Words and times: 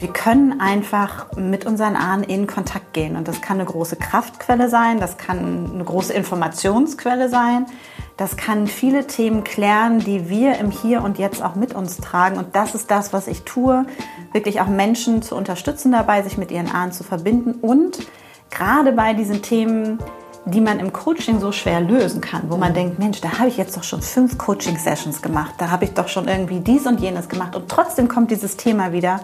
Wir 0.00 0.10
können 0.14 0.60
einfach 0.62 1.36
mit 1.36 1.66
unseren 1.66 1.94
Ahnen 1.94 2.24
in 2.24 2.46
Kontakt 2.46 2.94
gehen. 2.94 3.16
Und 3.16 3.28
das 3.28 3.42
kann 3.42 3.58
eine 3.58 3.66
große 3.66 3.96
Kraftquelle 3.96 4.70
sein, 4.70 4.98
das 4.98 5.18
kann 5.18 5.70
eine 5.74 5.84
große 5.84 6.14
Informationsquelle 6.14 7.28
sein, 7.28 7.66
das 8.16 8.38
kann 8.38 8.66
viele 8.66 9.06
Themen 9.06 9.44
klären, 9.44 9.98
die 9.98 10.30
wir 10.30 10.56
im 10.56 10.70
Hier 10.70 11.02
und 11.04 11.18
Jetzt 11.18 11.42
auch 11.42 11.54
mit 11.54 11.74
uns 11.74 11.98
tragen. 11.98 12.38
Und 12.38 12.56
das 12.56 12.74
ist 12.74 12.90
das, 12.90 13.12
was 13.12 13.26
ich 13.26 13.42
tue, 13.42 13.84
wirklich 14.32 14.62
auch 14.62 14.68
Menschen 14.68 15.20
zu 15.20 15.36
unterstützen 15.36 15.92
dabei, 15.92 16.22
sich 16.22 16.38
mit 16.38 16.50
ihren 16.50 16.70
Ahnen 16.70 16.92
zu 16.92 17.04
verbinden 17.04 17.52
und 17.60 17.98
gerade 18.50 18.92
bei 18.92 19.12
diesen 19.12 19.42
Themen, 19.42 19.98
die 20.46 20.62
man 20.62 20.80
im 20.80 20.94
Coaching 20.94 21.40
so 21.40 21.52
schwer 21.52 21.82
lösen 21.82 22.22
kann, 22.22 22.44
wo 22.48 22.56
man 22.56 22.72
denkt, 22.72 22.98
Mensch, 22.98 23.20
da 23.20 23.38
habe 23.38 23.48
ich 23.48 23.58
jetzt 23.58 23.76
doch 23.76 23.84
schon 23.84 24.00
fünf 24.00 24.38
Coaching-Sessions 24.38 25.20
gemacht, 25.20 25.56
da 25.58 25.70
habe 25.70 25.84
ich 25.84 25.92
doch 25.92 26.08
schon 26.08 26.26
irgendwie 26.26 26.60
dies 26.60 26.86
und 26.86 27.00
jenes 27.00 27.28
gemacht. 27.28 27.54
Und 27.54 27.68
trotzdem 27.68 28.08
kommt 28.08 28.30
dieses 28.30 28.56
Thema 28.56 28.92
wieder 28.92 29.20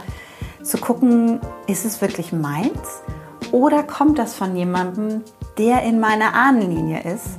zu 0.66 0.78
gucken, 0.78 1.40
ist 1.66 1.84
es 1.84 2.00
wirklich 2.00 2.32
meins 2.32 3.02
oder 3.52 3.82
kommt 3.82 4.18
das 4.18 4.34
von 4.34 4.56
jemandem, 4.56 5.22
der 5.58 5.82
in 5.82 6.00
meiner 6.00 6.34
Ahnenlinie 6.34 7.02
ist, 7.02 7.38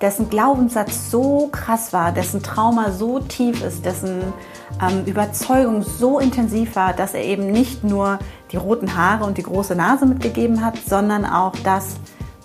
dessen 0.00 0.30
Glaubenssatz 0.30 1.10
so 1.10 1.48
krass 1.50 1.92
war, 1.92 2.12
dessen 2.12 2.42
Trauma 2.42 2.92
so 2.92 3.18
tief 3.18 3.62
ist, 3.62 3.84
dessen 3.84 4.32
ähm, 4.80 5.04
Überzeugung 5.06 5.82
so 5.82 6.18
intensiv 6.18 6.76
war, 6.76 6.92
dass 6.92 7.14
er 7.14 7.24
eben 7.24 7.50
nicht 7.50 7.82
nur 7.82 8.18
die 8.52 8.56
roten 8.56 8.96
Haare 8.96 9.24
und 9.24 9.38
die 9.38 9.42
große 9.42 9.74
Nase 9.74 10.06
mitgegeben 10.06 10.64
hat, 10.64 10.78
sondern 10.78 11.24
auch 11.24 11.54
das, 11.64 11.96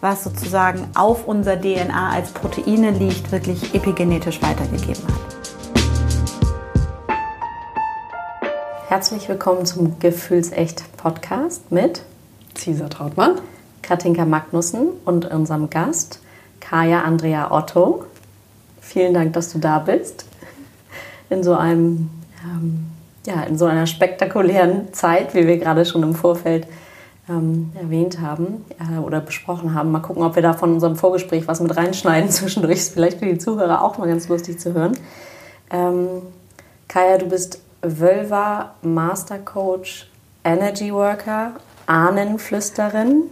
was 0.02 0.24
sozusagen 0.24 0.88
auf 0.96 1.28
unserer 1.28 1.62
DNA 1.62 2.10
als 2.10 2.32
Proteine 2.32 2.92
liegt, 2.92 3.32
wirklich 3.32 3.74
epigenetisch 3.76 4.42
weitergegeben 4.42 5.04
hat. 5.08 5.43
Herzlich 8.94 9.28
willkommen 9.28 9.66
zum 9.66 9.98
Gefühlsecht 9.98 10.84
Podcast 10.98 11.72
mit 11.72 12.04
Cesar 12.54 12.92
Trautmann, 12.92 13.42
Katinka 13.82 14.24
Magnussen 14.24 14.90
und 15.04 15.26
unserem 15.32 15.72
Gast 15.72 16.20
Kaya 16.60 17.02
Andrea 17.02 17.50
Otto. 17.50 18.06
Vielen 18.82 19.16
Dank, 19.16 19.34
dass 19.34 19.52
du 19.52 19.58
da 19.58 19.80
bist. 19.80 20.26
In 21.32 21.44
so 21.44 21.56
einem 21.56 22.12
ähm, 22.44 22.86
ja, 23.26 23.42
in 23.42 23.58
so 23.58 23.66
einer 23.66 23.88
spektakulären 23.88 24.94
Zeit, 24.94 25.34
wie 25.34 25.48
wir 25.48 25.58
gerade 25.58 25.88
schon 25.88 26.04
im 26.04 26.14
Vorfeld 26.14 26.68
ähm, 27.28 27.72
erwähnt 27.74 28.22
haben 28.22 28.64
äh, 28.78 29.00
oder 29.00 29.22
besprochen 29.22 29.74
haben. 29.74 29.92
Mal 29.92 30.02
gucken, 30.02 30.22
ob 30.22 30.36
wir 30.36 30.44
da 30.44 30.54
von 30.54 30.72
unserem 30.72 30.98
Vorgespräch 30.98 31.48
was 31.48 31.62
mit 31.62 31.76
reinschneiden 31.76 32.30
zwischendurch. 32.30 32.78
Ist 32.78 32.94
vielleicht 32.94 33.18
für 33.18 33.26
die 33.26 33.40
Zuhörer 33.40 33.84
auch 33.84 33.98
mal 33.98 34.08
ganz 34.08 34.28
lustig 34.28 34.60
zu 34.60 34.76
hören. 34.76 34.96
Ähm, 35.72 36.22
Kaya, 36.88 37.18
du 37.18 37.26
bist 37.26 37.60
Wölver 37.84 38.74
Master 38.82 39.38
Coach, 39.40 40.10
Energy 40.44 40.94
Worker, 40.94 41.52
Ahnenflüsterin. 41.86 43.24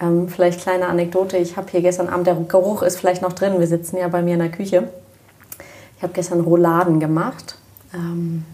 Ähm, 0.00 0.28
vielleicht 0.28 0.60
kleine 0.60 0.86
Anekdote. 0.86 1.36
Ich 1.36 1.56
habe 1.56 1.68
hier 1.70 1.82
gestern 1.82 2.08
Abend, 2.08 2.26
der 2.26 2.34
Geruch 2.34 2.82
ist 2.82 2.98
vielleicht 2.98 3.22
noch 3.22 3.32
drin. 3.32 3.58
Wir 3.58 3.66
sitzen 3.66 3.96
ja 3.96 4.08
bei 4.08 4.22
mir 4.22 4.34
in 4.34 4.40
der 4.40 4.50
Küche. 4.50 4.88
Ich 5.96 6.02
habe 6.02 6.12
gestern 6.12 6.40
Rouladen 6.40 7.00
gemacht. 7.00 7.56
Ähm, 7.94 8.44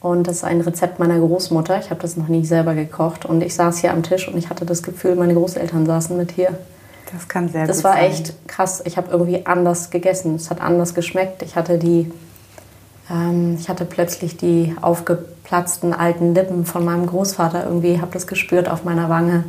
und 0.00 0.26
das 0.26 0.38
ist 0.38 0.44
ein 0.44 0.60
Rezept 0.60 0.98
meiner 0.98 1.18
Großmutter. 1.18 1.78
Ich 1.78 1.90
habe 1.90 2.00
das 2.00 2.16
noch 2.16 2.28
nie 2.28 2.44
selber 2.44 2.74
gekocht. 2.74 3.24
Und 3.24 3.42
ich 3.42 3.54
saß 3.54 3.78
hier 3.78 3.92
am 3.92 4.02
Tisch 4.02 4.26
und 4.26 4.36
ich 4.36 4.50
hatte 4.50 4.64
das 4.66 4.82
Gefühl, 4.82 5.14
meine 5.14 5.34
Großeltern 5.34 5.86
saßen 5.86 6.16
mit 6.16 6.32
hier. 6.32 6.58
Das 7.12 7.28
kann 7.28 7.48
sehr 7.48 7.66
das 7.66 7.78
gut 7.78 7.84
war 7.84 7.92
sein. 7.92 8.04
echt 8.04 8.48
krass. 8.48 8.82
Ich 8.86 8.96
habe 8.96 9.10
irgendwie 9.12 9.46
anders 9.46 9.90
gegessen. 9.90 10.34
Es 10.34 10.50
hat 10.50 10.60
anders 10.60 10.94
geschmeckt. 10.94 11.42
Ich 11.42 11.54
hatte 11.54 11.78
die 11.78 12.10
ich 13.58 13.68
hatte 13.68 13.84
plötzlich 13.84 14.36
die 14.36 14.74
aufgeplatzten 14.80 15.92
alten 15.92 16.34
Lippen 16.34 16.64
von 16.64 16.84
meinem 16.84 17.06
Großvater 17.06 17.64
irgendwie, 17.64 18.00
habe 18.00 18.12
das 18.12 18.26
gespürt 18.26 18.70
auf 18.70 18.84
meiner 18.84 19.10
Wange, 19.10 19.44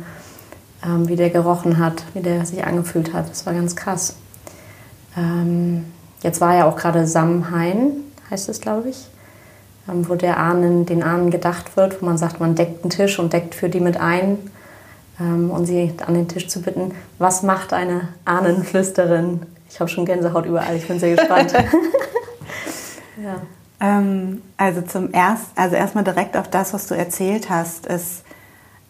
ähm, 0.84 1.08
wie 1.08 1.16
der 1.16 1.30
gerochen 1.30 1.78
hat, 1.78 2.04
wie 2.12 2.20
der 2.20 2.44
sich 2.44 2.64
angefühlt 2.64 3.14
hat. 3.14 3.30
Das 3.30 3.46
war 3.46 3.54
ganz 3.54 3.74
krass. 3.74 4.16
Ähm, 5.16 5.86
jetzt 6.22 6.40
war 6.40 6.54
ja 6.54 6.66
auch 6.66 6.76
gerade 6.76 7.06
Samhain, 7.06 7.92
heißt 8.30 8.50
es, 8.50 8.60
glaube 8.60 8.90
ich, 8.90 9.06
ähm, 9.88 10.08
wo 10.08 10.14
der 10.14 10.38
Ahnen, 10.38 10.84
den 10.84 11.02
Ahnen 11.02 11.30
gedacht 11.30 11.76
wird, 11.76 12.02
wo 12.02 12.06
man 12.06 12.18
sagt, 12.18 12.40
man 12.40 12.54
deckt 12.54 12.84
einen 12.84 12.90
Tisch 12.90 13.18
und 13.18 13.32
deckt 13.32 13.54
für 13.54 13.70
die 13.70 13.80
mit 13.80 13.98
ein 13.98 14.38
ähm, 15.18 15.50
und 15.50 15.64
sie 15.64 15.94
an 16.06 16.12
den 16.12 16.28
Tisch 16.28 16.48
zu 16.48 16.60
bitten. 16.60 16.92
Was 17.18 17.42
macht 17.42 17.72
eine 17.72 18.08
Ahnenflüsterin? 18.26 19.40
Ich 19.70 19.80
habe 19.80 19.88
schon 19.88 20.04
Gänsehaut 20.04 20.44
überall, 20.44 20.76
ich 20.76 20.86
bin 20.86 20.98
sehr 20.98 21.16
gespannt. 21.16 21.54
Ja. 23.16 23.40
Ähm, 23.80 24.42
also 24.56 24.82
zum 24.82 25.12
erst, 25.12 25.46
also 25.56 25.76
erstmal 25.76 26.04
direkt 26.04 26.36
auf 26.36 26.48
das, 26.48 26.72
was 26.72 26.86
du 26.86 26.94
erzählt 26.94 27.50
hast, 27.50 27.86
es 27.86 28.22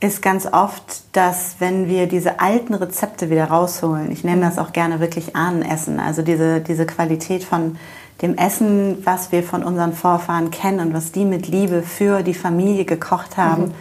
ist 0.01 0.23
ganz 0.23 0.47
oft, 0.47 1.05
dass 1.13 1.57
wenn 1.61 1.89
wir 1.89 2.07
diese 2.07 2.41
alten 2.41 2.75
Rezepte 2.75 3.31
wieder 3.31 3.47
rausholen, 3.47 4.11
ich 4.11 4.25
nenne 4.25 4.43
das 4.43 4.59
auch 4.59 4.73
gerne 4.73 5.01
wirklich 5.01 5.35
Ahnenessen, 5.35 5.99
also 6.01 6.23
diese, 6.23 6.61
diese 6.61 6.85
Qualität 6.85 7.45
von 7.45 7.77
dem 8.23 8.37
Essen, 8.37 8.99
was 9.05 9.33
wir 9.33 9.43
von 9.43 9.65
unseren 9.65 9.93
Vorfahren 9.93 10.51
kennen 10.51 10.81
und 10.81 10.95
was 10.95 11.13
die 11.13 11.25
mit 11.25 11.49
Liebe 11.49 11.83
für 11.83 12.23
die 12.23 12.35
Familie 12.35 12.85
gekocht 12.85 13.37
haben. 13.37 13.67
Mhm. 13.67 13.75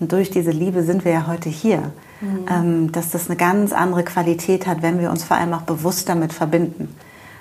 Und 0.00 0.12
durch 0.12 0.30
diese 0.30 0.50
Liebe 0.50 0.82
sind 0.82 1.04
wir 1.04 1.12
ja 1.12 1.26
heute 1.26 1.48
hier. 1.48 1.92
Mhm. 2.20 2.46
Ähm, 2.50 2.92
dass 2.92 3.10
das 3.10 3.28
eine 3.28 3.36
ganz 3.36 3.72
andere 3.72 4.02
Qualität 4.02 4.66
hat, 4.66 4.82
wenn 4.82 4.98
wir 4.98 5.10
uns 5.10 5.22
vor 5.22 5.36
allem 5.36 5.54
auch 5.54 5.62
bewusst 5.62 6.08
damit 6.08 6.32
verbinden. 6.32 6.94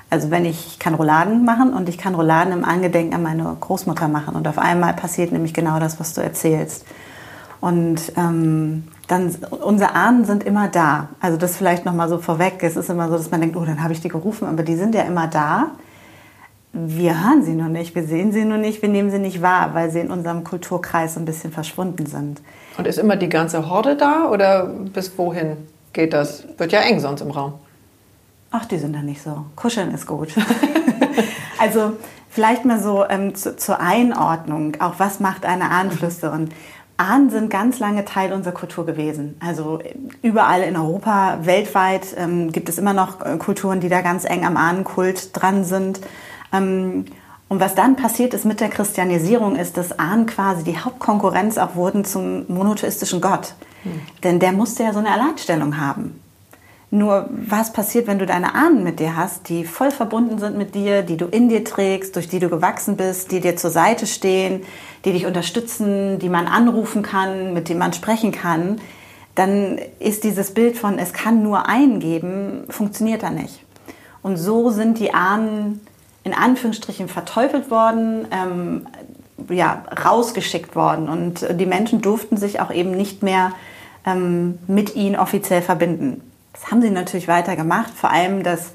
Also 0.09 0.31
wenn 0.31 0.45
ich, 0.45 0.79
kann 0.79 0.93
Rouladen 0.93 1.43
machen 1.43 1.73
und 1.73 1.89
ich 1.89 1.97
kann 1.97 2.15
Rouladen 2.15 2.53
im 2.53 2.63
Angedenken 2.63 3.13
an 3.13 3.23
meine 3.23 3.57
Großmutter 3.59 4.07
machen. 4.07 4.35
Und 4.35 4.47
auf 4.47 4.57
einmal 4.57 4.93
passiert 4.93 5.31
nämlich 5.31 5.53
genau 5.53 5.79
das, 5.79 5.99
was 5.99 6.13
du 6.13 6.21
erzählst. 6.21 6.85
Und 7.59 8.13
ähm, 8.15 8.87
dann, 9.07 9.35
unsere 9.63 9.95
Ahnen 9.95 10.25
sind 10.25 10.43
immer 10.43 10.69
da. 10.69 11.09
Also 11.19 11.37
das 11.37 11.57
vielleicht 11.57 11.85
nochmal 11.85 12.07
so 12.07 12.19
vorweg. 12.19 12.61
Es 12.61 12.77
ist 12.77 12.89
immer 12.89 13.09
so, 13.09 13.17
dass 13.17 13.31
man 13.31 13.41
denkt, 13.41 13.57
oh, 13.57 13.65
dann 13.65 13.83
habe 13.83 13.93
ich 13.93 14.01
die 14.01 14.09
gerufen. 14.09 14.47
Aber 14.47 14.63
die 14.63 14.75
sind 14.75 14.95
ja 14.95 15.01
immer 15.01 15.27
da. 15.27 15.71
Wir 16.71 17.25
hören 17.25 17.43
sie 17.43 17.55
nur 17.55 17.69
nicht, 17.69 17.95
wir 17.95 18.03
sehen 18.03 18.31
sie 18.31 18.45
nur 18.45 18.57
nicht, 18.57 18.81
wir 18.81 18.89
nehmen 18.89 19.09
sie 19.09 19.17
nicht 19.17 19.41
wahr, 19.41 19.73
weil 19.73 19.89
sie 19.89 19.99
in 19.99 20.11
unserem 20.11 20.43
Kulturkreis 20.43 21.17
ein 21.17 21.25
bisschen 21.25 21.51
verschwunden 21.51 22.05
sind. 22.05 22.41
Und 22.77 22.85
ist 22.85 22.99
immer 22.99 23.15
die 23.15 23.29
ganze 23.29 23.67
Horde 23.67 23.95
da 23.95 24.29
oder 24.29 24.65
bis 24.65 25.17
wohin 25.17 25.57
geht 25.93 26.13
das? 26.13 26.43
Wird 26.57 26.71
ja 26.73 26.81
eng 26.81 26.99
sonst 26.99 27.21
im 27.21 27.31
Raum. 27.31 27.53
Ach, 28.51 28.65
die 28.65 28.77
sind 28.77 28.95
da 28.95 29.01
nicht 29.01 29.21
so. 29.21 29.45
Kuscheln 29.55 29.93
ist 29.93 30.07
gut. 30.07 30.29
also 31.59 31.93
vielleicht 32.29 32.65
mal 32.65 32.81
so 32.81 33.05
ähm, 33.07 33.35
zu, 33.35 33.55
zur 33.57 33.79
Einordnung, 33.79 34.79
auch 34.79 34.95
was 34.97 35.19
macht 35.19 35.45
eine 35.45 35.69
Ahnenflüsterin? 35.69 36.49
Ahnen 36.97 37.29
sind 37.29 37.51
ganz 37.51 37.77
lange 37.77 38.05
Teil 38.05 38.33
unserer 38.33 38.53
Kultur 38.53 38.85
gewesen. 38.85 39.35
Also 39.39 39.79
überall 40.23 40.63
in 40.63 40.75
Europa, 40.75 41.39
weltweit 41.43 42.07
ähm, 42.17 42.51
gibt 42.51 42.69
es 42.69 42.79
immer 42.79 42.93
noch 42.93 43.21
äh, 43.23 43.37
Kulturen, 43.37 43.79
die 43.79 43.89
da 43.89 44.01
ganz 44.01 44.25
eng 44.25 44.45
am 44.45 44.57
Ahnenkult 44.57 45.29
dran 45.33 45.63
sind. 45.63 45.99
Ähm, 46.51 47.05
und 47.49 47.59
was 47.59 47.75
dann 47.75 47.95
passiert 47.95 48.33
ist 48.33 48.45
mit 48.45 48.59
der 48.59 48.69
Christianisierung, 48.69 49.55
ist, 49.55 49.77
dass 49.77 49.97
Ahnen 49.99 50.25
quasi 50.25 50.63
die 50.63 50.77
Hauptkonkurrenz 50.77 51.57
auch 51.57 51.75
wurden 51.75 52.03
zum 52.03 52.45
monotheistischen 52.47 53.21
Gott. 53.21 53.53
Hm. 53.83 54.01
Denn 54.23 54.39
der 54.39 54.51
musste 54.51 54.83
ja 54.83 54.91
so 54.91 54.99
eine 54.99 55.11
Alleinstellung 55.11 55.79
haben. 55.79 56.19
Nur 56.89 57.29
was 57.29 57.73
passiert, 57.73 58.07
wenn 58.07 58.17
du 58.17 58.25
deine 58.25 58.55
Ahnen 58.55 58.83
mit 58.83 59.01
dir 59.01 59.17
hast, 59.17 59.49
die 59.49 59.65
voll 59.65 59.91
verbunden 59.91 60.39
sind 60.39 60.57
mit 60.57 60.73
dir, 60.73 61.01
die 61.03 61.17
du 61.17 61.25
in 61.25 61.49
dir 61.49 61.65
trägst, 61.65 62.15
durch 62.15 62.29
die 62.29 62.39
du 62.39 62.47
gewachsen 62.47 62.95
bist, 62.95 63.31
die 63.31 63.41
dir 63.41 63.57
zur 63.57 63.71
Seite 63.71 64.07
stehen, 64.07 64.61
die 65.03 65.11
dich 65.11 65.25
unterstützen, 65.25 66.17
die 66.19 66.29
man 66.29 66.47
anrufen 66.47 67.03
kann, 67.03 67.53
mit 67.53 67.67
denen 67.67 67.79
man 67.79 67.91
sprechen 67.91 68.31
kann, 68.31 68.79
dann 69.35 69.79
ist 69.99 70.23
dieses 70.23 70.53
Bild 70.53 70.77
von 70.77 70.97
es 70.97 71.11
kann 71.11 71.43
nur 71.43 71.67
einen 71.67 71.99
geben, 71.99 72.63
funktioniert 72.69 73.21
da 73.21 73.31
nicht. 73.31 73.63
Und 74.21 74.37
so 74.37 74.69
sind 74.69 74.97
die 74.99 75.13
Ahnen 75.13 75.81
in 76.23 76.33
Anführungsstrichen 76.33 77.07
verteufelt 77.09 77.69
worden, 77.69 78.27
ähm, 78.31 78.87
ja, 79.49 79.83
rausgeschickt 80.03 80.75
worden. 80.75 81.07
Und 81.07 81.45
die 81.59 81.65
Menschen 81.65 82.01
durften 82.01 82.37
sich 82.37 82.59
auch 82.59 82.71
eben 82.71 82.91
nicht 82.91 83.23
mehr 83.23 83.51
ähm, 84.05 84.57
mit 84.67 84.95
ihnen 84.95 85.15
offiziell 85.15 85.61
verbinden. 85.61 86.21
Das 86.53 86.71
haben 86.71 86.81
sie 86.81 86.89
natürlich 86.89 87.27
weiter 87.27 87.55
gemacht. 87.55 87.91
Vor 87.95 88.11
allem 88.11 88.43
das, 88.43 88.73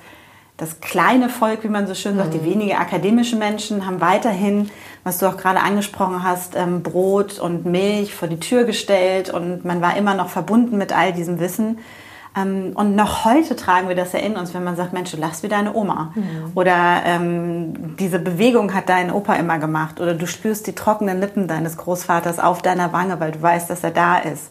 das 0.56 0.80
kleine 0.80 1.28
Volk, 1.28 1.64
wie 1.64 1.68
man 1.68 1.86
so 1.86 1.94
schön 1.94 2.16
sagt, 2.16 2.34
mhm. 2.34 2.38
die 2.38 2.44
weniger 2.44 2.78
akademischen 2.78 3.38
Menschen 3.38 3.86
haben 3.86 4.00
weiterhin, 4.00 4.70
was 5.04 5.18
du 5.18 5.26
auch 5.26 5.36
gerade 5.36 5.60
angesprochen 5.60 6.22
hast, 6.22 6.54
ähm, 6.54 6.82
Brot 6.82 7.38
und 7.38 7.66
Milch 7.66 8.14
vor 8.14 8.28
die 8.28 8.40
Tür 8.40 8.64
gestellt 8.64 9.30
und 9.30 9.64
man 9.64 9.80
war 9.80 9.96
immer 9.96 10.14
noch 10.14 10.28
verbunden 10.28 10.78
mit 10.78 10.96
all 10.96 11.12
diesem 11.12 11.40
Wissen. 11.40 11.78
Ähm, 12.36 12.72
und 12.74 12.96
noch 12.96 13.24
heute 13.24 13.56
tragen 13.56 13.88
wir 13.88 13.96
das 13.96 14.12
ja 14.12 14.20
in 14.20 14.36
uns, 14.36 14.54
wenn 14.54 14.64
man 14.64 14.76
sagt, 14.76 14.92
Mensch, 14.92 15.10
du 15.10 15.16
lachst 15.18 15.42
wie 15.42 15.48
deine 15.48 15.74
Oma. 15.74 16.12
Mhm. 16.14 16.52
Oder 16.54 17.02
ähm, 17.04 17.96
diese 17.98 18.18
Bewegung 18.18 18.72
hat 18.74 18.88
dein 18.88 19.10
Opa 19.12 19.34
immer 19.34 19.58
gemacht. 19.58 20.00
Oder 20.00 20.14
du 20.14 20.26
spürst 20.26 20.66
die 20.66 20.74
trockenen 20.74 21.20
Lippen 21.20 21.46
deines 21.46 21.76
Großvaters 21.76 22.38
auf 22.38 22.62
deiner 22.62 22.92
Wange, 22.92 23.20
weil 23.20 23.32
du 23.32 23.42
weißt, 23.42 23.68
dass 23.68 23.84
er 23.84 23.90
da 23.90 24.18
ist. 24.18 24.50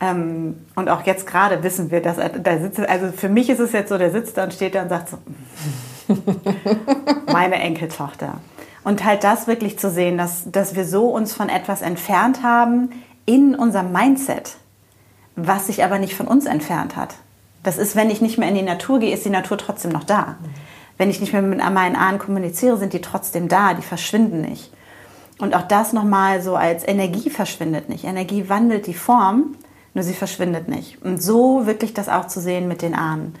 Ähm, 0.00 0.66
und 0.74 0.88
auch 0.88 1.02
jetzt 1.02 1.26
gerade 1.26 1.62
wissen 1.62 1.90
wir, 1.90 2.02
dass 2.02 2.18
er 2.18 2.30
da 2.30 2.58
sitzt. 2.58 2.80
Also 2.80 3.12
für 3.12 3.28
mich 3.28 3.48
ist 3.48 3.60
es 3.60 3.72
jetzt 3.72 3.88
so, 3.88 3.98
der 3.98 4.10
sitzt 4.10 4.36
da 4.36 4.44
und 4.44 4.52
steht 4.52 4.74
da 4.74 4.82
und 4.82 4.88
sagt 4.88 5.08
so, 5.10 5.18
meine 7.32 7.56
Enkeltochter. 7.56 8.38
Und 8.82 9.04
halt 9.04 9.24
das 9.24 9.46
wirklich 9.46 9.78
zu 9.78 9.90
sehen, 9.90 10.18
dass, 10.18 10.50
dass 10.50 10.74
wir 10.74 10.84
so 10.84 11.08
uns 11.08 11.32
von 11.32 11.48
etwas 11.48 11.80
entfernt 11.80 12.42
haben 12.42 12.90
in 13.24 13.54
unserem 13.54 13.92
Mindset, 13.92 14.56
was 15.36 15.66
sich 15.66 15.82
aber 15.82 15.98
nicht 15.98 16.14
von 16.14 16.28
uns 16.28 16.44
entfernt 16.44 16.96
hat. 16.96 17.14
Das 17.62 17.78
ist, 17.78 17.96
wenn 17.96 18.10
ich 18.10 18.20
nicht 18.20 18.36
mehr 18.36 18.48
in 18.48 18.54
die 18.54 18.62
Natur 18.62 19.00
gehe, 19.00 19.14
ist 19.14 19.24
die 19.24 19.30
Natur 19.30 19.56
trotzdem 19.56 19.90
noch 19.90 20.04
da. 20.04 20.36
Wenn 20.98 21.08
ich 21.08 21.20
nicht 21.20 21.32
mehr 21.32 21.40
mit 21.40 21.58
meinen 21.58 21.96
Ahnen 21.96 22.18
kommuniziere, 22.18 22.76
sind 22.76 22.92
die 22.92 23.00
trotzdem 23.00 23.48
da, 23.48 23.72
die 23.72 23.82
verschwinden 23.82 24.42
nicht. 24.42 24.70
Und 25.38 25.54
auch 25.56 25.66
das 25.66 25.92
nochmal 25.92 26.42
so 26.42 26.54
als 26.54 26.86
Energie 26.86 27.30
verschwindet 27.30 27.88
nicht. 27.88 28.04
Energie 28.04 28.48
wandelt 28.48 28.86
die 28.86 28.94
Form, 28.94 29.56
nur 29.94 30.04
sie 30.04 30.14
verschwindet 30.14 30.68
nicht. 30.68 31.02
Und 31.02 31.22
so 31.22 31.66
wirklich 31.66 31.94
das 31.94 32.08
auch 32.08 32.26
zu 32.26 32.40
sehen 32.40 32.68
mit 32.68 32.82
den 32.82 32.94
Ahnen. 32.94 33.34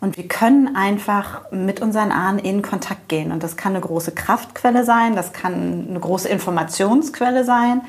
Und 0.00 0.16
wir 0.16 0.26
können 0.26 0.74
einfach 0.74 1.52
mit 1.52 1.80
unseren 1.80 2.10
Ahnen 2.10 2.40
in 2.40 2.60
Kontakt 2.60 3.08
gehen. 3.08 3.30
Und 3.30 3.44
das 3.44 3.56
kann 3.56 3.72
eine 3.72 3.80
große 3.80 4.10
Kraftquelle 4.10 4.84
sein, 4.84 5.14
das 5.14 5.32
kann 5.32 5.86
eine 5.88 6.00
große 6.00 6.28
Informationsquelle 6.28 7.44
sein, 7.44 7.82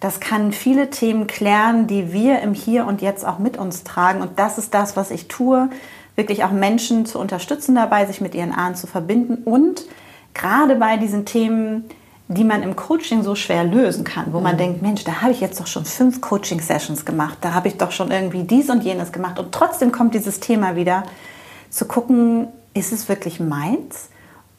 das 0.00 0.18
kann 0.18 0.50
viele 0.50 0.90
Themen 0.90 1.28
klären, 1.28 1.86
die 1.86 2.12
wir 2.12 2.40
im 2.40 2.54
Hier 2.54 2.86
und 2.86 3.02
Jetzt 3.02 3.24
auch 3.24 3.38
mit 3.38 3.56
uns 3.56 3.84
tragen. 3.84 4.20
Und 4.20 4.38
das 4.40 4.58
ist 4.58 4.74
das, 4.74 4.96
was 4.96 5.12
ich 5.12 5.28
tue, 5.28 5.70
wirklich 6.16 6.42
auch 6.42 6.50
Menschen 6.50 7.06
zu 7.06 7.20
unterstützen 7.20 7.76
dabei, 7.76 8.04
sich 8.06 8.20
mit 8.20 8.34
ihren 8.34 8.52
Ahnen 8.52 8.74
zu 8.74 8.88
verbinden. 8.88 9.44
Und 9.44 9.84
gerade 10.34 10.74
bei 10.74 10.96
diesen 10.96 11.24
Themen, 11.24 11.84
die 12.32 12.44
man 12.44 12.62
im 12.62 12.76
Coaching 12.76 13.22
so 13.22 13.34
schwer 13.34 13.64
lösen 13.64 14.04
kann, 14.04 14.32
wo 14.32 14.40
man 14.40 14.54
mhm. 14.54 14.58
denkt, 14.58 14.82
Mensch, 14.82 15.04
da 15.04 15.20
habe 15.20 15.32
ich 15.32 15.40
jetzt 15.40 15.60
doch 15.60 15.66
schon 15.66 15.84
fünf 15.84 16.20
Coaching-Sessions 16.20 17.04
gemacht, 17.04 17.38
da 17.40 17.54
habe 17.54 17.68
ich 17.68 17.76
doch 17.76 17.92
schon 17.92 18.10
irgendwie 18.10 18.44
dies 18.44 18.70
und 18.70 18.82
jenes 18.84 19.12
gemacht. 19.12 19.38
Und 19.38 19.52
trotzdem 19.52 19.92
kommt 19.92 20.14
dieses 20.14 20.40
Thema 20.40 20.76
wieder, 20.76 21.02
zu 21.70 21.84
gucken, 21.84 22.48
ist 22.74 22.92
es 22.92 23.08
wirklich 23.08 23.38
meins? 23.38 24.08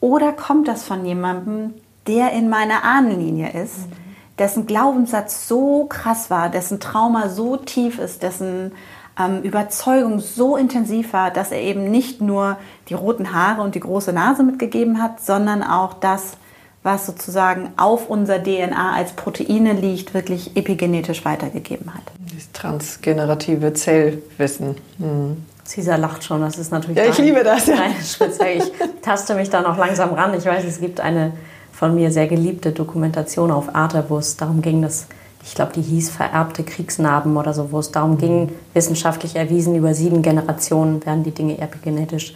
Oder 0.00 0.32
kommt 0.32 0.68
das 0.68 0.82
von 0.82 1.04
jemandem, 1.04 1.74
der 2.06 2.32
in 2.32 2.48
meiner 2.48 2.84
Ahnenlinie 2.84 3.50
ist? 3.52 3.90
Mhm 3.90 4.02
dessen 4.38 4.66
Glaubenssatz 4.66 5.46
so 5.46 5.86
krass 5.88 6.30
war, 6.30 6.48
dessen 6.48 6.80
Trauma 6.80 7.28
so 7.28 7.56
tief 7.56 7.98
ist, 7.98 8.22
dessen 8.22 8.72
ähm, 9.18 9.42
Überzeugung 9.42 10.20
so 10.20 10.56
intensiv 10.56 11.12
war, 11.12 11.30
dass 11.30 11.52
er 11.52 11.60
eben 11.60 11.90
nicht 11.90 12.20
nur 12.20 12.56
die 12.88 12.94
roten 12.94 13.32
Haare 13.32 13.62
und 13.62 13.74
die 13.74 13.80
große 13.80 14.12
Nase 14.12 14.42
mitgegeben 14.42 15.02
hat, 15.02 15.20
sondern 15.20 15.62
auch 15.62 15.94
das, 15.94 16.38
was 16.82 17.06
sozusagen 17.06 17.70
auf 17.76 18.10
unser 18.10 18.42
DNA 18.42 18.94
als 18.94 19.12
Proteine 19.12 19.72
liegt, 19.72 20.14
wirklich 20.14 20.56
epigenetisch 20.56 21.24
weitergegeben 21.24 21.94
hat. 21.94 22.02
Das 22.34 22.50
transgenerative 22.52 23.72
Zellwissen. 23.72 24.76
Hm. 24.98 25.44
Caesar 25.72 25.96
lacht 25.96 26.24
schon, 26.24 26.40
das 26.40 26.58
ist 26.58 26.72
natürlich. 26.72 26.98
Ja, 26.98 27.04
ich 27.04 27.18
liebe 27.18 27.44
das. 27.44 27.66
Ja. 27.66 27.76
Ich 27.98 28.72
taste 29.00 29.34
mich 29.34 29.48
da 29.48 29.62
noch 29.62 29.78
langsam 29.78 30.12
ran. 30.12 30.34
Ich 30.36 30.44
weiß, 30.44 30.64
es 30.64 30.80
gibt 30.80 31.00
eine 31.00 31.32
von 31.72 31.94
mir 31.94 32.10
sehr 32.10 32.26
geliebte 32.26 32.72
Dokumentation 32.72 33.50
auf 33.50 33.74
Arte, 33.74 34.04
wo 34.08 34.18
es 34.18 34.36
darum 34.36 34.60
ging, 34.60 34.82
dass, 34.82 35.06
ich 35.44 35.54
glaube, 35.54 35.72
die 35.72 35.82
hieß 35.82 36.10
Vererbte 36.10 36.62
Kriegsnarben 36.62 37.36
oder 37.36 37.54
so, 37.54 37.72
wo 37.72 37.78
es 37.78 37.90
darum 37.90 38.18
ging, 38.18 38.52
wissenschaftlich 38.74 39.36
erwiesen, 39.36 39.74
über 39.74 39.94
sieben 39.94 40.22
Generationen 40.22 41.04
werden 41.06 41.24
die 41.24 41.30
Dinge 41.30 41.58
epigenetisch 41.58 42.34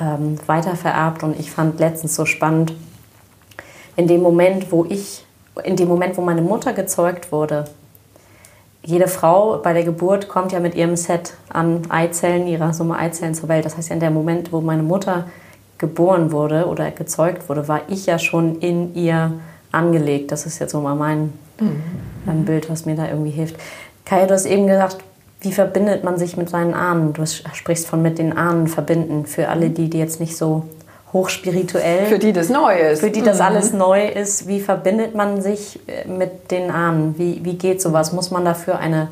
ähm, 0.00 0.36
weitervererbt. 0.46 1.22
Und 1.22 1.38
ich 1.38 1.50
fand 1.50 1.78
letztens 1.78 2.16
so 2.16 2.24
spannend, 2.24 2.72
in 3.96 4.06
dem 4.06 4.22
Moment, 4.22 4.72
wo 4.72 4.84
ich, 4.88 5.24
in 5.64 5.76
dem 5.76 5.88
Moment, 5.88 6.16
wo 6.16 6.22
meine 6.22 6.42
Mutter 6.42 6.72
gezeugt 6.72 7.32
wurde, 7.32 7.66
jede 8.84 9.06
Frau 9.06 9.58
bei 9.58 9.72
der 9.72 9.84
Geburt 9.84 10.28
kommt 10.28 10.52
ja 10.52 10.60
mit 10.60 10.74
ihrem 10.74 10.96
Set 10.96 11.34
an 11.48 11.82
Eizellen, 11.88 12.48
ihrer 12.48 12.74
Summe 12.74 12.96
Eizellen 12.96 13.34
zur 13.34 13.48
Welt. 13.48 13.64
Das 13.64 13.76
heißt, 13.76 13.90
in 13.90 14.00
dem 14.00 14.12
Moment, 14.12 14.52
wo 14.52 14.60
meine 14.60 14.82
Mutter 14.82 15.26
geboren 15.78 16.32
wurde 16.32 16.66
oder 16.66 16.90
gezeugt 16.90 17.48
wurde, 17.48 17.68
war 17.68 17.82
ich 17.88 18.06
ja 18.06 18.18
schon 18.18 18.58
in 18.58 18.94
ihr 18.94 19.32
angelegt. 19.70 20.32
Das 20.32 20.46
ist 20.46 20.58
jetzt 20.58 20.72
so 20.72 20.80
mal 20.80 20.96
mein 20.96 21.32
mhm. 21.60 22.44
Bild, 22.44 22.68
was 22.70 22.84
mir 22.86 22.96
da 22.96 23.08
irgendwie 23.08 23.30
hilft. 23.30 23.56
Kai, 24.04 24.26
du 24.26 24.34
hast 24.34 24.46
eben 24.46 24.66
gesagt, 24.66 24.98
wie 25.40 25.52
verbindet 25.52 26.04
man 26.04 26.18
sich 26.18 26.36
mit 26.36 26.50
seinen 26.50 26.74
Ahnen? 26.74 27.12
Du 27.12 27.24
sprichst 27.26 27.86
von 27.86 28.02
mit 28.02 28.18
den 28.18 28.36
Ahnen 28.36 28.68
verbinden. 28.68 29.26
Für 29.26 29.48
alle, 29.48 29.70
die, 29.70 29.90
die 29.90 29.98
jetzt 29.98 30.20
nicht 30.20 30.36
so 30.36 30.64
hochspirituell. 31.12 32.06
Für 32.06 32.18
die 32.18 32.32
das 32.32 32.48
neu 32.48 32.74
ist. 32.78 33.00
Für 33.00 33.10
die 33.10 33.22
das 33.22 33.38
mhm. 33.38 33.44
alles 33.44 33.72
neu 33.72 34.06
ist. 34.06 34.46
Wie 34.46 34.60
verbindet 34.60 35.14
man 35.14 35.42
sich 35.42 35.80
äh, 35.86 36.08
mit 36.08 36.50
den 36.50 36.70
Ahnen? 36.70 37.18
Wie, 37.18 37.44
wie 37.44 37.54
geht 37.54 37.82
sowas? 37.82 38.12
Muss 38.12 38.30
man 38.30 38.44
dafür 38.44 38.78
eine 38.78 39.08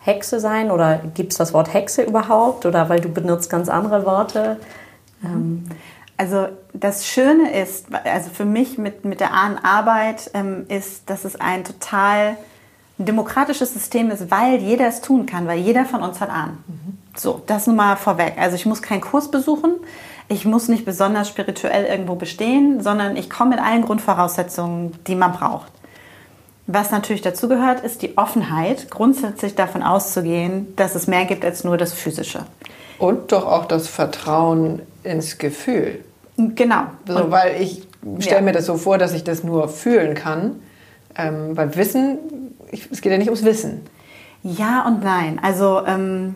Hexe 0.00 0.40
sein? 0.40 0.70
Oder 0.70 1.00
gibt 1.14 1.32
es 1.32 1.38
das 1.38 1.54
Wort 1.54 1.72
Hexe 1.72 2.02
überhaupt? 2.02 2.66
Oder 2.66 2.88
weil 2.88 3.00
du 3.00 3.08
benutzt 3.08 3.50
ganz 3.50 3.68
andere 3.68 4.04
Worte? 4.04 4.58
Ähm, 5.24 5.64
also 6.16 6.48
das 6.72 7.06
Schöne 7.06 7.52
ist, 7.60 7.86
also 8.04 8.30
für 8.30 8.44
mich 8.44 8.78
mit, 8.78 9.04
mit 9.04 9.20
der 9.20 9.32
Ahnenarbeit, 9.32 10.30
ähm, 10.34 10.66
ist, 10.68 11.08
dass 11.10 11.24
es 11.24 11.36
ein 11.40 11.64
total 11.64 12.36
demokratisches 12.98 13.74
System 13.74 14.10
ist, 14.10 14.30
weil 14.30 14.60
jeder 14.60 14.86
es 14.86 15.00
tun 15.00 15.26
kann, 15.26 15.46
weil 15.48 15.58
jeder 15.58 15.84
von 15.84 16.02
uns 16.02 16.20
hat 16.20 16.30
Ahnen. 16.30 16.62
Mhm. 16.66 16.98
So, 17.16 17.42
das 17.46 17.66
nun 17.66 17.76
mal 17.76 17.96
vorweg. 17.96 18.34
Also 18.38 18.56
ich 18.56 18.66
muss 18.66 18.82
keinen 18.82 19.00
Kurs 19.00 19.30
besuchen, 19.30 19.74
ich 20.28 20.44
muss 20.44 20.68
nicht 20.68 20.84
besonders 20.84 21.28
spirituell 21.28 21.84
irgendwo 21.84 22.14
bestehen, 22.14 22.82
sondern 22.82 23.16
ich 23.16 23.28
komme 23.28 23.50
mit 23.50 23.60
allen 23.60 23.82
Grundvoraussetzungen, 23.82 24.92
die 25.06 25.14
man 25.14 25.32
braucht. 25.32 25.70
Was 26.66 26.90
natürlich 26.90 27.20
dazu 27.20 27.48
gehört, 27.48 27.84
ist 27.84 28.00
die 28.00 28.16
Offenheit, 28.16 28.90
grundsätzlich 28.90 29.54
davon 29.54 29.82
auszugehen, 29.82 30.74
dass 30.76 30.94
es 30.94 31.06
mehr 31.06 31.26
gibt 31.26 31.44
als 31.44 31.62
nur 31.62 31.76
das 31.76 31.92
Physische. 31.92 32.46
Und 32.98 33.32
doch 33.32 33.46
auch 33.46 33.66
das 33.66 33.86
Vertrauen 33.88 34.80
ins 35.02 35.36
Gefühl. 35.36 36.02
Genau. 36.36 36.84
So, 37.06 37.30
weil 37.30 37.60
ich 37.60 37.86
stelle 38.20 38.36
ja. 38.36 38.42
mir 38.42 38.52
das 38.52 38.66
so 38.66 38.76
vor, 38.76 38.96
dass 38.96 39.12
ich 39.12 39.24
das 39.24 39.44
nur 39.44 39.68
fühlen 39.68 40.14
kann. 40.14 40.62
Ähm, 41.16 41.56
weil 41.56 41.76
Wissen, 41.76 42.18
ich, 42.70 42.90
es 42.90 43.02
geht 43.02 43.12
ja 43.12 43.18
nicht 43.18 43.28
ums 43.28 43.44
Wissen. 43.44 43.82
Ja 44.42 44.86
und 44.86 45.04
nein. 45.04 45.38
Also 45.42 45.82
ähm, 45.86 46.34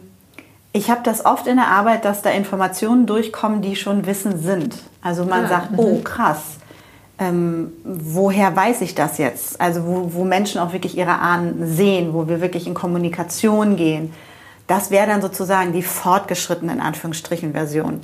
ich 0.78 0.90
habe 0.90 1.00
das 1.02 1.24
oft 1.24 1.48
in 1.48 1.56
der 1.56 1.66
Arbeit, 1.66 2.04
dass 2.04 2.22
da 2.22 2.30
Informationen 2.30 3.06
durchkommen, 3.06 3.62
die 3.62 3.74
schon 3.74 4.06
Wissen 4.06 4.38
sind. 4.38 4.76
Also 5.02 5.24
man 5.24 5.42
ja. 5.42 5.48
sagt, 5.48 5.68
oh 5.76 5.96
mhm. 5.96 6.04
krass, 6.04 6.58
ähm, 7.18 7.72
woher 7.84 8.54
weiß 8.54 8.82
ich 8.82 8.94
das 8.94 9.18
jetzt? 9.18 9.60
Also 9.60 9.84
wo, 9.84 10.14
wo 10.14 10.24
Menschen 10.24 10.60
auch 10.60 10.72
wirklich 10.72 10.96
ihre 10.96 11.18
Ahnen 11.18 11.66
sehen, 11.66 12.14
wo 12.14 12.28
wir 12.28 12.40
wirklich 12.40 12.68
in 12.68 12.74
Kommunikation 12.74 13.74
gehen. 13.74 14.14
Das 14.68 14.92
wäre 14.92 15.08
dann 15.08 15.20
sozusagen 15.20 15.72
die 15.72 15.82
fortgeschrittene, 15.82 16.72
in 16.72 16.80
Anführungsstrichen, 16.80 17.52
Version. 17.54 18.00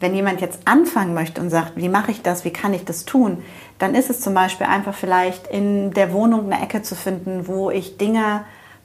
Wenn 0.00 0.14
jemand 0.14 0.40
jetzt 0.40 0.60
anfangen 0.64 1.12
möchte 1.12 1.42
und 1.42 1.50
sagt, 1.50 1.72
wie 1.76 1.88
mache 1.90 2.10
ich 2.10 2.22
das, 2.22 2.44
wie 2.44 2.52
kann 2.52 2.72
ich 2.72 2.86
das 2.86 3.04
tun, 3.04 3.42
dann 3.78 3.94
ist 3.94 4.08
es 4.08 4.20
zum 4.20 4.32
Beispiel 4.32 4.66
einfach 4.66 4.94
vielleicht 4.94 5.46
in 5.48 5.92
der 5.92 6.12
Wohnung 6.12 6.50
eine 6.50 6.62
Ecke 6.62 6.82
zu 6.82 6.94
finden, 6.94 7.46
wo 7.46 7.70
ich 7.70 7.98
Dinge 7.98 8.44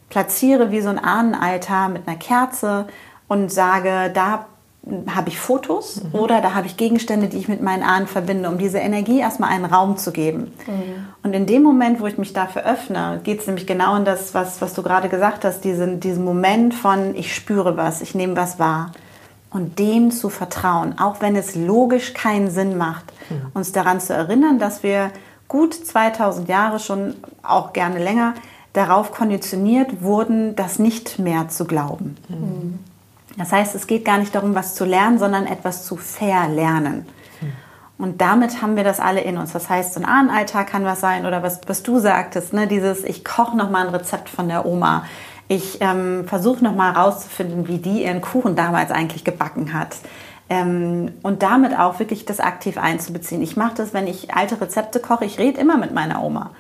platziere 0.10 0.72
wie 0.72 0.82
so 0.82 0.90
ein 0.90 1.00
Ahnenaltar 1.00 1.90
mit 1.90 2.08
einer 2.08 2.18
Kerze 2.18 2.88
und 3.30 3.50
sage, 3.52 4.12
da 4.14 4.46
habe 5.14 5.30
ich 5.30 5.38
Fotos 5.38 6.02
mhm. 6.04 6.20
oder 6.20 6.42
da 6.42 6.54
habe 6.56 6.66
ich 6.66 6.78
Gegenstände, 6.78 7.28
die 7.28 7.38
ich 7.38 7.48
mit 7.48 7.62
meinen 7.62 7.84
Ahnen 7.84 8.08
verbinde, 8.08 8.50
um 8.50 8.58
diese 8.58 8.80
Energie 8.80 9.20
erstmal 9.20 9.52
einen 9.52 9.66
Raum 9.66 9.98
zu 9.98 10.12
geben. 10.12 10.52
Mhm. 10.68 11.08
Und 11.24 11.34
in 11.34 11.46
dem 11.46 11.64
Moment, 11.64 12.00
wo 12.00 12.08
ich 12.08 12.18
mich 12.18 12.34
dafür 12.34 12.66
öffne, 12.66 13.20
geht 13.24 13.42
es 13.42 13.48
nämlich 13.48 13.68
genau 13.68 13.96
in 13.96 14.06
das, 14.06 14.34
was, 14.34 14.62
was 14.62 14.74
du 14.74 14.82
gerade 14.82 15.10
gesagt 15.10 15.46
hast, 15.46 15.64
diesen, 15.64 16.00
diesen 16.00 16.24
Moment 16.24 16.74
von, 16.74 17.16
ich 17.16 17.36
spüre 17.36 17.78
was, 17.78 18.02
ich 18.02 18.16
nehme 18.16 18.36
was 18.36 18.58
wahr. 18.58 18.92
Und 19.52 19.80
dem 19.80 20.12
zu 20.12 20.30
vertrauen, 20.30 20.98
auch 21.00 21.22
wenn 21.22 21.36
es 21.36 21.56
logisch 21.56 22.14
keinen 22.14 22.50
Sinn 22.50 22.78
macht, 22.78 23.06
mhm. 23.30 23.52
uns 23.54 23.72
daran 23.72 24.00
zu 24.00 24.14
erinnern, 24.14 24.60
dass 24.60 24.84
wir 24.84 25.12
gut 25.48 25.74
2000 25.74 26.48
Jahre 26.48 26.80
schon, 26.80 27.16
auch 27.44 27.74
gerne 27.74 28.02
länger, 28.02 28.34
darauf 28.74 29.12
konditioniert 29.12 30.02
wurden, 30.04 30.56
das 30.56 30.80
nicht 30.80 31.20
mehr 31.20 31.50
zu 31.50 31.66
glauben. 31.66 32.16
Das 33.40 33.54
heißt, 33.54 33.74
es 33.74 33.88
geht 33.88 34.04
gar 34.04 34.18
nicht 34.18 34.36
darum, 34.36 34.54
was 34.54 34.76
zu 34.76 34.84
lernen, 34.84 35.18
sondern 35.18 35.48
etwas 35.48 35.86
zu 35.86 35.96
verlernen. 35.96 37.08
Und 37.98 38.22
damit 38.22 38.62
haben 38.62 38.76
wir 38.76 38.84
das 38.84 39.00
alle 39.00 39.22
in 39.22 39.38
uns. 39.38 39.54
Das 39.54 39.70
heißt, 39.70 39.94
so 39.94 40.02
ein 40.02 40.06
Ahnenalltag 40.06 40.68
kann 40.68 40.84
was 40.84 41.00
sein 41.00 41.26
oder 41.26 41.42
was, 41.42 41.62
was 41.68 41.82
du 41.82 42.00
sagtest, 42.00 42.54
ne? 42.54 42.68
dieses, 42.68 43.04
ich 43.04 43.26
koche 43.26 43.58
nochmal 43.58 43.88
ein 43.88 43.94
Rezept 43.94 44.30
von 44.30 44.48
der 44.48 44.66
Oma. 44.66 45.06
Ich 45.48 45.80
ähm, 45.82 46.26
versuche 46.28 46.64
nochmal 46.64 46.94
herauszufinden, 46.94 47.68
wie 47.68 47.78
die 47.78 48.04
ihren 48.04 48.22
Kuchen 48.22 48.56
damals 48.56 48.92
eigentlich 48.92 49.24
gebacken 49.24 49.74
hat. 49.74 49.98
Ähm, 50.50 51.14
und 51.24 51.42
damit 51.42 51.78
auch 51.78 52.00
wirklich 52.00 52.26
das 52.26 52.40
aktiv 52.40 52.78
einzubeziehen. 52.78 53.42
Ich 53.42 53.56
mache 53.56 53.76
das, 53.76 53.94
wenn 53.94 54.08
ich 54.08 54.34
alte 54.34 54.60
Rezepte 54.60 55.00
koche. 55.00 55.26
Ich 55.26 55.40
rede 55.40 55.60
immer 55.60 55.78
mit 55.78 55.94
meiner 55.94 56.24
Oma. 56.24 56.52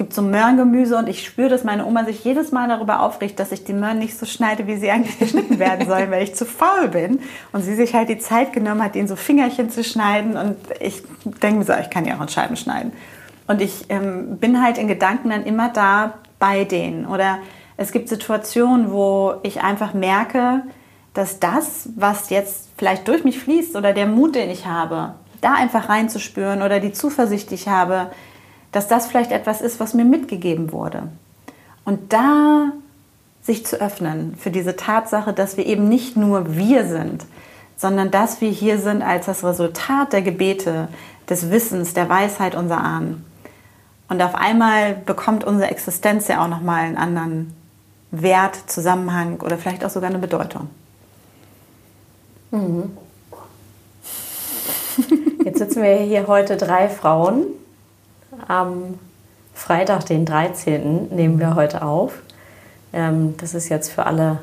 Es 0.00 0.06
gibt 0.06 0.14
so 0.14 0.22
Möhrengemüse 0.22 0.96
und 0.96 1.10
ich 1.10 1.26
spüre, 1.26 1.50
dass 1.50 1.62
meine 1.62 1.84
Oma 1.84 2.06
sich 2.06 2.24
jedes 2.24 2.52
Mal 2.52 2.68
darüber 2.68 3.02
aufregt, 3.02 3.38
dass 3.38 3.52
ich 3.52 3.64
die 3.64 3.74
Möhren 3.74 3.98
nicht 3.98 4.16
so 4.16 4.24
schneide, 4.24 4.66
wie 4.66 4.76
sie 4.76 4.90
eigentlich 4.90 5.18
geschnitten 5.18 5.58
werden 5.58 5.86
sollen, 5.86 6.10
weil 6.10 6.22
ich 6.22 6.34
zu 6.34 6.46
faul 6.46 6.88
bin. 6.88 7.20
Und 7.52 7.60
sie 7.60 7.74
sich 7.74 7.92
halt 7.92 8.08
die 8.08 8.16
Zeit 8.16 8.54
genommen 8.54 8.82
hat, 8.82 8.96
in 8.96 9.06
so 9.06 9.14
Fingerchen 9.14 9.68
zu 9.68 9.84
schneiden. 9.84 10.38
Und 10.38 10.56
ich 10.80 11.02
denke 11.42 11.58
mir 11.58 11.64
so, 11.66 11.74
ich 11.74 11.90
kann 11.90 12.06
ja 12.06 12.16
auch 12.16 12.22
in 12.22 12.28
Scheiben 12.28 12.56
schneiden. 12.56 12.92
Und 13.46 13.60
ich 13.60 13.90
ähm, 13.90 14.38
bin 14.38 14.62
halt 14.62 14.78
in 14.78 14.88
Gedanken 14.88 15.28
dann 15.28 15.44
immer 15.44 15.68
da 15.68 16.14
bei 16.38 16.64
denen. 16.64 17.04
Oder 17.04 17.36
es 17.76 17.92
gibt 17.92 18.08
Situationen, 18.08 18.90
wo 18.92 19.34
ich 19.42 19.60
einfach 19.60 19.92
merke, 19.92 20.62
dass 21.12 21.40
das, 21.40 21.90
was 21.94 22.30
jetzt 22.30 22.70
vielleicht 22.78 23.06
durch 23.06 23.22
mich 23.22 23.38
fließt 23.38 23.76
oder 23.76 23.92
der 23.92 24.06
Mut, 24.06 24.34
den 24.34 24.48
ich 24.48 24.64
habe, 24.64 25.12
da 25.42 25.52
einfach 25.52 25.90
reinzuspüren 25.90 26.62
oder 26.62 26.80
die 26.80 26.92
Zuversicht, 26.92 27.50
die 27.50 27.56
ich 27.56 27.68
habe, 27.68 28.10
dass 28.72 28.88
das 28.88 29.06
vielleicht 29.06 29.32
etwas 29.32 29.60
ist, 29.60 29.80
was 29.80 29.94
mir 29.94 30.04
mitgegeben 30.04 30.72
wurde. 30.72 31.04
Und 31.84 32.12
da 32.12 32.72
sich 33.42 33.66
zu 33.66 33.80
öffnen 33.80 34.34
für 34.36 34.50
diese 34.50 34.76
Tatsache, 34.76 35.32
dass 35.32 35.56
wir 35.56 35.66
eben 35.66 35.88
nicht 35.88 36.16
nur 36.16 36.54
wir 36.54 36.86
sind, 36.86 37.24
sondern 37.76 38.10
dass 38.10 38.40
wir 38.40 38.50
hier 38.50 38.78
sind 38.78 39.02
als 39.02 39.26
das 39.26 39.42
Resultat 39.42 40.12
der 40.12 40.22
Gebete, 40.22 40.88
des 41.30 41.50
Wissens, 41.50 41.94
der 41.94 42.08
Weisheit 42.08 42.54
unserer 42.54 42.82
Ahnen. 42.82 43.24
Und 44.08 44.20
auf 44.20 44.34
einmal 44.34 44.94
bekommt 44.94 45.44
unsere 45.44 45.70
Existenz 45.70 46.26
ja 46.28 46.44
auch 46.44 46.48
nochmal 46.48 46.82
einen 46.82 46.96
anderen 46.96 47.54
Wert, 48.10 48.58
Zusammenhang 48.66 49.40
oder 49.40 49.56
vielleicht 49.56 49.84
auch 49.84 49.90
sogar 49.90 50.10
eine 50.10 50.18
Bedeutung. 50.18 50.68
Mhm. 52.50 52.90
Jetzt 55.44 55.58
sitzen 55.58 55.82
wir 55.82 55.94
hier 55.94 56.26
heute 56.26 56.56
drei 56.56 56.88
Frauen. 56.88 57.44
Am 58.50 58.98
Freitag, 59.54 60.06
den 60.06 60.26
13. 60.26 61.14
nehmen 61.14 61.38
wir 61.38 61.54
heute 61.54 61.82
auf. 61.82 62.14
Ähm, 62.92 63.36
das 63.36 63.54
ist 63.54 63.68
jetzt 63.68 63.92
für 63.92 64.06
alle, 64.06 64.40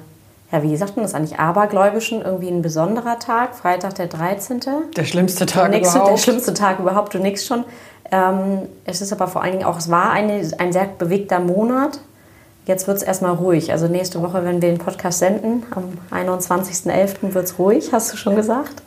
ja, 0.49 0.63
wie 0.63 0.77
sagt 0.77 0.95
man 0.95 1.03
das 1.03 1.13
eigentlich, 1.13 1.39
Abergläubischen 1.39 2.21
irgendwie 2.21 2.47
ein 2.47 2.61
besonderer 2.61 3.19
Tag. 3.19 3.53
Freitag, 3.53 3.95
der 3.95 4.07
13. 4.07 4.61
Der 4.95 5.03
schlimmste 5.03 5.45
Tag 5.45 5.71
nächste, 5.71 5.97
überhaupt. 5.97 6.13
Der 6.13 6.21
schlimmste 6.23 6.53
Tag 6.53 6.79
überhaupt, 6.79 7.15
du 7.15 7.19
nix 7.19 7.45
schon. 7.45 7.65
Ähm, 8.09 8.69
es 8.85 9.01
ist 9.01 9.11
aber 9.11 9.27
vor 9.27 9.43
allen 9.43 9.51
Dingen 9.51 9.65
auch, 9.65 9.77
es 9.77 9.91
war 9.91 10.11
eine, 10.11 10.51
ein 10.57 10.71
sehr 10.71 10.85
bewegter 10.85 11.41
Monat. 11.41 11.99
Jetzt 12.65 12.87
wird 12.87 12.95
es 12.95 13.03
erstmal 13.03 13.33
ruhig. 13.33 13.73
Also 13.73 13.87
nächste 13.87 14.21
Woche, 14.21 14.45
wenn 14.45 14.61
wir 14.61 14.69
den 14.69 14.77
Podcast 14.77 15.19
senden, 15.19 15.63
am 15.71 15.97
21.11. 16.17 17.33
wird 17.33 17.43
es 17.43 17.59
ruhig, 17.59 17.91
hast 17.91 18.13
du 18.13 18.15
schon 18.15 18.37
gesagt. 18.37 18.83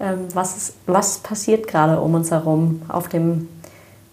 Ähm, 0.00 0.28
was, 0.32 0.56
ist, 0.56 0.74
was 0.86 1.18
passiert 1.18 1.68
gerade 1.68 2.00
um 2.00 2.14
uns 2.14 2.30
herum 2.30 2.80
auf 2.88 3.08
dem 3.08 3.48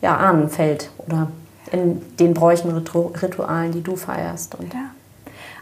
ja, 0.03 0.17
Ahnenfeld 0.17 0.91
oder 1.07 1.31
in 1.72 2.01
den 2.17 2.33
Bräuchen, 2.33 2.69
Ritualen, 2.72 3.72
die 3.72 3.81
du 3.81 3.95
feierst? 3.95 4.53
Und 4.55 4.74
ja. 4.74 4.91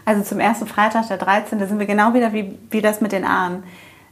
Also 0.04 0.22
zum 0.22 0.40
ersten 0.40 0.66
Freitag, 0.66 1.08
der 1.08 1.16
13. 1.16 1.58
Da 1.60 1.66
sind 1.66 1.78
wir 1.78 1.86
genau 1.86 2.12
wieder 2.12 2.32
wie, 2.32 2.58
wie 2.70 2.82
das 2.82 3.00
mit 3.00 3.12
den 3.12 3.24
Ahnen. 3.24 3.62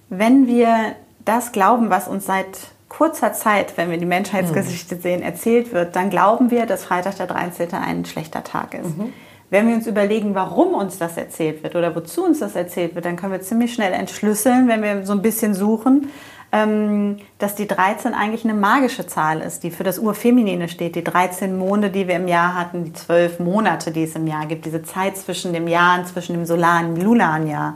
Wenn 0.08 0.46
wir 0.46 0.94
das 1.24 1.52
glauben, 1.52 1.90
was 1.90 2.06
uns 2.08 2.26
seit 2.26 2.46
kurzer 2.88 3.32
Zeit, 3.32 3.76
wenn 3.76 3.90
wir 3.90 3.98
die 3.98 4.06
Menschheitsgeschichte 4.06 4.96
mhm. 4.96 5.00
sehen, 5.00 5.22
erzählt 5.22 5.72
wird, 5.72 5.96
dann 5.96 6.10
glauben 6.10 6.50
wir, 6.50 6.66
dass 6.66 6.84
Freitag 6.84 7.16
der 7.16 7.26
13. 7.26 7.72
ein 7.74 8.04
schlechter 8.04 8.44
Tag 8.44 8.74
ist. 8.74 8.96
Mhm. 8.96 9.12
Wenn 9.50 9.66
wir 9.66 9.74
uns 9.74 9.88
überlegen, 9.88 10.36
warum 10.36 10.74
uns 10.74 10.98
das 10.98 11.16
erzählt 11.16 11.64
wird 11.64 11.74
oder 11.74 11.94
wozu 11.96 12.24
uns 12.24 12.38
das 12.38 12.54
erzählt 12.54 12.94
wird, 12.94 13.04
dann 13.04 13.16
können 13.16 13.32
wir 13.32 13.40
ziemlich 13.40 13.74
schnell 13.74 13.92
entschlüsseln, 13.92 14.68
wenn 14.68 14.82
wir 14.82 15.04
so 15.04 15.12
ein 15.12 15.22
bisschen 15.22 15.54
suchen, 15.54 16.08
dass 16.52 17.54
die 17.54 17.68
13 17.68 18.12
eigentlich 18.12 18.44
eine 18.44 18.54
magische 18.54 19.06
Zahl 19.06 19.40
ist, 19.40 19.62
die 19.62 19.70
für 19.70 19.84
das 19.84 20.00
Urfeminine 20.00 20.68
steht. 20.68 20.96
Die 20.96 21.04
13 21.04 21.56
Monde, 21.56 21.90
die 21.90 22.08
wir 22.08 22.16
im 22.16 22.26
Jahr 22.26 22.54
hatten, 22.54 22.84
die 22.84 22.92
12 22.92 23.38
Monate, 23.38 23.92
die 23.92 24.02
es 24.02 24.16
im 24.16 24.26
Jahr 24.26 24.46
gibt, 24.46 24.64
diese 24.66 24.82
Zeit 24.82 25.16
zwischen 25.16 25.52
dem 25.52 25.68
Jahr 25.68 26.00
und 26.00 26.08
zwischen 26.08 26.34
dem 26.34 26.44
solaren 26.44 26.94
und 26.94 27.02
lunaren 27.02 27.46
Jahr. 27.46 27.74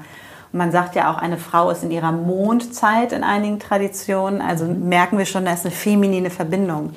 Und 0.53 0.59
man 0.59 0.73
sagt 0.73 0.97
ja 0.97 1.13
auch, 1.13 1.19
eine 1.19 1.39
Frau 1.39 1.71
ist 1.71 1.85
in 1.85 1.93
ihrer 1.93 2.11
Mondzeit 2.11 3.13
in 3.13 3.23
einigen 3.23 3.61
Traditionen. 3.61 4.41
Also 4.41 4.65
merken 4.65 5.19
wir 5.19 5.27
schon, 5.27 5.45
da 5.45 5.53
ist 5.53 5.65
eine 5.65 5.75
feminine 5.75 6.31
Verbindung. 6.31 6.95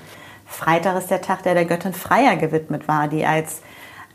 Freitag 0.48 0.98
ist 0.98 1.12
der 1.12 1.22
Tag, 1.22 1.44
der 1.44 1.54
der 1.54 1.66
Göttin 1.66 1.94
Freier 1.94 2.38
gewidmet 2.38 2.88
war, 2.88 3.08
die 3.08 3.24
als 3.26 3.62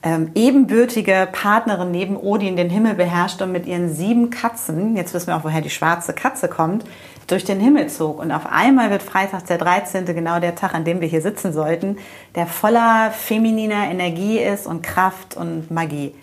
ähm, 0.03 0.33
ebenbürtige 0.35 1.29
Partnerin 1.31 1.93
neben 1.93 2.17
Odin 2.17 2.57
den 2.57 2.71
Himmel 2.71 2.95
beherrscht 2.95 3.41
und 3.41 3.53
mit 3.53 3.67
ihren 3.67 3.95
sieben 3.95 4.31
Katzen, 4.31 4.97
jetzt 4.97 5.15
wissen 5.15 5.29
wir 5.29 5.37
auch, 5.37 5.45
woher 5.45 5.61
die 5.61 5.71
schwarze 5.71 6.13
Katze 6.13 6.49
kommt, 6.49 6.85
durch 7.27 7.45
den 7.45 7.61
Himmel 7.61 7.89
zog. 7.89 8.19
Und 8.19 8.33
auf 8.33 8.47
einmal 8.47 8.91
wird 8.91 9.03
Freitag 9.03 9.47
der 9.47 9.59
13. 9.59 10.05
genau 10.07 10.41
der 10.41 10.55
Tag, 10.55 10.75
an 10.75 10.85
dem 10.85 11.01
wir 11.01 11.09
hier 11.09 11.23
sitzen 11.23 11.53
sollten, 11.53 11.99
der 12.35 12.47
voller 12.47 13.11
femininer 13.11 13.91
Energie 13.91 14.39
ist 14.39 14.67
und 14.67 14.83
Kraft 14.83 15.37
und 15.37 15.71
Magie. 15.71 16.15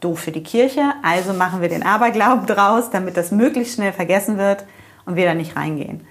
Doof 0.00 0.20
für 0.20 0.32
die 0.32 0.42
Kirche, 0.42 0.92
also 1.02 1.32
machen 1.32 1.62
wir 1.62 1.70
den 1.70 1.82
Aberglauben 1.82 2.46
draus, 2.46 2.90
damit 2.90 3.16
das 3.16 3.30
möglichst 3.30 3.76
schnell 3.76 3.92
vergessen 3.92 4.36
wird 4.36 4.64
und 5.06 5.16
wir 5.16 5.24
da 5.24 5.34
nicht 5.34 5.56
reingehen. 5.56 6.06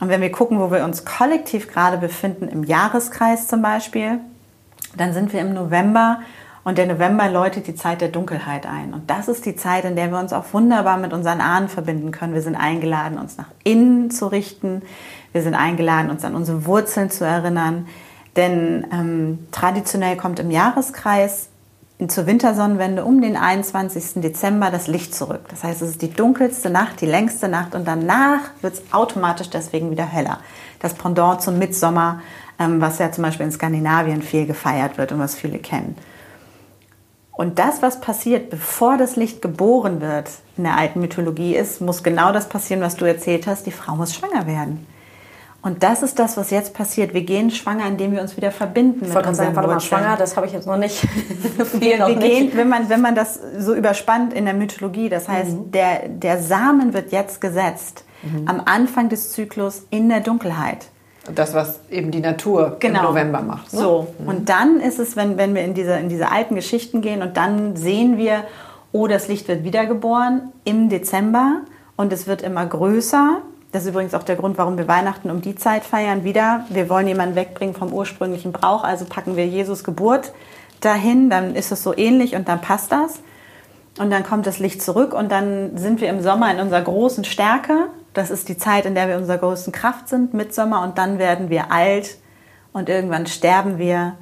Und 0.00 0.08
wenn 0.08 0.20
wir 0.20 0.32
gucken, 0.32 0.58
wo 0.58 0.72
wir 0.72 0.82
uns 0.84 1.04
kollektiv 1.04 1.68
gerade 1.72 1.98
befinden, 1.98 2.48
im 2.48 2.64
Jahreskreis 2.64 3.46
zum 3.46 3.62
Beispiel, 3.62 4.18
dann 4.96 5.12
sind 5.12 5.32
wir 5.32 5.40
im 5.40 5.54
November 5.54 6.20
und 6.64 6.78
der 6.78 6.86
November 6.86 7.28
läutet 7.28 7.66
die 7.66 7.74
Zeit 7.74 8.00
der 8.00 8.08
Dunkelheit 8.08 8.66
ein. 8.66 8.94
Und 8.94 9.10
das 9.10 9.26
ist 9.26 9.46
die 9.46 9.56
Zeit, 9.56 9.84
in 9.84 9.96
der 9.96 10.10
wir 10.10 10.18
uns 10.18 10.32
auch 10.32 10.44
wunderbar 10.52 10.96
mit 10.96 11.12
unseren 11.12 11.40
Ahnen 11.40 11.68
verbinden 11.68 12.12
können. 12.12 12.34
Wir 12.34 12.42
sind 12.42 12.54
eingeladen, 12.54 13.18
uns 13.18 13.36
nach 13.36 13.48
innen 13.64 14.10
zu 14.10 14.28
richten. 14.28 14.82
Wir 15.32 15.42
sind 15.42 15.54
eingeladen, 15.54 16.10
uns 16.10 16.24
an 16.24 16.36
unsere 16.36 16.64
Wurzeln 16.64 17.10
zu 17.10 17.24
erinnern. 17.24 17.88
Denn 18.36 18.86
ähm, 18.92 19.46
traditionell 19.50 20.16
kommt 20.16 20.38
im 20.38 20.50
Jahreskreis 20.50 21.48
zur 22.08 22.26
Wintersonnenwende 22.26 23.04
um 23.04 23.20
den 23.20 23.36
21. 23.36 24.22
Dezember 24.22 24.70
das 24.70 24.86
Licht 24.86 25.14
zurück. 25.14 25.42
Das 25.50 25.62
heißt, 25.62 25.82
es 25.82 25.90
ist 25.90 26.02
die 26.02 26.10
dunkelste 26.10 26.70
Nacht, 26.70 27.00
die 27.00 27.06
längste 27.06 27.48
Nacht 27.48 27.74
und 27.74 27.86
danach 27.86 28.40
wird 28.60 28.74
es 28.74 28.82
automatisch 28.92 29.50
deswegen 29.50 29.90
wieder 29.90 30.06
heller. 30.06 30.38
Das 30.80 30.94
Pendant 30.94 31.42
zum 31.42 31.58
Mitsommer, 31.58 32.20
ähm, 32.58 32.80
was 32.80 32.98
ja 32.98 33.12
zum 33.12 33.22
Beispiel 33.22 33.46
in 33.46 33.52
Skandinavien 33.52 34.22
viel 34.22 34.46
gefeiert 34.46 34.98
wird 34.98 35.12
und 35.12 35.20
was 35.20 35.34
viele 35.34 35.58
kennen. 35.58 35.96
Und 37.32 37.58
das, 37.58 37.80
was 37.80 38.00
passiert, 38.00 38.50
bevor 38.50 38.98
das 38.98 39.16
Licht 39.16 39.40
geboren 39.40 40.00
wird 40.00 40.30
in 40.56 40.64
der 40.64 40.76
alten 40.76 41.00
Mythologie 41.00 41.56
ist, 41.56 41.80
muss 41.80 42.02
genau 42.02 42.32
das 42.32 42.48
passieren, 42.48 42.82
was 42.82 42.96
du 42.96 43.06
erzählt 43.06 43.46
hast. 43.46 43.66
Die 43.66 43.72
Frau 43.72 43.96
muss 43.96 44.14
schwanger 44.14 44.46
werden. 44.46 44.86
Und 45.62 45.84
das 45.84 46.02
ist 46.02 46.18
das, 46.18 46.36
was 46.36 46.50
jetzt 46.50 46.74
passiert. 46.74 47.14
Wir 47.14 47.22
gehen 47.22 47.50
schwanger, 47.52 47.86
indem 47.86 48.12
wir 48.12 48.20
uns 48.20 48.36
wieder 48.36 48.50
verbinden. 48.50 49.06
Ich 49.06 49.14
wollte 49.14 49.26
gerade 49.26 49.36
sagen, 49.36 49.56
warte 49.56 49.68
mal, 49.68 49.80
schwanger, 49.80 50.16
das 50.16 50.36
habe 50.36 50.46
ich 50.46 50.52
jetzt 50.52 50.66
noch 50.66 50.76
nicht. 50.76 51.02
wir, 51.80 51.98
noch 51.98 52.08
wir 52.08 52.16
gehen, 52.16 52.50
wenn 52.54 52.68
man, 52.68 52.88
wenn 52.88 53.00
man 53.00 53.14
das 53.14 53.38
so 53.58 53.72
überspannt 53.72 54.34
in 54.34 54.44
der 54.44 54.54
Mythologie, 54.54 55.08
das 55.08 55.28
heißt, 55.28 55.52
mhm. 55.52 55.70
der, 55.70 56.08
der 56.08 56.42
Samen 56.42 56.92
wird 56.92 57.12
jetzt 57.12 57.40
gesetzt, 57.40 58.04
mhm. 58.24 58.48
am 58.48 58.62
Anfang 58.64 59.08
des 59.08 59.32
Zyklus 59.32 59.86
in 59.90 60.08
der 60.08 60.20
Dunkelheit. 60.20 60.88
Das, 61.32 61.54
was 61.54 61.78
eben 61.88 62.10
die 62.10 62.20
Natur 62.20 62.76
genau. 62.80 63.00
im 63.00 63.04
November 63.06 63.42
macht. 63.42 63.72
Ne? 63.72 63.78
So, 63.78 64.08
mhm. 64.18 64.28
und 64.28 64.48
dann 64.48 64.80
ist 64.80 64.98
es, 64.98 65.14
wenn, 65.14 65.36
wenn 65.36 65.54
wir 65.54 65.62
in 65.62 65.74
diese, 65.74 65.92
in 65.92 66.08
diese 66.08 66.32
alten 66.32 66.56
Geschichten 66.56 67.00
gehen 67.00 67.22
und 67.22 67.36
dann 67.36 67.76
sehen 67.76 68.16
wir, 68.16 68.44
oh, 68.90 69.06
das 69.06 69.28
Licht 69.28 69.46
wird 69.46 69.62
wiedergeboren 69.62 70.52
im 70.64 70.88
Dezember 70.88 71.60
und 71.96 72.12
es 72.12 72.26
wird 72.26 72.42
immer 72.42 72.66
größer. 72.66 73.38
Das 73.70 73.84
ist 73.84 73.90
übrigens 73.90 74.14
auch 74.14 74.24
der 74.24 74.36
Grund, 74.36 74.58
warum 74.58 74.76
wir 74.76 74.88
Weihnachten 74.88 75.30
um 75.30 75.40
die 75.40 75.54
Zeit 75.54 75.84
feiern. 75.84 76.24
Wieder, 76.24 76.66
wir 76.68 76.90
wollen 76.90 77.06
jemanden 77.06 77.36
wegbringen 77.36 77.74
vom 77.74 77.92
ursprünglichen 77.92 78.52
Brauch, 78.52 78.82
also 78.82 79.04
packen 79.04 79.36
wir 79.36 79.46
Jesus 79.46 79.84
Geburt 79.84 80.32
dahin, 80.80 81.30
dann 81.30 81.54
ist 81.54 81.72
es 81.72 81.82
so 81.82 81.96
ähnlich 81.96 82.34
und 82.34 82.48
dann 82.48 82.60
passt 82.60 82.92
das. 82.92 83.20
Und 83.98 84.10
dann 84.10 84.24
kommt 84.24 84.46
das 84.46 84.58
Licht 84.58 84.82
zurück 84.82 85.14
und 85.14 85.30
dann 85.30 85.76
sind 85.76 86.00
wir 86.00 86.08
im 86.08 86.22
Sommer 86.22 86.50
in 86.50 86.60
unserer 86.60 86.80
großen 86.80 87.24
Stärke 87.24 87.88
das 88.14 88.30
ist 88.30 88.48
die 88.48 88.56
Zeit, 88.56 88.86
in 88.86 88.94
der 88.94 89.08
wir 89.08 89.16
unserer 89.16 89.38
größten 89.38 89.72
Kraft 89.72 90.08
sind, 90.08 90.34
Mitsommer, 90.34 90.82
und 90.82 90.98
dann 90.98 91.18
werden 91.18 91.50
wir 91.50 91.72
alt 91.72 92.16
und 92.72 92.88
irgendwann 92.88 93.26
sterben 93.26 93.78
wir. 93.78 94.14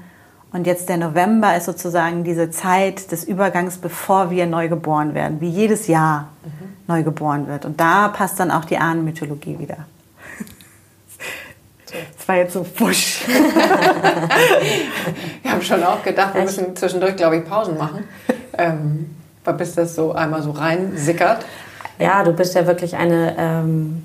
Und 0.53 0.67
jetzt 0.67 0.89
der 0.89 0.97
November 0.97 1.57
ist 1.57 1.67
sozusagen 1.67 2.25
diese 2.25 2.51
Zeit 2.51 3.13
des 3.13 3.25
Übergangs, 3.25 3.79
bevor 3.79 4.31
wir 4.31 4.47
neu 4.47 4.69
geboren 4.69 5.15
werden, 5.15 5.41
wie 5.41 5.49
jedes 5.49 5.87
Jahr 5.87 6.29
mhm. 6.45 6.51
neu 6.89 7.05
geboren 7.05 7.47
wird. 7.47 7.65
Und 7.65 7.81
da 7.81 8.09
passt 8.09 8.41
dann 8.41 8.51
auch 8.51 8.65
die 8.65 8.79
Ahnenmythologie 8.79 9.59
wieder. 9.59 9.79
Das 12.17 12.29
war 12.29 12.37
jetzt 12.37 12.53
so 12.53 12.63
fusch. 12.63 13.27
wir 15.43 15.51
haben 15.51 15.61
schon 15.61 15.83
auch 15.83 16.05
gedacht, 16.05 16.35
wir 16.35 16.43
müssen 16.43 16.77
zwischendurch, 16.77 17.17
glaube 17.17 17.39
ich, 17.39 17.45
Pausen 17.45 17.77
machen, 17.77 18.05
ähm, 18.57 19.11
bis 19.59 19.75
das 19.75 19.97
so 19.97 20.13
einmal 20.13 20.41
so 20.41 20.53
rein 20.53 20.93
sickert. 20.95 21.45
Ja, 22.01 22.23
du 22.25 22.33
bist 22.33 22.55
ja 22.55 22.67
wirklich 22.67 22.97
eine, 22.97 23.35
ähm, 23.39 24.03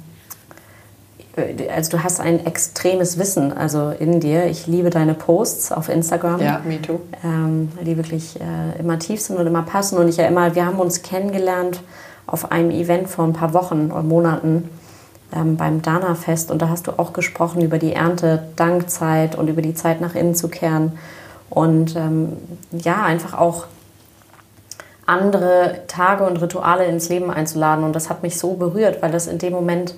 also 1.74 1.98
du 1.98 2.04
hast 2.04 2.20
ein 2.20 2.46
extremes 2.46 3.18
Wissen 3.18 3.52
also 3.52 3.90
in 3.90 4.20
dir. 4.20 4.46
Ich 4.46 4.68
liebe 4.68 4.90
deine 4.90 5.14
Posts 5.14 5.72
auf 5.72 5.90
Instagram. 5.90 6.42
Ja, 6.42 6.62
me 6.66 6.82
too. 6.82 7.00
Ähm, 7.24 7.72
die 7.82 7.98
wirklich 7.98 8.40
äh, 8.40 8.80
immer 8.80 9.00
tief 9.00 9.22
sind 9.22 9.38
und 9.38 9.48
immer 9.48 9.64
passen. 9.64 9.98
Und 9.98 10.08
ich 10.08 10.18
ja 10.18 10.28
immer, 10.28 10.56
wir 10.56 10.66
haben 10.66 10.80
uns 10.80 11.02
kennengelernt 11.02 11.82
auf 12.28 12.52
einem 12.52 12.72
Event 12.72 13.10
vor 13.10 13.26
ein 13.26 13.34
paar 13.34 13.54
Wochen 13.54 13.92
oder 13.92 14.04
Monaten 14.04 14.70
ähm, 15.36 15.58
beim 15.58 15.82
Dana-Fest. 15.82 16.52
Und 16.52 16.62
da 16.62 16.70
hast 16.70 16.88
du 16.88 16.94
auch 16.98 17.14
gesprochen 17.14 17.62
über 17.62 17.78
die 17.78 17.94
Ernte, 17.94 18.44
Dankzeit 18.56 19.36
und 19.36 19.50
über 19.50 19.62
die 19.62 19.74
Zeit 19.74 20.02
nach 20.02 20.16
innen 20.16 20.36
zu 20.36 20.48
kehren. 20.48 20.94
Und 21.50 21.96
ähm, 21.96 22.34
ja, 22.72 23.04
einfach 23.04 23.38
auch 23.38 23.66
andere 25.06 25.82
Tage 25.88 26.24
und 26.24 26.42
Rituale 26.42 26.86
ins 26.86 27.10
Leben 27.10 27.30
einzuladen. 27.30 27.84
Und 27.84 27.96
das 27.96 28.10
hat 28.10 28.24
mich 28.24 28.38
so 28.38 28.54
berührt, 28.54 29.02
weil 29.02 29.12
das 29.12 29.28
in 29.28 29.38
dem 29.38 29.54
Moment 29.54 29.96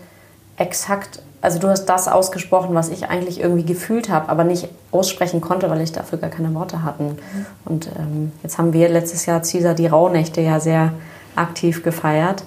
exakt, 0.58 1.22
also 1.42 1.60
du 1.60 1.70
hast 1.70 1.86
das 1.86 2.08
ausgesprochen, 2.08 2.76
was 2.76 2.90
ich 2.90 3.10
eigentlich 3.10 3.40
irgendwie 3.40 3.66
gefühlt 3.66 4.10
habe, 4.10 4.30
aber 4.30 4.44
nicht 4.44 4.70
aussprechen 4.92 5.40
konnte, 5.40 5.70
weil 5.70 5.82
ich 5.82 5.92
dafür 5.92 6.18
gar 6.18 6.30
keine 6.30 6.54
Worte 6.54 6.84
hatte. 6.84 7.04
Mhm. 7.04 7.18
Und 7.64 7.90
ähm, 7.98 8.32
jetzt 8.44 8.58
haben 8.58 8.74
wir 8.74 8.90
letztes 8.90 9.26
Jahr 9.26 9.42
Caesar 9.42 9.76
die 9.76 9.88
Rauhnächte 9.88 10.42
ja 10.42 10.60
sehr 10.60 10.94
aktiv 11.36 11.84
gefeiert. 11.84 12.44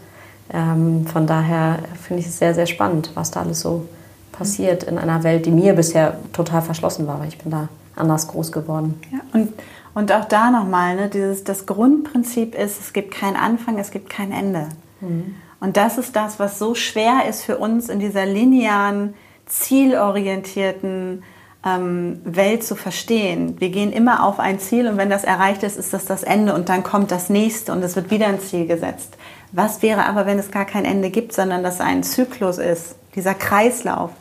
Ähm, 0.52 1.06
von 1.06 1.26
daher 1.26 1.78
finde 2.02 2.20
ich 2.20 2.26
es 2.26 2.38
sehr, 2.38 2.54
sehr 2.54 2.66
spannend, 2.66 3.12
was 3.14 3.30
da 3.30 3.40
alles 3.40 3.60
so 3.60 3.86
passiert 4.32 4.82
in 4.82 4.98
einer 4.98 5.22
Welt, 5.22 5.46
die 5.46 5.50
mir 5.50 5.74
bisher 5.74 6.16
total 6.32 6.62
verschlossen 6.62 7.06
war, 7.06 7.20
weil 7.20 7.28
ich 7.28 7.38
bin 7.38 7.50
da 7.52 7.68
anders 7.94 8.26
groß 8.28 8.50
geworden. 8.52 9.00
Ja, 9.12 9.20
und, 9.32 9.52
und 10.00 10.10
auch 10.12 10.24
da 10.24 10.50
nochmal, 10.50 10.96
ne, 10.96 11.08
dieses, 11.10 11.44
das 11.44 11.66
Grundprinzip 11.66 12.54
ist, 12.54 12.80
es 12.80 12.94
gibt 12.94 13.12
keinen 13.12 13.36
Anfang, 13.36 13.78
es 13.78 13.90
gibt 13.90 14.08
kein 14.08 14.32
Ende. 14.32 14.70
Mhm. 15.02 15.36
Und 15.60 15.76
das 15.76 15.98
ist 15.98 16.16
das, 16.16 16.38
was 16.38 16.58
so 16.58 16.74
schwer 16.74 17.26
ist 17.28 17.42
für 17.42 17.58
uns 17.58 17.90
in 17.90 18.00
dieser 18.00 18.24
linearen, 18.24 19.12
zielorientierten 19.44 21.22
ähm, 21.66 22.18
Welt 22.24 22.64
zu 22.64 22.76
verstehen. 22.76 23.60
Wir 23.60 23.68
gehen 23.68 23.92
immer 23.92 24.24
auf 24.24 24.40
ein 24.40 24.58
Ziel 24.58 24.88
und 24.88 24.96
wenn 24.96 25.10
das 25.10 25.22
erreicht 25.24 25.62
ist, 25.62 25.76
ist 25.76 25.92
das 25.92 26.06
das 26.06 26.22
Ende 26.22 26.54
und 26.54 26.70
dann 26.70 26.82
kommt 26.82 27.10
das 27.10 27.28
nächste 27.28 27.72
und 27.72 27.82
es 27.82 27.94
wird 27.94 28.10
wieder 28.10 28.28
ein 28.28 28.40
Ziel 28.40 28.66
gesetzt. 28.66 29.18
Was 29.52 29.82
wäre 29.82 30.06
aber, 30.06 30.24
wenn 30.24 30.38
es 30.38 30.50
gar 30.50 30.64
kein 30.64 30.86
Ende 30.86 31.10
gibt, 31.10 31.34
sondern 31.34 31.62
dass 31.62 31.82
ein 31.82 32.02
Zyklus 32.04 32.56
ist, 32.56 32.96
dieser 33.14 33.34
Kreislauf, 33.34 34.12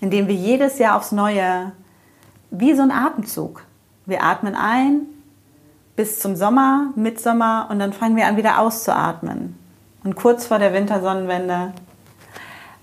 in 0.00 0.10
dem 0.10 0.26
wir 0.26 0.34
jedes 0.34 0.80
Jahr 0.80 0.96
aufs 0.96 1.12
Neue, 1.12 1.70
wie 2.50 2.74
so 2.74 2.82
ein 2.82 2.90
Atemzug, 2.90 3.62
wir 4.06 4.22
atmen 4.22 4.54
ein 4.54 5.06
bis 5.96 6.18
zum 6.18 6.36
Sommer, 6.36 6.92
Mitsommer 6.96 7.68
und 7.70 7.78
dann 7.78 7.92
fangen 7.92 8.16
wir 8.16 8.26
an 8.26 8.36
wieder 8.36 8.58
auszuatmen. 8.58 9.58
Und 10.02 10.16
kurz 10.16 10.46
vor 10.46 10.58
der 10.58 10.72
Wintersonnenwende 10.72 11.72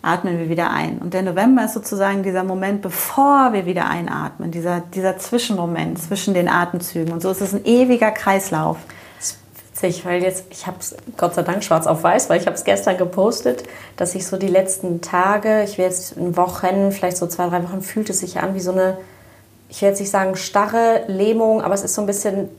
atmen 0.02 0.40
wir 0.40 0.50
wieder 0.50 0.72
ein. 0.72 0.98
Und 0.98 1.14
der 1.14 1.22
November 1.22 1.66
ist 1.66 1.74
sozusagen 1.74 2.24
dieser 2.24 2.44
Moment, 2.44 2.82
bevor 2.82 3.54
wir 3.54 3.66
wieder 3.66 3.88
einatmen, 3.88 4.52
dieser, 4.52 4.80
dieser 4.80 5.18
Zwischenmoment 5.18 6.02
zwischen 6.02 6.34
den 6.34 6.50
Atemzügen. 6.50 7.14
Und 7.14 7.22
so 7.22 7.30
ist 7.30 7.42
es 7.42 7.54
ein 7.54 7.66
ewiger 7.66 8.12
Kreislauf. 8.12 8.78
Das 9.20 9.32
ist 9.32 9.40
witzig, 9.70 10.06
weil 10.06 10.24
jetzt, 10.24 10.46
ich 10.50 10.66
habe 10.66 10.78
es 10.80 10.96
Gott 11.18 11.36
sei 11.36 11.44
Dank 11.44 11.64
schwarz 11.64 11.86
auf 11.86 12.02
weiß, 12.02 12.30
weil 12.30 12.40
ich 12.40 12.48
habe 12.48 12.56
es 12.56 12.64
gestern 12.64 12.98
gepostet, 12.98 13.64
dass 13.96 14.16
ich 14.16 14.26
so 14.26 14.38
die 14.38 14.48
letzten 14.48 15.02
Tage, 15.02 15.64
ich 15.64 15.78
will 15.78 15.86
jetzt 15.86 16.18
in 16.18 16.36
Wochen, 16.36 16.92
vielleicht 16.92 17.18
so 17.18 17.28
zwei, 17.28 17.48
drei 17.48 17.64
Wochen, 17.64 17.82
fühlt 17.82 18.10
es 18.10 18.22
sich 18.22 18.40
an 18.40 18.56
wie 18.56 18.60
so 18.60 18.72
eine, 18.72 18.98
ich 19.72 19.82
will 19.82 19.88
jetzt 19.90 20.02
nicht 20.02 20.12
sagen 20.12 20.36
starre 20.36 21.06
Lähmung, 21.08 21.62
aber 21.62 21.74
es 21.74 21.82
ist 21.82 21.96
so 21.96 22.02
ein 22.02 22.06
bisschen, 22.06 22.50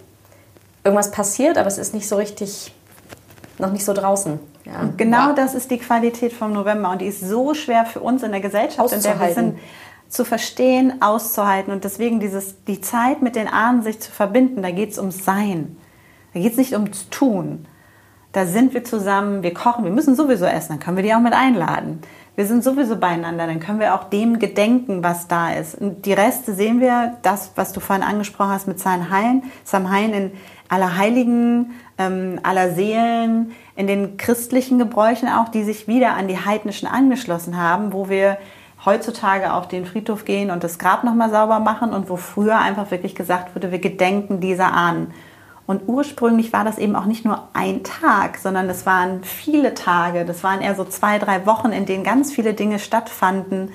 irgendwas 0.82 1.10
passiert, 1.10 1.58
aber 1.58 1.68
es 1.68 1.76
ist 1.76 1.92
nicht 1.92 2.08
so 2.08 2.16
richtig, 2.16 2.74
noch 3.58 3.70
nicht 3.70 3.84
so 3.84 3.92
draußen. 3.92 4.40
Ja. 4.64 4.88
Genau 4.96 5.28
wow. 5.28 5.34
das 5.34 5.54
ist 5.54 5.70
die 5.70 5.76
Qualität 5.76 6.32
vom 6.32 6.54
November 6.54 6.90
und 6.90 7.02
die 7.02 7.06
ist 7.06 7.20
so 7.20 7.52
schwer 7.52 7.84
für 7.84 8.00
uns 8.00 8.22
in 8.22 8.32
der 8.32 8.40
Gesellschaft, 8.40 8.94
in 8.94 9.02
der 9.02 9.20
wir 9.20 9.34
sind, 9.34 9.58
zu 10.08 10.24
verstehen, 10.24 11.02
auszuhalten 11.02 11.70
und 11.70 11.84
deswegen 11.84 12.18
dieses, 12.18 12.64
die 12.64 12.80
Zeit 12.80 13.20
mit 13.20 13.36
den 13.36 13.46
Ahnen 13.46 13.82
sich 13.82 14.00
zu 14.00 14.10
verbinden, 14.10 14.62
da 14.62 14.70
geht 14.70 14.92
es 14.92 14.98
ums 14.98 15.24
Sein. 15.24 15.76
Da 16.32 16.40
geht 16.40 16.52
es 16.52 16.58
nicht 16.58 16.72
ums 16.72 17.10
Tun. 17.10 17.66
Da 18.32 18.46
sind 18.46 18.72
wir 18.72 18.84
zusammen, 18.84 19.42
wir 19.42 19.52
kochen, 19.52 19.84
wir 19.84 19.90
müssen 19.90 20.16
sowieso 20.16 20.46
essen, 20.46 20.70
dann 20.70 20.80
können 20.80 20.96
wir 20.96 21.04
die 21.04 21.14
auch 21.14 21.20
mit 21.20 21.34
einladen. 21.34 22.00
Wir 22.34 22.46
sind 22.46 22.64
sowieso 22.64 22.96
beieinander, 22.96 23.46
dann 23.46 23.60
können 23.60 23.78
wir 23.78 23.94
auch 23.94 24.04
dem 24.04 24.38
gedenken, 24.38 25.04
was 25.04 25.28
da 25.28 25.52
ist. 25.52 25.74
Und 25.74 26.06
die 26.06 26.14
Reste 26.14 26.54
sehen 26.54 26.80
wir, 26.80 27.18
das, 27.20 27.52
was 27.56 27.74
du 27.74 27.80
vorhin 27.80 28.02
angesprochen 28.02 28.50
hast 28.50 28.66
mit 28.66 28.80
Samhain, 28.80 29.42
Samhain 29.64 30.14
in 30.14 30.32
aller 30.70 30.96
Heiligen, 30.96 31.72
ähm, 31.98 32.40
aller 32.42 32.70
Seelen, 32.70 33.52
in 33.76 33.86
den 33.86 34.16
christlichen 34.16 34.78
Gebräuchen 34.78 35.28
auch, 35.28 35.50
die 35.50 35.62
sich 35.62 35.88
wieder 35.88 36.14
an 36.14 36.26
die 36.26 36.38
heidnischen 36.38 36.88
angeschlossen 36.88 37.58
haben, 37.58 37.92
wo 37.92 38.08
wir 38.08 38.38
heutzutage 38.86 39.52
auf 39.52 39.68
den 39.68 39.84
Friedhof 39.84 40.24
gehen 40.24 40.50
und 40.50 40.64
das 40.64 40.78
Grab 40.78 41.04
nochmal 41.04 41.28
sauber 41.28 41.60
machen 41.60 41.92
und 41.92 42.08
wo 42.08 42.16
früher 42.16 42.58
einfach 42.58 42.90
wirklich 42.90 43.14
gesagt 43.14 43.54
wurde, 43.54 43.70
wir 43.72 43.78
gedenken 43.78 44.40
dieser 44.40 44.72
Ahnen. 44.72 45.12
Und 45.66 45.82
ursprünglich 45.86 46.52
war 46.52 46.64
das 46.64 46.78
eben 46.78 46.96
auch 46.96 47.04
nicht 47.04 47.24
nur 47.24 47.48
ein 47.52 47.84
Tag, 47.84 48.38
sondern 48.38 48.68
es 48.68 48.84
waren 48.84 49.22
viele 49.22 49.74
Tage. 49.74 50.24
Das 50.24 50.42
waren 50.42 50.60
eher 50.60 50.74
so 50.74 50.84
zwei, 50.84 51.18
drei 51.18 51.46
Wochen, 51.46 51.70
in 51.70 51.86
denen 51.86 52.04
ganz 52.04 52.32
viele 52.32 52.54
Dinge 52.54 52.78
stattfanden 52.78 53.68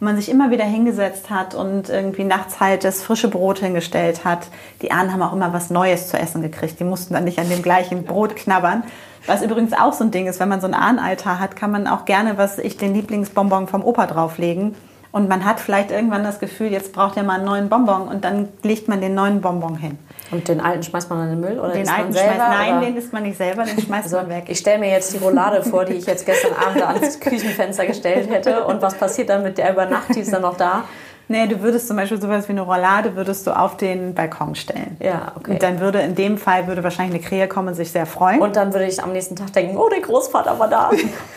man 0.00 0.16
sich 0.16 0.30
immer 0.30 0.50
wieder 0.50 0.64
hingesetzt 0.64 1.30
hat 1.30 1.54
und 1.54 1.90
irgendwie 1.90 2.24
nachts 2.24 2.60
halt 2.60 2.84
das 2.84 3.02
frische 3.02 3.28
Brot 3.28 3.58
hingestellt 3.58 4.24
hat. 4.24 4.48
Die 4.82 4.90
Ahnen 4.90 5.12
haben 5.12 5.22
auch 5.22 5.34
immer 5.34 5.52
was 5.52 5.70
Neues 5.70 6.08
zu 6.08 6.18
essen 6.18 6.42
gekriegt. 6.42 6.80
Die 6.80 6.84
mussten 6.84 7.14
dann 7.14 7.24
nicht 7.24 7.38
an 7.38 7.48
dem 7.48 7.62
gleichen 7.62 8.04
Brot 8.04 8.36
knabbern, 8.36 8.82
was 9.26 9.42
übrigens 9.42 9.72
auch 9.72 9.94
so 9.94 10.04
ein 10.04 10.10
Ding 10.10 10.26
ist, 10.26 10.38
wenn 10.38 10.50
man 10.50 10.60
so 10.60 10.66
ein 10.66 10.74
Ahnenaltar 10.74 11.40
hat, 11.40 11.56
kann 11.56 11.70
man 11.70 11.86
auch 11.86 12.04
gerne, 12.04 12.36
was 12.36 12.58
ich, 12.58 12.76
den 12.76 12.92
Lieblingsbonbon 12.92 13.68
vom 13.68 13.82
Opa 13.82 14.06
drauflegen. 14.06 14.74
Und 15.12 15.28
man 15.28 15.44
hat 15.44 15.60
vielleicht 15.60 15.90
irgendwann 15.90 16.24
das 16.24 16.40
Gefühl, 16.40 16.72
jetzt 16.72 16.92
braucht 16.92 17.16
er 17.16 17.22
mal 17.22 17.36
einen 17.36 17.44
neuen 17.44 17.68
Bonbon 17.68 18.08
und 18.08 18.24
dann 18.24 18.48
legt 18.62 18.88
man 18.88 19.00
den 19.00 19.14
neuen 19.14 19.40
Bonbon 19.40 19.76
hin. 19.76 19.98
Und 20.30 20.48
den 20.48 20.60
alten 20.60 20.82
schmeißt 20.82 21.10
man 21.10 21.22
in 21.24 21.30
den 21.30 21.40
Müll? 21.40 21.58
Oder 21.58 21.72
den 21.72 21.88
alten 21.88 22.12
selber, 22.12 22.34
schmeißt, 22.34 22.58
nein, 22.58 22.78
oder? 22.78 22.86
den 22.86 22.96
isst 22.96 23.12
man 23.12 23.22
nicht 23.22 23.36
selber, 23.36 23.64
den 23.64 23.80
schmeißt 23.80 24.04
also, 24.04 24.16
man 24.16 24.28
weg. 24.30 24.44
Ich 24.48 24.58
stelle 24.58 24.78
mir 24.78 24.90
jetzt 24.90 25.12
die 25.12 25.18
Roulade 25.18 25.62
vor, 25.62 25.84
die 25.84 25.94
ich 25.94 26.06
jetzt 26.06 26.24
gestern 26.24 26.52
Abend 26.54 26.82
ans 26.82 27.20
Küchenfenster 27.20 27.86
gestellt 27.86 28.30
hätte. 28.30 28.64
Und 28.64 28.82
was 28.82 28.94
passiert 28.94 29.28
dann 29.28 29.42
mit 29.42 29.58
der 29.58 29.72
über 29.72 29.86
Nacht? 29.86 30.14
Die 30.14 30.20
ist 30.20 30.32
dann 30.32 30.42
noch 30.42 30.56
da. 30.56 30.84
Nee, 31.26 31.46
du 31.46 31.62
würdest 31.62 31.88
zum 31.88 31.96
Beispiel 31.96 32.20
sowas 32.20 32.48
wie 32.48 32.52
eine 32.52 32.60
Roulade 32.60 33.16
würdest 33.16 33.46
du 33.46 33.52
auf 33.52 33.78
den 33.78 34.14
Balkon 34.14 34.54
stellen. 34.54 34.96
Ja, 35.00 35.32
okay. 35.36 35.52
Und 35.52 35.62
dann 35.62 35.80
würde 35.80 36.00
in 36.00 36.14
dem 36.14 36.36
Fall 36.36 36.66
würde 36.66 36.84
wahrscheinlich 36.84 37.14
eine 37.14 37.24
Krähe 37.26 37.48
kommen 37.48 37.68
und 37.68 37.74
sich 37.74 37.90
sehr 37.90 38.04
freuen. 38.04 38.40
Und 38.40 38.56
dann 38.56 38.74
würde 38.74 38.86
ich 38.86 39.02
am 39.02 39.12
nächsten 39.12 39.34
Tag 39.34 39.52
denken, 39.54 39.78
oh, 39.78 39.88
der 39.88 40.00
Großvater 40.00 40.58
war 40.58 40.68
da. 40.68 40.90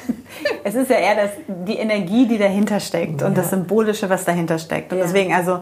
es 0.64 0.76
ist 0.76 0.90
ja 0.90 0.98
eher 0.98 1.16
das, 1.16 1.30
die 1.48 1.78
Energie, 1.78 2.28
die 2.28 2.38
dahinter 2.38 2.82
steckt 2.82 3.22
ja. 3.22 3.28
und 3.28 3.38
das 3.38 3.50
Symbolische, 3.50 4.10
was 4.10 4.26
dahinter 4.26 4.60
steckt. 4.60 4.92
Und 4.92 5.00
ja. 5.00 5.06
deswegen, 5.06 5.34
also 5.34 5.60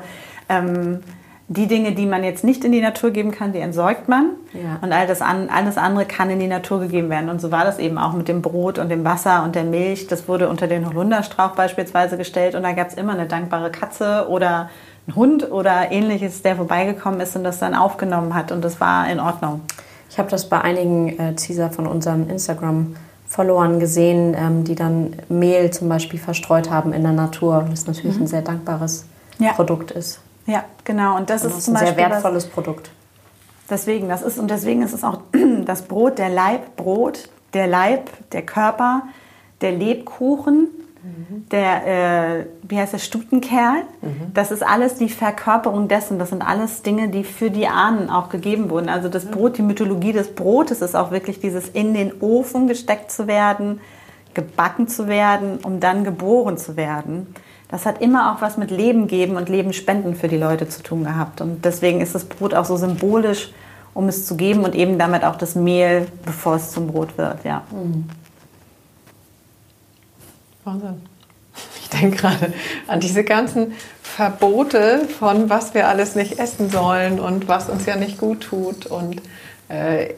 ähm, 0.50 1.02
die 1.48 1.68
Dinge, 1.68 1.92
die 1.92 2.08
man 2.08 2.24
jetzt 2.24 2.44
nicht 2.44 2.64
in 2.64 2.72
die 2.72 2.82
Natur 2.82 3.12
geben 3.12 3.32
kann, 3.32 3.54
die 3.54 3.60
entsorgt 3.60 4.10
man. 4.10 4.32
Ja. 4.54 4.80
Und 4.82 4.92
all 4.92 5.06
das 5.06 5.22
an, 5.22 5.50
alles 5.50 5.78
andere 5.78 6.06
kann 6.06 6.30
in 6.32 6.40
die 6.40 6.48
Natur 6.48 6.80
gegeben 6.80 7.10
werden. 7.10 7.30
Und 7.30 7.40
so 7.40 7.52
war 7.52 7.64
das 7.64 7.78
eben 7.78 8.00
auch 8.00 8.14
mit 8.14 8.28
dem 8.28 8.42
Brot 8.42 8.80
und 8.80 8.90
dem 8.90 9.04
Wasser 9.04 9.44
und 9.44 9.54
der 9.54 9.64
Milch. 9.64 10.08
Das 10.08 10.28
wurde 10.28 10.50
unter 10.50 10.68
den 10.68 10.88
Holunderstrauch 10.88 11.52
beispielsweise 11.52 12.18
gestellt. 12.18 12.56
Und 12.56 12.64
da 12.64 12.72
gab 12.72 12.88
es 12.88 12.96
immer 12.96 13.14
eine 13.14 13.28
dankbare 13.28 13.70
Katze 13.70 14.26
oder 14.28 14.70
ein 15.08 15.16
Hund 15.16 15.52
oder 15.52 15.92
ähnliches, 15.92 16.42
der 16.42 16.56
vorbeigekommen 16.56 17.20
ist 17.20 17.36
und 17.36 17.44
das 17.44 17.60
dann 17.60 17.76
aufgenommen 17.76 18.34
hat. 18.34 18.52
Und 18.52 18.64
das 18.64 18.82
war 18.82 19.08
in 19.08 19.20
Ordnung. 19.20 19.62
Ich 20.10 20.18
habe 20.18 20.32
das 20.32 20.50
bei 20.50 20.60
einigen 20.62 21.20
äh, 21.20 21.36
Teaser 21.36 21.70
von 21.70 21.86
unseren 21.86 22.28
Instagram-Followern 22.28 23.80
gesehen, 23.80 24.36
ähm, 24.36 24.64
die 24.64 24.74
dann 24.74 25.16
Mehl 25.30 25.70
zum 25.70 25.90
Beispiel 25.90 26.20
verstreut 26.20 26.72
haben 26.72 26.92
in 26.92 27.04
der 27.04 27.12
Natur. 27.12 27.68
Das 27.70 27.86
natürlich 27.86 28.16
mhm. 28.16 28.24
ein 28.24 28.28
sehr 28.28 28.42
dankbares 28.42 29.06
ja. 29.38 29.54
Produkt 29.54 29.92
ist. 29.92 30.22
Ja, 30.46 30.64
genau. 30.84 31.18
Und 31.18 31.30
das, 31.30 31.44
und 31.44 31.52
das 31.52 31.60
ist, 31.60 31.70
ein 31.70 31.78
sehr 31.78 31.98
wertvolles 31.98 32.46
was, 32.46 32.52
Produkt. 32.52 32.92
Deswegen, 33.70 34.10
das 34.10 34.22
ist 34.22 34.38
und 34.38 34.50
deswegen 34.50 34.84
ist 34.84 34.94
es 34.94 35.04
auch 35.04 35.20
das 35.66 35.84
Brot, 35.84 36.18
der 36.18 36.30
Leib, 36.30 36.76
Brot, 36.76 37.30
der 37.54 37.68
Leib, 37.68 38.10
der 38.32 38.44
Körper, 38.44 39.04
der 39.62 39.72
Lebkuchen, 39.72 40.68
mhm. 41.02 41.50
der, 41.50 41.88
äh, 42.40 42.46
wie 42.64 42.78
heißt 42.78 42.94
der, 42.94 43.00
Stutenkerl. 43.00 43.84
Mhm. 44.02 44.34
Das 44.36 44.52
ist 44.52 44.62
alles 44.62 44.96
die 44.96 45.10
Verkörperung 45.10 45.88
dessen. 45.88 46.20
Das 46.20 46.30
sind 46.30 46.48
alles 46.48 46.84
Dinge, 46.84 47.10
die 47.10 47.24
für 47.24 47.50
die 47.50 47.68
Ahnen 47.68 48.12
auch 48.12 48.30
gegeben 48.30 48.70
wurden. 48.70 48.90
Also 48.90 49.10
das 49.10 49.26
Brot, 49.26 49.58
die 49.58 49.64
Mythologie 49.64 50.14
des 50.14 50.36
Brotes 50.36 50.82
ist 50.82 50.96
auch 50.96 51.10
wirklich 51.10 51.40
dieses 51.40 51.68
in 51.70 51.96
den 51.96 52.22
Ofen 52.22 52.68
gesteckt 52.68 53.12
zu 53.12 53.26
werden, 53.26 53.82
gebacken 54.36 54.88
zu 54.88 55.08
werden, 55.08 55.58
um 55.64 55.80
dann 55.80 56.04
geboren 56.04 56.58
zu 56.58 56.76
werden 56.76 57.34
das 57.76 57.86
hat 57.86 58.02
immer 58.02 58.32
auch 58.32 58.42
was 58.42 58.56
mit 58.56 58.72
Leben 58.72 59.08
geben 59.08 59.36
und 59.36 59.50
Leben 59.50 59.74
spenden 59.74 60.16
für 60.16 60.30
die 60.30 60.38
Leute 60.38 60.70
zu 60.70 60.82
tun 60.82 61.04
gehabt. 61.04 61.42
Und 61.42 61.66
deswegen 61.66 62.00
ist 62.00 62.16
das 62.16 62.24
Brot 62.24 62.54
auch 62.54 62.64
so 62.64 62.78
symbolisch, 62.78 63.52
um 63.94 64.08
es 64.08 64.26
zu 64.26 64.38
geben 64.38 64.64
und 64.64 64.76
eben 64.76 64.98
damit 64.98 65.26
auch 65.26 65.36
das 65.36 65.56
Mehl, 65.56 66.08
bevor 66.24 66.56
es 66.56 66.72
zum 66.72 66.88
Brot 66.88 67.18
wird. 67.18 67.44
Ja. 67.44 67.64
Mhm. 67.72 68.06
Wahnsinn. 70.64 71.02
Ich 71.82 71.90
denke 71.90 72.16
gerade 72.16 72.54
an 72.88 73.02
diese 73.02 73.26
ganzen 73.26 73.74
Verbote 74.02 75.02
von 75.20 75.50
was 75.50 75.74
wir 75.74 75.90
alles 75.90 76.16
nicht 76.16 76.40
essen 76.40 76.70
sollen 76.70 77.20
und 77.20 77.50
was 77.50 77.68
uns 77.68 77.86
ja 77.86 77.98
nicht 77.98 78.18
gut 78.18 78.40
tut. 78.40 78.86
Und 78.86 79.22
äh, 79.68 80.14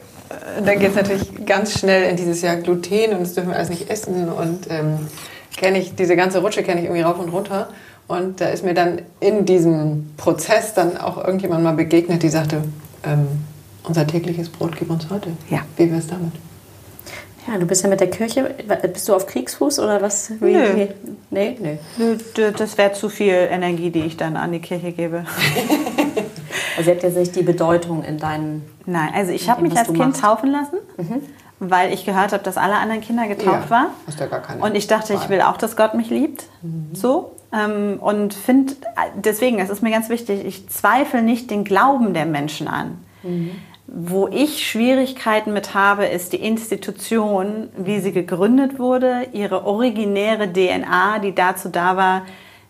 dann 0.64 0.78
geht 0.78 0.90
es 0.90 0.94
natürlich 0.94 1.44
ganz 1.44 1.76
schnell 1.76 2.08
in 2.08 2.14
dieses 2.14 2.40
Jahr 2.40 2.54
Gluten 2.54 3.14
und 3.14 3.20
das 3.22 3.34
dürfen 3.34 3.50
wir 3.50 3.56
alles 3.56 3.70
nicht 3.70 3.90
essen. 3.90 4.28
Und 4.28 4.70
ähm, 4.70 5.08
kenne 5.58 5.78
ich, 5.78 5.94
diese 5.94 6.16
ganze 6.16 6.40
Rutsche 6.40 6.62
kenne 6.62 6.80
ich 6.80 6.86
irgendwie 6.86 7.02
rauf 7.02 7.18
und 7.18 7.28
runter. 7.28 7.68
Und 8.06 8.40
da 8.40 8.46
ist 8.46 8.64
mir 8.64 8.72
dann 8.72 9.02
in 9.20 9.44
diesem 9.44 10.10
Prozess 10.16 10.72
dann 10.72 10.96
auch 10.96 11.22
irgendjemand 11.22 11.62
mal 11.62 11.74
begegnet, 11.74 12.22
die 12.22 12.30
sagte, 12.30 12.62
ähm, 13.04 13.26
unser 13.82 14.06
tägliches 14.06 14.48
Brot 14.48 14.76
gib 14.78 14.90
uns 14.90 15.10
heute. 15.10 15.30
Ja. 15.50 15.60
Wie 15.76 15.90
wäre 15.90 15.98
es 15.98 16.06
damit? 16.06 16.32
Ja, 17.46 17.58
du 17.58 17.66
bist 17.66 17.82
ja 17.82 17.90
mit 17.90 18.00
der 18.00 18.10
Kirche. 18.10 18.54
Bist 18.92 19.08
du 19.08 19.14
auf 19.14 19.26
Kriegsfuß 19.26 19.78
oder 19.80 20.00
was? 20.00 20.30
Wie, 20.40 20.52
Nö. 20.52 20.76
Wie? 20.76 20.88
Nee, 21.30 21.56
nee. 21.60 21.78
Nö, 21.96 22.16
das 22.56 22.78
wäre 22.78 22.92
zu 22.92 23.08
viel 23.08 23.34
Energie, 23.50 23.90
die 23.90 24.00
ich 24.00 24.16
dann 24.16 24.36
an 24.36 24.52
die 24.52 24.60
Kirche 24.60 24.92
gebe. 24.92 25.24
also 26.76 26.90
hat 26.90 27.02
ja 27.02 27.10
sich 27.10 27.32
die 27.32 27.42
Bedeutung 27.42 28.04
in 28.04 28.18
deinen. 28.18 28.64
Nein, 28.86 29.10
also 29.14 29.32
ich 29.32 29.48
habe 29.48 29.62
mich 29.62 29.76
als 29.76 29.88
Kind 29.88 29.98
machst. 29.98 30.20
taufen 30.20 30.50
lassen. 30.50 30.76
Mhm 30.98 31.22
weil 31.60 31.92
ich 31.92 32.04
gehört 32.04 32.32
habe, 32.32 32.42
dass 32.42 32.56
alle 32.56 32.76
anderen 32.76 33.00
Kinder 33.00 33.26
getauft 33.26 33.64
ja, 33.64 33.70
waren. 33.70 33.86
Hast 34.06 34.20
ja 34.20 34.26
gar 34.26 34.40
keine 34.40 34.62
und 34.62 34.74
ich 34.74 34.86
dachte, 34.86 35.14
Wahl. 35.14 35.22
ich 35.22 35.28
will 35.28 35.40
auch, 35.42 35.56
dass 35.56 35.76
Gott 35.76 35.94
mich 35.94 36.10
liebt. 36.10 36.44
Mhm. 36.62 36.94
So. 36.94 37.32
Ähm, 37.52 37.98
und 38.00 38.34
finde, 38.34 38.74
deswegen, 39.16 39.58
es 39.58 39.70
ist 39.70 39.82
mir 39.82 39.90
ganz 39.90 40.08
wichtig, 40.08 40.44
ich 40.44 40.68
zweifle 40.68 41.22
nicht 41.22 41.50
den 41.50 41.64
Glauben 41.64 42.14
der 42.14 42.26
Menschen 42.26 42.68
an. 42.68 42.98
Mhm. 43.22 43.52
Wo 43.86 44.28
ich 44.28 44.68
Schwierigkeiten 44.68 45.54
mit 45.54 45.72
habe, 45.72 46.04
ist 46.04 46.34
die 46.34 46.44
Institution, 46.44 47.70
wie 47.76 48.00
sie 48.00 48.12
gegründet 48.12 48.78
wurde, 48.78 49.28
ihre 49.32 49.64
originäre 49.64 50.52
DNA, 50.52 51.20
die 51.20 51.34
dazu 51.34 51.70
da 51.70 51.96
war, 51.96 52.22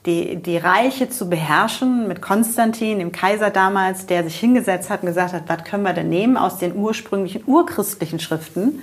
die, 0.08 0.36
die 0.36 0.56
Reiche 0.56 1.10
zu 1.10 1.28
beherrschen 1.28 2.08
mit 2.08 2.22
Konstantin, 2.22 2.98
dem 2.98 3.12
Kaiser 3.12 3.50
damals, 3.50 4.06
der 4.06 4.24
sich 4.24 4.40
hingesetzt 4.40 4.88
hat 4.88 5.02
und 5.02 5.08
gesagt 5.08 5.34
hat, 5.34 5.42
was 5.46 5.64
können 5.64 5.82
wir 5.82 5.92
denn 5.92 6.08
nehmen 6.08 6.38
aus 6.38 6.56
den 6.56 6.74
ursprünglichen 6.74 7.42
urchristlichen 7.46 8.18
Schriften 8.18 8.82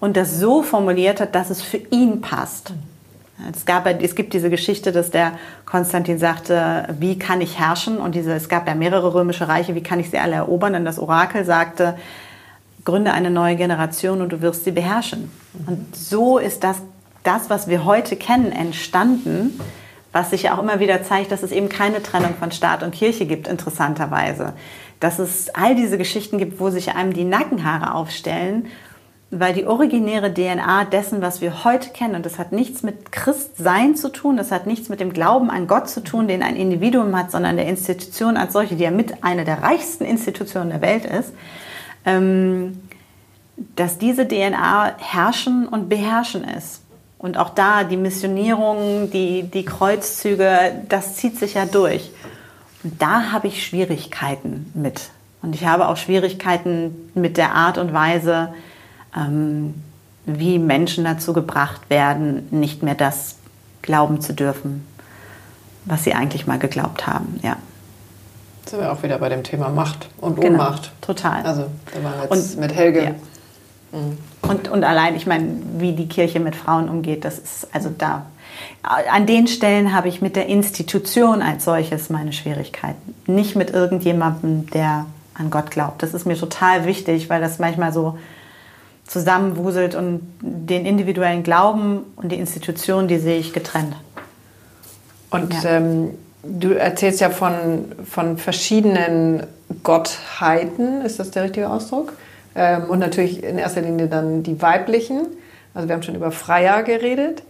und 0.00 0.16
das 0.16 0.40
so 0.40 0.62
formuliert 0.62 1.20
hat, 1.20 1.34
dass 1.34 1.50
es 1.50 1.60
für 1.60 1.76
ihn 1.76 2.22
passt. 2.22 2.72
Es, 3.54 3.66
gab, 3.66 3.86
es 3.86 4.14
gibt 4.14 4.32
diese 4.32 4.48
Geschichte, 4.48 4.92
dass 4.92 5.10
der 5.10 5.32
Konstantin 5.66 6.18
sagte, 6.18 6.88
wie 6.98 7.18
kann 7.18 7.42
ich 7.42 7.58
herrschen? 7.58 7.98
Und 7.98 8.14
diese, 8.14 8.32
es 8.32 8.48
gab 8.48 8.66
ja 8.66 8.74
mehrere 8.74 9.12
römische 9.12 9.46
Reiche, 9.46 9.74
wie 9.74 9.82
kann 9.82 10.00
ich 10.00 10.10
sie 10.10 10.18
alle 10.18 10.36
erobern? 10.36 10.74
Und 10.74 10.86
das 10.86 10.98
Orakel 10.98 11.44
sagte, 11.44 11.98
gründe 12.86 13.12
eine 13.12 13.30
neue 13.30 13.56
Generation 13.56 14.22
und 14.22 14.32
du 14.32 14.40
wirst 14.40 14.64
sie 14.64 14.70
beherrschen. 14.70 15.30
Und 15.66 15.94
so 15.94 16.38
ist 16.38 16.64
das, 16.64 16.80
das 17.24 17.50
was 17.50 17.68
wir 17.68 17.84
heute 17.84 18.16
kennen, 18.16 18.52
entstanden 18.52 19.60
was 20.16 20.30
sich 20.30 20.44
ja 20.44 20.54
auch 20.54 20.62
immer 20.62 20.80
wieder 20.80 21.02
zeigt, 21.02 21.30
dass 21.30 21.42
es 21.42 21.52
eben 21.52 21.68
keine 21.68 22.02
Trennung 22.02 22.34
von 22.38 22.50
Staat 22.50 22.82
und 22.82 22.94
Kirche 22.94 23.26
gibt, 23.26 23.46
interessanterweise. 23.46 24.54
Dass 24.98 25.18
es 25.18 25.54
all 25.54 25.74
diese 25.74 25.98
Geschichten 25.98 26.38
gibt, 26.38 26.58
wo 26.58 26.70
sich 26.70 26.94
einem 26.94 27.12
die 27.12 27.24
Nackenhaare 27.24 27.92
aufstellen, 27.92 28.68
weil 29.30 29.52
die 29.52 29.66
originäre 29.66 30.32
DNA 30.32 30.84
dessen, 30.86 31.20
was 31.20 31.42
wir 31.42 31.64
heute 31.64 31.90
kennen, 31.90 32.14
und 32.14 32.24
das 32.24 32.38
hat 32.38 32.50
nichts 32.50 32.82
mit 32.82 33.12
Christsein 33.12 33.94
zu 33.94 34.08
tun, 34.08 34.38
das 34.38 34.52
hat 34.52 34.66
nichts 34.66 34.88
mit 34.88 35.00
dem 35.00 35.12
Glauben 35.12 35.50
an 35.50 35.66
Gott 35.66 35.90
zu 35.90 36.02
tun, 36.02 36.28
den 36.28 36.42
ein 36.42 36.56
Individuum 36.56 37.14
hat, 37.14 37.30
sondern 37.30 37.56
der 37.56 37.66
Institution 37.66 38.38
als 38.38 38.54
solche, 38.54 38.74
die 38.74 38.84
ja 38.84 38.90
mit 38.90 39.22
einer 39.22 39.44
der 39.44 39.62
reichsten 39.62 40.06
Institutionen 40.06 40.70
der 40.70 40.80
Welt 40.80 41.04
ist, 41.04 41.34
ähm, 42.06 42.80
dass 43.74 43.98
diese 43.98 44.26
DNA 44.26 44.96
herrschen 44.96 45.68
und 45.68 45.90
beherrschen 45.90 46.44
ist. 46.44 46.85
Und 47.18 47.38
auch 47.38 47.50
da 47.50 47.84
die 47.84 47.96
Missionierung, 47.96 49.10
die, 49.10 49.44
die 49.44 49.64
Kreuzzüge, 49.64 50.82
das 50.88 51.16
zieht 51.16 51.38
sich 51.38 51.54
ja 51.54 51.64
durch. 51.64 52.10
Und 52.82 53.00
da 53.00 53.32
habe 53.32 53.48
ich 53.48 53.66
Schwierigkeiten 53.66 54.70
mit. 54.74 55.10
Und 55.42 55.54
ich 55.54 55.66
habe 55.66 55.88
auch 55.88 55.96
Schwierigkeiten 55.96 57.10
mit 57.14 57.36
der 57.36 57.54
Art 57.54 57.78
und 57.78 57.92
Weise, 57.92 58.52
ähm, 59.16 59.74
wie 60.26 60.58
Menschen 60.58 61.04
dazu 61.04 61.32
gebracht 61.32 61.88
werden, 61.88 62.48
nicht 62.50 62.82
mehr 62.82 62.94
das 62.94 63.36
glauben 63.82 64.20
zu 64.20 64.34
dürfen, 64.34 64.86
was 65.84 66.04
sie 66.04 66.14
eigentlich 66.14 66.46
mal 66.46 66.58
geglaubt 66.58 67.06
haben. 67.06 67.38
Ja. 67.42 67.56
Jetzt 68.60 68.70
sind 68.70 68.80
wir 68.80 68.92
auch 68.92 69.02
wieder 69.04 69.18
bei 69.18 69.28
dem 69.28 69.44
Thema 69.44 69.68
Macht 69.68 70.08
und 70.20 70.40
genau, 70.40 70.64
Ohnmacht. 70.64 70.90
Total. 71.00 71.44
Also 71.44 71.66
da 71.94 72.02
waren 72.02 72.14
wir 72.14 72.36
jetzt 72.36 72.54
und, 72.54 72.60
mit 72.60 72.74
Helge. 72.74 73.04
Ja. 73.04 73.14
Mhm. 73.92 74.18
Und, 74.42 74.68
und 74.68 74.84
allein, 74.84 75.16
ich 75.16 75.26
meine, 75.26 75.48
wie 75.78 75.92
die 75.92 76.08
Kirche 76.08 76.40
mit 76.40 76.56
Frauen 76.56 76.88
umgeht, 76.88 77.24
das 77.24 77.38
ist 77.38 77.68
also 77.72 77.90
da. 77.96 78.26
An 78.82 79.26
den 79.26 79.48
Stellen 79.48 79.92
habe 79.92 80.08
ich 80.08 80.22
mit 80.22 80.36
der 80.36 80.46
Institution 80.46 81.42
als 81.42 81.64
solches 81.64 82.08
meine 82.08 82.32
Schwierigkeiten. 82.32 83.14
Nicht 83.26 83.56
mit 83.56 83.70
irgendjemandem, 83.70 84.70
der 84.70 85.06
an 85.34 85.50
Gott 85.50 85.70
glaubt. 85.70 86.02
Das 86.02 86.14
ist 86.14 86.24
mir 86.24 86.36
total 86.36 86.86
wichtig, 86.86 87.28
weil 87.28 87.40
das 87.40 87.58
manchmal 87.58 87.92
so 87.92 88.18
zusammenwuselt 89.06 89.94
und 89.94 90.20
den 90.40 90.86
individuellen 90.86 91.42
Glauben 91.42 92.04
und 92.16 92.32
die 92.32 92.36
Institution, 92.36 93.08
die 93.08 93.18
sehe 93.18 93.38
ich 93.38 93.52
getrennt. 93.52 93.94
Und 95.30 95.52
ja. 95.62 95.76
ähm, 95.76 96.10
du 96.42 96.70
erzählst 96.70 97.20
ja 97.20 97.30
von, 97.30 97.86
von 98.08 98.38
verschiedenen 98.38 99.46
Gottheiten, 99.82 101.02
ist 101.02 101.18
das 101.18 101.30
der 101.30 101.44
richtige 101.44 101.68
Ausdruck? 101.68 102.12
Ähm, 102.56 102.84
und 102.84 102.98
natürlich 102.98 103.44
in 103.44 103.58
erster 103.58 103.82
Linie 103.82 104.08
dann 104.08 104.42
die 104.42 104.60
weiblichen. 104.62 105.26
Also 105.74 105.88
wir 105.88 105.94
haben 105.94 106.02
schon 106.02 106.14
über 106.14 106.32
Freya 106.32 106.80
geredet. 106.80 107.42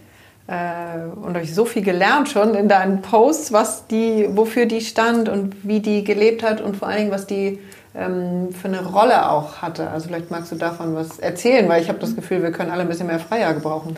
Äh, 0.47 1.07
und 1.21 1.35
ich 1.37 1.55
so 1.55 1.65
viel 1.65 1.81
gelernt 1.81 2.29
schon 2.29 2.53
in 2.55 2.67
deinen 2.67 3.01
Posts, 3.01 3.53
was 3.53 3.87
die, 3.87 4.27
wofür 4.31 4.65
die 4.65 4.81
stand 4.81 5.29
und 5.29 5.67
wie 5.67 5.79
die 5.79 6.03
gelebt 6.03 6.43
hat 6.43 6.61
und 6.61 6.75
vor 6.75 6.87
allen 6.87 6.97
Dingen, 6.97 7.11
was 7.11 7.25
die 7.25 7.59
ähm, 7.95 8.49
für 8.53 8.67
eine 8.67 8.85
Rolle 8.85 9.29
auch 9.29 9.61
hatte. 9.61 9.89
Also 9.89 10.07
vielleicht 10.07 10.29
magst 10.29 10.51
du 10.51 10.55
davon 10.55 10.95
was 10.95 11.19
erzählen, 11.19 11.67
weil 11.67 11.81
ich 11.81 11.89
habe 11.89 11.99
das 11.99 12.15
Gefühl, 12.15 12.43
wir 12.43 12.51
können 12.51 12.71
alle 12.71 12.81
ein 12.81 12.87
bisschen 12.87 13.07
mehr 13.07 13.19
Freya 13.19 13.53
gebrauchen. 13.53 13.95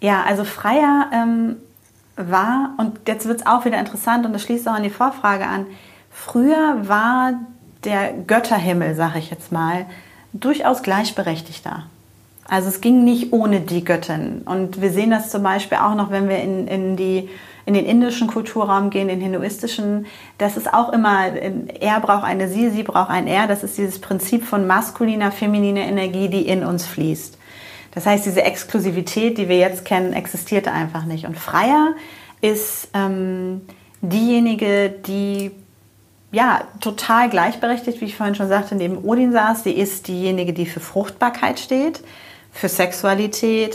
Ja, 0.00 0.24
also 0.26 0.44
Freya 0.44 1.10
ähm, 1.12 1.56
war, 2.16 2.74
und 2.78 3.00
jetzt 3.06 3.26
wird 3.26 3.40
es 3.40 3.46
auch 3.46 3.64
wieder 3.64 3.78
interessant 3.78 4.24
und 4.24 4.32
das 4.32 4.42
schließt 4.42 4.68
auch 4.68 4.74
an 4.74 4.82
die 4.82 4.90
Vorfrage 4.90 5.46
an, 5.46 5.66
früher 6.10 6.88
war 6.88 7.34
der 7.84 8.12
Götterhimmel, 8.26 8.94
sag 8.94 9.16
ich 9.16 9.30
jetzt 9.30 9.52
mal, 9.52 9.86
durchaus 10.32 10.82
gleichberechtigter. 10.82 11.84
Also 12.50 12.68
es 12.68 12.80
ging 12.80 13.04
nicht 13.04 13.32
ohne 13.32 13.60
die 13.60 13.84
Göttin. 13.84 14.42
Und 14.44 14.80
wir 14.80 14.90
sehen 14.90 15.10
das 15.10 15.30
zum 15.30 15.42
Beispiel 15.42 15.78
auch 15.78 15.94
noch, 15.94 16.10
wenn 16.10 16.28
wir 16.28 16.38
in, 16.38 16.66
in, 16.66 16.96
die, 16.96 17.28
in 17.64 17.74
den 17.74 17.86
indischen 17.86 18.26
Kulturraum 18.26 18.90
gehen, 18.90 19.06
den 19.06 19.20
hinduistischen. 19.20 20.06
Das 20.38 20.56
ist 20.56 20.72
auch 20.72 20.92
immer, 20.92 21.26
er 21.26 22.00
braucht 22.00 22.24
eine 22.24 22.48
sie, 22.48 22.70
sie 22.70 22.82
braucht 22.82 23.10
ein 23.10 23.28
er. 23.28 23.46
Das 23.46 23.62
ist 23.62 23.78
dieses 23.78 24.00
Prinzip 24.00 24.44
von 24.44 24.66
maskuliner, 24.66 25.30
femininer 25.30 25.82
Energie, 25.82 26.28
die 26.28 26.48
in 26.48 26.64
uns 26.64 26.86
fließt. 26.86 27.38
Das 27.92 28.06
heißt, 28.06 28.26
diese 28.26 28.42
Exklusivität, 28.42 29.38
die 29.38 29.48
wir 29.48 29.58
jetzt 29.58 29.84
kennen, 29.84 30.12
existiert 30.12 30.66
einfach 30.66 31.04
nicht. 31.04 31.26
Und 31.26 31.38
Freier 31.38 31.94
ist 32.40 32.88
ähm, 32.94 33.62
diejenige, 34.00 34.90
die 34.90 35.52
ja, 36.32 36.62
total 36.80 37.28
gleichberechtigt, 37.28 38.00
wie 38.00 38.04
ich 38.04 38.16
vorhin 38.16 38.34
schon 38.34 38.48
sagte, 38.48 38.76
neben 38.76 38.98
Odin 38.98 39.32
saß. 39.32 39.64
Sie 39.64 39.72
ist 39.72 40.06
diejenige, 40.06 40.52
die 40.52 40.66
für 40.66 40.80
Fruchtbarkeit 40.80 41.58
steht, 41.58 42.02
für 42.52 42.68
Sexualität, 42.68 43.74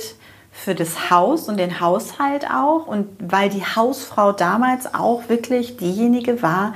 für 0.51 0.73
das 0.73 1.09
Haus 1.09 1.49
und 1.49 1.57
den 1.57 1.81
Haushalt 1.81 2.49
auch. 2.49 2.87
Und 2.87 3.09
weil 3.19 3.49
die 3.49 3.63
Hausfrau 3.63 4.31
damals 4.31 4.93
auch 4.93 5.27
wirklich 5.27 5.75
diejenige 5.75 6.41
war, 6.41 6.73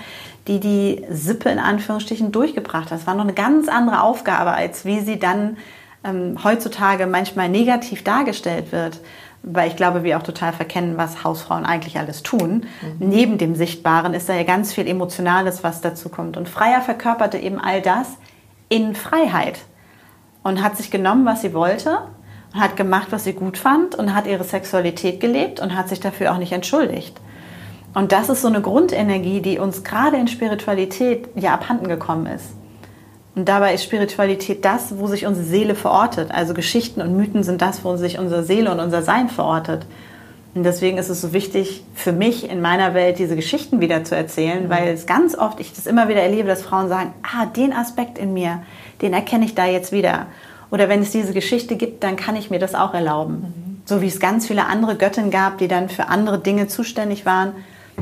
die 0.47 0.59
die 0.59 1.05
Sippe 1.09 1.49
in 1.49 1.59
Anführungsstrichen 1.59 2.33
durchgebracht 2.33 2.85
hat. 2.85 2.91
Das 2.91 3.07
war 3.07 3.13
noch 3.13 3.23
eine 3.23 3.33
ganz 3.33 3.69
andere 3.69 4.01
Aufgabe, 4.01 4.51
als 4.51 4.83
wie 4.83 4.99
sie 4.99 5.17
dann 5.17 5.57
ähm, 6.03 6.43
heutzutage 6.43 7.07
manchmal 7.07 7.47
negativ 7.47 8.03
dargestellt 8.03 8.71
wird 8.71 8.99
weil 9.43 9.69
ich 9.69 9.75
glaube, 9.75 10.03
wir 10.03 10.17
auch 10.17 10.23
total 10.23 10.53
verkennen, 10.53 10.97
was 10.97 11.23
Hausfrauen 11.23 11.65
eigentlich 11.65 11.97
alles 11.97 12.23
tun. 12.23 12.65
Mhm. 12.81 13.09
Neben 13.09 13.37
dem 13.37 13.55
Sichtbaren 13.55 14.13
ist 14.13 14.29
da 14.29 14.35
ja 14.35 14.43
ganz 14.43 14.73
viel 14.73 14.87
Emotionales, 14.87 15.63
was 15.63 15.81
dazu 15.81 16.09
kommt. 16.09 16.37
Und 16.37 16.49
Freier 16.49 16.81
verkörperte 16.81 17.37
eben 17.37 17.59
all 17.59 17.81
das 17.81 18.17
in 18.67 18.95
Freiheit 18.95 19.59
und 20.43 20.61
hat 20.61 20.77
sich 20.77 20.91
genommen, 20.91 21.25
was 21.25 21.41
sie 21.41 21.53
wollte 21.53 21.99
und 22.53 22.59
hat 22.59 22.75
gemacht, 22.75 23.07
was 23.11 23.23
sie 23.23 23.33
gut 23.33 23.57
fand 23.57 23.95
und 23.95 24.13
hat 24.13 24.27
ihre 24.27 24.43
Sexualität 24.43 25.19
gelebt 25.19 25.59
und 25.59 25.75
hat 25.75 25.89
sich 25.89 25.99
dafür 25.99 26.33
auch 26.33 26.37
nicht 26.37 26.51
entschuldigt. 26.51 27.19
Und 27.93 28.11
das 28.11 28.29
ist 28.29 28.41
so 28.41 28.47
eine 28.47 28.61
Grundenergie, 28.61 29.41
die 29.41 29.57
uns 29.57 29.83
gerade 29.83 30.17
in 30.17 30.27
Spiritualität 30.27 31.29
ja 31.35 31.53
abhanden 31.53 31.87
gekommen 31.87 32.27
ist. 32.27 32.53
Und 33.39 33.45
dabei 33.45 33.73
ist 33.73 33.85
Spiritualität 33.85 34.65
das, 34.65 34.97
wo 34.97 35.07
sich 35.07 35.25
unsere 35.25 35.45
Seele 35.45 35.73
verortet. 35.73 36.29
Also 36.29 36.53
Geschichten 36.53 37.01
und 37.01 37.15
Mythen 37.15 37.41
sind 37.41 37.61
das, 37.61 37.85
wo 37.85 37.95
sich 37.95 38.19
unsere 38.19 38.43
Seele 38.43 38.69
und 38.69 38.81
unser 38.81 39.01
Sein 39.01 39.29
verortet. 39.29 39.85
Und 40.55 40.63
deswegen 40.63 40.97
ist 40.97 41.07
es 41.07 41.21
so 41.21 41.31
wichtig 41.31 41.85
für 41.95 42.11
mich 42.11 42.49
in 42.49 42.59
meiner 42.59 42.93
Welt, 42.93 43.17
diese 43.17 43.37
Geschichten 43.37 43.79
wieder 43.79 44.03
zu 44.03 44.13
erzählen, 44.13 44.65
mhm. 44.65 44.69
weil 44.69 44.89
es 44.89 45.05
ganz 45.05 45.37
oft, 45.37 45.61
ich 45.61 45.71
das 45.71 45.87
immer 45.87 46.09
wieder 46.09 46.21
erlebe, 46.21 46.49
dass 46.49 46.63
Frauen 46.63 46.89
sagen, 46.89 47.13
ah, 47.23 47.45
den 47.45 47.71
Aspekt 47.71 48.17
in 48.17 48.33
mir, 48.33 48.61
den 49.01 49.13
erkenne 49.13 49.45
ich 49.45 49.55
da 49.55 49.65
jetzt 49.65 49.93
wieder. 49.93 50.25
Oder 50.69 50.89
wenn 50.89 51.01
es 51.01 51.11
diese 51.11 51.31
Geschichte 51.31 51.77
gibt, 51.77 52.03
dann 52.03 52.17
kann 52.17 52.35
ich 52.35 52.49
mir 52.49 52.59
das 52.59 52.75
auch 52.75 52.93
erlauben. 52.93 53.35
Mhm. 53.35 53.81
So 53.85 54.01
wie 54.01 54.07
es 54.07 54.19
ganz 54.19 54.47
viele 54.47 54.65
andere 54.65 54.97
Göttinnen 54.97 55.31
gab, 55.31 55.59
die 55.59 55.69
dann 55.69 55.87
für 55.87 56.09
andere 56.09 56.39
Dinge 56.39 56.67
zuständig 56.67 57.25
waren 57.25 57.53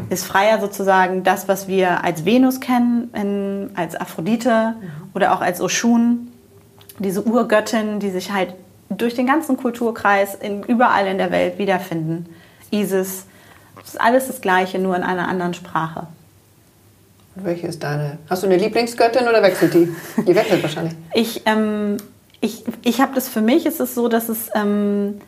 ist 0.09 0.25
Freya 0.25 0.59
sozusagen 0.59 1.23
das, 1.23 1.47
was 1.47 1.67
wir 1.67 2.03
als 2.03 2.25
Venus 2.25 2.59
kennen, 2.59 3.09
in, 3.13 3.69
als 3.75 3.95
Aphrodite 3.95 4.75
mhm. 4.79 5.06
Oder 5.17 5.33
auch 5.33 5.41
als 5.41 5.61
Oshun, 5.61 6.27
diese 6.99 7.23
Urgöttin, 7.23 7.99
die 7.99 8.11
sich 8.11 8.31
halt 8.31 8.53
durch 8.89 9.15
den 9.15 9.25
ganzen 9.25 9.57
Kulturkreis 9.57 10.35
in, 10.35 10.61
überall 10.61 11.07
in 11.07 11.17
der 11.17 11.31
Welt 11.31 11.57
wiederfinden. 11.57 12.27
Isis, 12.69 13.25
das 13.75 13.95
ist 13.95 14.01
alles 14.01 14.27
das 14.27 14.41
Gleiche, 14.41 14.77
nur 14.77 14.95
in 14.95 15.01
einer 15.01 15.27
anderen 15.27 15.55
Sprache. 15.55 16.05
Welche 17.33 17.65
ist 17.65 17.81
deine? 17.81 18.19
Hast 18.29 18.43
du 18.43 18.47
eine 18.47 18.57
Lieblingsgöttin 18.57 19.27
oder 19.27 19.41
wechselt 19.41 19.73
die? 19.73 19.89
Die 20.21 20.35
wechselt 20.35 20.61
wahrscheinlich. 20.61 20.93
Ich, 21.15 21.41
ähm, 21.47 21.97
ich, 22.39 22.63
ich 22.83 23.01
habe 23.01 23.15
das 23.15 23.27
für 23.27 23.41
mich, 23.41 23.65
ist 23.65 23.79
es 23.79 23.95
so, 23.95 24.09
dass 24.09 24.29
es 24.29 24.51
ähm, 24.53 25.19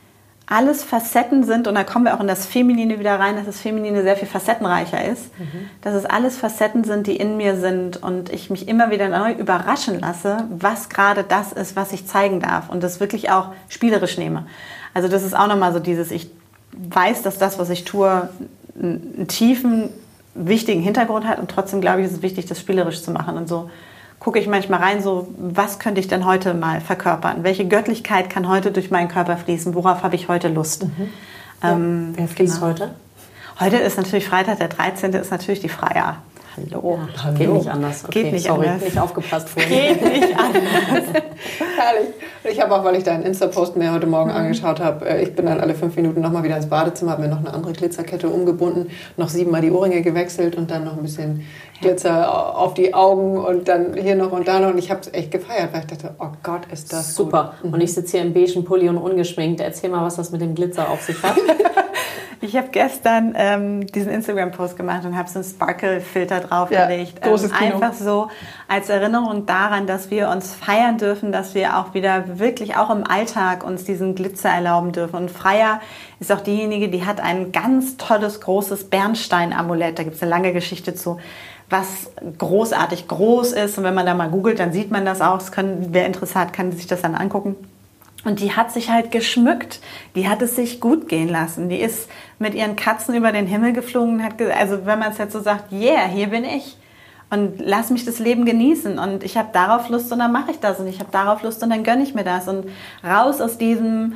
alles 0.50 0.84
Facetten 0.84 1.44
sind, 1.44 1.68
und 1.68 1.76
da 1.76 1.84
kommen 1.84 2.06
wir 2.06 2.16
auch 2.16 2.22
in 2.22 2.28
das 2.28 2.48
Feminine 2.48 3.00
wieder 3.00 3.20
rein, 3.20 3.36
dass 3.36 3.46
das 3.46 3.62
Feminine 3.62 4.02
sehr 4.02 4.18
viel 4.18 4.28
facettenreicher 4.28 5.06
ist, 5.06 5.38
mhm. 5.40 5.70
dass 5.82 5.94
es 5.94 6.06
alles 6.06 6.38
Facetten 6.38 6.84
sind, 6.84 7.06
die 7.06 7.16
in 7.16 7.38
mir 7.38 7.56
sind 7.56 8.02
und 8.02 8.34
ich 8.34 8.50
mich 8.50 8.68
immer 8.68 8.90
wieder 8.90 9.10
neu 9.10 9.32
überraschen 9.34 10.00
lasse, 10.00 10.46
was 10.50 10.90
gerade 10.90 11.24
das 11.24 11.54
ist, 11.54 11.76
was 11.76 11.92
ich 11.92 12.08
zeigen 12.08 12.40
darf 12.40 12.70
und 12.70 12.82
das 12.82 13.00
wirklich 13.00 13.30
auch 13.30 13.50
spielerisch 13.70 14.18
nehme. 14.18 14.48
Also 14.96 15.08
das 15.08 15.22
ist 15.22 15.38
auch 15.38 15.48
nochmal 15.48 15.72
so 15.72 15.80
dieses, 15.80 16.10
ich 16.10 16.32
weiß, 16.72 17.22
dass 17.22 17.38
das, 17.38 17.60
was 17.60 17.70
ich 17.70 17.86
tue, 17.86 18.30
einen 18.76 19.28
tiefen, 19.28 19.90
wichtigen 20.34 20.82
Hintergrund 20.82 21.28
hat 21.28 21.38
und 21.38 21.52
trotzdem 21.52 21.80
glaube 21.80 22.00
ich, 22.00 22.08
ist 22.08 22.14
es 22.14 22.22
wichtig, 22.24 22.48
das 22.48 22.60
spielerisch 22.60 23.04
zu 23.04 23.12
machen 23.12 23.38
und 23.38 23.48
so 23.48 23.70
gucke 24.20 24.40
ich 24.40 24.48
manchmal 24.48 24.82
rein, 24.82 25.02
so 25.02 25.28
was 25.38 25.80
könnte 25.80 26.00
ich 26.00 26.08
denn 26.08 26.26
heute 26.26 26.54
mal 26.54 26.82
verkörpern? 26.82 27.44
Welche 27.44 27.68
Göttlichkeit 27.68 28.30
kann 28.30 28.48
heute 28.50 28.72
durch 28.72 28.92
meinen 28.92 29.08
Körper 29.08 29.38
fließen? 29.38 29.74
Worauf 29.76 30.04
habe 30.04 30.16
ich 30.16 30.28
heute 30.28 30.50
Lust? 30.50 30.84
Mhm. 30.84 31.10
Ähm, 31.64 32.14
Wer 32.16 32.28
fließt 32.28 32.56
genau. 32.56 32.68
heute? 32.68 32.96
Heute 33.60 33.78
ist 33.78 33.98
natürlich 33.98 34.28
Freitag, 34.28 34.60
der 34.60 34.70
13. 34.70 35.14
ist 35.14 35.32
natürlich 35.32 35.60
die 35.60 35.70
Freier. 35.70 36.18
Hallo. 36.56 37.00
Ja, 37.16 37.24
Hallo. 37.24 37.38
Geht 37.38 37.54
nicht 37.54 37.70
anders. 37.70 38.06
Okay, 38.06 38.24
Geht 38.24 38.34
nicht 38.34 38.48
sorry, 38.48 38.68
anders. 38.68 38.84
nicht 38.84 39.00
aufgepasst 39.00 39.50
vorhin. 39.50 40.00
Geht 40.00 40.02
nicht 40.02 40.40
anders. 40.40 40.64
Herrlich. 41.78 42.10
Ich 42.44 42.62
habe 42.62 42.76
auch, 42.76 42.84
weil 42.84 42.96
ich 42.96 43.04
deinen 43.04 43.24
Insta-Post 43.24 43.76
mir 43.76 43.92
heute 43.94 44.08
Morgen 44.08 44.32
mhm. 44.32 44.38
angeschaut 44.38 44.80
habe, 44.80 45.08
äh, 45.08 45.24
ich 45.24 45.36
bin 45.36 45.46
dann 45.46 45.60
alle 45.60 45.76
fünf 45.76 45.96
Minuten 45.96 46.22
nochmal 46.22 46.44
wieder 46.44 46.58
ins 46.58 46.68
Badezimmer, 46.68 47.12
habe 47.12 47.24
mir 47.24 47.28
noch 47.28 47.40
eine 47.40 47.54
andere 47.54 47.74
Glitzerkette 47.74 48.30
umgebunden, 48.30 48.90
noch 49.18 49.30
siebenmal 49.30 49.62
die 49.62 49.72
Ohrringe 49.72 50.02
gewechselt 50.02 50.56
und 50.56 50.72
dann 50.72 50.86
noch 50.86 50.98
ein 50.98 51.04
bisschen 51.04 51.46
Glitzer 51.82 52.58
auf 52.58 52.74
die 52.74 52.94
Augen 52.94 53.38
und 53.38 53.68
dann 53.68 53.94
hier 53.94 54.16
noch 54.16 54.32
und 54.32 54.48
da 54.48 54.60
noch. 54.60 54.70
Und 54.70 54.78
ich 54.78 54.90
habe 54.90 55.02
es 55.02 55.14
echt 55.14 55.32
gefeiert, 55.32 55.74
weil 55.74 55.82
ich 55.82 55.88
dachte, 55.88 56.16
oh 56.20 56.30
Gott, 56.44 56.62
ist 56.72 56.92
das 56.92 57.16
super. 57.16 57.54
Gut. 57.62 57.74
Und 57.74 57.82
ich 57.82 57.94
sitze 57.94 58.18
hier 58.18 58.26
im 58.26 58.34
beigen 58.34 58.64
Pulli 58.66 58.90
und 58.90 58.98
ungeschminkt. 58.98 59.62
Erzähl 59.62 59.90
mal, 59.90 60.04
was 60.04 60.16
das 60.16 60.32
mit 60.32 60.42
dem 60.42 60.56
Glitzer 60.56 60.90
auf 60.90 61.02
sich 61.04 61.22
hat. 61.22 61.38
Ich 62.42 62.56
habe 62.56 62.70
gestern 62.72 63.34
ähm, 63.36 63.88
diesen 63.88 64.12
Instagram-Post 64.12 64.78
gemacht 64.78 65.04
und 65.04 65.18
habe 65.18 65.30
so 65.30 65.40
einen 65.40 65.48
Sparkle-Filter 65.48 66.40
draufgelegt. 66.40 67.20
Ja, 67.22 67.30
großes 67.30 67.52
ähm, 67.52 67.58
einfach 67.58 67.94
so 67.94 68.30
als 68.68 68.90
Erinnerung 68.90 69.46
daran, 69.46 69.88
dass 69.88 70.10
wir 70.10 70.30
uns 70.30 70.54
feiern 70.54 70.98
dürfen, 70.98 71.34
dass 71.34 71.54
wir 71.54 71.78
auch 71.78 71.94
wieder 71.94 72.40
wirklich 72.40 72.78
auch 72.78 72.90
im 72.92 73.06
Alltag 73.06 73.66
uns 73.66 73.84
diesen 73.84 74.16
Glitzer 74.16 74.50
erlauben 74.50 74.94
dürfen. 74.94 75.18
Und 75.18 75.32
Freier 75.32 75.82
ist 76.20 76.32
auch 76.32 76.42
diejenige, 76.42 76.88
die 76.88 77.06
hat 77.06 77.20
ein 77.20 77.52
ganz 77.52 77.98
tolles, 77.98 78.40
großes 78.40 78.90
Bernstein-Amulett. 78.90 80.00
Da 80.00 80.04
gibt 80.04 80.16
es 80.16 80.22
eine 80.22 80.32
lange 80.32 80.54
Geschichte 80.54 80.96
zu 80.96 81.20
was 81.70 82.12
großartig 82.38 83.08
groß 83.08 83.54
ist. 83.54 83.78
Und 83.78 83.84
wenn 83.84 83.94
man 83.94 84.06
da 84.06 84.14
mal 84.14 84.30
googelt, 84.30 84.60
dann 84.60 84.74
sieht 84.74 84.92
man 84.92 85.06
das 85.06 85.22
auch. 85.22 85.38
Das 85.38 85.52
können, 85.52 85.90
wer 85.92 86.06
Interesse 86.06 86.36
hat, 86.36 86.54
kann 86.54 86.72
sich 86.72 86.88
das 86.88 87.02
dann 87.02 87.16
angucken. 87.16 87.56
Und 88.26 88.42
die 88.42 88.54
hat 88.54 88.72
sich 88.72 88.90
halt 88.90 89.12
geschmückt. 89.12 89.80
Die 90.16 90.28
hat 90.28 90.42
es 90.42 90.56
sich 90.56 90.82
gut 90.82 91.08
gehen 91.08 91.30
lassen. 91.30 91.70
Die 91.70 91.80
ist 91.80 92.10
mit 92.38 92.54
ihren 92.54 92.76
Katzen 92.76 93.16
über 93.16 93.32
den 93.32 93.48
Himmel 93.48 93.74
geflogen. 93.74 94.24
Hat 94.24 94.42
also 94.42 94.86
wenn 94.86 95.00
man 95.00 95.12
es 95.12 95.18
jetzt 95.18 95.34
so 95.34 95.40
sagt, 95.40 95.72
yeah, 95.72 96.06
hier 96.06 96.28
bin 96.28 96.44
ich. 96.44 96.78
Und 97.30 97.60
lass 97.60 97.92
mich 97.92 98.06
das 98.06 98.20
Leben 98.20 98.44
genießen. 98.46 99.00
Und 99.00 99.24
ich 99.24 99.38
habe 99.38 99.50
darauf 99.54 99.90
Lust 99.90 100.12
und 100.12 100.20
dann 100.20 100.32
mache 100.32 100.52
ich 100.52 100.60
das. 100.60 100.80
Und 100.80 100.88
ich 100.88 101.00
habe 101.00 101.12
darauf 101.12 101.44
Lust 101.44 101.64
und 101.64 101.70
dann 101.70 101.84
gönne 101.84 102.04
ich 102.04 102.14
mir 102.14 102.24
das. 102.24 102.48
Und 102.48 102.66
raus 103.04 103.40
aus 103.40 103.58
diesem, 103.58 104.16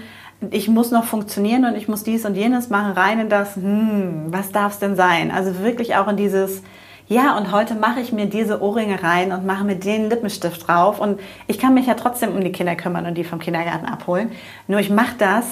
ich 0.52 0.68
muss 0.68 0.92
noch 0.92 1.06
funktionieren 1.06 1.64
und 1.64 1.76
ich 1.76 1.88
muss 1.88 2.04
dies 2.04 2.26
und 2.26 2.36
jenes 2.36 2.70
machen, 2.70 2.94
rein 2.94 3.20
in 3.20 3.30
das, 3.30 3.56
hm, 3.56 4.26
was 4.28 4.52
darf 4.52 4.74
es 4.74 4.80
denn 4.80 4.96
sein? 4.96 5.32
Also 5.32 5.60
wirklich 5.60 5.96
auch 5.96 6.08
in 6.08 6.18
dieses, 6.18 6.64
ja, 7.08 7.38
und 7.38 7.52
heute 7.52 7.76
mache 7.76 8.00
ich 8.00 8.12
mir 8.12 8.28
diese 8.28 8.62
Ohrringe 8.62 9.04
rein 9.04 9.32
und 9.32 9.46
mache 9.46 9.64
mir 9.64 9.76
den 9.76 10.10
Lippenstift 10.10 10.68
drauf. 10.68 11.00
Und 11.00 11.20
ich 11.48 11.60
kann 11.60 11.74
mich 11.74 11.86
ja 11.86 11.96
trotzdem 11.96 12.34
um 12.34 12.44
die 12.44 12.52
Kinder 12.52 12.76
kümmern 12.76 13.06
und 13.06 13.16
die 13.16 13.24
vom 13.24 13.40
Kindergarten 13.40 13.86
abholen. 13.86 14.32
Nur 14.68 14.80
ich 14.80 14.90
mache 14.90 15.16
das 15.18 15.46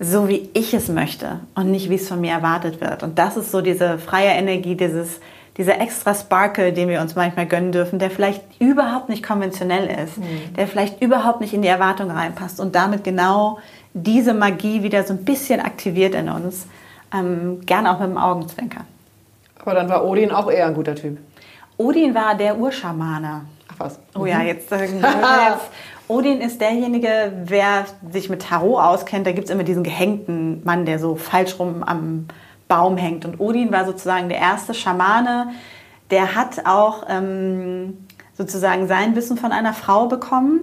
so, 0.00 0.28
wie 0.28 0.48
ich 0.54 0.74
es 0.74 0.88
möchte 0.88 1.40
und 1.54 1.70
nicht, 1.70 1.90
wie 1.90 1.96
es 1.96 2.08
von 2.08 2.20
mir 2.20 2.32
erwartet 2.32 2.80
wird. 2.80 3.02
Und 3.02 3.18
das 3.18 3.36
ist 3.36 3.50
so 3.50 3.60
diese 3.60 3.98
freie 3.98 4.30
Energie, 4.30 4.74
dieses, 4.74 5.20
dieser 5.56 5.80
extra 5.80 6.14
Sparkle, 6.14 6.72
den 6.72 6.88
wir 6.88 7.00
uns 7.00 7.14
manchmal 7.14 7.46
gönnen 7.46 7.72
dürfen, 7.72 7.98
der 7.98 8.10
vielleicht 8.10 8.42
überhaupt 8.60 9.08
nicht 9.08 9.24
konventionell 9.24 9.88
ist, 10.04 10.18
mhm. 10.18 10.54
der 10.56 10.68
vielleicht 10.68 11.02
überhaupt 11.02 11.40
nicht 11.40 11.52
in 11.52 11.62
die 11.62 11.68
Erwartung 11.68 12.10
reinpasst 12.10 12.60
und 12.60 12.74
damit 12.74 13.02
genau 13.02 13.58
diese 13.92 14.34
Magie 14.34 14.82
wieder 14.82 15.02
so 15.04 15.14
ein 15.14 15.24
bisschen 15.24 15.60
aktiviert 15.60 16.14
in 16.14 16.28
uns. 16.28 16.66
Ähm, 17.12 17.60
gerne 17.64 17.90
auch 17.90 18.00
mit 18.00 18.10
dem 18.10 18.18
Augenzwinkern. 18.18 18.84
Aber 19.60 19.74
dann 19.74 19.88
war 19.88 20.04
Odin 20.04 20.30
auch 20.30 20.50
eher 20.50 20.66
ein 20.66 20.74
guter 20.74 20.94
Typ. 20.94 21.18
Odin 21.76 22.14
war 22.14 22.34
der 22.34 22.58
Urschamane. 22.58 23.42
Ach 23.72 23.74
was. 23.78 23.98
Oh 24.14 24.26
ja, 24.26 24.42
jetzt, 24.42 24.72
äh, 24.72 24.84
jetzt 24.84 25.70
Odin 26.08 26.40
ist 26.40 26.60
derjenige, 26.60 27.32
wer 27.44 27.84
sich 28.10 28.30
mit 28.30 28.42
Tarot 28.42 28.80
auskennt. 28.80 29.26
Da 29.26 29.32
gibt 29.32 29.48
es 29.48 29.54
immer 29.54 29.64
diesen 29.64 29.84
gehängten 29.84 30.64
Mann, 30.64 30.86
der 30.86 30.98
so 30.98 31.16
falsch 31.16 31.58
rum 31.58 31.82
am 31.82 32.26
Baum 32.66 32.96
hängt. 32.96 33.24
Und 33.24 33.40
Odin 33.40 33.70
war 33.72 33.84
sozusagen 33.84 34.28
der 34.28 34.38
erste 34.38 34.74
Schamane. 34.74 35.52
Der 36.10 36.34
hat 36.34 36.64
auch 36.64 37.04
ähm, 37.08 38.06
sozusagen 38.36 38.88
sein 38.88 39.14
Wissen 39.16 39.36
von 39.36 39.52
einer 39.52 39.74
Frau 39.74 40.06
bekommen, 40.06 40.60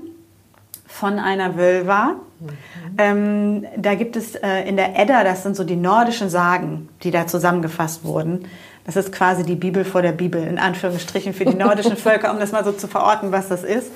von 0.87 1.19
einer 1.19 1.55
Wölva. 1.57 2.15
Mhm. 2.39 2.49
Ähm, 2.97 3.65
da 3.77 3.95
gibt 3.95 4.15
es 4.15 4.35
äh, 4.35 4.61
in 4.67 4.77
der 4.77 4.97
Edda, 4.97 5.23
das 5.23 5.43
sind 5.43 5.55
so 5.55 5.63
die 5.63 5.75
nordischen 5.75 6.29
Sagen, 6.29 6.89
die 7.03 7.11
da 7.11 7.27
zusammengefasst 7.27 8.03
wurden. 8.03 8.45
Das 8.85 8.95
ist 8.95 9.11
quasi 9.11 9.43
die 9.43 9.55
Bibel 9.55 9.83
vor 9.83 10.01
der 10.01 10.11
Bibel, 10.11 10.45
in 10.45 10.59
Anführungsstrichen, 10.59 11.33
für 11.33 11.45
die 11.45 11.55
nordischen 11.55 11.97
Völker, 11.97 12.31
um 12.31 12.39
das 12.39 12.51
mal 12.51 12.63
so 12.63 12.71
zu 12.71 12.87
verorten, 12.87 13.31
was 13.31 13.49
das 13.49 13.63
ist. 13.63 13.91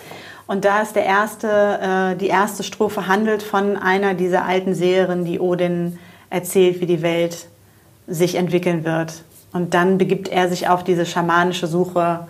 Und 0.48 0.66
da 0.66 0.82
ist 0.82 0.96
der 0.96 1.06
erste, 1.06 1.48
äh, 1.48 2.16
die 2.16 2.28
erste 2.28 2.64
Strophe 2.64 3.08
handelt 3.08 3.44
von 3.44 3.78
einer 3.78 4.16
dieser 4.16 4.46
alten 4.46 4.74
Seherinnen, 4.74 5.26
die 5.26 5.40
Odin 5.40 6.00
erzählt, 6.32 6.82
wie 6.82 6.88
die 6.88 7.04
Welt 7.04 7.48
sich 8.08 8.34
entwickeln 8.34 8.84
wird. 8.84 9.24
Und 9.54 9.76
dann 9.76 10.00
begibt 10.00 10.28
er 10.28 10.50
sich 10.50 10.68
auf 10.68 10.84
diese 10.84 11.06
schamanische 11.06 11.68
Suche 11.68 12.28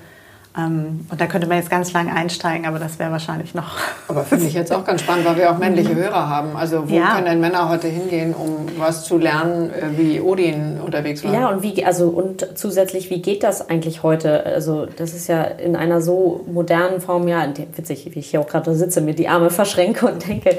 ähm, 0.57 1.05
und 1.11 1.21
da 1.21 1.27
könnte 1.27 1.47
man 1.47 1.57
jetzt 1.57 1.69
ganz 1.69 1.93
lang 1.93 2.09
einsteigen, 2.11 2.65
aber 2.65 2.79
das 2.79 2.97
wäre 2.97 3.11
wahrscheinlich 3.11 3.53
noch. 3.53 3.77
Aber 4.07 4.23
finde 4.23 4.45
ich 4.45 4.55
jetzt 4.55 4.73
auch 4.73 4.83
ganz 4.83 5.01
spannend, 5.01 5.25
weil 5.25 5.37
wir 5.37 5.51
auch 5.51 5.59
männliche 5.59 5.93
Hörer 5.93 6.27
haben. 6.27 6.55
Also 6.55 6.89
wo 6.89 6.95
ja. 6.95 7.13
können 7.13 7.25
denn 7.25 7.39
Männer 7.39 7.69
heute 7.69 7.87
hingehen, 7.87 8.33
um 8.33 8.65
was 8.79 9.03
zu 9.03 9.19
lernen, 9.19 9.69
äh, 9.69 9.95
wie 9.95 10.19
Odin 10.19 10.79
unterwegs 10.83 11.23
war? 11.23 11.31
Ja, 11.31 11.49
und 11.49 11.61
wie 11.61 11.85
also 11.85 12.09
und 12.09 12.57
zusätzlich, 12.57 13.11
wie 13.11 13.21
geht 13.21 13.43
das 13.43 13.69
eigentlich 13.69 14.01
heute? 14.01 14.43
Also 14.43 14.87
das 14.87 15.13
ist 15.13 15.27
ja 15.27 15.43
in 15.43 15.75
einer 15.75 16.01
so 16.01 16.43
modernen 16.51 16.99
Form, 16.99 17.27
ja, 17.27 17.45
witzig, 17.75 18.09
wie 18.11 18.19
ich 18.19 18.31
hier 18.31 18.41
auch 18.41 18.47
gerade 18.47 18.73
sitze, 18.73 19.01
mir 19.01 19.13
die 19.13 19.27
Arme 19.27 19.49
verschränke 19.51 20.07
und 20.07 20.27
denke, 20.27 20.57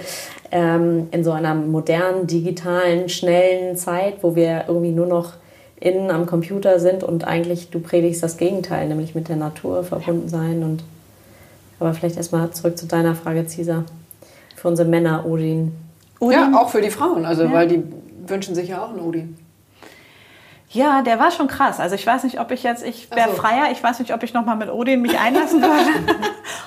ähm, 0.52 1.08
in 1.10 1.24
so 1.24 1.32
einer 1.32 1.56
modernen, 1.56 2.28
digitalen, 2.28 3.08
schnellen 3.08 3.76
Zeit, 3.76 4.22
wo 4.22 4.36
wir 4.36 4.66
irgendwie 4.68 4.92
nur 4.92 5.06
noch 5.06 5.32
innen 5.80 6.10
am 6.10 6.26
Computer 6.26 6.78
sind 6.78 7.02
und 7.02 7.26
eigentlich 7.26 7.70
du 7.70 7.80
predigst 7.80 8.22
das 8.22 8.36
Gegenteil, 8.36 8.86
nämlich 8.86 9.14
mit 9.14 9.28
der 9.28 9.36
Natur 9.36 9.82
verbunden 9.82 10.28
sein. 10.28 10.62
Und, 10.62 10.84
aber 11.80 11.94
vielleicht 11.94 12.16
erstmal 12.16 12.50
zurück 12.50 12.78
zu 12.78 12.86
deiner 12.86 13.14
Frage, 13.14 13.46
Cesar. 13.46 13.84
Für 14.56 14.68
unsere 14.68 14.88
Männer, 14.88 15.24
Odin. 15.26 15.72
Odin. 16.18 16.38
Ja, 16.38 16.60
auch 16.60 16.68
für 16.68 16.82
die 16.82 16.90
Frauen, 16.90 17.24
also 17.24 17.44
ja. 17.44 17.52
weil 17.52 17.66
die 17.66 17.82
wünschen 18.26 18.54
sich 18.54 18.68
ja 18.68 18.84
auch 18.84 18.90
einen 18.90 19.00
Odin. 19.00 19.36
Ja, 20.72 21.02
der 21.02 21.18
war 21.18 21.32
schon 21.32 21.48
krass. 21.48 21.80
Also 21.80 21.96
ich 21.96 22.06
weiß 22.06 22.22
nicht, 22.22 22.38
ob 22.38 22.52
ich 22.52 22.62
jetzt, 22.62 22.86
ich 22.86 23.10
wäre 23.10 23.30
so. 23.30 23.36
freier, 23.36 23.72
ich 23.72 23.82
weiß 23.82 23.98
nicht, 23.98 24.14
ob 24.14 24.22
ich 24.22 24.34
nochmal 24.34 24.56
mit 24.56 24.70
Odin 24.70 25.02
mich 25.02 25.18
einlassen 25.18 25.62
würde. 25.62 26.14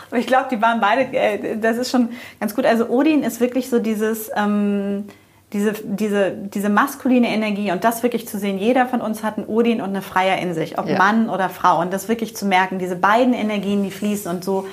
Aber 0.09 0.19
ich 0.19 0.27
glaube, 0.27 0.47
die 0.51 0.61
waren 0.61 0.81
beide, 0.81 1.03
äh, 1.15 1.57
das 1.57 1.77
ist 1.77 1.89
schon 1.89 2.09
ganz 2.39 2.53
gut. 2.53 2.65
Also 2.65 2.87
Odin 2.87 3.23
ist 3.23 3.39
wirklich 3.39 3.69
so 3.69 3.79
dieses, 3.79 4.29
ähm, 4.35 5.05
diese, 5.53 5.73
diese, 5.83 6.31
diese 6.31 6.69
maskuline 6.69 7.27
Energie 7.27 7.71
und 7.71 7.83
das 7.83 8.01
wirklich 8.03 8.27
zu 8.27 8.39
sehen, 8.39 8.57
jeder 8.57 8.87
von 8.87 9.01
uns 9.01 9.23
hat 9.23 9.37
einen 9.37 9.47
Odin 9.47 9.81
und 9.81 9.89
eine 9.89 10.01
Freier 10.01 10.39
in 10.39 10.53
sich, 10.53 10.79
ob 10.79 10.87
ja. 10.87 10.97
Mann 10.97 11.29
oder 11.29 11.49
Frau. 11.49 11.79
Und 11.79 11.93
das 11.93 12.09
wirklich 12.09 12.35
zu 12.35 12.45
merken, 12.45 12.79
diese 12.79 12.95
beiden 12.95 13.33
Energien, 13.33 13.83
die 13.83 13.91
fließen 13.91 14.29
und 14.29 14.43
so 14.43 14.65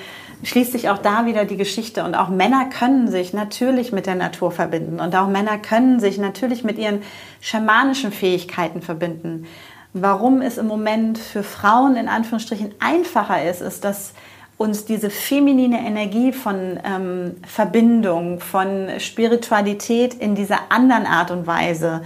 schließt 0.43 0.71
sich 0.71 0.89
auch 0.89 0.97
da 0.97 1.27
wieder 1.27 1.45
die 1.45 1.57
Geschichte. 1.57 2.03
Und 2.03 2.15
auch 2.15 2.29
Männer 2.29 2.65
können 2.65 3.09
sich 3.09 3.31
natürlich 3.31 3.91
mit 3.91 4.07
der 4.07 4.15
Natur 4.15 4.51
verbinden 4.51 4.99
und 4.99 5.15
auch 5.15 5.27
Männer 5.27 5.59
können 5.59 5.99
sich 5.99 6.17
natürlich 6.17 6.63
mit 6.63 6.79
ihren 6.79 7.03
schamanischen 7.41 8.11
Fähigkeiten 8.11 8.81
verbinden. 8.81 9.45
Warum 9.93 10.41
es 10.41 10.57
im 10.57 10.67
Moment 10.67 11.17
für 11.17 11.43
Frauen 11.43 11.95
in 11.95 12.07
Anführungsstrichen 12.07 12.73
einfacher 12.79 13.43
ist, 13.43 13.61
ist, 13.61 13.83
dass 13.83 14.13
uns 14.57 14.85
diese 14.85 15.09
feminine 15.09 15.79
Energie 15.85 16.31
von 16.31 16.79
ähm, 16.83 17.35
Verbindung, 17.45 18.39
von 18.39 18.89
Spiritualität 18.99 20.13
in 20.13 20.35
dieser 20.35 20.59
anderen 20.69 21.05
Art 21.05 21.31
und 21.31 21.47
Weise, 21.47 22.03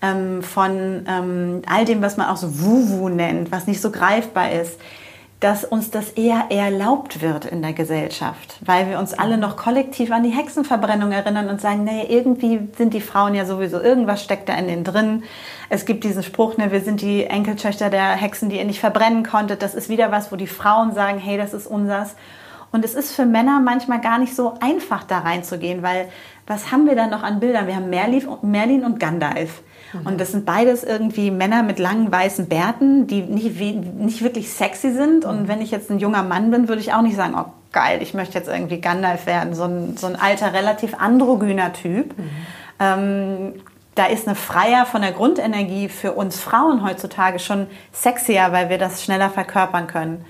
ähm, 0.00 0.42
von 0.42 1.04
ähm, 1.06 1.62
all 1.66 1.84
dem, 1.84 2.00
was 2.00 2.16
man 2.16 2.28
auch 2.28 2.36
so 2.36 2.60
Wu-Wu 2.60 3.08
nennt, 3.08 3.52
was 3.52 3.66
nicht 3.66 3.80
so 3.80 3.90
greifbar 3.90 4.52
ist, 4.52 4.78
dass 5.40 5.64
uns 5.64 5.90
das 5.90 6.10
eher 6.10 6.46
erlaubt 6.50 7.22
wird 7.22 7.44
in 7.44 7.62
der 7.62 7.72
Gesellschaft, 7.72 8.56
weil 8.64 8.88
wir 8.88 8.98
uns 8.98 9.14
alle 9.14 9.38
noch 9.38 9.56
kollektiv 9.56 10.10
an 10.10 10.24
die 10.24 10.30
Hexenverbrennung 10.30 11.12
erinnern 11.12 11.48
und 11.48 11.60
sagen, 11.60 11.84
nee, 11.84 12.06
irgendwie 12.08 12.68
sind 12.76 12.92
die 12.92 13.00
Frauen 13.00 13.36
ja 13.36 13.44
sowieso, 13.44 13.80
irgendwas 13.80 14.22
steckt 14.22 14.48
da 14.48 14.54
in 14.54 14.66
denen 14.66 14.84
drin. 14.84 15.22
Es 15.68 15.84
gibt 15.84 16.02
diesen 16.02 16.24
Spruch, 16.24 16.56
ne, 16.56 16.72
wir 16.72 16.80
sind 16.80 17.02
die 17.02 17.24
Enkeltöchter 17.24 17.88
der 17.88 18.10
Hexen, 18.12 18.48
die 18.48 18.58
ihr 18.58 18.64
nicht 18.64 18.80
verbrennen 18.80 19.22
konntet. 19.22 19.62
Das 19.62 19.76
ist 19.76 19.88
wieder 19.88 20.10
was, 20.10 20.32
wo 20.32 20.36
die 20.36 20.48
Frauen 20.48 20.92
sagen, 20.92 21.18
hey, 21.18 21.36
das 21.36 21.54
ist 21.54 21.68
unsers. 21.68 22.16
Und 22.72 22.84
es 22.84 22.94
ist 22.94 23.14
für 23.14 23.24
Männer 23.24 23.60
manchmal 23.60 24.00
gar 24.00 24.18
nicht 24.18 24.34
so 24.34 24.54
einfach, 24.60 25.04
da 25.04 25.20
reinzugehen, 25.20 25.82
weil 25.82 26.08
was 26.46 26.72
haben 26.72 26.86
wir 26.86 26.96
da 26.96 27.06
noch 27.06 27.22
an 27.22 27.38
Bildern? 27.38 27.66
Wir 27.66 27.76
haben 27.76 27.90
Merlin 27.90 28.84
und 28.84 28.98
Gandalf. 28.98 29.62
Und 30.04 30.20
das 30.20 30.32
sind 30.32 30.44
beides 30.44 30.84
irgendwie 30.84 31.30
Männer 31.30 31.62
mit 31.62 31.78
langen 31.78 32.12
weißen 32.12 32.48
Bärten, 32.48 33.06
die 33.06 33.22
nicht, 33.22 33.58
nicht 33.60 34.22
wirklich 34.22 34.50
sexy 34.52 34.92
sind. 34.92 35.24
Und 35.24 35.48
wenn 35.48 35.62
ich 35.62 35.70
jetzt 35.70 35.90
ein 35.90 35.98
junger 35.98 36.22
Mann 36.22 36.50
bin, 36.50 36.68
würde 36.68 36.80
ich 36.80 36.92
auch 36.92 37.02
nicht 37.02 37.16
sagen, 37.16 37.34
oh 37.36 37.46
geil, 37.72 38.00
ich 38.02 38.14
möchte 38.14 38.36
jetzt 38.36 38.48
irgendwie 38.48 38.80
Gandalf 38.80 39.26
werden. 39.26 39.54
So 39.54 39.64
ein, 39.64 39.96
so 39.96 40.06
ein 40.06 40.16
alter, 40.16 40.52
relativ 40.52 40.94
androgyner 40.94 41.72
Typ. 41.72 42.16
Mhm. 42.18 42.30
Ähm, 42.80 43.52
da 43.94 44.06
ist 44.06 44.28
eine 44.28 44.36
Freier 44.36 44.86
von 44.86 45.02
der 45.02 45.12
Grundenergie 45.12 45.88
für 45.88 46.12
uns 46.12 46.38
Frauen 46.38 46.84
heutzutage 46.84 47.38
schon 47.38 47.66
sexier, 47.92 48.48
weil 48.52 48.70
wir 48.70 48.78
das 48.78 49.02
schneller 49.02 49.30
verkörpern 49.30 49.86
können. 49.88 50.24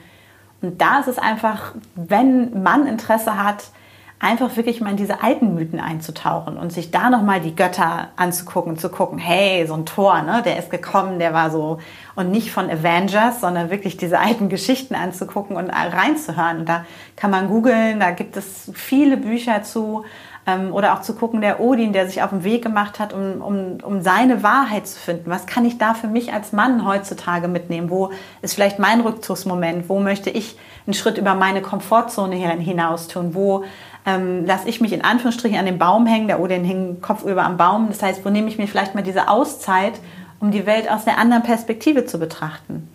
Und 0.63 0.81
da 0.81 1.01
ist 1.01 1.09
es 1.09 1.19
einfach, 1.19 1.75
wenn 1.95 2.63
Mann 2.63 2.87
Interesse 2.87 3.43
hat, 3.43 3.71
einfach 4.21 4.57
wirklich 4.57 4.81
mal 4.81 4.91
in 4.91 4.97
diese 4.97 5.23
alten 5.23 5.55
Mythen 5.55 5.79
einzutauchen 5.79 6.57
und 6.57 6.73
sich 6.73 6.91
da 6.91 7.09
nochmal 7.09 7.41
die 7.41 7.55
Götter 7.55 8.09
anzugucken, 8.17 8.77
zu 8.77 8.89
gucken, 8.89 9.19
hey, 9.19 9.65
so 9.67 9.75
ein 9.75 9.87
Tor, 9.87 10.23
ne, 10.23 10.43
der 10.45 10.59
ist 10.59 10.71
gekommen, 10.71 11.19
der 11.21 11.33
war 11.33 11.51
so, 11.51 11.79
und 12.17 12.31
nicht 12.31 12.51
von 12.51 12.69
Avengers, 12.69 13.41
sondern 13.41 13.71
wirklich 13.71 13.97
diese 13.97 14.19
alten 14.19 14.49
Geschichten 14.49 14.97
anzugucken 14.97 15.57
und 15.57 15.71
reinzuhören. 15.71 16.61
Und 16.61 16.69
da 16.69 16.85
kann 17.15 17.31
man 17.31 17.47
googeln, 17.47 18.01
da 18.01 18.11
gibt 18.11 18.37
es 18.37 18.73
viele 18.75 19.17
Bücher 19.17 19.63
zu, 19.63 20.05
ähm, 20.49 20.73
oder 20.73 20.95
auch 20.95 21.03
zu 21.03 21.15
gucken, 21.15 21.41
der 21.41 21.61
Odin, 21.61 21.93
der 21.93 22.09
sich 22.09 22.23
auf 22.23 22.31
den 22.31 22.43
Weg 22.43 22.63
gemacht 22.63 22.99
hat, 22.99 23.13
um, 23.13 23.43
um, 23.43 23.79
um 23.83 24.03
seine 24.03 24.43
Wahrheit 24.43 24.89
zu 24.89 24.99
finden. 24.99 25.31
Was 25.31 25.47
kann 25.47 25.65
ich 25.65 25.79
da 25.79 25.95
für 25.95 26.09
mich 26.09 26.33
als 26.33 26.53
Mann 26.53 26.87
heutzutage 26.87 27.49
mitnehmen? 27.49 27.91
Wo 27.91 28.11
ist 28.41 28.55
vielleicht 28.55 28.79
mein 28.79 29.01
Rückzugsmoment? 29.01 29.89
Wo 29.89 30.01
möchte 30.01 30.31
ich 30.31 30.57
einen 30.87 30.95
Schritt 30.95 31.19
über 31.19 31.35
meine 31.35 31.61
Komfortzone 31.61 32.35
hinaus 32.35 33.09
tun? 33.09 33.35
Wo 33.35 33.65
ähm, 34.09 34.47
lasse 34.47 34.69
ich 34.69 34.81
mich 34.81 34.93
in 34.93 35.03
Anführungsstrichen 35.05 35.59
an 35.59 35.67
den 35.67 35.79
Baum 35.79 36.07
hängen, 36.07 36.29
der 36.29 36.41
Odin 36.41 36.65
hing 36.65 37.01
kopfüber 37.01 37.45
am 37.45 37.57
Baum. 37.57 37.89
Das 37.89 38.03
heißt, 38.03 38.25
wo 38.25 38.31
nehme 38.31 38.49
ich 38.49 38.59
mir 38.59 38.67
vielleicht 38.67 38.95
mal 38.95 39.03
diese 39.03 39.29
Auszeit, 39.29 39.95
um 40.41 40.51
die 40.51 40.67
Welt 40.67 40.91
aus 40.91 41.07
einer 41.07 41.19
anderen 41.19 41.43
Perspektive 41.43 42.07
zu 42.07 42.19
betrachten? 42.19 42.89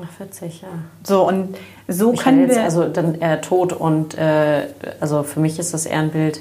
Ach, 0.00 0.20
witzig, 0.20 0.62
ja. 0.62 0.68
So, 1.02 1.26
und 1.26 1.56
so 1.88 2.12
ich 2.12 2.20
können 2.20 2.48
wir... 2.48 2.62
Also 2.62 2.88
dann 2.88 3.16
eher 3.16 3.40
tot 3.40 3.72
und, 3.72 4.16
äh, 4.16 4.68
also 5.00 5.22
für 5.24 5.40
mich 5.40 5.58
ist 5.58 5.74
das 5.74 5.86
eher 5.86 5.98
ein 5.98 6.10
Bild, 6.10 6.40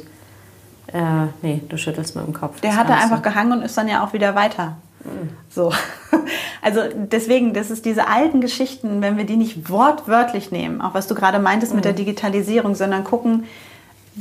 äh, 0.94 1.28
nee, 1.42 1.62
du 1.68 1.78
schüttelst 1.78 2.16
mit 2.16 2.26
dem 2.26 2.34
Kopf. 2.34 2.62
Der 2.62 2.76
hat 2.76 2.90
da 2.90 2.96
einfach 2.96 3.22
gehangen 3.22 3.52
und 3.54 3.62
ist 3.64 3.78
dann 3.78 3.88
ja 3.88 4.04
auch 4.04 4.14
wieder 4.14 4.36
weiter. 4.36 4.78
Mhm. 5.04 5.30
So. 5.50 5.74
Also 6.62 6.82
deswegen, 6.94 7.54
das 7.54 7.72
ist 7.72 7.86
diese 7.86 8.10
alten 8.10 8.42
Geschichten, 8.42 9.02
wenn 9.02 9.16
wir 9.16 9.24
die 9.24 9.38
nicht 9.38 9.70
wortwörtlich 9.70 10.52
nehmen, 10.52 10.82
auch 10.82 10.94
was 10.94 11.08
du 11.08 11.16
gerade 11.16 11.40
meintest 11.40 11.72
mhm. 11.72 11.78
mit 11.78 11.86
der 11.86 11.94
Digitalisierung, 11.94 12.76
sondern 12.76 13.06
gucken, 13.06 13.46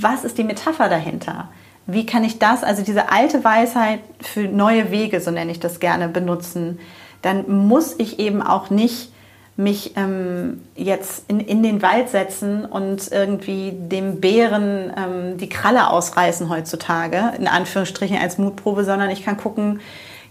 was 0.03 0.25
ist 0.25 0.39
die 0.39 0.45
Metapher 0.45 0.89
dahinter? 0.89 1.49
Wie 1.87 2.07
kann 2.07 2.23
ich 2.23 2.39
das, 2.39 2.65
also 2.65 2.83
diese 2.83 3.11
alte 3.11 3.43
Weisheit 3.45 4.01
für 4.21 4.43
neue 4.43 4.91
Wege, 4.91 5.21
so 5.21 5.31
nenne 5.31 5.51
ich 5.51 5.61
das 5.61 5.81
gerne, 5.81 6.09
benutzen? 6.09 6.79
Dann 7.23 7.67
muss 7.67 7.95
ich 7.99 8.19
eben 8.19 8.43
auch 8.43 8.71
nicht 8.71 9.11
mich 9.57 9.97
ähm, 9.97 10.63
jetzt 10.77 11.25
in, 11.27 11.41
in 11.41 11.65
den 11.65 11.83
Wald 11.83 12.11
setzen 12.11 12.65
und 12.65 13.11
irgendwie 13.11 13.73
dem 13.73 14.21
Bären 14.21 14.93
ähm, 14.97 15.39
die 15.39 15.49
Kralle 15.49 15.91
ausreißen 15.91 16.49
heutzutage, 16.49 17.33
in 17.37 17.49
Anführungsstrichen 17.49 18.19
als 18.19 18.39
Mutprobe, 18.39 18.85
sondern 18.85 19.11
ich 19.11 19.25
kann 19.25 19.37
gucken, 19.37 19.81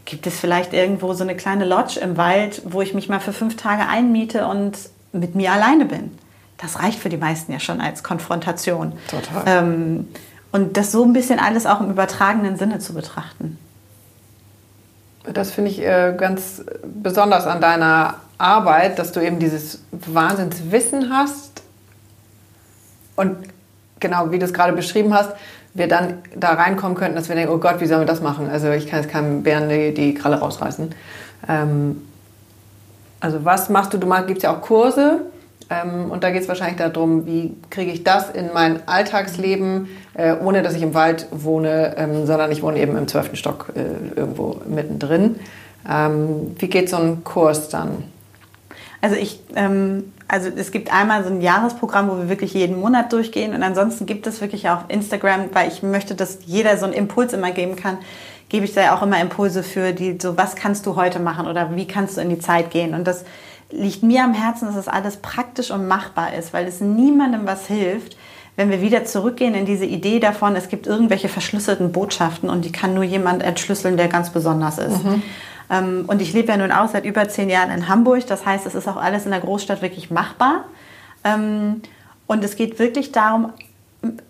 gibt 0.05 0.27
es 0.27 0.39
vielleicht 0.39 0.71
irgendwo 0.71 1.13
so 1.13 1.23
eine 1.23 1.35
kleine 1.35 1.65
Lodge 1.65 1.99
im 1.99 2.15
Wald, 2.15 2.61
wo 2.63 2.81
ich 2.81 2.93
mich 2.93 3.09
mal 3.09 3.19
für 3.19 3.33
fünf 3.33 3.57
Tage 3.57 3.85
einmiete 3.89 4.47
und 4.47 4.77
mit 5.11 5.35
mir 5.35 5.51
alleine 5.51 5.85
bin 5.85 6.11
das 6.57 6.79
reicht 6.79 6.99
für 6.99 7.09
die 7.09 7.17
meisten 7.17 7.51
ja 7.51 7.59
schon 7.59 7.81
als 7.81 8.03
Konfrontation. 8.03 8.93
Total. 9.09 9.43
Ähm, 9.45 10.07
und 10.51 10.77
das 10.77 10.91
so 10.91 11.03
ein 11.03 11.13
bisschen 11.13 11.39
alles 11.39 11.65
auch 11.65 11.81
im 11.81 11.91
übertragenen 11.91 12.57
Sinne 12.57 12.79
zu 12.79 12.93
betrachten. 12.93 13.57
Das 15.31 15.51
finde 15.51 15.71
ich 15.71 15.81
äh, 15.81 16.15
ganz 16.17 16.63
besonders 16.83 17.45
an 17.45 17.61
deiner 17.61 18.15
Arbeit, 18.37 18.97
dass 18.97 19.11
du 19.11 19.19
eben 19.19 19.39
dieses 19.39 19.81
Wahnsinnswissen 19.91 21.11
hast 21.11 21.61
und 23.15 23.35
genau 23.99 24.31
wie 24.31 24.39
du 24.39 24.45
es 24.45 24.53
gerade 24.53 24.73
beschrieben 24.73 25.13
hast, 25.13 25.31
wir 25.73 25.87
dann 25.87 26.19
da 26.35 26.53
reinkommen 26.53 26.95
könnten, 26.95 27.15
dass 27.15 27.29
wir 27.29 27.35
denken, 27.35 27.51
oh 27.51 27.57
Gott, 27.57 27.81
wie 27.81 27.85
sollen 27.85 28.01
wir 28.01 28.07
das 28.07 28.21
machen? 28.21 28.49
Also 28.49 28.71
ich 28.71 28.87
kann 28.87 29.01
jetzt 29.01 29.11
keinem 29.11 29.43
Bären 29.43 29.69
die, 29.69 29.93
die 29.93 30.13
Kralle 30.13 30.39
rausreißen. 30.39 30.93
Ähm, 31.49 32.03
also 33.19 33.43
was 33.43 33.69
machst 33.69 33.93
du? 33.93 33.97
Du 33.97 34.07
gibst 34.25 34.43
ja 34.43 34.55
auch 34.55 34.61
Kurse 34.61 35.21
und 35.69 36.23
da 36.23 36.31
geht 36.31 36.43
es 36.43 36.47
wahrscheinlich 36.47 36.77
darum, 36.77 37.25
wie 37.25 37.55
kriege 37.69 37.91
ich 37.91 38.03
das 38.03 38.29
in 38.29 38.51
mein 38.53 38.87
Alltagsleben, 38.87 39.89
äh, 40.13 40.35
ohne 40.35 40.63
dass 40.63 40.75
ich 40.75 40.81
im 40.81 40.93
Wald 40.93 41.27
wohne, 41.31 41.95
ähm, 41.97 42.25
sondern 42.25 42.51
ich 42.51 42.61
wohne 42.63 42.79
eben 42.79 42.97
im 42.97 43.07
zwölften 43.07 43.35
Stock 43.35 43.73
äh, 43.75 44.17
irgendwo 44.17 44.61
mittendrin. 44.65 45.35
Ähm, 45.89 46.55
wie 46.57 46.67
geht 46.67 46.89
so 46.89 46.97
ein 46.97 47.23
Kurs 47.23 47.67
dann? 47.69 48.03
Also 49.01 49.15
ich, 49.15 49.41
ähm, 49.55 50.13
also 50.27 50.49
es 50.55 50.71
gibt 50.71 50.91
einmal 50.93 51.23
so 51.23 51.29
ein 51.29 51.41
Jahresprogramm, 51.41 52.09
wo 52.09 52.17
wir 52.17 52.29
wirklich 52.29 52.53
jeden 52.53 52.79
Monat 52.79 53.11
durchgehen 53.13 53.53
und 53.53 53.61
ansonsten 53.61 54.05
gibt 54.05 54.25
es 54.25 54.41
wirklich 54.41 54.69
auch 54.69 54.89
Instagram, 54.89 55.49
weil 55.53 55.67
ich 55.67 55.83
möchte, 55.83 56.15
dass 56.15 56.39
jeder 56.45 56.77
so 56.77 56.85
einen 56.85 56.93
Impuls 56.93 57.33
immer 57.33 57.51
geben 57.51 57.75
kann, 57.75 57.97
gebe 58.49 58.65
ich 58.65 58.73
da 58.73 58.95
auch 58.95 59.03
immer 59.03 59.19
Impulse 59.19 59.63
für 59.63 59.91
die, 59.91 60.17
so 60.19 60.37
was 60.37 60.55
kannst 60.55 60.85
du 60.85 60.95
heute 60.95 61.19
machen 61.19 61.47
oder 61.47 61.75
wie 61.75 61.87
kannst 61.87 62.17
du 62.17 62.21
in 62.21 62.29
die 62.29 62.39
Zeit 62.39 62.71
gehen 62.71 62.93
und 62.93 63.05
das 63.05 63.25
liegt 63.71 64.03
mir 64.03 64.23
am 64.23 64.33
Herzen, 64.33 64.65
dass 64.65 64.75
das 64.75 64.87
alles 64.87 65.17
praktisch 65.17 65.71
und 65.71 65.87
machbar 65.87 66.33
ist, 66.33 66.53
weil 66.53 66.65
es 66.67 66.81
niemandem 66.81 67.45
was 67.45 67.67
hilft, 67.67 68.17
wenn 68.55 68.71
wir 68.71 68.81
wieder 68.81 69.05
zurückgehen 69.05 69.53
in 69.53 69.65
diese 69.65 69.85
Idee 69.85 70.19
davon, 70.19 70.55
es 70.55 70.67
gibt 70.67 70.87
irgendwelche 70.87 71.29
verschlüsselten 71.29 71.91
Botschaften 71.91 72.49
und 72.49 72.65
die 72.65 72.71
kann 72.71 72.95
nur 72.95 73.03
jemand 73.03 73.43
entschlüsseln, 73.43 73.97
der 73.97 74.07
ganz 74.07 74.31
besonders 74.31 74.79
ist. 74.79 75.03
Mhm. 75.03 75.21
Ähm, 75.69 76.05
und 76.07 76.21
ich 76.21 76.33
lebe 76.33 76.47
ja 76.47 76.57
nun 76.57 76.71
auch 76.71 76.89
seit 76.89 77.05
über 77.05 77.27
zehn 77.29 77.49
Jahren 77.49 77.69
in 77.69 77.87
Hamburg, 77.87 78.25
das 78.25 78.45
heißt, 78.45 78.65
es 78.65 78.73
ist 78.73 78.87
auch 78.87 78.97
alles 78.97 79.25
in 79.25 79.31
der 79.31 79.41
Großstadt 79.41 79.81
wirklich 79.81 80.09
machbar. 80.09 80.65
Ähm, 81.23 81.81
und 82.25 82.43
es 82.43 82.55
geht 82.55 82.79
wirklich 82.79 83.11
darum, 83.11 83.53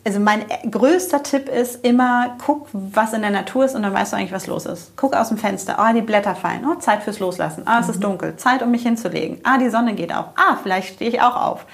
also 0.05 0.19
mein 0.19 0.45
größter 0.69 1.23
Tipp 1.23 1.49
ist 1.49 1.83
immer, 1.83 2.37
guck, 2.43 2.67
was 2.71 3.13
in 3.13 3.21
der 3.21 3.31
Natur 3.31 3.65
ist 3.65 3.75
und 3.75 3.83
dann 3.83 3.93
weißt 3.93 4.13
du 4.13 4.17
eigentlich, 4.17 4.31
was 4.31 4.47
los 4.47 4.65
ist. 4.65 4.95
Guck 4.95 5.15
aus 5.15 5.29
dem 5.29 5.37
Fenster, 5.37 5.77
ah, 5.79 5.93
die 5.93 6.01
Blätter 6.01 6.35
fallen, 6.35 6.65
oh, 6.65 6.75
Zeit 6.75 7.03
fürs 7.03 7.19
Loslassen, 7.19 7.63
ah, 7.65 7.79
es 7.79 7.89
ist 7.89 7.97
mhm. 7.97 8.03
dunkel, 8.03 8.35
Zeit, 8.37 8.61
um 8.63 8.71
mich 8.71 8.83
hinzulegen, 8.83 9.39
ah, 9.43 9.57
die 9.57 9.69
Sonne 9.69 9.93
geht 9.93 10.13
auf, 10.13 10.27
ah, 10.35 10.57
vielleicht 10.61 10.95
stehe 10.95 11.11
ich 11.11 11.21
auch 11.21 11.35
auf. 11.35 11.65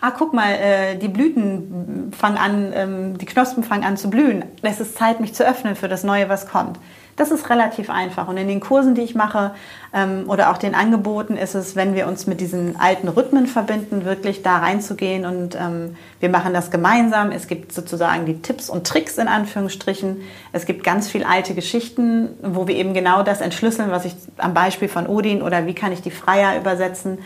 Ah, 0.00 0.12
guck 0.16 0.32
mal, 0.32 0.52
äh, 0.52 0.96
die 0.96 1.08
Blüten 1.08 2.12
fangen 2.16 2.38
an, 2.38 2.72
ähm, 2.72 3.18
die 3.18 3.26
Knospen 3.26 3.64
fangen 3.64 3.82
an 3.82 3.96
zu 3.96 4.10
blühen. 4.10 4.44
Es 4.62 4.78
ist 4.78 4.96
Zeit, 4.96 5.18
mich 5.18 5.34
zu 5.34 5.44
öffnen 5.44 5.74
für 5.74 5.88
das 5.88 6.04
Neue, 6.04 6.28
was 6.28 6.48
kommt. 6.48 6.78
Das 7.18 7.32
ist 7.32 7.50
relativ 7.50 7.90
einfach. 7.90 8.28
Und 8.28 8.36
in 8.36 8.46
den 8.46 8.60
Kursen, 8.60 8.94
die 8.94 9.02
ich 9.02 9.16
mache 9.16 9.50
ähm, 9.92 10.24
oder 10.28 10.50
auch 10.50 10.56
den 10.56 10.76
Angeboten, 10.76 11.36
ist 11.36 11.54
es, 11.56 11.74
wenn 11.74 11.94
wir 11.94 12.06
uns 12.06 12.28
mit 12.28 12.40
diesen 12.40 12.78
alten 12.78 13.08
Rhythmen 13.08 13.48
verbinden, 13.48 14.04
wirklich 14.04 14.42
da 14.42 14.58
reinzugehen. 14.58 15.26
Und 15.26 15.56
ähm, 15.56 15.96
wir 16.20 16.28
machen 16.28 16.54
das 16.54 16.70
gemeinsam. 16.70 17.32
Es 17.32 17.48
gibt 17.48 17.72
sozusagen 17.72 18.24
die 18.24 18.40
Tipps 18.40 18.70
und 18.70 18.86
Tricks 18.86 19.18
in 19.18 19.26
Anführungsstrichen. 19.26 20.22
Es 20.52 20.64
gibt 20.64 20.84
ganz 20.84 21.08
viel 21.08 21.24
alte 21.24 21.54
Geschichten, 21.54 22.30
wo 22.40 22.68
wir 22.68 22.76
eben 22.76 22.94
genau 22.94 23.24
das 23.24 23.40
entschlüsseln, 23.40 23.90
was 23.90 24.04
ich 24.04 24.14
am 24.36 24.54
Beispiel 24.54 24.88
von 24.88 25.08
Odin 25.08 25.42
oder 25.42 25.66
wie 25.66 25.74
kann 25.74 25.90
ich 25.90 26.00
die 26.00 26.12
Freier 26.12 26.56
übersetzen 26.56 27.18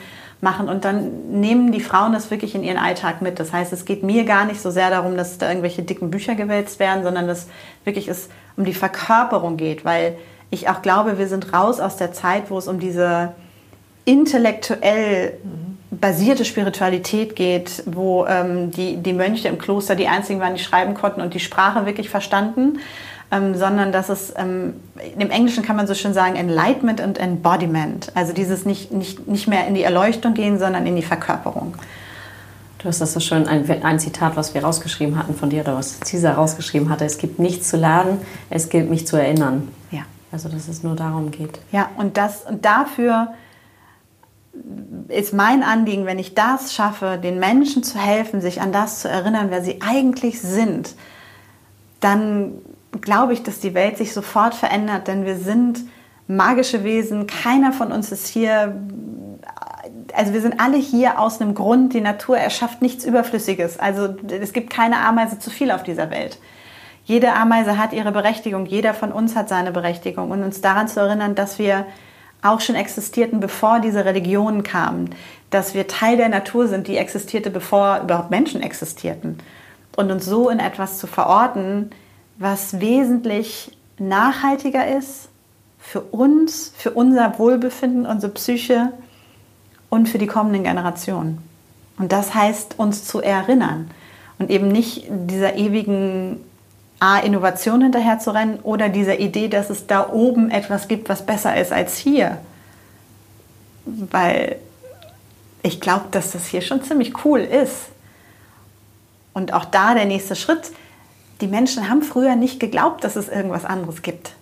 machen. 0.42 0.68
Und 0.68 0.84
dann 0.84 1.40
nehmen 1.40 1.72
die 1.72 1.80
Frauen 1.80 2.12
das 2.12 2.30
wirklich 2.30 2.54
in 2.54 2.64
ihren 2.64 2.76
Alltag 2.76 3.22
mit. 3.22 3.38
Das 3.38 3.52
heißt, 3.52 3.72
es 3.72 3.84
geht 3.84 4.02
mir 4.02 4.24
gar 4.24 4.44
nicht 4.44 4.60
so 4.60 4.70
sehr 4.70 4.90
darum, 4.90 5.16
dass 5.16 5.38
da 5.38 5.48
irgendwelche 5.48 5.82
dicken 5.82 6.10
Bücher 6.10 6.34
gewälzt 6.34 6.80
werden, 6.80 7.04
sondern 7.04 7.26
dass 7.26 7.46
wirklich 7.84 8.08
es 8.08 8.28
um 8.56 8.64
die 8.64 8.74
Verkörperung 8.74 9.56
geht, 9.56 9.84
weil 9.84 10.16
ich 10.50 10.68
auch 10.68 10.82
glaube, 10.82 11.18
wir 11.18 11.28
sind 11.28 11.52
raus 11.52 11.80
aus 11.80 11.96
der 11.96 12.12
Zeit, 12.12 12.50
wo 12.50 12.58
es 12.58 12.68
um 12.68 12.80
diese 12.80 13.32
intellektuell 14.04 15.38
basierte 15.90 16.44
Spiritualität 16.44 17.36
geht, 17.36 17.84
wo 17.86 18.26
ähm, 18.26 18.70
die, 18.70 18.96
die 18.96 19.12
Mönche 19.12 19.48
im 19.48 19.58
Kloster 19.58 19.94
die 19.94 20.08
einzigen 20.08 20.40
waren, 20.40 20.54
die 20.54 20.62
schreiben 20.62 20.94
konnten 20.94 21.20
und 21.20 21.34
die 21.34 21.40
Sprache 21.40 21.86
wirklich 21.86 22.10
verstanden, 22.10 22.80
ähm, 23.32 23.56
sondern 23.56 23.92
dass 23.92 24.10
es, 24.10 24.32
ähm, 24.36 24.74
im 25.18 25.30
Englischen 25.30 25.64
kann 25.64 25.74
man 25.74 25.86
so 25.86 25.94
schön 25.94 26.12
sagen, 26.12 26.36
Enlightenment 26.36 27.00
und 27.00 27.18
Embodiment. 27.18 28.12
Also 28.14 28.34
dieses 28.34 28.66
nicht, 28.66 28.92
nicht, 28.92 29.26
nicht 29.26 29.48
mehr 29.48 29.66
in 29.66 29.74
die 29.74 29.82
Erleuchtung 29.82 30.34
gehen, 30.34 30.58
sondern 30.58 30.86
in 30.86 30.94
die 30.94 31.02
Verkörperung. 31.02 31.74
Du 32.78 32.88
hast 32.88 33.00
das 33.00 33.14
so 33.14 33.20
schön, 33.20 33.48
ein, 33.48 33.68
ein 33.84 33.98
Zitat, 33.98 34.36
was 34.36 34.54
wir 34.54 34.62
rausgeschrieben 34.62 35.16
hatten 35.18 35.34
von 35.34 35.48
dir, 35.48 35.62
oder 35.62 35.76
was 35.76 36.00
Cesar 36.00 36.34
rausgeschrieben 36.34 36.90
hatte. 36.90 37.06
Es 37.06 37.16
gibt 37.16 37.38
nichts 37.38 37.68
zu 37.68 37.78
lernen, 37.78 38.20
es 38.50 38.68
gilt 38.68 38.90
mich 38.90 39.06
zu 39.06 39.16
erinnern. 39.16 39.68
Ja. 39.90 40.02
Also, 40.30 40.48
dass 40.48 40.68
es 40.68 40.82
nur 40.82 40.96
darum 40.96 41.30
geht. 41.30 41.60
Ja, 41.72 41.90
und, 41.96 42.16
das, 42.16 42.44
und 42.44 42.64
dafür 42.64 43.34
ist 45.08 45.32
mein 45.32 45.62
Anliegen, 45.62 46.04
wenn 46.04 46.18
ich 46.18 46.34
das 46.34 46.74
schaffe, 46.74 47.18
den 47.22 47.38
Menschen 47.38 47.82
zu 47.82 47.98
helfen, 47.98 48.40
sich 48.40 48.60
an 48.60 48.72
das 48.72 49.00
zu 49.00 49.08
erinnern, 49.08 49.46
wer 49.48 49.62
sie 49.62 49.80
eigentlich 49.80 50.40
sind, 50.40 50.94
dann 52.00 52.54
glaube 53.00 53.32
ich, 53.32 53.42
dass 53.42 53.60
die 53.60 53.74
Welt 53.74 53.96
sich 53.96 54.12
sofort 54.12 54.54
verändert, 54.54 55.08
denn 55.08 55.24
wir 55.24 55.36
sind 55.36 55.80
magische 56.26 56.84
Wesen. 56.84 57.26
Keiner 57.26 57.72
von 57.72 57.92
uns 57.92 58.12
ist 58.12 58.28
hier, 58.28 58.80
also 60.14 60.32
wir 60.32 60.40
sind 60.40 60.60
alle 60.60 60.76
hier 60.76 61.18
aus 61.18 61.40
einem 61.40 61.54
Grund. 61.54 61.94
Die 61.94 62.00
Natur 62.00 62.38
erschafft 62.38 62.82
nichts 62.82 63.04
Überflüssiges. 63.04 63.78
Also 63.78 64.14
es 64.28 64.52
gibt 64.52 64.70
keine 64.70 64.98
Ameise 64.98 65.38
zu 65.38 65.50
viel 65.50 65.70
auf 65.70 65.82
dieser 65.82 66.10
Welt. 66.10 66.38
Jede 67.04 67.32
Ameise 67.32 67.78
hat 67.78 67.92
ihre 67.92 68.12
Berechtigung, 68.12 68.66
jeder 68.66 68.94
von 68.94 69.10
uns 69.10 69.34
hat 69.34 69.48
seine 69.48 69.72
Berechtigung. 69.72 70.30
Und 70.30 70.42
uns 70.42 70.60
daran 70.60 70.86
zu 70.86 71.00
erinnern, 71.00 71.34
dass 71.34 71.58
wir 71.58 71.86
auch 72.42 72.60
schon 72.60 72.74
existierten, 72.74 73.40
bevor 73.40 73.80
diese 73.80 74.04
Religionen 74.04 74.62
kamen, 74.62 75.10
dass 75.50 75.74
wir 75.74 75.86
Teil 75.86 76.16
der 76.16 76.28
Natur 76.28 76.68
sind, 76.68 76.88
die 76.88 76.96
existierte, 76.96 77.50
bevor 77.50 78.00
überhaupt 78.02 78.30
Menschen 78.30 78.62
existierten. 78.62 79.38
Und 79.96 80.10
uns 80.10 80.24
so 80.24 80.48
in 80.48 80.58
etwas 80.58 80.98
zu 80.98 81.06
verorten, 81.06 81.90
was 82.42 82.80
wesentlich 82.80 83.76
nachhaltiger 83.98 84.86
ist 84.98 85.28
für 85.78 86.00
uns, 86.00 86.72
für 86.76 86.90
unser 86.90 87.38
Wohlbefinden, 87.38 88.06
unsere 88.06 88.32
Psyche 88.32 88.92
und 89.90 90.08
für 90.08 90.18
die 90.18 90.26
kommenden 90.26 90.64
Generationen. 90.64 91.38
Und 91.98 92.12
das 92.12 92.34
heißt, 92.34 92.78
uns 92.78 93.04
zu 93.04 93.20
erinnern. 93.20 93.90
Und 94.38 94.50
eben 94.50 94.68
nicht 94.68 95.06
dieser 95.08 95.56
ewigen 95.56 96.40
A, 96.98 97.18
Innovation 97.18 97.82
hinterher 97.82 98.18
zu 98.18 98.30
rennen 98.30 98.58
oder 98.62 98.88
dieser 98.88 99.18
Idee, 99.20 99.48
dass 99.48 99.70
es 99.70 99.86
da 99.86 100.08
oben 100.10 100.50
etwas 100.50 100.88
gibt, 100.88 101.08
was 101.08 101.26
besser 101.26 101.56
ist 101.60 101.72
als 101.72 101.96
hier. 101.96 102.38
Weil 103.84 104.56
ich 105.62 105.80
glaube, 105.80 106.06
dass 106.10 106.32
das 106.32 106.46
hier 106.46 106.62
schon 106.62 106.82
ziemlich 106.82 107.24
cool 107.24 107.40
ist. 107.40 107.88
Und 109.32 109.52
auch 109.52 109.64
da 109.64 109.94
der 109.94 110.06
nächste 110.06 110.36
Schritt. 110.36 110.72
Die 111.42 111.48
Menschen 111.48 111.90
haben 111.90 112.02
früher 112.02 112.36
nicht 112.36 112.60
geglaubt, 112.60 113.02
dass 113.02 113.16
es 113.16 113.28
irgendwas 113.28 113.64
anderes 113.64 114.02
gibt. 114.02 114.32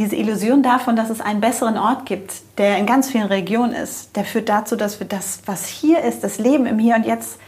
Diese 0.00 0.16
Illusion 0.16 0.64
davon, 0.64 0.96
dass 0.96 1.08
es 1.08 1.20
einen 1.20 1.40
besseren 1.40 1.78
Ort 1.78 2.06
gibt, 2.06 2.32
der 2.58 2.76
in 2.76 2.86
ganz 2.86 3.08
vielen 3.08 3.26
Regionen 3.26 3.72
ist, 3.72 4.16
der 4.16 4.24
führt 4.24 4.48
dazu, 4.48 4.74
dass 4.74 4.98
wir 4.98 5.06
das, 5.06 5.42
was 5.46 5.66
hier 5.66 6.02
ist, 6.02 6.24
das 6.24 6.38
Leben 6.38 6.66
im 6.66 6.80
Hier 6.80 6.96
und 6.96 7.06
Jetzt, 7.06 7.38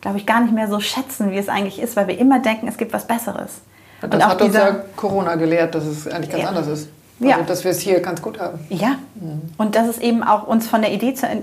glaube 0.00 0.18
ich, 0.18 0.26
gar 0.26 0.40
nicht 0.40 0.52
mehr 0.52 0.66
so 0.66 0.80
schätzen, 0.80 1.30
wie 1.30 1.38
es 1.38 1.48
eigentlich 1.48 1.80
ist, 1.80 1.94
weil 1.94 2.08
wir 2.08 2.18
immer 2.18 2.40
denken, 2.40 2.66
es 2.66 2.76
gibt 2.76 2.92
was 2.92 3.06
Besseres. 3.06 3.60
Das 4.00 4.12
und 4.12 4.26
hat 4.26 4.42
uns 4.42 4.54
ja 4.54 4.82
Corona 4.96 5.36
gelehrt, 5.36 5.76
dass 5.76 5.84
es 5.84 6.08
eigentlich 6.08 6.30
ganz 6.30 6.42
ja. 6.42 6.48
anders 6.48 6.66
ist. 6.66 6.88
Also, 7.20 7.30
ja. 7.30 7.42
dass 7.42 7.62
wir 7.62 7.70
es 7.70 7.78
hier 7.80 8.00
ganz 8.00 8.20
gut 8.20 8.40
haben. 8.40 8.58
Ja. 8.68 8.96
Mhm. 9.14 9.42
Und 9.58 9.76
dass 9.76 9.86
es 9.86 9.98
eben 9.98 10.24
auch 10.24 10.48
uns 10.48 10.66
von 10.66 10.80
der 10.80 10.92
Idee 10.92 11.14
zu 11.14 11.26
äh, 11.26 11.40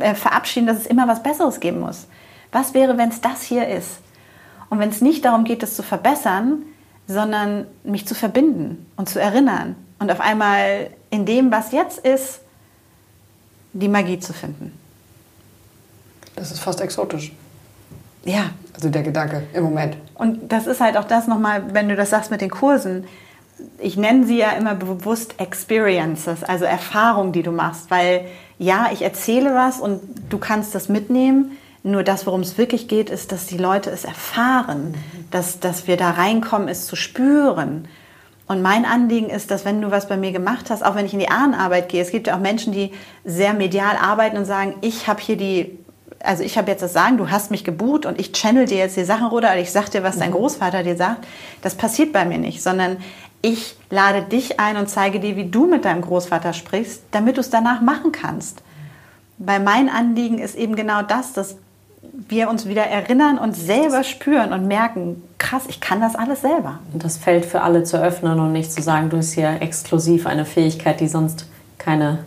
äh, 0.00 0.14
verabschieden, 0.14 0.66
dass 0.66 0.76
es 0.76 0.86
immer 0.86 1.08
was 1.08 1.22
Besseres 1.22 1.58
geben 1.58 1.80
muss. 1.80 2.06
Was 2.52 2.74
wäre, 2.74 2.98
wenn 2.98 3.08
es 3.08 3.22
das 3.22 3.40
hier 3.42 3.66
ist? 3.66 4.00
Und 4.70 4.78
wenn 4.78 4.88
es 4.88 5.00
nicht 5.00 5.24
darum 5.24 5.44
geht, 5.44 5.62
es 5.62 5.76
zu 5.76 5.82
verbessern, 5.82 6.62
sondern 7.06 7.66
mich 7.82 8.06
zu 8.06 8.14
verbinden 8.14 8.86
und 8.96 9.08
zu 9.08 9.20
erinnern 9.20 9.76
und 9.98 10.10
auf 10.10 10.20
einmal 10.20 10.90
in 11.10 11.26
dem, 11.26 11.50
was 11.52 11.72
jetzt 11.72 11.98
ist, 11.98 12.40
die 13.72 13.88
Magie 13.88 14.18
zu 14.18 14.32
finden. 14.32 14.72
Das 16.36 16.50
ist 16.50 16.60
fast 16.60 16.80
exotisch. 16.80 17.32
Ja. 18.24 18.50
Also 18.74 18.88
der 18.88 19.02
Gedanke 19.02 19.44
im 19.52 19.64
Moment. 19.64 19.96
Und 20.14 20.50
das 20.50 20.66
ist 20.66 20.80
halt 20.80 20.96
auch 20.96 21.04
das 21.04 21.26
nochmal, 21.26 21.74
wenn 21.74 21.88
du 21.88 21.96
das 21.96 22.10
sagst 22.10 22.30
mit 22.30 22.40
den 22.40 22.50
Kursen. 22.50 23.04
Ich 23.78 23.96
nenne 23.96 24.26
sie 24.26 24.38
ja 24.38 24.50
immer 24.50 24.74
bewusst 24.74 25.38
Experiences, 25.38 26.42
also 26.42 26.64
Erfahrungen, 26.64 27.32
die 27.32 27.42
du 27.42 27.52
machst. 27.52 27.90
Weil 27.90 28.26
ja, 28.58 28.88
ich 28.92 29.02
erzähle 29.02 29.54
was 29.54 29.78
und 29.78 30.00
du 30.28 30.38
kannst 30.38 30.74
das 30.74 30.88
mitnehmen. 30.88 31.52
Nur 31.86 32.02
das, 32.02 32.26
worum 32.26 32.40
es 32.40 32.56
wirklich 32.56 32.88
geht, 32.88 33.10
ist, 33.10 33.30
dass 33.30 33.46
die 33.46 33.58
Leute 33.58 33.90
es 33.90 34.04
erfahren, 34.04 34.92
mhm. 34.92 35.24
dass, 35.30 35.60
dass 35.60 35.86
wir 35.86 35.98
da 35.98 36.10
reinkommen, 36.10 36.66
es 36.66 36.86
zu 36.86 36.96
spüren. 36.96 37.86
Und 38.48 38.62
mein 38.62 38.86
Anliegen 38.86 39.28
ist, 39.28 39.50
dass 39.50 39.66
wenn 39.66 39.80
du 39.82 39.90
was 39.90 40.08
bei 40.08 40.16
mir 40.16 40.32
gemacht 40.32 40.70
hast, 40.70 40.84
auch 40.84 40.94
wenn 40.94 41.04
ich 41.04 41.12
in 41.12 41.18
die 41.18 41.30
Ahnenarbeit 41.30 41.90
gehe, 41.90 42.02
es 42.02 42.10
gibt 42.10 42.26
ja 42.26 42.36
auch 42.36 42.40
Menschen, 42.40 42.72
die 42.72 42.90
sehr 43.24 43.52
medial 43.52 43.96
arbeiten 43.96 44.38
und 44.38 44.46
sagen, 44.46 44.74
ich 44.80 45.06
habe 45.06 45.20
hier 45.20 45.36
die 45.36 45.78
also 46.20 46.42
ich 46.42 46.56
habe 46.56 46.70
jetzt 46.70 46.82
das 46.82 46.94
Sagen, 46.94 47.18
du 47.18 47.30
hast 47.30 47.50
mich 47.50 47.64
gebucht 47.64 48.06
und 48.06 48.18
ich 48.18 48.32
channel 48.32 48.64
dir 48.64 48.78
jetzt 48.78 48.96
die 48.96 49.04
Sachen 49.04 49.26
runter, 49.26 49.50
oder 49.50 49.60
ich 49.60 49.70
sag 49.70 49.90
dir, 49.90 50.02
was 50.02 50.18
dein 50.18 50.30
mhm. 50.30 50.36
Großvater 50.36 50.82
dir 50.82 50.96
sagt. 50.96 51.26
Das 51.60 51.74
passiert 51.74 52.14
bei 52.14 52.24
mir 52.24 52.38
nicht, 52.38 52.62
sondern 52.62 52.96
ich 53.42 53.76
lade 53.90 54.22
dich 54.22 54.58
ein 54.58 54.78
und 54.78 54.88
zeige 54.88 55.20
dir, 55.20 55.36
wie 55.36 55.50
du 55.50 55.66
mit 55.66 55.84
deinem 55.84 56.00
Großvater 56.00 56.54
sprichst, 56.54 57.02
damit 57.10 57.36
du 57.36 57.42
es 57.42 57.50
danach 57.50 57.82
machen 57.82 58.10
kannst. 58.10 58.62
Weil 59.36 59.60
mein 59.60 59.90
Anliegen 59.90 60.38
ist 60.38 60.54
eben 60.54 60.76
genau 60.76 61.02
das, 61.02 61.34
dass 61.34 61.56
wir 62.28 62.48
uns 62.48 62.66
wieder 62.66 62.84
erinnern 62.84 63.38
und 63.38 63.54
selber 63.54 64.04
spüren 64.04 64.52
und 64.52 64.66
merken, 64.66 65.22
krass, 65.38 65.64
ich 65.68 65.80
kann 65.80 66.00
das 66.00 66.14
alles 66.14 66.40
selber. 66.40 66.78
Und 66.92 67.04
das 67.04 67.16
Feld 67.16 67.44
für 67.44 67.62
alle 67.62 67.84
zu 67.84 68.00
öffnen 68.00 68.38
und 68.40 68.52
nicht 68.52 68.72
zu 68.72 68.82
sagen, 68.82 69.10
du 69.10 69.18
hast 69.18 69.32
hier 69.32 69.60
exklusiv 69.60 70.26
eine 70.26 70.44
Fähigkeit, 70.44 71.00
die 71.00 71.08
sonst 71.08 71.46
keine, 71.78 72.24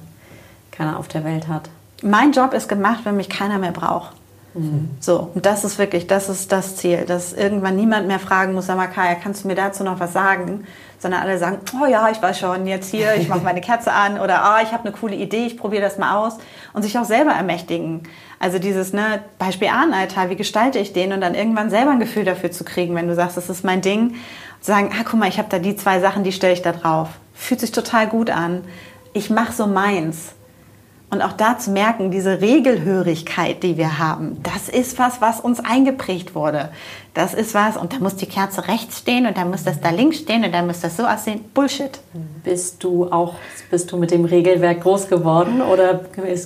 keiner 0.72 1.00
auf 1.00 1.08
der 1.08 1.24
Welt 1.24 1.48
hat 1.48 1.70
mein 2.04 2.32
Job 2.32 2.54
ist 2.54 2.68
gemacht, 2.68 3.02
wenn 3.04 3.18
mich 3.18 3.30
keiner 3.30 3.58
mehr 3.58 3.72
braucht. 3.72 4.16
Mhm. 4.54 4.90
So, 5.00 5.32
und 5.34 5.46
das 5.46 5.64
ist 5.64 5.78
wirklich, 5.78 6.08
das 6.08 6.30
ist 6.30 6.52
das 6.52 6.76
Ziel, 6.76 7.06
dass 7.06 7.34
irgendwann 7.34 7.76
niemand 7.76 8.08
mehr 8.08 8.20
fragen 8.20 8.54
muss, 8.54 8.68
sag 8.68 8.78
mal, 8.78 8.88
Kaya, 8.88 9.16
kannst 9.16 9.44
du 9.44 9.48
mir 9.48 9.56
dazu 9.56 9.84
noch 9.84 10.00
was 10.00 10.14
sagen? 10.14 10.66
Sondern 11.00 11.22
alle 11.22 11.38
sagen, 11.38 11.60
oh 11.80 11.86
ja, 11.86 12.10
ich 12.10 12.22
weiß 12.22 12.40
schon, 12.40 12.66
jetzt 12.66 12.90
hier, 12.90 13.16
ich 13.16 13.28
mache 13.28 13.42
meine 13.42 13.62
Kerze 13.62 13.92
an 13.92 14.20
oder 14.20 14.44
oh, 14.56 14.64
ich 14.64 14.72
habe 14.72 14.86
eine 14.86 14.98
coole 14.98 15.16
Idee, 15.16 15.46
ich 15.46 15.58
probiere 15.58 15.84
das 15.84 16.00
mal 16.00 16.18
aus 16.18 16.38
und 16.74 16.82
sich 16.82 16.98
auch 16.98 17.06
selber 17.06 17.32
ermächtigen. 17.32 18.04
Also 18.40 18.58
dieses 18.58 18.94
ne, 18.94 19.22
Beispiel 19.38 19.68
Ahnenaltar, 19.68 20.30
wie 20.30 20.36
gestalte 20.36 20.80
ich 20.80 20.94
den 20.94 21.14
und 21.14 21.22
dann 21.22 21.36
irgendwann 21.36 21.70
selber 21.70 21.92
ein 21.92 22.00
Gefühl 22.00 22.26
dafür 22.26 22.52
zu 22.52 22.64
kriegen, 22.64 22.96
wenn 22.96 23.08
du 23.08 23.16
sagst, 23.16 23.38
das 23.38 23.50
ist 23.50 23.64
mein 23.64 23.82
Ding, 23.82 24.16
und 24.58 24.66
sagen, 24.66 24.92
ah, 24.94 25.04
guck 25.04 25.20
mal, 25.20 25.30
ich 25.30 25.38
habe 25.38 25.50
da 25.50 25.60
die 25.60 25.76
zwei 25.76 26.00
Sachen, 26.00 26.24
die 26.24 26.32
stelle 26.32 26.54
ich 26.54 26.62
da 26.62 26.72
drauf. 26.72 27.10
Fühlt 27.36 27.60
sich 27.60 27.72
total 27.72 28.08
gut 28.08 28.30
an. 28.30 28.64
Ich 29.14 29.30
mache 29.30 29.54
so 29.54 29.68
meins. 29.68 30.34
Und 31.10 31.22
auch 31.22 31.32
da 31.32 31.58
zu 31.58 31.72
merken, 31.72 32.12
diese 32.12 32.42
Regelhörigkeit, 32.42 33.64
die 33.64 33.78
wir 33.78 33.98
haben, 33.98 34.38
das 34.44 34.68
ist 34.68 35.00
was, 35.00 35.22
was 35.22 35.40
uns 35.40 35.62
eingeprägt 35.62 36.36
wurde. 36.36 36.70
Das 37.14 37.34
ist 37.34 37.54
was, 37.54 37.78
und 37.78 37.94
da 37.94 38.00
muss 38.00 38.18
die 38.18 38.26
Kerze 38.26 38.68
rechts 38.68 39.00
stehen 39.00 39.26
und 39.26 39.38
dann 39.38 39.50
muss 39.50 39.64
das 39.64 39.80
da 39.80 39.90
links 39.90 40.18
stehen 40.18 40.44
und 40.44 40.54
dann 40.54 40.68
muss 40.68 40.82
das 40.82 40.98
so 40.98 41.06
aussehen. 41.06 41.46
Bullshit. 41.54 41.98
Bist 42.44 42.84
du 42.84 43.10
auch, 43.10 43.36
bist 43.72 43.90
du 43.90 43.98
mit 43.98 44.12
dem 44.12 44.26
Regelwerk 44.26 44.82
groß 44.82 45.08
geworden 45.08 45.62
oder 45.62 46.02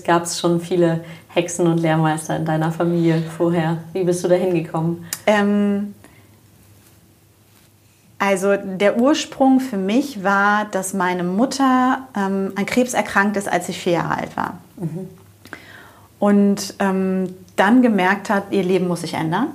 gab 0.05 0.23
es 0.23 0.39
schon 0.39 0.61
viele 0.61 1.01
Hexen 1.29 1.65
und 1.65 1.79
Lehrmeister 1.79 2.35
in 2.35 2.45
deiner 2.45 2.71
Familie 2.71 3.23
vorher? 3.35 3.77
Wie 3.93 4.03
bist 4.03 4.23
du 4.23 4.27
da 4.27 4.35
hingekommen? 4.35 5.05
Ähm, 5.25 5.95
also 8.21 8.55
der 8.55 9.01
Ursprung 9.01 9.59
für 9.59 9.77
mich 9.77 10.23
war, 10.23 10.65
dass 10.65 10.93
meine 10.93 11.23
Mutter 11.23 12.07
ähm, 12.15 12.53
an 12.55 12.67
Krebs 12.67 12.93
erkrankt 12.93 13.35
ist, 13.35 13.51
als 13.51 13.67
ich 13.67 13.79
vier 13.79 13.93
Jahre 13.93 14.15
alt 14.15 14.37
war. 14.37 14.59
Mhm. 14.77 15.09
Und 16.19 16.75
ähm, 16.77 17.33
dann 17.55 17.81
gemerkt 17.81 18.29
hat, 18.29 18.43
ihr 18.51 18.61
Leben 18.61 18.87
muss 18.87 19.01
sich 19.01 19.15
ändern 19.15 19.47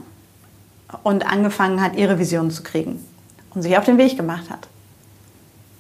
und 1.05 1.31
angefangen 1.31 1.81
hat, 1.81 1.95
ihre 1.95 2.19
Vision 2.19 2.51
zu 2.51 2.65
kriegen 2.65 2.99
und 3.55 3.63
sich 3.63 3.79
auf 3.79 3.85
den 3.85 3.99
Weg 3.99 4.17
gemacht 4.17 4.51
hat. 4.51 4.67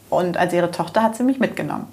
Und 0.08 0.36
als 0.36 0.52
ihre 0.52 0.70
Tochter 0.70 1.02
hat 1.02 1.16
sie 1.16 1.24
mich 1.24 1.40
mitgenommen. 1.40 1.88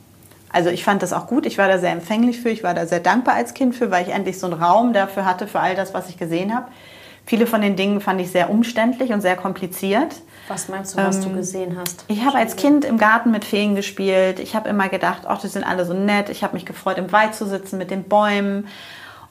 Also 0.51 0.69
ich 0.69 0.83
fand 0.83 1.01
das 1.01 1.11
auch 1.11 1.25
gut, 1.25 1.47
ich 1.47 1.57
war 1.57 1.67
da 1.67 1.79
sehr 1.79 1.91
empfänglich 1.91 2.39
für, 2.39 2.49
ich 2.49 2.63
war 2.63 2.75
da 2.75 2.85
sehr 2.85 2.99
dankbar 2.99 3.33
als 3.33 3.55
Kind 3.55 3.73
für, 3.73 3.89
weil 3.89 4.05
ich 4.05 4.13
endlich 4.13 4.37
so 4.37 4.45
einen 4.45 4.61
Raum 4.61 4.93
dafür 4.93 5.25
hatte, 5.25 5.47
für 5.47 5.59
all 5.59 5.73
das, 5.73 5.95
was 5.95 6.07
ich 6.09 6.17
gesehen 6.17 6.53
habe. 6.53 6.67
Viele 7.25 7.47
von 7.47 7.61
den 7.61 7.75
Dingen 7.75 7.99
fand 7.99 8.21
ich 8.21 8.29
sehr 8.29 8.51
umständlich 8.51 9.11
und 9.11 9.21
sehr 9.21 9.35
kompliziert. 9.35 10.17
Was 10.47 10.67
meinst 10.67 10.93
du, 10.93 10.97
was 10.97 11.17
ähm, 11.17 11.23
du 11.23 11.35
gesehen 11.35 11.77
hast? 11.79 12.03
Ich 12.07 12.23
habe 12.25 12.37
als 12.37 12.55
Kind 12.55 12.83
im 12.83 12.97
Garten 12.97 13.31
mit 13.31 13.45
Feen 13.45 13.75
gespielt. 13.75 14.39
Ich 14.39 14.55
habe 14.55 14.69
immer 14.69 14.89
gedacht, 14.89 15.21
ach, 15.25 15.39
die 15.39 15.47
sind 15.47 15.63
alle 15.63 15.85
so 15.85 15.93
nett. 15.93 16.29
Ich 16.29 16.43
habe 16.43 16.53
mich 16.53 16.65
gefreut, 16.65 16.97
im 16.97 17.11
Wald 17.11 17.33
zu 17.33 17.47
sitzen 17.47 17.77
mit 17.77 17.91
den 17.91 18.03
Bäumen. 18.03 18.67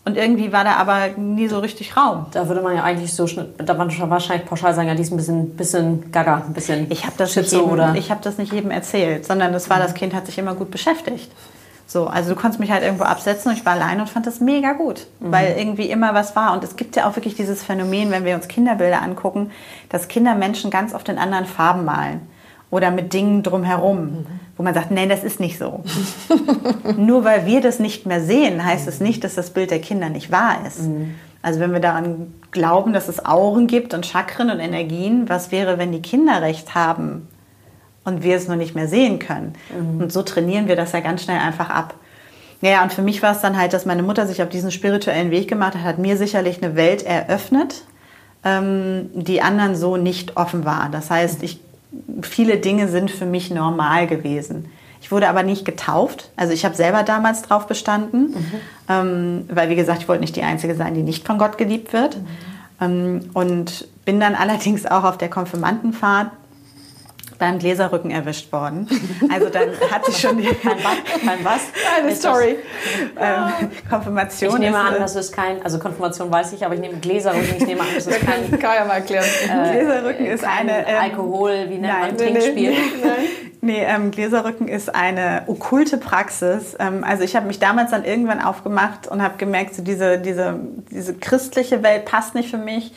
Und 0.05 0.17
irgendwie 0.17 0.53
war 0.53 0.65
da 0.65 0.75
aber 0.75 1.09
nie 1.17 1.47
so 1.47 1.61
richtig 1.61 1.97
Raum. 1.97 2.27
Da 2.33 2.49
würde 2.49 2.61
man 2.61 2.75
ja 2.75 2.83
eigentlich 2.83 3.15
so, 3.15 3.27
da 3.59 3.75
man 3.75 3.91
schon 3.91 4.11
wahrscheinlich 4.11 4.49
pauschal 4.49 4.75
sagen, 4.75 4.89
ja, 4.89 4.95
die 4.97 5.03
ist 5.03 5.13
ein 5.13 5.17
bisschen, 5.17 5.51
bisschen 5.51 6.11
gaga, 6.11 6.43
ein 6.47 6.55
bisschen 6.55 6.91
Ich 6.91 7.05
habe 7.05 7.15
das, 7.19 7.37
nicht 7.37 7.53
jedem, 7.53 7.71
oder? 7.71 7.95
Ich 7.95 8.11
hab 8.11 8.21
das 8.23 8.37
nicht 8.37 8.53
jedem 8.53 8.73
erzählt, 8.73 9.25
sondern 9.25 9.53
das 9.53 9.71
war, 9.71 9.77
mhm. 9.77 9.83
das 9.83 9.95
Kind 9.95 10.15
hat 10.15 10.27
sich 10.27 10.39
immer 10.39 10.55
gut 10.55 10.73
beschäftigt. 10.73 11.31
So, 11.87 12.07
also 12.07 12.31
du 12.35 12.41
konntest 12.41 12.61
mich 12.61 12.71
halt 12.71 12.83
irgendwo 12.83 13.05
absetzen 13.05 13.51
und 13.51 13.59
ich 13.59 13.67
war 13.67 13.75
allein 13.75 14.01
und 14.01 14.09
fand 14.09 14.27
das 14.27 14.41
mega 14.41 14.73
gut, 14.73 15.07
mhm. 15.21 15.33
weil 15.33 15.55
irgendwie 15.59 15.91
immer 15.91 16.15
was 16.15 16.35
war. 16.35 16.53
Und 16.55 16.65
es 16.65 16.77
gibt 16.77 16.97
ja 16.97 17.09
auch 17.09 17.17
wirklich 17.17 17.35
dieses 17.35 17.63
Phänomen, 17.63 18.11
wenn 18.11 18.25
wir 18.25 18.35
uns 18.35 18.49
Kinderbilder 18.49 19.03
angucken, 19.03 19.51
dass 19.91 20.09
Kinder 20.09 20.35
Menschen 20.35 20.71
ganz 20.71 20.95
oft 20.95 21.09
in 21.09 21.19
anderen 21.19 21.45
Farben 21.45 21.85
malen 21.85 22.21
oder 22.71 22.91
mit 22.91 23.13
Dingen 23.13 23.43
drumherum, 23.43 23.99
mhm. 23.99 24.27
wo 24.57 24.63
man 24.63 24.73
sagt, 24.73 24.91
nein, 24.91 25.11
das 25.11 25.23
ist 25.23 25.41
nicht 25.41 25.59
so. 25.59 25.85
Nur 26.97 27.25
weil 27.25 27.45
wir 27.45 27.61
das 27.61 27.79
nicht 27.79 28.07
mehr 28.07 28.23
sehen, 28.23 28.65
heißt 28.65 28.89
es 28.89 29.01
nicht, 29.01 29.25
dass 29.25 29.35
das 29.35 29.51
Bild 29.51 29.71
der 29.71 29.81
Kinder 29.81 30.09
nicht 30.09 30.31
wahr 30.31 30.57
ist. 30.67 30.83
Mhm. 30.83 31.15
Also 31.43 31.61
wenn 31.61 31.73
wir 31.73 31.81
daran 31.81 32.33
glauben, 32.53 32.93
dass 32.93 33.09
es 33.09 33.27
Auren 33.27 33.67
gibt 33.67 33.93
und 33.93 34.07
Chakren 34.07 34.51
und 34.51 34.61
Energien, 34.61 35.29
was 35.29 35.51
wäre, 35.51 35.77
wenn 35.77 35.93
die 35.93 36.01
Kinder 36.01 36.41
recht 36.41 36.75
haben 36.75 37.29
und 38.05 38.23
wir 38.23 38.37
es 38.37 38.49
nur 38.49 38.57
nicht 38.57 38.75
mehr 38.75 38.89
sehen 38.89 39.19
können. 39.19 39.55
Mhm. 39.77 40.03
Und 40.03 40.13
so 40.13 40.23
trainieren 40.23 40.69
wir 40.69 40.77
das 40.77 40.93
ja 40.93 41.01
ganz 41.01 41.23
schnell 41.23 41.39
einfach 41.39 41.71
ab. 41.71 41.95
Naja, 42.61 42.83
und 42.83 42.93
für 42.93 43.03
mich 43.03 43.23
war 43.23 43.33
es 43.33 43.41
dann 43.41 43.59
halt, 43.59 43.73
dass 43.73 43.87
meine 43.87 44.03
Mutter 44.03 44.27
sich 44.27 44.43
auf 44.43 44.49
diesen 44.49 44.71
spirituellen 44.71 45.31
Weg 45.31 45.49
gemacht 45.49 45.75
hat, 45.75 45.83
hat 45.83 45.99
mir 45.99 46.17
sicherlich 46.17 46.63
eine 46.63 46.77
Welt 46.77 47.03
eröffnet, 47.03 47.83
ähm, 48.45 49.11
die 49.15 49.43
anderen 49.43 49.75
so 49.75 49.97
nicht 49.97 50.37
offen 50.37 50.65
war. 50.65 50.89
Das 50.91 51.11
heißt, 51.11 51.43
ich, 51.43 51.61
viele 52.23 52.59
Dinge 52.59 52.89
sind 52.89 53.11
für 53.11 53.27
mich 53.27 53.51
normal 53.51 54.07
gewesen. 54.07 54.71
Ich 55.01 55.11
wurde 55.11 55.29
aber 55.29 55.43
nicht 55.43 55.65
getauft. 55.65 56.31
Also 56.37 56.53
ich 56.53 56.65
habe 56.65 56.77
selber 56.77 57.03
damals 57.03 57.43
drauf 57.43 57.67
bestanden, 57.67 58.31
mhm. 58.31 58.53
ähm, 58.89 59.49
weil 59.53 59.69
wie 59.69 59.75
gesagt, 59.75 60.01
ich 60.01 60.09
wollte 60.09 60.21
nicht 60.21 60.37
die 60.37 60.43
Einzige 60.43 60.77
sein, 60.77 60.95
die 60.95 61.03
nicht 61.03 61.27
von 61.27 61.39
Gott 61.39 61.59
geliebt 61.59 61.93
wird. 61.93 62.17
Mhm. 62.17 62.27
Ähm, 62.81 63.31
und 63.35 63.89
bin 64.05 64.21
dann 64.21 64.35
allerdings 64.37 64.87
auch 64.87 65.03
auf 65.03 65.19
der 65.19 65.29
Konfirmandenfahrt 65.29 66.31
beim 67.43 67.59
Gläserrücken 67.59 68.13
erwischt 68.13 68.53
worden. 68.53 68.87
Also 69.29 69.49
dann 69.49 69.71
hat 69.91 70.07
sich 70.07 70.17
schon 70.17 70.37
die... 70.37 70.45
kein 70.63 71.45
was? 71.45 71.63
Eine 71.99 72.15
Story. 72.15 72.55
Ähm, 73.19 73.69
Konfirmation 73.91 74.53
Ich 74.53 74.59
nehme 74.61 74.79
an, 74.79 74.95
äh, 74.95 74.99
das 75.01 75.17
ist 75.17 75.33
kein... 75.35 75.61
Also 75.65 75.81
Konfirmation 75.81 76.31
weiß 76.31 76.53
ich, 76.53 76.65
aber 76.65 76.77
ich 76.77 76.81
nehme 76.81 76.99
Gläserrücken. 76.99 77.57
Ich 77.57 77.67
nehme 77.67 77.81
an, 77.81 77.89
das 77.97 78.07
ist 78.07 78.21
kein... 78.21 78.49
Kann 78.61 78.77
ja 78.77 78.85
mal 78.85 78.95
erklären. 78.95 79.25
Äh, 79.25 79.73
Gläserrücken 79.73 80.27
ist 80.27 80.45
eine... 80.45 80.87
Ähm, 80.87 80.97
Alkohol, 81.01 81.65
wie 81.67 81.79
nennt 81.79 81.83
nein, 81.83 82.01
man 82.01 82.17
Trinkspiel? 82.17 82.71
Nee, 82.71 82.77
nee, 83.61 83.73
nee 83.73 83.85
ähm, 83.85 84.13
Gläserrücken 84.13 84.69
ist 84.69 84.95
eine 84.95 85.43
okkulte 85.49 85.97
Praxis. 85.97 86.77
Ähm, 86.79 87.03
also 87.03 87.25
ich 87.25 87.35
habe 87.35 87.49
mich 87.49 87.59
damals 87.59 87.91
dann 87.91 88.05
irgendwann 88.05 88.41
aufgemacht 88.41 89.09
und 89.09 89.21
habe 89.21 89.37
gemerkt, 89.37 89.75
so 89.75 89.83
diese, 89.83 90.19
diese, 90.19 90.61
diese 90.93 91.15
christliche 91.15 91.83
Welt 91.83 92.05
passt 92.05 92.37
nicht 92.37 92.53
für 92.53 92.59
mich 92.59 92.93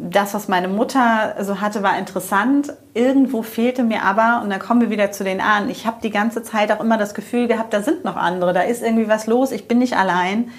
das, 0.00 0.32
was 0.32 0.46
meine 0.48 0.68
Mutter 0.68 1.34
so 1.40 1.60
hatte, 1.60 1.82
war 1.82 1.98
interessant. 1.98 2.72
Irgendwo 2.94 3.42
fehlte 3.42 3.82
mir 3.82 4.04
aber, 4.04 4.42
und 4.42 4.50
dann 4.50 4.60
kommen 4.60 4.80
wir 4.80 4.90
wieder 4.90 5.10
zu 5.10 5.24
den 5.24 5.40
Ahnen, 5.40 5.70
ich 5.70 5.86
habe 5.86 5.98
die 6.02 6.10
ganze 6.10 6.42
Zeit 6.42 6.70
auch 6.70 6.80
immer 6.80 6.98
das 6.98 7.14
Gefühl 7.14 7.48
gehabt, 7.48 7.72
da 7.72 7.82
sind 7.82 8.04
noch 8.04 8.16
andere, 8.16 8.52
da 8.52 8.60
ist 8.60 8.82
irgendwie 8.82 9.08
was 9.08 9.26
los, 9.26 9.50
ich 9.50 9.66
bin 9.66 9.78
nicht 9.78 9.96
allein. 9.96 10.50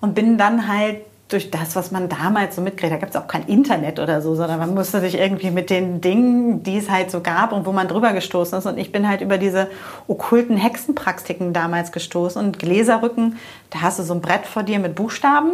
Und 0.00 0.14
bin 0.14 0.38
dann 0.38 0.66
halt 0.66 1.02
durch 1.28 1.50
das, 1.50 1.76
was 1.76 1.90
man 1.90 2.08
damals 2.08 2.56
so 2.56 2.62
mitkriegt, 2.62 2.92
da 2.92 2.96
gab 2.96 3.10
es 3.10 3.16
auch 3.16 3.28
kein 3.28 3.44
Internet 3.44 3.98
oder 3.98 4.20
so, 4.20 4.34
sondern 4.34 4.58
man 4.58 4.74
musste 4.74 5.00
sich 5.00 5.16
irgendwie 5.16 5.50
mit 5.50 5.70
den 5.70 6.00
Dingen, 6.00 6.62
die 6.62 6.78
es 6.78 6.90
halt 6.90 7.10
so 7.10 7.20
gab 7.20 7.52
und 7.52 7.66
wo 7.66 7.72
man 7.72 7.86
drüber 7.86 8.12
gestoßen 8.12 8.58
ist. 8.58 8.66
Und 8.66 8.78
ich 8.78 8.92
bin 8.92 9.06
halt 9.06 9.20
über 9.20 9.38
diese 9.38 9.68
okkulten 10.08 10.56
Hexenpraktiken 10.56 11.52
damals 11.52 11.92
gestoßen 11.92 12.42
und 12.42 12.58
Gläserrücken, 12.58 13.36
da 13.68 13.82
hast 13.82 13.98
du 13.98 14.02
so 14.02 14.14
ein 14.14 14.20
Brett 14.20 14.46
vor 14.46 14.62
dir 14.62 14.78
mit 14.78 14.94
Buchstaben 14.94 15.52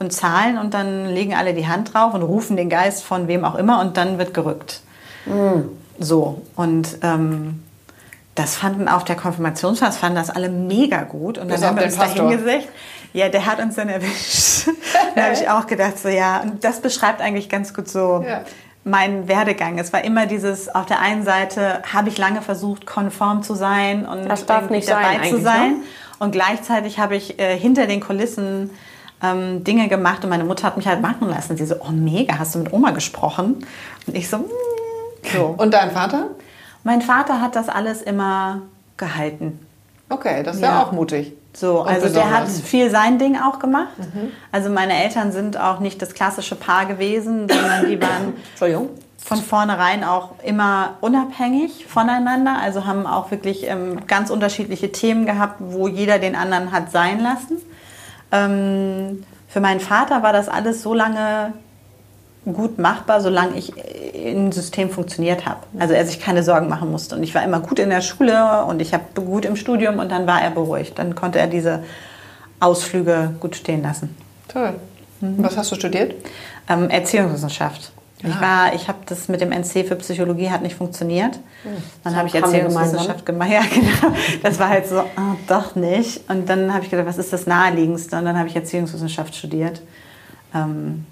und 0.00 0.12
Zahlen 0.12 0.58
und 0.58 0.74
dann 0.74 1.06
legen 1.06 1.34
alle 1.34 1.54
die 1.54 1.68
Hand 1.68 1.94
drauf 1.94 2.14
und 2.14 2.22
rufen 2.22 2.56
den 2.56 2.68
Geist 2.68 3.04
von 3.04 3.28
wem 3.28 3.44
auch 3.44 3.54
immer 3.54 3.80
und 3.80 3.96
dann 3.96 4.18
wird 4.18 4.34
gerückt. 4.34 4.80
Mhm. 5.26 5.68
So, 5.98 6.42
und 6.56 6.98
ähm, 7.02 7.62
das 8.34 8.56
fanden 8.56 8.88
auf 8.88 9.04
der 9.04 9.16
Konfirmationsfahrt, 9.16 9.94
fanden 9.94 10.16
das 10.16 10.30
alle 10.30 10.48
mega 10.48 11.02
gut. 11.02 11.36
Und 11.36 11.50
dann 11.50 11.62
haben 11.62 11.76
wir 11.76 11.84
uns 11.84 11.96
da 11.96 12.06
hingesetzt. 12.06 12.68
Ja, 13.12 13.28
der 13.28 13.44
hat 13.44 13.60
uns 13.60 13.74
dann 13.74 13.90
erwischt. 13.90 14.68
da 15.14 15.24
habe 15.24 15.34
ich 15.34 15.48
auch 15.48 15.66
gedacht, 15.66 15.98
so 15.98 16.08
ja, 16.08 16.40
und 16.40 16.64
das 16.64 16.80
beschreibt 16.80 17.20
eigentlich 17.20 17.50
ganz 17.50 17.74
gut 17.74 17.88
so 17.88 18.24
ja. 18.26 18.42
meinen 18.84 19.28
Werdegang. 19.28 19.78
Es 19.78 19.92
war 19.92 20.02
immer 20.02 20.24
dieses, 20.24 20.74
auf 20.74 20.86
der 20.86 21.00
einen 21.00 21.24
Seite 21.24 21.82
habe 21.92 22.08
ich 22.08 22.16
lange 22.16 22.40
versucht, 22.40 22.86
konform 22.86 23.42
zu 23.42 23.54
sein 23.54 24.06
und 24.06 24.26
das 24.26 24.46
darf 24.46 24.70
nicht 24.70 24.88
dabei 24.88 25.18
sein, 25.18 25.30
zu 25.30 25.40
sein. 25.40 25.70
Ne? 25.72 25.76
Und 26.20 26.32
gleichzeitig 26.32 26.98
habe 26.98 27.16
ich 27.16 27.38
äh, 27.38 27.58
hinter 27.58 27.86
den 27.86 28.00
Kulissen 28.00 28.70
ähm, 29.22 29.64
Dinge 29.64 29.88
gemacht 29.88 30.24
und 30.24 30.30
meine 30.30 30.44
Mutter 30.44 30.66
hat 30.66 30.76
mich 30.76 30.86
halt 30.86 31.00
machen 31.00 31.28
lassen. 31.28 31.56
Sie 31.56 31.66
so, 31.66 31.76
oh 31.80 31.90
mega, 31.90 32.38
hast 32.38 32.54
du 32.54 32.60
mit 32.60 32.72
Oma 32.72 32.90
gesprochen? 32.90 33.66
Und 34.06 34.16
ich 34.16 34.28
so, 34.28 34.38
mm, 34.38 34.50
so. 35.34 35.44
Und 35.58 35.74
dein 35.74 35.90
Vater? 35.90 36.28
Mein 36.82 37.02
Vater 37.02 37.40
hat 37.40 37.56
das 37.56 37.68
alles 37.68 38.02
immer 38.02 38.62
gehalten. 38.96 39.58
Okay, 40.08 40.42
das 40.42 40.56
ist 40.56 40.62
ja, 40.62 40.82
auch 40.82 40.92
mutig. 40.92 41.32
So, 41.52 41.82
also 41.82 42.08
der 42.08 42.30
hat 42.30 42.48
viel 42.48 42.90
sein 42.90 43.18
Ding 43.18 43.36
auch 43.36 43.58
gemacht. 43.58 43.98
Mhm. 43.98 44.30
Also 44.52 44.70
meine 44.70 45.02
Eltern 45.02 45.32
sind 45.32 45.58
auch 45.58 45.80
nicht 45.80 46.00
das 46.00 46.14
klassische 46.14 46.54
Paar 46.54 46.86
gewesen, 46.86 47.48
sondern 47.48 47.88
die 47.88 48.00
waren 48.00 48.34
von 49.18 49.38
vornherein 49.38 50.04
auch 50.04 50.30
immer 50.44 50.94
unabhängig 51.00 51.86
voneinander. 51.86 52.56
Also 52.60 52.86
haben 52.86 53.06
auch 53.06 53.30
wirklich 53.30 53.68
ähm, 53.68 54.06
ganz 54.06 54.30
unterschiedliche 54.30 54.92
Themen 54.92 55.26
gehabt, 55.26 55.56
wo 55.60 55.88
jeder 55.88 56.18
den 56.18 56.34
anderen 56.34 56.72
hat 56.72 56.90
sein 56.90 57.20
lassen. 57.20 57.58
Ähm, 58.32 59.24
für 59.48 59.60
meinen 59.60 59.80
Vater 59.80 60.22
war 60.22 60.32
das 60.32 60.48
alles 60.48 60.82
so 60.82 60.94
lange 60.94 61.52
gut 62.44 62.78
machbar, 62.78 63.20
solange 63.20 63.56
ich 63.58 63.72
im 64.14 64.50
System 64.52 64.90
funktioniert 64.90 65.46
habe. 65.46 65.60
Also 65.78 65.94
er 65.94 66.06
sich 66.06 66.20
keine 66.20 66.42
Sorgen 66.42 66.68
machen 66.68 66.90
musste. 66.90 67.16
Und 67.16 67.22
ich 67.22 67.34
war 67.34 67.42
immer 67.42 67.60
gut 67.60 67.78
in 67.78 67.90
der 67.90 68.00
Schule 68.00 68.64
und 68.64 68.80
ich 68.80 68.94
habe 68.94 69.04
gut 69.14 69.44
im 69.44 69.56
Studium 69.56 69.98
und 69.98 70.10
dann 70.10 70.26
war 70.26 70.40
er 70.40 70.50
beruhigt. 70.50 70.98
Dann 70.98 71.14
konnte 71.14 71.38
er 71.38 71.46
diese 71.46 71.84
Ausflüge 72.60 73.34
gut 73.40 73.56
stehen 73.56 73.82
lassen. 73.82 74.16
Toll. 74.48 74.74
Mhm. 75.20 75.42
Was 75.42 75.56
hast 75.56 75.70
du 75.72 75.74
studiert? 75.74 76.14
Ähm, 76.68 76.88
Erziehungswissenschaft. 76.88 77.92
Ich 78.22 78.40
war, 78.40 78.74
ich 78.74 78.88
habe 78.88 78.98
das 79.06 79.28
mit 79.28 79.40
dem 79.40 79.50
NC 79.50 79.86
für 79.86 79.96
Psychologie 79.96 80.50
hat 80.50 80.62
nicht 80.62 80.76
funktioniert. 80.76 81.36
Hm. 81.62 81.72
Dann 82.04 82.16
habe 82.16 82.28
ich 82.28 82.34
Erziehungswissenschaft 82.34 83.24
gemacht. 83.24 83.50
Ja, 83.50 83.62
genau. 83.62 84.14
Das 84.42 84.58
war 84.58 84.68
halt 84.68 84.86
so, 84.86 85.00
oh, 85.00 85.36
doch 85.48 85.74
nicht. 85.74 86.28
Und 86.28 86.48
dann 86.48 86.72
habe 86.74 86.84
ich 86.84 86.90
gedacht, 86.90 87.06
was 87.06 87.18
ist 87.18 87.32
das 87.32 87.46
naheliegendste? 87.46 88.18
Und 88.18 88.26
dann 88.26 88.38
habe 88.38 88.48
ich 88.48 88.56
Erziehungswissenschaft 88.56 89.34
studiert. 89.34 89.80
Ähm, 90.54 91.06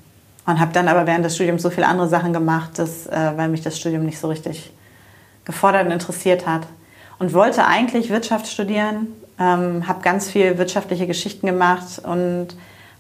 und 0.45 0.61
habe 0.61 0.73
dann 0.73 0.89
aber 0.89 1.07
während 1.07 1.25
des 1.25 1.35
Studiums 1.35 1.63
so 1.63 1.71
viele 1.71 1.87
andere 1.87 2.09
Sachen 2.09 2.33
gemacht, 2.33 2.79
dass, 2.79 3.07
äh, 3.07 3.33
weil 3.37 3.49
mich 3.49 3.63
das 3.63 3.79
Studium 3.79 4.05
nicht 4.05 4.19
so 4.19 4.29
richtig 4.29 4.73
gefordert 5.45 5.87
und 5.87 5.93
interessiert 5.93 6.47
hat. 6.47 6.67
Und 7.19 7.33
wollte 7.33 7.67
eigentlich 7.67 8.11
Wirtschaft 8.11 8.47
studieren, 8.47 9.09
ähm, 9.39 9.89
habe 9.89 10.03
ganz 10.03 10.31
viel 10.31 10.59
wirtschaftliche 10.59 11.07
Geschichten 11.07 11.47
gemacht 11.47 12.01
und 12.03 12.49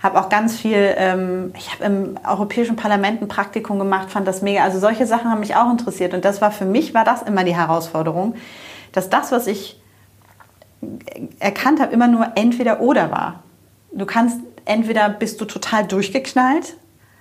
habe 0.01 0.20
auch 0.20 0.28
ganz 0.28 0.57
viel, 0.57 0.94
ähm, 0.96 1.53
ich 1.57 1.72
habe 1.72 1.84
im 1.84 2.18
Europäischen 2.26 2.76
Parlament 2.76 3.20
ein 3.20 3.28
Praktikum 3.28 3.78
gemacht, 3.78 4.11
fand 4.11 4.28
das 4.28 4.42
mega. 4.42 4.62
Also 4.62 4.78
solche 4.78 5.07
Sachen 5.07 5.30
haben 5.30 5.40
mich 5.40 5.57
auch 5.57 5.70
interessiert. 5.70 6.14
Und 6.14 6.24
das 6.24 6.40
war 6.40 6.51
für 6.51 6.64
mich, 6.64 6.94
war 6.94 7.05
das 7.05 7.22
immer 7.22 7.44
die 7.44 7.57
Herausforderung, 7.57 8.34
dass 8.92 9.11
das, 9.11 9.32
was 9.32 9.46
ich 9.46 9.80
erkannt 11.40 11.80
habe, 11.80 11.92
immer 11.92 12.07
nur 12.07 12.32
entweder 12.36 12.80
oder 12.80 13.11
war. 13.11 13.42
Du 13.92 14.07
kannst, 14.07 14.38
entweder 14.64 15.09
bist 15.09 15.40
du 15.40 15.44
total 15.44 15.86
durchgeknallt 15.86 16.76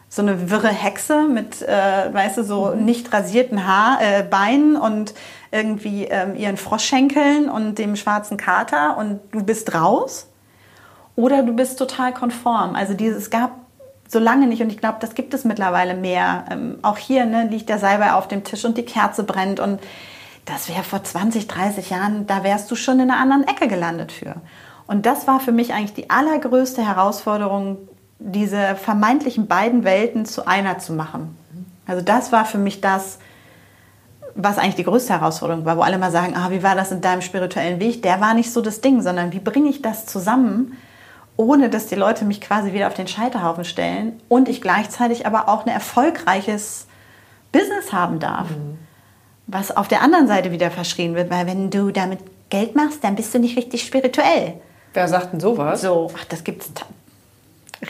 so 0.09 0.21
eine 0.21 0.49
wirre 0.49 0.69
Hexe 0.69 1.28
mit, 1.28 1.61
äh, 1.61 2.13
weißt 2.13 2.38
du, 2.38 2.43
so 2.43 2.73
mhm. 2.73 2.86
nicht 2.86 3.13
rasierten 3.13 3.67
Haar, 3.67 3.99
äh, 4.01 4.23
Beinen 4.23 4.75
und 4.78 5.13
irgendwie 5.51 6.05
ähm, 6.05 6.36
ihren 6.36 6.57
Froschschenkeln 6.57 7.49
und 7.49 7.78
dem 7.78 7.95
schwarzen 7.95 8.38
Kater 8.38 8.97
und 8.97 9.19
du 9.32 9.43
bist 9.43 9.73
raus. 9.73 10.26
Oder 11.18 11.41
du 11.41 11.51
bist 11.51 11.80
total 11.80 12.13
konform. 12.13 12.76
Also 12.76 12.93
dieses, 12.93 13.18
es 13.24 13.30
gab 13.32 13.51
so 14.07 14.20
lange 14.20 14.45
nicht 14.45 14.61
und 14.61 14.70
ich 14.70 14.78
glaube, 14.78 14.99
das 15.01 15.15
gibt 15.15 15.34
es 15.34 15.45
mittlerweile 15.45 15.95
mehr. 15.95 16.45
Ähm, 16.51 16.78
auch 16.84 16.97
hier 16.97 17.26
ne, 17.26 17.47
liegt 17.47 17.70
der 17.70 17.80
Salbei 17.80 18.13
auf 18.13 18.28
dem 18.28 18.43
Tisch 18.43 18.63
und 18.63 18.78
die 18.78 18.86
Kerze 18.86 19.24
brennt 19.24 19.59
und 19.59 19.82
das 20.45 20.70
wäre 20.70 20.84
vor 20.84 21.03
20, 21.03 21.47
30 21.47 21.89
Jahren, 21.89 22.28
da 22.28 22.43
wärst 22.43 22.70
du 22.70 22.76
schon 22.76 22.99
in 22.99 23.09
einer 23.09 23.20
anderen 23.20 23.47
Ecke 23.47 23.68
gelandet 23.68 24.11
für. 24.11 24.36
Und 24.86 25.07
das 25.07 25.26
war 25.28 25.39
für 25.39 25.51
mich 25.51 25.74
eigentlich 25.74 25.95
die 25.95 26.09
allergrößte 26.11 26.86
Herausforderung, 26.86 27.80
diese 28.20 28.76
vermeintlichen 28.76 29.47
beiden 29.47 29.84
Welten 29.84 30.26
zu 30.26 30.47
einer 30.47 30.78
zu 30.78 30.93
machen. 30.93 31.36
Also 31.88 32.03
das 32.03 32.32
war 32.32 32.45
für 32.45 32.59
mich 32.59 32.80
das, 32.80 33.18
was 34.36 34.59
eigentlich 34.59 34.76
die 34.76 34.84
größte 34.84 35.13
Herausforderung 35.13 35.65
war, 35.65 35.78
wo 35.78 35.82
alle 35.82 35.97
mal 35.97 36.11
sagen, 36.11 36.36
ah, 36.38 36.51
wie 36.51 36.61
war 36.61 36.76
das 36.76 36.91
in 36.91 37.01
deinem 37.01 37.24
spirituellen 37.24 37.80
Weg? 37.80 38.03
Der 38.03 38.22
war 38.22 38.36
nicht 38.36 38.53
so 38.53 38.61
das 38.61 38.82
Ding, 38.82 39.01
sondern 39.01 39.34
wie 39.34 39.39
bringe 39.39 39.70
ich 39.70 39.82
das 39.82 40.05
zusammen, 40.05 40.78
ohne 41.38 41.70
dass 41.70 41.86
die 41.88 41.96
Leute 41.96 42.26
mich 42.26 42.42
quasi 42.42 42.74
wieder 42.74 42.88
auf 42.88 42.96
den 42.96 43.08
Scheiterhaufen 43.08 43.64
stellen 43.64 44.20
und 44.28 44.50
ich 44.50 44.62
gleichzeitig 44.62 45.26
aber 45.26 45.48
auch 45.48 45.66
ein 45.66 45.72
erfolgreiches 45.72 46.88
Business 47.52 47.94
haben 47.94 48.20
darf, 48.20 48.50
mhm. 48.50 48.80
was 49.46 49.76
auf 49.76 49.88
der 49.88 50.02
anderen 50.02 50.28
Seite 50.28 50.52
wieder 50.52 50.72
verschrien 50.72 51.16
wird, 51.16 51.30
weil 51.30 51.48
wenn 51.48 51.70
du 51.70 51.92
damit 51.92 52.20
Geld 52.50 52.76
machst, 52.76 53.04
dann 53.04 53.16
bist 53.16 53.34
du 53.34 53.40
nicht 53.40 53.58
richtig 53.58 53.84
spirituell. 53.84 54.56
Wer 54.94 55.08
sagt 55.08 55.34
denn 55.34 55.40
sowas? 55.40 55.82
So, 55.82 56.12
ach, 56.18 56.26
das 56.26 56.44
gibt 56.44 56.64
es 56.64 56.72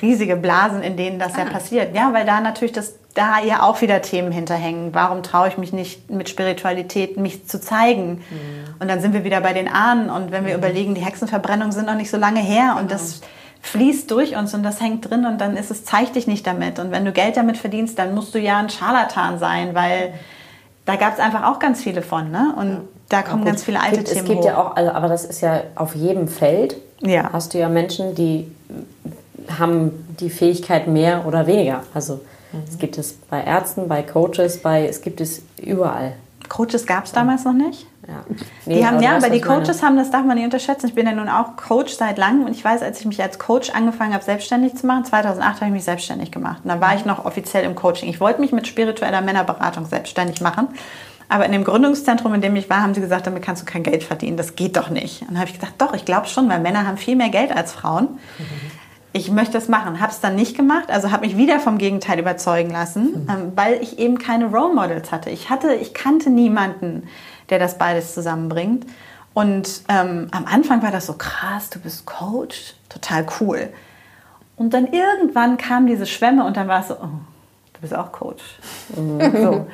riesige 0.02 0.36
Blasen, 0.36 0.82
in 0.82 0.98
denen 0.98 1.20
das 1.20 1.36
ah. 1.36 1.40
ja 1.40 1.46
passiert. 1.46 1.96
Ja, 1.96 2.12
weil 2.14 2.26
da 2.26 2.42
natürlich 2.42 2.74
das, 2.74 2.96
da 3.14 3.40
ja 3.40 3.64
auch 3.64 3.82
wieder 3.82 4.02
Themen 4.02 4.32
hinterhängen. 4.32 4.94
Warum 4.94 5.24
traue 5.24 5.48
ich 5.48 5.58
mich 5.58 5.72
nicht 5.72 6.10
mit 6.12 6.28
Spiritualität 6.28 7.18
mich 7.18 7.48
zu 7.48 7.62
zeigen? 7.62 8.24
Mhm. 8.30 8.76
Und 8.80 8.90
dann 8.90 9.00
sind 9.00 9.14
wir 9.14 9.24
wieder 9.24 9.40
bei 9.42 9.54
den 9.54 9.68
Ahnen 9.68 10.10
und 10.10 10.32
wenn 10.32 10.46
wir 10.46 10.54
mhm. 10.54 10.60
überlegen, 10.60 10.96
die 10.96 11.02
Hexenverbrennungen 11.02 11.72
sind 11.72 11.86
noch 11.86 11.96
nicht 11.96 12.10
so 12.10 12.18
lange 12.18 12.42
her 12.42 12.76
und 12.80 12.90
genau. 12.90 13.00
das 13.00 13.22
fließt 13.68 14.10
durch 14.10 14.36
uns 14.36 14.54
und 14.54 14.64
das 14.64 14.82
hängt 14.82 15.10
drin 15.10 15.26
und 15.26 15.40
dann 15.40 15.58
ist 15.58 15.72
es, 15.72 15.84
zeig 15.84 16.14
dich 16.14 16.28
nicht 16.28 16.48
damit. 16.48 16.80
Und 16.80 16.92
wenn 16.92 17.06
du 17.06 17.12
Geld 17.12 17.38
damit 17.38 17.58
verdienst, 17.58 18.00
dann 18.00 18.16
musst 18.16 18.34
du 18.34 18.40
ja 18.40 18.58
ein 18.58 18.70
Scharlatan 18.70 19.40
sein, 19.40 19.76
weil 19.76 20.14
da 20.86 20.96
gab 20.96 21.14
es 21.14 21.20
einfach 21.20 21.44
auch 21.52 21.60
ganz 21.60 21.82
viele 21.82 22.02
von, 22.02 22.32
ne? 22.32 22.54
Und 22.58 22.70
ja. 22.70 22.80
da 23.10 23.22
kommen 23.22 23.44
ganz 23.44 23.64
viele 23.64 23.82
alte 23.82 23.98
gibt, 23.98 24.08
Themen 24.08 24.20
Es 24.22 24.26
gibt 24.26 24.40
hoch. 24.42 24.46
ja 24.46 24.58
auch, 24.58 24.76
also, 24.76 24.92
aber 24.92 25.08
das 25.10 25.26
ist 25.26 25.42
ja 25.42 25.62
auf 25.76 25.96
jedem 25.96 26.28
Feld. 26.28 26.78
Ja. 27.02 27.30
Hast 27.34 27.54
du 27.54 27.60
ja 27.60 27.70
Menschen, 27.70 28.16
die 28.16 28.50
haben 29.60 30.16
die 30.20 30.30
Fähigkeit 30.30 30.88
mehr 30.88 31.26
oder 31.28 31.48
weniger. 31.48 31.84
Also 31.94 32.22
mhm. 32.52 32.60
es 32.68 32.78
gibt 32.78 32.98
es 32.98 33.14
bei 33.30 33.44
Ärzten, 33.44 33.88
bei 33.88 34.02
Coaches, 34.02 34.62
bei 34.62 34.88
es 34.88 35.02
gibt 35.02 35.22
es 35.22 35.42
überall. 35.62 36.14
Coaches 36.48 36.86
gab 36.86 37.06
es 37.06 37.12
damals 37.12 37.44
noch 37.44 37.54
nicht? 37.54 37.86
Ja. 38.08 38.24
Nee, 38.66 38.78
die 38.78 38.88
haben, 38.88 39.02
ja, 39.02 39.18
aber 39.18 39.30
die 39.30 39.42
Coaches 39.42 39.84
haben, 39.84 39.98
das 39.98 40.12
darf 40.12 40.24
man 40.24 40.36
nicht 40.36 40.46
unterschätzen. 40.46 40.88
Ich 40.88 40.96
bin 40.96 41.06
ja 41.06 41.12
nun 41.12 41.28
auch 41.28 41.58
Coach 41.58 41.94
seit 41.94 42.18
langem 42.18 42.46
und 42.46 42.52
ich 42.52 42.64
weiß, 42.64 42.82
als 42.82 43.02
ich 43.02 43.06
mich 43.06 43.22
als 43.22 43.38
Coach 43.38 43.70
angefangen 43.72 44.14
habe, 44.14 44.24
selbstständig 44.24 44.76
zu 44.76 44.88
machen, 44.88 45.04
2008 45.04 45.56
habe 45.58 45.66
ich 45.66 45.72
mich 45.72 45.84
selbstständig 45.84 46.32
gemacht. 46.32 46.62
Und 46.64 46.70
da 46.70 46.80
war 46.80 46.96
ich 46.96 47.04
noch 47.04 47.26
offiziell 47.26 47.66
im 47.66 47.76
Coaching. 47.76 48.10
Ich 48.10 48.22
wollte 48.22 48.40
mich 48.40 48.54
mit 48.54 48.66
spiritueller 48.66 49.22
Männerberatung 49.22 49.86
selbstständig 49.86 50.40
machen. 50.40 50.70
Aber 51.30 51.46
in 51.46 51.52
dem 51.52 51.66
Gründungszentrum, 51.66 52.34
in 52.34 52.40
dem 52.40 52.56
ich 52.56 52.70
war, 52.70 52.82
haben 52.82 52.94
sie 52.94 53.02
gesagt, 53.02 53.28
damit 53.28 53.44
kannst 53.44 53.62
du 53.62 53.66
kein 53.66 53.84
Geld 53.84 54.06
verdienen. 54.06 54.38
Das 54.38 54.56
geht 54.56 54.78
doch 54.78 54.90
nicht. 54.90 55.24
Und 55.24 55.32
dann 55.32 55.40
habe 55.40 55.50
ich 55.50 55.60
gesagt, 55.60 55.74
doch, 55.80 55.94
ich 55.94 56.06
glaube 56.06 56.28
schon, 56.28 56.48
weil 56.48 56.62
Männer 56.62 56.88
haben 56.88 56.96
viel 56.96 57.18
mehr 57.18 57.30
Geld 57.30 57.52
als 57.52 57.74
Frauen. 57.74 58.20
Mhm 58.38 58.46
ich 59.18 59.32
möchte 59.32 59.54
das 59.54 59.68
machen. 59.68 60.00
Habe 60.00 60.12
es 60.12 60.20
dann 60.20 60.36
nicht 60.36 60.56
gemacht, 60.56 60.90
also 60.90 61.12
habe 61.12 61.26
mich 61.26 61.38
wieder 61.38 61.60
vom 61.60 61.78
Gegenteil 61.78 62.20
überzeugen 62.20 62.70
lassen, 62.70 63.24
mhm. 63.24 63.28
ähm, 63.30 63.52
weil 63.56 63.82
ich 63.82 64.00
eben 64.00 64.18
keine 64.20 64.46
Role 64.46 64.74
Models 64.74 65.12
hatte. 65.12 65.30
Ich 65.30 65.50
hatte, 65.50 65.74
ich 65.74 65.94
kannte 65.94 66.30
niemanden, 66.30 67.08
der 67.50 67.60
das 67.60 67.78
beides 67.78 68.14
zusammenbringt. 68.14 68.86
Und 69.34 69.84
ähm, 69.88 70.30
am 70.32 70.46
Anfang 70.46 70.82
war 70.82 70.92
das 70.92 71.06
so 71.06 71.14
krass, 71.14 71.70
du 71.70 71.80
bist 71.80 72.06
Coach, 72.06 72.74
total 72.90 73.26
cool. 73.40 73.70
Und 74.56 74.74
dann 74.74 74.88
irgendwann 74.88 75.58
kam 75.58 75.86
diese 75.86 76.08
Schwemme 76.08 76.44
und 76.46 76.58
dann 76.58 76.68
war 76.68 76.82
es 76.82 76.88
so, 76.88 76.96
oh, 76.96 77.20
du 77.74 77.82
bist 77.82 77.96
auch 77.96 78.12
Coach. 78.12 78.44
Mhm. 78.96 79.44
So. 79.44 79.68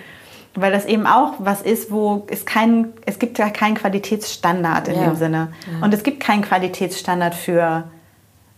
Weil 0.55 0.71
das 0.71 0.85
eben 0.85 1.07
auch 1.07 1.35
was 1.39 1.61
ist, 1.61 1.89
wo 1.89 2.27
es 2.27 2.45
kein, 2.45 2.93
es 3.05 3.17
gibt 3.17 3.39
ja 3.39 3.49
keinen 3.49 3.75
Qualitätsstandard 3.75 4.89
in 4.89 4.95
ja. 4.95 5.05
dem 5.05 5.15
Sinne. 5.15 5.53
Ja. 5.65 5.85
Und 5.85 5.93
es 5.93 6.03
gibt 6.03 6.19
keinen 6.19 6.43
Qualitätsstandard 6.43 7.33
für 7.33 7.85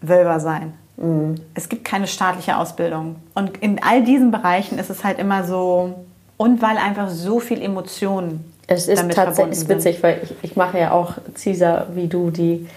Wölber 0.01 0.39
sein. 0.39 0.73
Mhm. 0.97 1.35
Es 1.53 1.69
gibt 1.69 1.85
keine 1.85 2.07
staatliche 2.07 2.57
Ausbildung. 2.57 3.17
Und 3.33 3.57
in 3.57 3.81
all 3.81 4.03
diesen 4.03 4.31
Bereichen 4.31 4.79
ist 4.79 4.89
es 4.89 5.03
halt 5.03 5.19
immer 5.19 5.43
so, 5.43 6.05
und 6.37 6.61
weil 6.61 6.77
einfach 6.77 7.09
so 7.09 7.39
viel 7.39 7.61
Emotionen 7.61 8.51
es 8.67 8.87
ist 8.87 9.11
tatsächlich 9.11 9.67
witzig, 9.69 10.01
weil 10.01 10.21
ich, 10.23 10.33
ich 10.41 10.55
mache 10.55 10.79
ja 10.79 10.91
auch, 10.91 11.13
Cesar, 11.35 11.87
wie 11.93 12.07
du, 12.07 12.31
die 12.31 12.67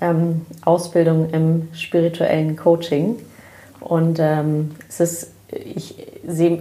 ähm, 0.00 0.46
Ausbildung 0.64 1.30
im 1.30 1.68
spirituellen 1.74 2.56
Coaching. 2.56 3.16
Und 3.80 4.18
ähm, 4.18 4.72
es 4.88 5.00
ist, 5.00 5.30
ich 5.50 5.94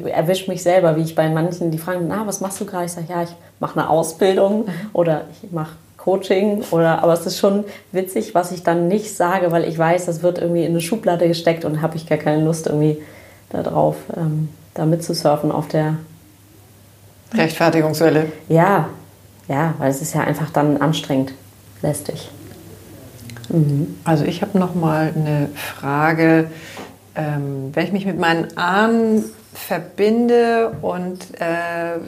erwische 0.06 0.52
mich 0.52 0.62
selber, 0.62 0.98
wie 0.98 1.02
ich 1.02 1.16
bei 1.16 1.30
manchen, 1.30 1.72
die 1.72 1.78
fragen, 1.78 2.06
na, 2.08 2.28
was 2.28 2.42
machst 2.42 2.60
du 2.60 2.66
gerade? 2.66 2.86
Ich 2.86 2.92
sage, 2.92 3.08
ja, 3.10 3.24
ich 3.24 3.34
mache 3.60 3.80
eine 3.80 3.90
Ausbildung 3.90 4.66
mhm. 4.66 4.72
oder 4.92 5.22
ich 5.42 5.52
mache 5.52 5.72
Coaching 5.98 6.64
oder 6.72 7.02
aber 7.02 7.14
es 7.14 7.26
ist 7.26 7.40
schon 7.40 7.64
witzig, 7.94 8.36
was 8.36 8.52
ich 8.52 8.64
dann 8.64 8.90
nicht 8.90 9.16
sage, 9.16 9.54
weil 9.54 9.64
ich 9.64 9.78
weiß, 9.78 10.06
das 10.06 10.22
wird 10.22 10.38
irgendwie 10.38 10.64
in 10.66 10.72
eine 10.72 10.82
Schublade 10.82 11.30
gesteckt 11.30 11.64
und 11.64 11.82
habe 11.82 11.96
ich 11.96 12.08
gar 12.08 12.18
keine 12.18 12.44
Lust 12.44 12.68
irgendwie 12.68 13.02
darauf, 13.50 13.96
ähm, 14.18 14.50
da 14.74 14.86
mitzusurfen 14.86 15.50
auf 15.50 15.70
der 15.70 15.96
Rechtfertigungswelle. 17.36 18.32
Ja, 18.50 18.90
ja, 19.48 19.74
weil 19.78 19.90
es 19.90 20.02
ist 20.02 20.14
ja 20.14 20.22
einfach 20.22 20.50
dann 20.52 20.78
anstrengend, 20.78 21.34
lästig. 21.82 22.30
Mhm. 23.50 23.98
Also 24.04 24.26
ich 24.26 24.42
habe 24.42 24.58
noch 24.58 24.76
mal 24.76 25.14
eine 25.16 25.50
Frage. 25.56 26.50
Ähm, 27.16 27.70
wenn 27.74 27.86
ich 27.86 27.92
mich 27.92 28.06
mit 28.06 28.20
meinen 28.20 28.58
Ahnen 28.58 29.26
verbinde 29.54 30.72
und 30.82 31.40
äh, 31.40 32.00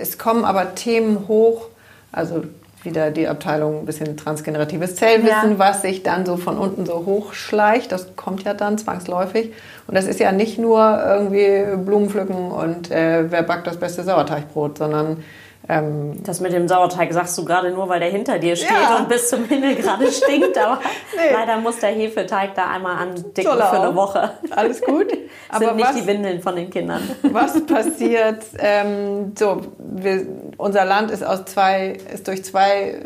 es 0.00 0.18
kommen 0.18 0.44
aber 0.44 0.74
Themen 0.74 1.26
hoch, 1.26 1.68
also 2.12 2.44
wieder 2.84 3.10
die 3.10 3.28
Abteilung 3.28 3.80
ein 3.80 3.86
bisschen 3.86 4.16
transgeneratives 4.16 4.96
Zellwissen, 4.96 5.52
ja. 5.52 5.58
was 5.58 5.82
sich 5.82 6.02
dann 6.02 6.26
so 6.26 6.36
von 6.36 6.58
unten 6.58 6.86
so 6.86 7.04
hochschleicht. 7.06 7.92
Das 7.92 8.16
kommt 8.16 8.44
ja 8.44 8.54
dann 8.54 8.78
zwangsläufig. 8.78 9.52
Und 9.86 9.94
das 9.94 10.06
ist 10.06 10.20
ja 10.20 10.32
nicht 10.32 10.58
nur 10.58 11.02
irgendwie 11.04 11.76
Blumen 11.84 12.10
pflücken 12.10 12.50
und 12.50 12.90
äh, 12.90 13.30
wer 13.30 13.42
backt 13.42 13.66
das 13.66 13.76
beste 13.76 14.04
Sauerteigbrot, 14.04 14.78
sondern 14.78 15.22
das 15.68 16.40
mit 16.40 16.52
dem 16.52 16.66
Sauerteig 16.66 17.12
sagst 17.12 17.38
du 17.38 17.44
gerade 17.44 17.70
nur, 17.70 17.88
weil 17.88 18.00
der 18.00 18.10
hinter 18.10 18.38
dir 18.38 18.56
steht 18.56 18.70
ja. 18.70 18.96
und 18.96 19.08
bis 19.08 19.28
zum 19.28 19.44
Himmel 19.44 19.76
gerade 19.76 20.10
stinkt. 20.12 20.58
Aber 20.58 20.80
nee. 21.14 21.32
leider 21.32 21.58
muss 21.58 21.78
der 21.78 21.90
Hefeteig 21.90 22.54
da 22.56 22.68
einmal 22.68 22.96
andicken 22.96 23.42
Soll 23.42 23.58
für 23.58 23.80
eine 23.80 23.94
Woche. 23.94 24.32
Alles 24.50 24.82
gut. 24.82 25.06
Aber 25.48 25.66
sind 25.66 25.76
nicht 25.76 25.88
was, 25.88 25.96
die 25.96 26.06
Windeln 26.06 26.42
von 26.42 26.56
den 26.56 26.70
Kindern. 26.70 27.02
Was 27.22 27.64
passiert? 27.66 28.42
Ähm, 28.58 29.34
so, 29.38 29.60
wir, 29.78 30.26
unser 30.56 30.84
Land 30.84 31.10
ist 31.10 31.22
aus 31.22 31.44
zwei, 31.44 31.98
ist 32.12 32.26
durch 32.26 32.42
zwei 32.44 32.98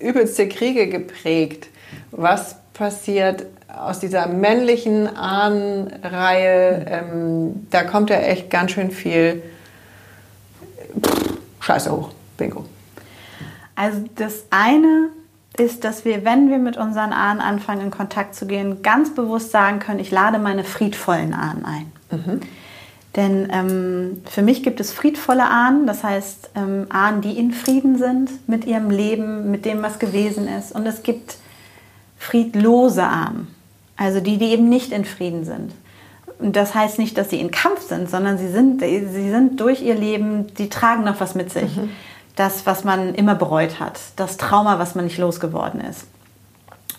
äh, 0.00 0.08
übelste 0.08 0.48
Kriege 0.48 0.88
geprägt. 0.88 1.68
Was 2.10 2.56
passiert 2.72 3.44
aus 3.68 4.00
dieser 4.00 4.26
männlichen 4.26 5.14
Ahnenreihe? 5.14 6.86
Ähm, 6.88 7.66
da 7.70 7.84
kommt 7.84 8.08
ja 8.10 8.16
echt 8.16 8.48
ganz 8.50 8.72
schön 8.72 8.90
viel 8.90 9.42
Scheiße 11.62 11.90
hoch. 11.90 12.10
Bingo. 12.36 12.64
Also 13.74 14.04
das 14.16 14.44
eine 14.50 15.08
ist, 15.58 15.84
dass 15.84 16.04
wir, 16.04 16.24
wenn 16.24 16.50
wir 16.50 16.58
mit 16.58 16.76
unseren 16.76 17.12
Ahnen 17.12 17.40
anfangen, 17.40 17.82
in 17.82 17.90
Kontakt 17.90 18.34
zu 18.34 18.46
gehen, 18.46 18.82
ganz 18.82 19.14
bewusst 19.14 19.50
sagen 19.50 19.78
können, 19.78 20.00
ich 20.00 20.10
lade 20.10 20.38
meine 20.38 20.64
friedvollen 20.64 21.34
Ahnen 21.34 21.64
ein. 21.64 21.92
Mhm. 22.10 22.40
Denn 23.16 23.48
ähm, 23.52 24.22
für 24.24 24.40
mich 24.40 24.62
gibt 24.62 24.80
es 24.80 24.92
friedvolle 24.92 25.44
Ahnen, 25.44 25.86
das 25.86 26.02
heißt 26.02 26.50
ähm, 26.54 26.86
Ahnen, 26.88 27.20
die 27.20 27.38
in 27.38 27.52
Frieden 27.52 27.98
sind 27.98 28.48
mit 28.48 28.64
ihrem 28.64 28.90
Leben, 28.90 29.50
mit 29.50 29.66
dem, 29.66 29.82
was 29.82 29.98
gewesen 29.98 30.48
ist. 30.48 30.72
Und 30.72 30.86
es 30.86 31.02
gibt 31.02 31.36
friedlose 32.18 33.04
Ahnen, 33.04 33.48
also 33.96 34.20
die, 34.20 34.38
die 34.38 34.46
eben 34.46 34.70
nicht 34.70 34.92
in 34.92 35.04
Frieden 35.04 35.44
sind. 35.44 35.72
Und 36.42 36.56
das 36.56 36.74
heißt 36.74 36.98
nicht, 36.98 37.16
dass 37.16 37.30
sie 37.30 37.40
in 37.40 37.50
Kampf 37.50 37.82
sind, 37.82 38.10
sondern 38.10 38.36
sie 38.36 38.48
sind, 38.48 38.80
sie 38.80 39.30
sind 39.30 39.60
durch 39.60 39.80
ihr 39.80 39.94
Leben, 39.94 40.52
die 40.56 40.68
tragen 40.68 41.04
noch 41.04 41.20
was 41.20 41.34
mit 41.34 41.52
sich. 41.52 41.76
Mhm. 41.76 41.90
Das, 42.34 42.66
was 42.66 42.82
man 42.82 43.14
immer 43.14 43.34
bereut 43.34 43.78
hat, 43.78 44.00
das 44.16 44.38
Trauma, 44.38 44.78
was 44.78 44.94
man 44.94 45.04
nicht 45.04 45.18
losgeworden 45.18 45.80
ist. 45.80 46.06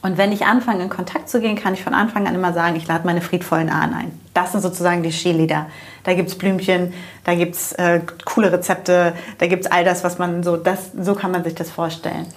Und 0.03 0.17
wenn 0.17 0.31
ich 0.31 0.45
anfange, 0.45 0.83
in 0.83 0.89
Kontakt 0.89 1.29
zu 1.29 1.39
gehen, 1.39 1.55
kann 1.55 1.73
ich 1.73 1.83
von 1.83 1.93
Anfang 1.93 2.27
an 2.27 2.35
immer 2.35 2.53
sagen, 2.53 2.75
ich 2.75 2.87
lade 2.87 3.05
meine 3.05 3.21
friedvollen 3.21 3.69
Ahnen 3.69 3.93
ein. 3.93 4.19
Das 4.33 4.51
sind 4.51 4.61
sozusagen 4.61 5.01
die 5.01 5.11
Skilieder. 5.11 5.67
Da 6.03 6.13
gibt 6.13 6.29
es 6.29 6.37
Blümchen, 6.37 6.93
da 7.23 7.35
gibt 7.35 7.55
es 7.55 7.71
äh, 7.73 8.01
coole 8.25 8.51
Rezepte, 8.51 9.13
da 9.37 9.47
gibt 9.47 9.65
es 9.65 9.71
all 9.71 9.85
das, 9.85 10.03
was 10.03 10.19
man 10.19 10.43
so, 10.43 10.57
das, 10.57 10.91
so 10.99 11.15
kann 11.15 11.31
man 11.31 11.43
sich 11.43 11.55
das 11.55 11.71
vorstellen. 11.71 12.27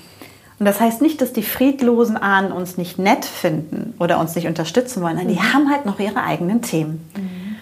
Und 0.58 0.64
das 0.66 0.80
heißt 0.80 1.02
nicht, 1.02 1.20
dass 1.20 1.32
die 1.32 1.42
friedlosen 1.42 2.16
Ahnen 2.16 2.50
uns 2.50 2.78
nicht 2.78 2.98
nett 2.98 3.24
finden 3.24 3.94
oder 3.98 4.18
uns 4.18 4.34
nicht 4.34 4.46
unterstützen 4.46 5.02
wollen. 5.02 5.16
Nein, 5.16 5.28
die 5.28 5.34
mhm. 5.34 5.52
haben 5.52 5.70
halt 5.70 5.84
noch 5.84 6.00
ihre 6.00 6.22
eigenen 6.22 6.62
Themen. 6.62 7.08
Mhm. 7.14 7.56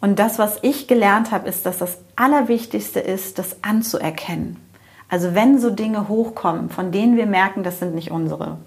Und 0.00 0.18
das, 0.18 0.38
was 0.38 0.58
ich 0.60 0.86
gelernt 0.86 1.30
habe, 1.30 1.48
ist, 1.48 1.64
dass 1.64 1.78
das 1.78 1.96
Allerwichtigste 2.16 3.00
ist, 3.00 3.38
das 3.38 3.56
anzuerkennen. 3.62 4.58
Also 5.08 5.34
wenn 5.34 5.58
so 5.58 5.70
Dinge 5.70 6.08
hochkommen, 6.08 6.68
von 6.68 6.92
denen 6.92 7.16
wir 7.16 7.26
merken, 7.26 7.62
das 7.62 7.78
sind 7.78 7.94
nicht 7.94 8.10
unsere. 8.10 8.58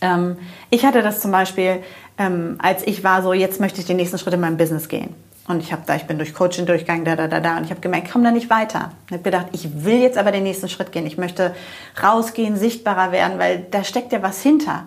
Ähm, 0.00 0.36
ich 0.70 0.84
hatte 0.84 1.02
das 1.02 1.20
zum 1.20 1.30
Beispiel, 1.30 1.84
ähm, 2.18 2.56
als 2.58 2.84
ich 2.86 3.04
war 3.04 3.22
so, 3.22 3.32
jetzt 3.32 3.60
möchte 3.60 3.80
ich 3.80 3.86
den 3.86 3.96
nächsten 3.96 4.18
Schritt 4.18 4.34
in 4.34 4.40
meinem 4.40 4.56
Business 4.56 4.88
gehen. 4.88 5.14
Und 5.52 5.60
ich 5.60 5.72
habe 5.72 5.82
da, 5.86 5.94
ich 5.94 6.04
bin 6.04 6.18
durch 6.18 6.34
Coaching 6.34 6.66
durchgegangen, 6.66 7.04
da, 7.04 7.14
da, 7.14 7.28
da, 7.28 7.40
da. 7.40 7.56
Und 7.56 7.64
ich 7.64 7.70
habe 7.70 7.80
gemerkt, 7.80 8.06
ich 8.06 8.12
komme 8.12 8.24
da 8.24 8.30
nicht 8.30 8.50
weiter. 8.50 8.92
Ich 9.06 9.12
habe 9.12 9.22
gedacht, 9.22 9.46
ich 9.52 9.84
will 9.84 10.00
jetzt 10.00 10.18
aber 10.18 10.32
den 10.32 10.42
nächsten 10.42 10.68
Schritt 10.68 10.92
gehen. 10.92 11.06
Ich 11.06 11.18
möchte 11.18 11.54
rausgehen, 12.02 12.56
sichtbarer 12.56 13.12
werden, 13.12 13.38
weil 13.38 13.66
da 13.70 13.84
steckt 13.84 14.12
ja 14.12 14.22
was 14.22 14.42
hinter. 14.42 14.84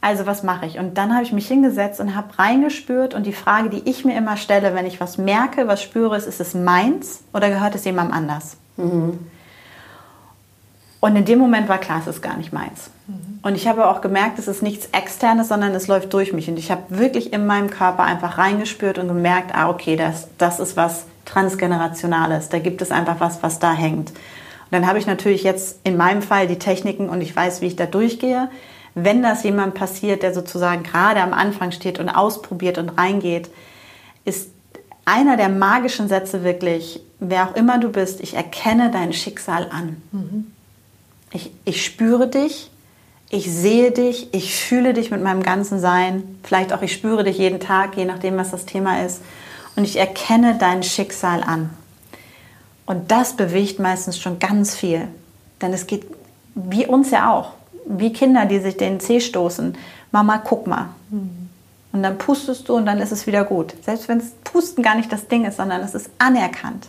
Also 0.00 0.26
was 0.26 0.42
mache 0.42 0.66
ich? 0.66 0.78
Und 0.78 0.98
dann 0.98 1.12
habe 1.14 1.24
ich 1.24 1.32
mich 1.32 1.48
hingesetzt 1.48 2.00
und 2.00 2.14
habe 2.16 2.38
reingespürt. 2.38 3.14
Und 3.14 3.26
die 3.26 3.32
Frage, 3.32 3.70
die 3.70 3.88
ich 3.88 4.04
mir 4.04 4.16
immer 4.16 4.36
stelle, 4.36 4.74
wenn 4.74 4.86
ich 4.86 5.00
was 5.00 5.18
merke, 5.18 5.68
was 5.68 5.82
spüre, 5.82 6.16
ist, 6.16 6.26
ist 6.26 6.40
es 6.40 6.54
meins 6.54 7.24
oder 7.32 7.48
gehört 7.48 7.74
es 7.74 7.84
jemandem 7.84 8.16
anders? 8.16 8.56
Mhm. 8.76 9.18
Und 11.00 11.16
in 11.16 11.24
dem 11.24 11.38
Moment 11.38 11.68
war 11.68 11.78
klar, 11.78 12.00
es 12.00 12.06
ist 12.06 12.22
gar 12.22 12.36
nicht 12.36 12.52
meins. 12.52 12.90
Und 13.42 13.54
ich 13.54 13.68
habe 13.68 13.86
auch 13.86 14.00
gemerkt, 14.00 14.40
es 14.40 14.48
ist 14.48 14.60
nichts 14.60 14.88
Externes, 14.90 15.48
sondern 15.48 15.72
es 15.72 15.86
läuft 15.86 16.12
durch 16.12 16.32
mich. 16.32 16.48
Und 16.48 16.58
ich 16.58 16.72
habe 16.72 16.82
wirklich 16.88 17.32
in 17.32 17.46
meinem 17.46 17.70
Körper 17.70 18.02
einfach 18.02 18.38
reingespürt 18.38 18.98
und 18.98 19.06
gemerkt, 19.06 19.54
ah, 19.54 19.68
okay, 19.68 19.94
das, 19.94 20.26
das 20.36 20.58
ist 20.58 20.76
was 20.76 21.04
Transgenerationales. 21.26 22.48
Da 22.48 22.58
gibt 22.58 22.82
es 22.82 22.90
einfach 22.90 23.20
was, 23.20 23.44
was 23.44 23.60
da 23.60 23.72
hängt. 23.72 24.10
Und 24.10 24.72
dann 24.72 24.88
habe 24.88 24.98
ich 24.98 25.06
natürlich 25.06 25.44
jetzt 25.44 25.78
in 25.84 25.96
meinem 25.96 26.22
Fall 26.22 26.48
die 26.48 26.58
Techniken 26.58 27.08
und 27.08 27.20
ich 27.20 27.36
weiß, 27.36 27.60
wie 27.60 27.66
ich 27.66 27.76
da 27.76 27.86
durchgehe. 27.86 28.48
Wenn 28.96 29.22
das 29.22 29.44
jemand 29.44 29.74
passiert, 29.74 30.24
der 30.24 30.34
sozusagen 30.34 30.82
gerade 30.82 31.20
am 31.20 31.32
Anfang 31.32 31.70
steht 31.70 32.00
und 32.00 32.08
ausprobiert 32.08 32.78
und 32.78 32.88
reingeht, 32.98 33.48
ist 34.24 34.50
einer 35.04 35.36
der 35.36 35.50
magischen 35.50 36.08
Sätze 36.08 36.42
wirklich, 36.42 37.00
wer 37.20 37.48
auch 37.48 37.54
immer 37.54 37.78
du 37.78 37.90
bist, 37.90 38.20
ich 38.20 38.34
erkenne 38.34 38.90
dein 38.90 39.12
Schicksal 39.12 39.68
an. 39.70 40.02
Mhm. 40.10 40.46
Ich, 41.32 41.50
ich 41.64 41.84
spüre 41.84 42.28
dich, 42.28 42.70
ich 43.28 43.50
sehe 43.52 43.90
dich, 43.90 44.32
ich 44.32 44.54
fühle 44.54 44.94
dich 44.94 45.10
mit 45.10 45.22
meinem 45.22 45.42
ganzen 45.42 45.80
Sein. 45.80 46.38
Vielleicht 46.42 46.72
auch 46.72 46.82
ich 46.82 46.92
spüre 46.92 47.24
dich 47.24 47.38
jeden 47.38 47.60
Tag, 47.60 47.96
je 47.96 48.04
nachdem, 48.04 48.36
was 48.36 48.52
das 48.52 48.66
Thema 48.66 49.04
ist. 49.04 49.22
Und 49.74 49.84
ich 49.84 49.96
erkenne 49.96 50.56
dein 50.58 50.82
Schicksal 50.82 51.42
an. 51.42 51.70
Und 52.86 53.10
das 53.10 53.34
bewegt 53.34 53.80
meistens 53.80 54.18
schon 54.18 54.38
ganz 54.38 54.76
viel. 54.76 55.08
Denn 55.60 55.72
es 55.72 55.86
geht 55.86 56.06
wie 56.54 56.86
uns 56.86 57.10
ja 57.10 57.32
auch. 57.32 57.52
Wie 57.86 58.12
Kinder, 58.12 58.46
die 58.46 58.58
sich 58.58 58.76
den 58.76 59.00
Zeh 59.00 59.20
stoßen. 59.20 59.76
Mama, 60.10 60.38
guck 60.38 60.66
mal. 60.66 60.88
Und 61.92 62.02
dann 62.02 62.18
pustest 62.18 62.68
du 62.68 62.76
und 62.76 62.86
dann 62.86 62.98
ist 62.98 63.12
es 63.12 63.26
wieder 63.26 63.44
gut. 63.44 63.74
Selbst 63.84 64.08
wenn 64.08 64.18
es 64.18 64.30
Pusten 64.44 64.82
gar 64.82 64.94
nicht 64.94 65.12
das 65.12 65.28
Ding 65.28 65.44
ist, 65.44 65.56
sondern 65.56 65.82
es 65.82 65.94
ist 65.94 66.10
anerkannt. 66.18 66.88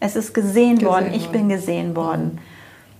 Es 0.00 0.16
ist 0.16 0.32
gesehen, 0.32 0.76
gesehen 0.76 0.88
worden, 0.88 1.14
ich 1.14 1.28
bin 1.28 1.48
gesehen 1.48 1.94
worden. 1.94 2.38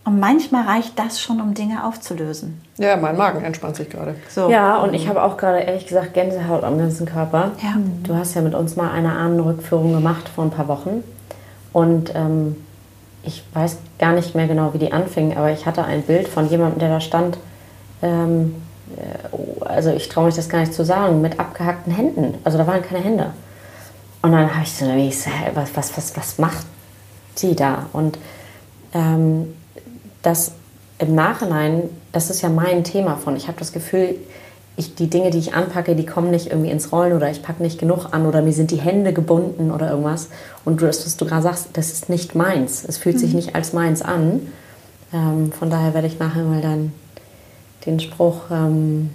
Und 0.05 0.18
manchmal 0.18 0.64
reicht 0.66 0.98
das 0.98 1.20
schon, 1.20 1.40
um 1.40 1.55
Dinge 1.55 1.86
aufzulösen. 1.86 2.61
Ja, 2.76 2.96
mein 2.96 3.16
Magen 3.16 3.44
entspannt 3.44 3.76
sich 3.76 3.88
gerade. 3.88 4.16
So. 4.28 4.50
Ja, 4.50 4.78
und 4.78 4.94
ich 4.94 5.07
habe 5.09 5.22
auch 5.22 5.36
gerade 5.36 5.61
ehrlich 5.61 5.86
gesagt 5.86 6.14
Gänsehaut 6.14 6.64
am 6.64 6.76
ganzen 6.76 7.07
Körper. 7.07 7.53
Ja. 7.62 7.76
Du 8.03 8.14
hast 8.16 8.34
ja 8.34 8.40
mit 8.42 8.55
uns 8.55 8.74
mal 8.74 8.90
eine 8.90 9.12
Ahnenrückführung 9.12 9.92
gemacht 9.92 10.28
vor 10.28 10.44
ein 10.44 10.50
paar 10.50 10.66
Wochen. 10.66 11.05
Und 11.72 12.12
ähm, 12.16 12.57
ich 13.22 13.44
weiß 13.55 13.78
gar 14.00 14.12
nicht 14.12 14.34
mehr 14.34 14.48
genau, 14.48 14.74
wie 14.74 14.78
die 14.78 14.92
anfing, 14.92 15.36
aber 15.36 15.53
ich 15.53 15.66
hatte 15.66 15.84
ein 15.84 16.03
Bild 16.03 16.26
von 16.26 16.48
jemandem, 16.48 16.80
der 16.80 16.88
da 16.88 17.00
stand. 17.00 17.38
Ähm, 18.03 18.57
äh, 18.96 19.64
also 19.64 19.90
ich 19.90 20.09
traue 20.09 20.26
mich 20.26 20.34
das 20.34 20.48
gar 20.48 20.59
nicht 20.59 20.74
zu 20.74 20.84
sagen, 20.84 21.20
mit 21.20 21.38
abgehackten 21.38 21.92
Händen. 21.92 22.34
Also 22.42 22.59
da 22.59 22.66
waren 22.66 22.82
keine 22.82 23.05
Hände. 23.05 23.26
Und 24.20 24.32
dann 24.32 24.53
habe 24.53 24.64
ich 24.64 24.76
so, 24.76 24.86
was, 25.55 25.76
was, 25.76 25.96
was, 25.96 26.16
was 26.16 26.38
macht 26.38 26.66
die 27.38 27.55
da? 27.55 27.86
Und 27.92 28.18
ähm, 28.94 29.55
dass 30.22 30.52
im 30.98 31.14
Nachhinein, 31.14 31.90
das 32.12 32.30
ist 32.30 32.42
ja 32.42 32.48
mein 32.48 32.84
Thema 32.84 33.16
von, 33.16 33.36
ich 33.36 33.48
habe 33.48 33.58
das 33.58 33.72
Gefühl, 33.72 34.14
ich, 34.76 34.94
die 34.94 35.10
Dinge, 35.10 35.30
die 35.30 35.38
ich 35.38 35.54
anpacke, 35.54 35.94
die 35.94 36.06
kommen 36.06 36.30
nicht 36.30 36.46
irgendwie 36.46 36.70
ins 36.70 36.92
Rollen 36.92 37.12
oder 37.12 37.30
ich 37.30 37.42
packe 37.42 37.62
nicht 37.62 37.78
genug 37.78 38.06
an 38.12 38.24
oder 38.24 38.40
mir 38.40 38.52
sind 38.52 38.70
die 38.70 38.80
Hände 38.80 39.12
gebunden 39.12 39.70
oder 39.70 39.90
irgendwas. 39.90 40.28
Und 40.64 40.80
das, 40.80 41.04
was 41.04 41.16
du 41.16 41.26
gerade 41.26 41.42
sagst, 41.42 41.68
das 41.74 41.92
ist 41.92 42.08
nicht 42.08 42.34
meins. 42.34 42.84
Es 42.86 42.96
fühlt 42.96 43.16
mhm. 43.16 43.20
sich 43.20 43.34
nicht 43.34 43.54
als 43.54 43.72
meins 43.72 44.00
an. 44.00 44.48
Ähm, 45.12 45.52
von 45.52 45.68
daher 45.68 45.92
werde 45.92 46.06
ich 46.06 46.18
nachher 46.18 46.44
mal 46.44 46.62
dann 46.62 46.92
den 47.84 48.00
Spruch 48.00 48.42
ähm, 48.50 49.10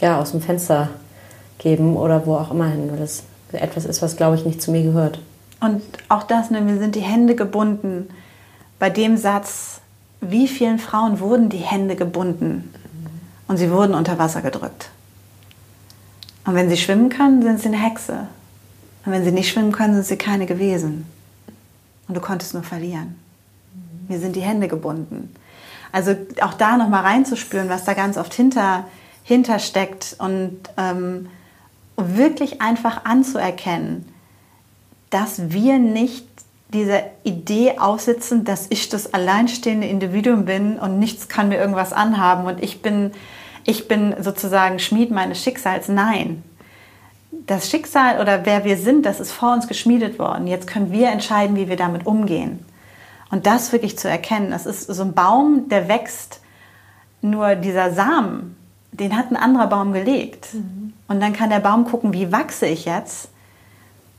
ja, 0.00 0.20
aus 0.20 0.30
dem 0.30 0.40
Fenster 0.40 0.90
geben 1.58 1.96
oder 1.96 2.26
wo 2.26 2.34
auch 2.34 2.50
immer 2.50 2.66
hin, 2.66 2.88
weil 2.90 2.98
das 2.98 3.24
etwas 3.52 3.84
ist, 3.84 4.02
was, 4.02 4.16
glaube 4.16 4.36
ich, 4.36 4.44
nicht 4.44 4.62
zu 4.62 4.70
mir 4.70 4.82
gehört. 4.82 5.20
Und 5.60 5.82
auch 6.08 6.24
das, 6.24 6.50
ne, 6.50 6.60
mir 6.60 6.78
sind 6.78 6.94
die 6.94 7.00
Hände 7.00 7.34
gebunden. 7.34 8.08
Bei 8.78 8.90
dem 8.90 9.16
Satz, 9.16 9.71
wie 10.22 10.46
vielen 10.48 10.78
Frauen 10.78 11.20
wurden 11.20 11.48
die 11.48 11.58
Hände 11.58 11.96
gebunden 11.96 12.72
und 13.48 13.56
sie 13.56 13.70
wurden 13.70 13.94
unter 13.94 14.18
Wasser 14.18 14.40
gedrückt. 14.40 14.88
Und 16.44 16.54
wenn 16.54 16.70
sie 16.70 16.76
schwimmen 16.76 17.08
können, 17.08 17.42
sind 17.42 17.60
sie 17.60 17.68
eine 17.68 17.78
Hexe. 17.78 18.28
Und 19.04 19.12
wenn 19.12 19.24
sie 19.24 19.32
nicht 19.32 19.50
schwimmen 19.50 19.72
können, 19.72 19.94
sind 19.94 20.06
sie 20.06 20.16
keine 20.16 20.46
gewesen. 20.46 21.06
Und 22.06 22.16
du 22.16 22.20
konntest 22.20 22.54
nur 22.54 22.62
verlieren. 22.62 23.16
Mir 24.08 24.20
sind 24.20 24.36
die 24.36 24.42
Hände 24.42 24.68
gebunden. 24.68 25.34
Also 25.90 26.14
auch 26.40 26.54
da 26.54 26.76
nochmal 26.76 27.02
reinzuspüren, 27.02 27.68
was 27.68 27.84
da 27.84 27.94
ganz 27.94 28.16
oft 28.16 28.32
hinter, 28.32 28.84
hinter 29.24 29.58
steckt 29.58 30.16
und 30.18 30.58
ähm, 30.76 31.28
wirklich 31.96 32.62
einfach 32.62 33.04
anzuerkennen, 33.04 34.08
dass 35.10 35.52
wir 35.52 35.78
nicht 35.78 36.26
diese 36.72 37.02
Idee 37.22 37.78
aussitzen, 37.78 38.44
dass 38.44 38.66
ich 38.70 38.88
das 38.88 39.12
alleinstehende 39.12 39.86
Individuum 39.86 40.44
bin 40.44 40.78
und 40.78 40.98
nichts 40.98 41.28
kann 41.28 41.48
mir 41.48 41.58
irgendwas 41.58 41.92
anhaben 41.92 42.46
und 42.46 42.62
ich 42.62 42.82
bin, 42.82 43.12
ich 43.64 43.88
bin 43.88 44.14
sozusagen 44.20 44.78
Schmied 44.78 45.10
meines 45.10 45.42
Schicksals. 45.42 45.88
Nein. 45.88 46.42
Das 47.46 47.68
Schicksal 47.68 48.20
oder 48.20 48.46
wer 48.46 48.64
wir 48.64 48.76
sind, 48.76 49.04
das 49.04 49.20
ist 49.20 49.32
vor 49.32 49.52
uns 49.52 49.68
geschmiedet 49.68 50.18
worden. 50.18 50.46
Jetzt 50.46 50.66
können 50.66 50.92
wir 50.92 51.10
entscheiden, 51.10 51.56
wie 51.56 51.68
wir 51.68 51.76
damit 51.76 52.06
umgehen. 52.06 52.64
Und 53.30 53.46
das 53.46 53.72
wirklich 53.72 53.98
zu 53.98 54.08
erkennen, 54.08 54.50
das 54.50 54.66
ist 54.66 54.86
so 54.86 55.02
ein 55.02 55.14
Baum, 55.14 55.68
der 55.68 55.88
wächst, 55.88 56.40
nur 57.22 57.54
dieser 57.54 57.92
Samen, 57.92 58.56
den 58.92 59.16
hat 59.16 59.30
ein 59.30 59.36
anderer 59.36 59.68
Baum 59.68 59.92
gelegt. 59.92 60.52
Mhm. 60.52 60.92
Und 61.08 61.20
dann 61.20 61.32
kann 61.32 61.50
der 61.50 61.60
Baum 61.60 61.84
gucken, 61.84 62.12
wie 62.12 62.32
wachse 62.32 62.66
ich 62.66 62.84
jetzt? 62.84 63.31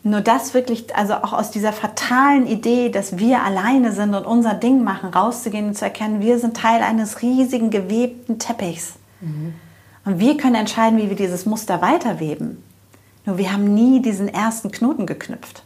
Nur 0.05 0.19
das 0.19 0.53
wirklich, 0.53 0.93
also 0.95 1.13
auch 1.13 1.31
aus 1.31 1.49
dieser 1.49 1.71
fatalen 1.71 2.45
Idee, 2.45 2.89
dass 2.89 3.17
wir 3.17 3.41
alleine 3.41 3.93
sind 3.93 4.13
und 4.13 4.25
unser 4.25 4.53
Ding 4.53 4.83
machen, 4.83 5.09
rauszugehen 5.09 5.67
und 5.67 5.77
zu 5.77 5.85
erkennen, 5.85 6.19
wir 6.19 6.39
sind 6.39 6.57
Teil 6.57 6.83
eines 6.83 7.21
riesigen 7.21 7.69
gewebten 7.69 8.37
Teppichs. 8.37 8.95
Mhm. 9.21 9.53
Und 10.03 10.19
wir 10.19 10.35
können 10.35 10.55
entscheiden, 10.55 10.99
wie 10.99 11.09
wir 11.09 11.15
dieses 11.15 11.45
Muster 11.45 11.81
weiterweben. 11.81 12.61
Nur 13.25 13.37
wir 13.37 13.53
haben 13.53 13.73
nie 13.73 14.01
diesen 14.01 14.27
ersten 14.27 14.71
Knoten 14.71 15.05
geknüpft. 15.05 15.63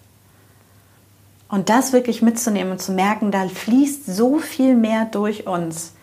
Und 1.49 1.69
das 1.69 1.91
wirklich 1.91 2.21
mitzunehmen 2.21 2.73
und 2.73 2.81
zu 2.81 2.91
merken, 2.91 3.31
da 3.31 3.47
fließt 3.47 4.05
so 4.05 4.38
viel 4.38 4.75
mehr 4.75 5.05
durch 5.05 5.47
uns 5.47 5.93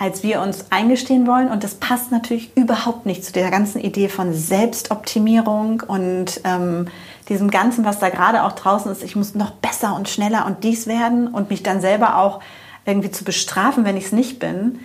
als 0.00 0.22
wir 0.22 0.40
uns 0.40 0.64
eingestehen 0.70 1.26
wollen. 1.26 1.48
Und 1.48 1.62
das 1.62 1.74
passt 1.74 2.10
natürlich 2.10 2.56
überhaupt 2.56 3.04
nicht 3.04 3.22
zu 3.22 3.32
der 3.32 3.50
ganzen 3.50 3.80
Idee 3.82 4.08
von 4.08 4.32
Selbstoptimierung 4.32 5.82
und 5.86 6.40
ähm, 6.44 6.88
diesem 7.28 7.50
Ganzen, 7.50 7.84
was 7.84 7.98
da 7.98 8.08
gerade 8.08 8.44
auch 8.44 8.52
draußen 8.52 8.90
ist. 8.90 9.04
Ich 9.04 9.14
muss 9.14 9.34
noch 9.34 9.50
besser 9.50 9.94
und 9.94 10.08
schneller 10.08 10.46
und 10.46 10.64
dies 10.64 10.86
werden 10.86 11.28
und 11.28 11.50
mich 11.50 11.62
dann 11.62 11.82
selber 11.82 12.16
auch 12.16 12.40
irgendwie 12.86 13.10
zu 13.10 13.24
bestrafen, 13.24 13.84
wenn 13.84 13.98
ich 13.98 14.06
es 14.06 14.12
nicht 14.12 14.38
bin. 14.38 14.80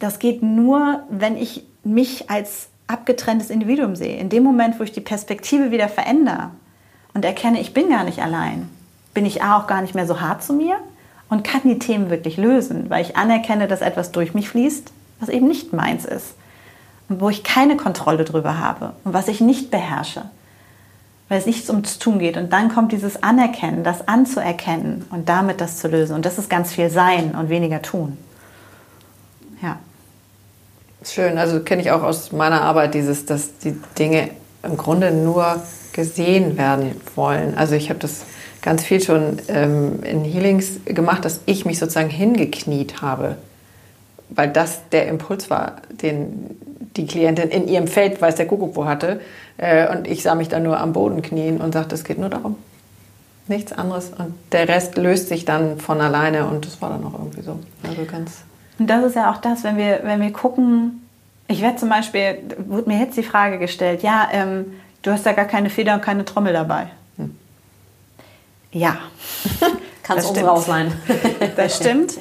Das 0.00 0.18
geht 0.18 0.42
nur, 0.42 1.04
wenn 1.08 1.36
ich 1.36 1.64
mich 1.84 2.28
als 2.28 2.70
abgetrenntes 2.88 3.48
Individuum 3.48 3.94
sehe. 3.94 4.18
In 4.18 4.28
dem 4.28 4.42
Moment, 4.42 4.80
wo 4.80 4.82
ich 4.82 4.92
die 4.92 5.00
Perspektive 5.00 5.70
wieder 5.70 5.88
verändere 5.88 6.50
und 7.14 7.24
erkenne, 7.24 7.60
ich 7.60 7.74
bin 7.74 7.90
gar 7.90 8.02
nicht 8.02 8.20
allein, 8.20 8.68
bin 9.14 9.24
ich 9.24 9.44
auch 9.44 9.68
gar 9.68 9.82
nicht 9.82 9.94
mehr 9.94 10.06
so 10.08 10.20
hart 10.20 10.42
zu 10.42 10.52
mir 10.52 10.80
und 11.30 11.44
kann 11.44 11.62
die 11.64 11.78
Themen 11.78 12.10
wirklich 12.10 12.36
lösen, 12.36 12.88
weil 12.88 13.04
ich 13.04 13.16
anerkenne, 13.16 13.68
dass 13.68 13.80
etwas 13.80 14.12
durch 14.12 14.34
mich 14.34 14.48
fließt, 14.48 14.92
was 15.20 15.28
eben 15.28 15.48
nicht 15.48 15.72
meins 15.72 16.04
ist 16.04 16.34
und 17.08 17.20
wo 17.20 17.28
ich 17.28 17.44
keine 17.44 17.76
Kontrolle 17.76 18.24
drüber 18.24 18.58
habe 18.58 18.92
und 19.04 19.12
was 19.12 19.28
ich 19.28 19.40
nicht 19.40 19.70
beherrsche, 19.70 20.22
weil 21.28 21.38
es 21.38 21.46
nichts 21.46 21.68
ums 21.68 21.98
Tun 21.98 22.18
geht. 22.18 22.36
Und 22.36 22.52
dann 22.52 22.68
kommt 22.68 22.92
dieses 22.92 23.22
Anerkennen, 23.22 23.84
das 23.84 24.08
anzuerkennen 24.08 25.04
und 25.10 25.28
damit 25.28 25.60
das 25.60 25.78
zu 25.78 25.88
lösen. 25.88 26.14
Und 26.14 26.24
das 26.24 26.38
ist 26.38 26.48
ganz 26.48 26.72
viel 26.72 26.90
Sein 26.90 27.34
und 27.34 27.48
weniger 27.48 27.82
Tun. 27.82 28.16
Ja. 29.62 29.78
Schön, 31.04 31.38
also 31.38 31.60
kenne 31.60 31.82
ich 31.82 31.90
auch 31.90 32.02
aus 32.02 32.32
meiner 32.32 32.62
Arbeit 32.62 32.94
dieses, 32.94 33.24
dass 33.24 33.58
die 33.58 33.76
Dinge 33.98 34.30
im 34.62 34.76
Grunde 34.76 35.12
nur 35.12 35.62
gesehen 35.92 36.58
werden 36.58 37.00
wollen. 37.14 37.56
Also 37.56 37.74
ich 37.74 37.88
habe 37.90 37.98
das 37.98 38.24
ganz 38.68 38.84
viel 38.84 39.00
schon 39.00 39.38
ähm, 39.48 40.02
in 40.02 40.24
Healings 40.24 40.80
gemacht, 40.84 41.24
dass 41.24 41.40
ich 41.46 41.64
mich 41.64 41.78
sozusagen 41.78 42.10
hingekniet 42.10 43.00
habe, 43.00 43.36
weil 44.28 44.50
das 44.50 44.86
der 44.90 45.08
Impuls 45.08 45.48
war, 45.48 45.76
den 46.02 46.50
die 46.94 47.06
Klientin 47.06 47.48
in 47.48 47.66
ihrem 47.66 47.88
Feld, 47.88 48.20
weiß 48.20 48.34
der 48.34 48.46
Kuckuck 48.46 48.76
wo 48.76 48.84
hatte. 48.84 49.22
Äh, 49.56 49.88
und 49.90 50.06
ich 50.06 50.22
sah 50.22 50.34
mich 50.34 50.50
dann 50.50 50.64
nur 50.64 50.78
am 50.78 50.92
Boden 50.92 51.22
knien 51.22 51.62
und 51.62 51.72
sagte, 51.72 51.94
es 51.94 52.04
geht 52.04 52.18
nur 52.18 52.28
darum. 52.28 52.56
Nichts 53.46 53.72
anderes. 53.72 54.10
Und 54.18 54.34
der 54.52 54.68
Rest 54.68 54.98
löst 54.98 55.28
sich 55.28 55.46
dann 55.46 55.78
von 55.78 56.02
alleine 56.02 56.44
und 56.44 56.66
das 56.66 56.82
war 56.82 56.90
dann 56.90 57.02
auch 57.06 57.14
irgendwie 57.14 57.40
so. 57.40 57.58
Also 57.88 58.04
ganz. 58.04 58.42
Und 58.78 58.90
das 58.90 59.02
ist 59.02 59.16
ja 59.16 59.32
auch 59.32 59.38
das, 59.38 59.64
wenn 59.64 59.78
wir, 59.78 60.00
wenn 60.02 60.20
wir 60.20 60.30
gucken, 60.30 61.08
ich 61.46 61.62
werde 61.62 61.76
zum 61.76 61.88
Beispiel, 61.88 62.36
wurde 62.66 62.90
mir 62.90 62.98
jetzt 62.98 63.16
die 63.16 63.22
Frage 63.22 63.58
gestellt, 63.58 64.02
ja, 64.02 64.28
ähm, 64.30 64.74
du 65.00 65.10
hast 65.10 65.24
ja 65.24 65.32
gar 65.32 65.46
keine 65.46 65.70
Feder 65.70 65.94
und 65.94 66.02
keine 66.02 66.26
Trommel 66.26 66.52
dabei. 66.52 66.88
Ja. 68.72 68.98
Kann 70.02 70.18
es 70.18 70.26
unsere 70.26 70.50
auch 70.50 70.62
sein. 70.62 70.92
das 71.56 71.76
stimmt. 71.76 72.14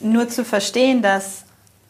Nur 0.00 0.28
zu 0.28 0.44
verstehen, 0.44 1.02
dass 1.02 1.44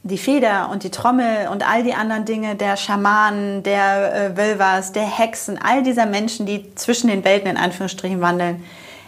die 0.05 0.19
Feder 0.19 0.69
und 0.71 0.83
die 0.83 0.91
Trommel 0.91 1.49
und 1.49 1.69
all 1.69 1.85
die 1.85 1.95
anderen 1.95 2.25
Dinge 2.25 2.57
der 2.57 2.77
Schamanen, 2.77 3.63
der 3.63 4.15
äh, 4.15 4.37
Wölvers, 4.37 4.93
der 4.93 5.05
Hexen, 5.05 5.59
all 5.63 5.83
dieser 5.83 6.07
Menschen, 6.07 6.45
die 6.45 6.75
zwischen 6.75 7.09
den 7.09 7.25
Welten 7.25 7.49
in 7.49 7.57
Anführungsstrichen 7.57 8.21
wandeln, 8.21 8.65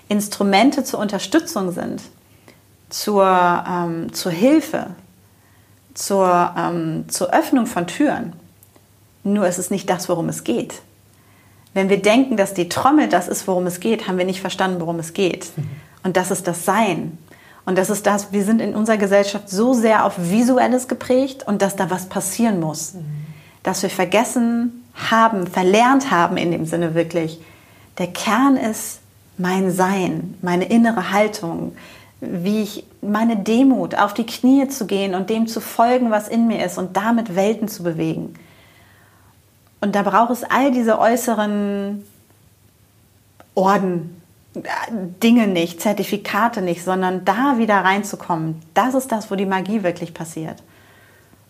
Instrumente 0.08 0.84
zur 0.84 1.00
Unterstützung 1.00 1.72
sind, 1.72 2.02
zur, 2.90 3.64
ähm, 3.68 4.12
zur 4.12 4.30
Hilfe, 4.30 4.90
zur, 5.94 6.54
ähm, 6.56 7.06
zur 7.08 7.32
Öffnung 7.32 7.66
von 7.66 7.86
Türen. 7.86 8.34
Nur 9.24 9.46
ist 9.46 9.58
es 9.58 9.70
nicht 9.70 9.88
das, 9.90 10.08
worum 10.08 10.28
es 10.28 10.44
geht. 10.44 10.74
Wenn 11.74 11.88
wir 11.88 12.00
denken, 12.00 12.36
dass 12.36 12.54
die 12.54 12.68
Trommel 12.68 13.08
das 13.08 13.28
ist, 13.28 13.46
worum 13.48 13.66
es 13.66 13.80
geht, 13.80 14.06
haben 14.08 14.16
wir 14.16 14.24
nicht 14.24 14.40
verstanden, 14.40 14.80
worum 14.80 15.00
es 15.00 15.12
geht. 15.12 15.50
Und 16.04 16.16
das 16.16 16.30
ist 16.30 16.46
das 16.46 16.64
Sein. 16.64 17.18
Und 17.66 17.78
das 17.78 17.90
ist 17.90 18.06
das, 18.06 18.32
wir 18.32 18.44
sind 18.44 18.60
in 18.60 18.74
unserer 18.74 18.96
Gesellschaft 18.96 19.48
so 19.48 19.74
sehr 19.74 20.04
auf 20.04 20.14
Visuelles 20.18 20.86
geprägt 20.86 21.46
und 21.46 21.62
dass 21.62 21.76
da 21.76 21.90
was 21.90 22.06
passieren 22.06 22.60
muss. 22.60 22.94
Dass 23.62 23.82
wir 23.82 23.90
vergessen 23.90 24.84
haben, 24.94 25.46
verlernt 25.46 26.10
haben 26.10 26.36
in 26.36 26.52
dem 26.52 26.66
Sinne 26.66 26.94
wirklich. 26.94 27.40
Der 27.98 28.08
Kern 28.08 28.56
ist 28.56 29.00
mein 29.38 29.72
Sein, 29.72 30.34
meine 30.42 30.66
innere 30.66 31.10
Haltung, 31.10 31.74
wie 32.20 32.62
ich 32.62 32.84
meine 33.02 33.36
Demut, 33.36 33.96
auf 33.96 34.14
die 34.14 34.26
Knie 34.26 34.68
zu 34.68 34.86
gehen 34.86 35.14
und 35.14 35.30
dem 35.30 35.46
zu 35.46 35.60
folgen, 35.60 36.10
was 36.10 36.28
in 36.28 36.46
mir 36.46 36.64
ist 36.64 36.78
und 36.78 36.96
damit 36.96 37.34
Welten 37.34 37.68
zu 37.68 37.82
bewegen. 37.82 38.34
Und 39.84 39.94
da 39.94 40.00
braucht 40.00 40.30
es 40.30 40.44
all 40.44 40.70
diese 40.70 40.98
äußeren 40.98 42.06
Orden, 43.54 44.22
Dinge 45.22 45.46
nicht, 45.46 45.82
Zertifikate 45.82 46.62
nicht, 46.62 46.82
sondern 46.82 47.26
da 47.26 47.58
wieder 47.58 47.84
reinzukommen. 47.84 48.62
Das 48.72 48.94
ist 48.94 49.12
das, 49.12 49.30
wo 49.30 49.34
die 49.34 49.44
Magie 49.44 49.82
wirklich 49.82 50.14
passiert. 50.14 50.62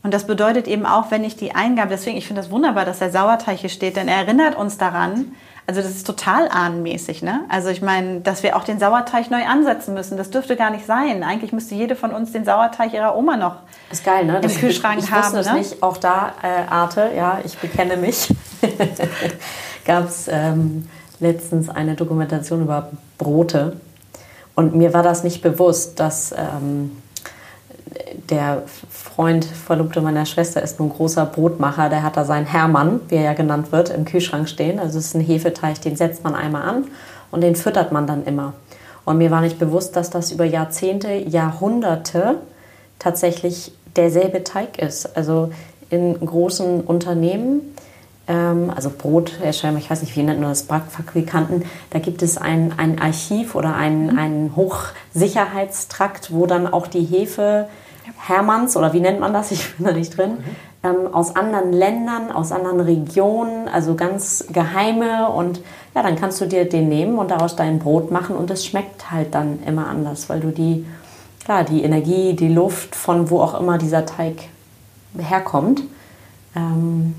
Und 0.05 0.14
das 0.14 0.26
bedeutet 0.26 0.68
eben 0.68 0.86
auch, 0.86 1.11
wenn 1.11 1.24
ich 1.24 1.34
die 1.34 1.55
Eingabe, 1.55 1.88
deswegen, 1.88 2.16
ich 2.16 2.26
finde 2.26 2.42
das 2.42 2.50
wunderbar, 2.50 2.84
dass 2.84 3.00
der 3.00 3.11
Sauerteig 3.11 3.59
hier 3.59 3.70
steht, 3.70 3.96
denn 3.96 4.07
er 4.07 4.18
erinnert 4.18 4.55
uns 4.55 4.78
daran, 4.78 5.32
also 5.66 5.80
das 5.80 5.92
ist 5.92 6.07
total 6.07 6.48
ahnenmäßig, 6.48 7.22
ne? 7.22 7.40
Also 7.48 7.70
ich 7.70 7.80
meine, 7.80 8.20
dass 8.20 8.42
wir 8.42 8.55
auch 8.55 8.64
den 8.64 8.78
Sauerteig 8.78 9.30
neu 9.30 9.46
ansetzen 9.46 9.94
müssen, 9.94 10.18
das 10.18 10.28
dürfte 10.28 10.57
gar 10.57 10.70
nicht 10.70 10.84
sein. 10.84 11.22
Eigentlich 11.22 11.55
müsste 11.55 11.74
jede 11.74 11.96
von 11.96 12.12
uns 12.12 12.32
den 12.32 12.44
Sauerteig 12.44 12.92
ihrer 12.92 13.16
Oma 13.16 13.38
noch 13.38 13.57
ist 13.90 14.05
geil, 14.05 14.26
ne? 14.26 14.36
im 14.36 14.42
das, 14.42 14.57
Kühlschrank 14.57 14.98
ich, 14.98 15.07
ich 15.07 15.11
haben. 15.11 15.38
Ich 15.38 15.46
ne? 15.46 15.55
nicht. 15.55 15.82
Auch 15.82 15.96
da, 15.96 16.34
äh, 16.42 16.70
Arte, 16.70 17.11
ja, 17.16 17.38
ich 17.42 17.57
bekenne 17.57 17.96
mich. 17.96 18.28
Gab 19.86 20.09
es 20.09 20.28
ähm, 20.28 20.86
letztens 21.20 21.70
eine 21.70 21.94
Dokumentation 21.94 22.61
über 22.62 22.90
Brote. 23.16 23.76
Und 24.55 24.74
mir 24.74 24.92
war 24.92 25.02
das 25.02 25.24
nicht 25.24 25.42
bewusst, 25.42 25.98
dass 25.98 26.32
ähm, 26.32 26.90
der 28.30 28.62
Freund, 28.90 29.45
Verlobte 29.45 30.01
meiner 30.01 30.26
Schwester, 30.26 30.62
ist 30.62 30.78
nun 30.80 30.90
großer 30.90 31.26
Brotmacher. 31.26 31.88
Der 31.88 32.03
hat 32.03 32.16
da 32.16 32.24
seinen 32.24 32.47
Hermann, 32.47 33.01
wie 33.09 33.16
er 33.16 33.22
ja 33.22 33.32
genannt 33.34 33.72
wird, 33.72 33.90
im 33.90 34.05
Kühlschrank 34.05 34.49
stehen. 34.49 34.78
Also 34.78 34.99
es 34.99 35.07
ist 35.07 35.14
ein 35.14 35.20
Hefeteig, 35.20 35.80
den 35.82 35.97
setzt 35.97 36.24
man 36.24 36.34
einmal 36.34 36.62
an 36.62 36.84
und 37.30 37.42
den 37.42 37.57
füttert 37.57 37.92
man 37.92 38.07
dann 38.07 38.24
immer. 38.24 38.55
Und 39.05 39.18
mir 39.18 39.30
war 39.30 39.40
nicht 39.40 39.59
bewusst, 39.59 39.97
dass 39.97 40.11
das 40.11 40.32
über 40.32 40.45
Jahrzehnte, 40.45 41.12
Jahrhunderte 41.12 42.36
tatsächlich 42.99 43.72
derselbe 43.97 44.45
Teig 44.45 44.78
ist. 44.78 45.16
Also 45.16 45.51
in 45.90 46.18
großen 46.18 46.80
Unternehmen, 46.80 47.74
ähm, 48.26 48.72
also 48.74 48.90
Brothersteller, 48.90 49.76
ich 49.78 49.90
weiß 49.90 50.01
nicht, 50.01 50.16
wie 50.16 50.22
nennt 50.22 50.40
man 50.40 50.49
das, 50.49 50.64
Backfabrikanten, 50.64 51.64
da 51.90 51.99
gibt 51.99 52.22
es 52.22 52.38
ein, 52.38 52.72
ein 52.78 52.99
Archiv 52.99 53.55
oder 53.55 53.76
einen, 53.76 54.18
einen 54.18 54.57
Hochsicherheitstrakt, 54.57 56.32
wo 56.32 56.47
dann 56.47 56.66
auch 56.66 56.86
die 56.86 57.05
Hefe 57.05 57.68
Hermanns 58.27 58.77
oder 58.77 58.93
wie 58.93 59.01
nennt 59.01 59.20
man 59.20 59.33
das? 59.33 59.51
Ich 59.51 59.75
bin 59.77 59.87
da 59.87 59.93
nicht 59.93 60.16
drin. 60.16 60.39
Ähm, 60.83 61.12
aus 61.12 61.37
anderen 61.37 61.72
Ländern, 61.72 62.31
aus 62.31 62.53
anderen 62.53 62.81
Regionen, 62.81 63.68
also 63.68 63.95
ganz 63.95 64.47
geheime 64.53 65.29
und 65.29 65.61
ja, 65.95 66.03
dann 66.03 66.16
kannst 66.16 66.41
du 66.41 66.47
dir 66.47 66.68
den 66.68 66.89
nehmen 66.89 67.18
und 67.18 67.31
daraus 67.31 67.57
dein 67.57 67.79
Brot 67.79 68.11
machen 68.11 68.37
und 68.37 68.51
es 68.51 68.66
schmeckt 68.66 69.11
halt 69.11 69.35
dann 69.35 69.62
immer 69.64 69.87
anders, 69.89 70.29
weil 70.29 70.41
du 70.41 70.51
die, 70.51 70.85
klar, 71.45 71.64
die 71.64 71.83
Energie, 71.83 72.35
die 72.35 72.49
Luft 72.49 72.95
von 72.95 73.31
wo 73.31 73.41
auch 73.41 73.59
immer 73.59 73.79
dieser 73.79 74.05
Teig 74.05 74.49
herkommt, 75.18 75.83
ähm, 76.57 77.14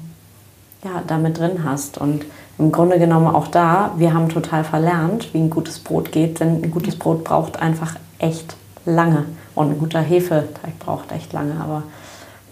ja, 0.83 1.01
damit 1.07 1.39
drin 1.39 1.63
hast. 1.63 1.97
Und 1.97 2.25
im 2.57 2.71
Grunde 2.71 2.99
genommen 2.99 3.27
auch 3.27 3.47
da, 3.47 3.91
wir 3.97 4.13
haben 4.13 4.29
total 4.29 4.63
verlernt, 4.63 5.33
wie 5.33 5.39
ein 5.39 5.49
gutes 5.49 5.79
Brot 5.79 6.11
geht, 6.11 6.39
denn 6.39 6.63
ein 6.63 6.71
gutes 6.71 6.97
Brot 6.97 7.23
braucht 7.23 7.59
einfach 7.59 7.95
echt 8.19 8.55
lange. 8.85 9.25
Und 9.55 9.71
ein 9.71 9.79
guter 9.79 10.01
Hefeteig 10.01 10.77
braucht 10.79 11.11
echt 11.11 11.33
lange, 11.33 11.59
aber 11.61 11.83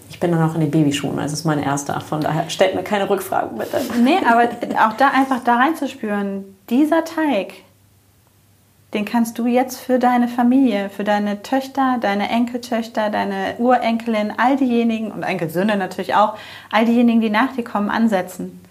ich 0.09 0.19
bin 0.19 0.31
dann 0.31 0.49
auch 0.49 0.55
in 0.55 0.61
den 0.61 0.71
Babyschuhen, 0.71 1.19
also 1.19 1.33
ist 1.33 1.43
mein 1.43 1.61
erster. 1.61 1.99
Von 1.99 2.21
daher 2.21 2.49
stellt 2.49 2.75
mir 2.75 2.83
keine 2.83 3.09
Rückfragen 3.09 3.57
bitte. 3.57 3.81
Nee, 4.01 4.19
aber 4.25 4.43
auch 4.85 4.93
da 4.93 5.09
einfach 5.09 5.43
da 5.43 5.55
reinzuspüren, 5.57 6.45
dieser 6.69 7.03
Teig, 7.03 7.53
den 8.93 9.05
kannst 9.05 9.39
du 9.39 9.47
jetzt 9.47 9.79
für 9.79 9.97
deine 9.97 10.27
Familie, 10.27 10.89
für 10.89 11.03
deine 11.03 11.41
Töchter, 11.41 11.97
deine 11.99 12.29
Enkeltöchter, 12.29 13.09
deine 13.09 13.55
Urenkelin, 13.57 14.33
all 14.37 14.55
diejenigen 14.55 15.11
und 15.11 15.23
Enkelsöhne 15.23 15.75
natürlich 15.77 16.15
auch, 16.15 16.35
all 16.71 16.85
diejenigen, 16.85 17.19
die 17.19 17.31
nach 17.31 17.53
dir 17.55 17.63
kommen, 17.63 17.89
ansetzen. 17.89 18.61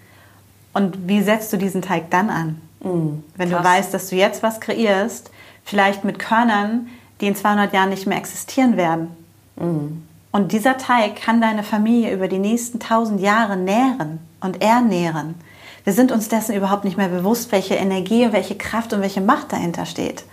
Und 0.73 1.09
wie 1.09 1.23
setzt 1.23 1.53
du 1.53 1.57
diesen 1.57 1.83
Teig 1.83 2.11
dann 2.11 2.31
an? 2.31 2.61
Mm, 2.81 3.25
Wenn 3.37 3.51
du 3.51 3.63
weißt, 3.63 3.93
dass 3.93 4.09
du 4.09 4.17
jetzt 4.17 4.43
was 4.43 4.61
kreierst, 4.61 5.31
vielleicht 5.65 6.05
mit 6.05 6.19
Körnern, 6.19 6.89
die 7.23 7.29
in 7.29 7.37
200 7.37 7.73
Jahren 7.73 7.89
nicht 7.89 8.07
mehr 8.07 8.19
existieren 8.19 8.77
werden. 8.77 9.09
Mm. 9.57 10.03
Und 10.33 10.53
dieser 10.53 10.77
Teig 10.77 11.17
kann 11.17 11.41
deine 11.41 11.63
Familie 11.63 12.13
über 12.13 12.27
die 12.27 12.39
nächsten 12.39 12.81
1000 12.81 13.21
Jahre 13.21 13.57
nähren 13.57 14.19
und 14.41 14.61
ernähren. 14.61 15.37
Wir 15.85 15.93
sind 15.93 16.13
uns 16.13 16.29
dessen 16.29 16.55
überhaupt 16.55 16.85
nicht 16.85 16.97
mehr 16.97 17.09
bewusst, 17.09 17.53
welche 17.53 17.75
Energie 17.75 18.25
und 18.25 18.33
welche 18.33 18.57
Kraft 18.57 18.93
und 18.93 19.01
welche 19.01 19.21
Macht 19.21 19.53
dahinter 19.53 19.85
steht. 19.85 20.25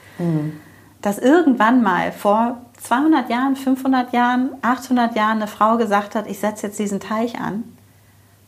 Dass 1.02 1.18
irgendwann 1.18 1.82
mal 1.82 2.12
vor 2.12 2.58
200 2.82 3.30
Jahren, 3.30 3.56
500 3.56 4.14
Jahren, 4.14 4.52
800 4.62 5.16
Jahren 5.16 5.38
eine 5.38 5.48
Frau 5.48 5.78
gesagt 5.78 6.16
hat, 6.16 6.28
ich 6.28 6.40
setze 6.40 6.68
jetzt 6.68 6.80
diesen 6.80 7.00
Teig 7.00 7.40
an 7.40 7.64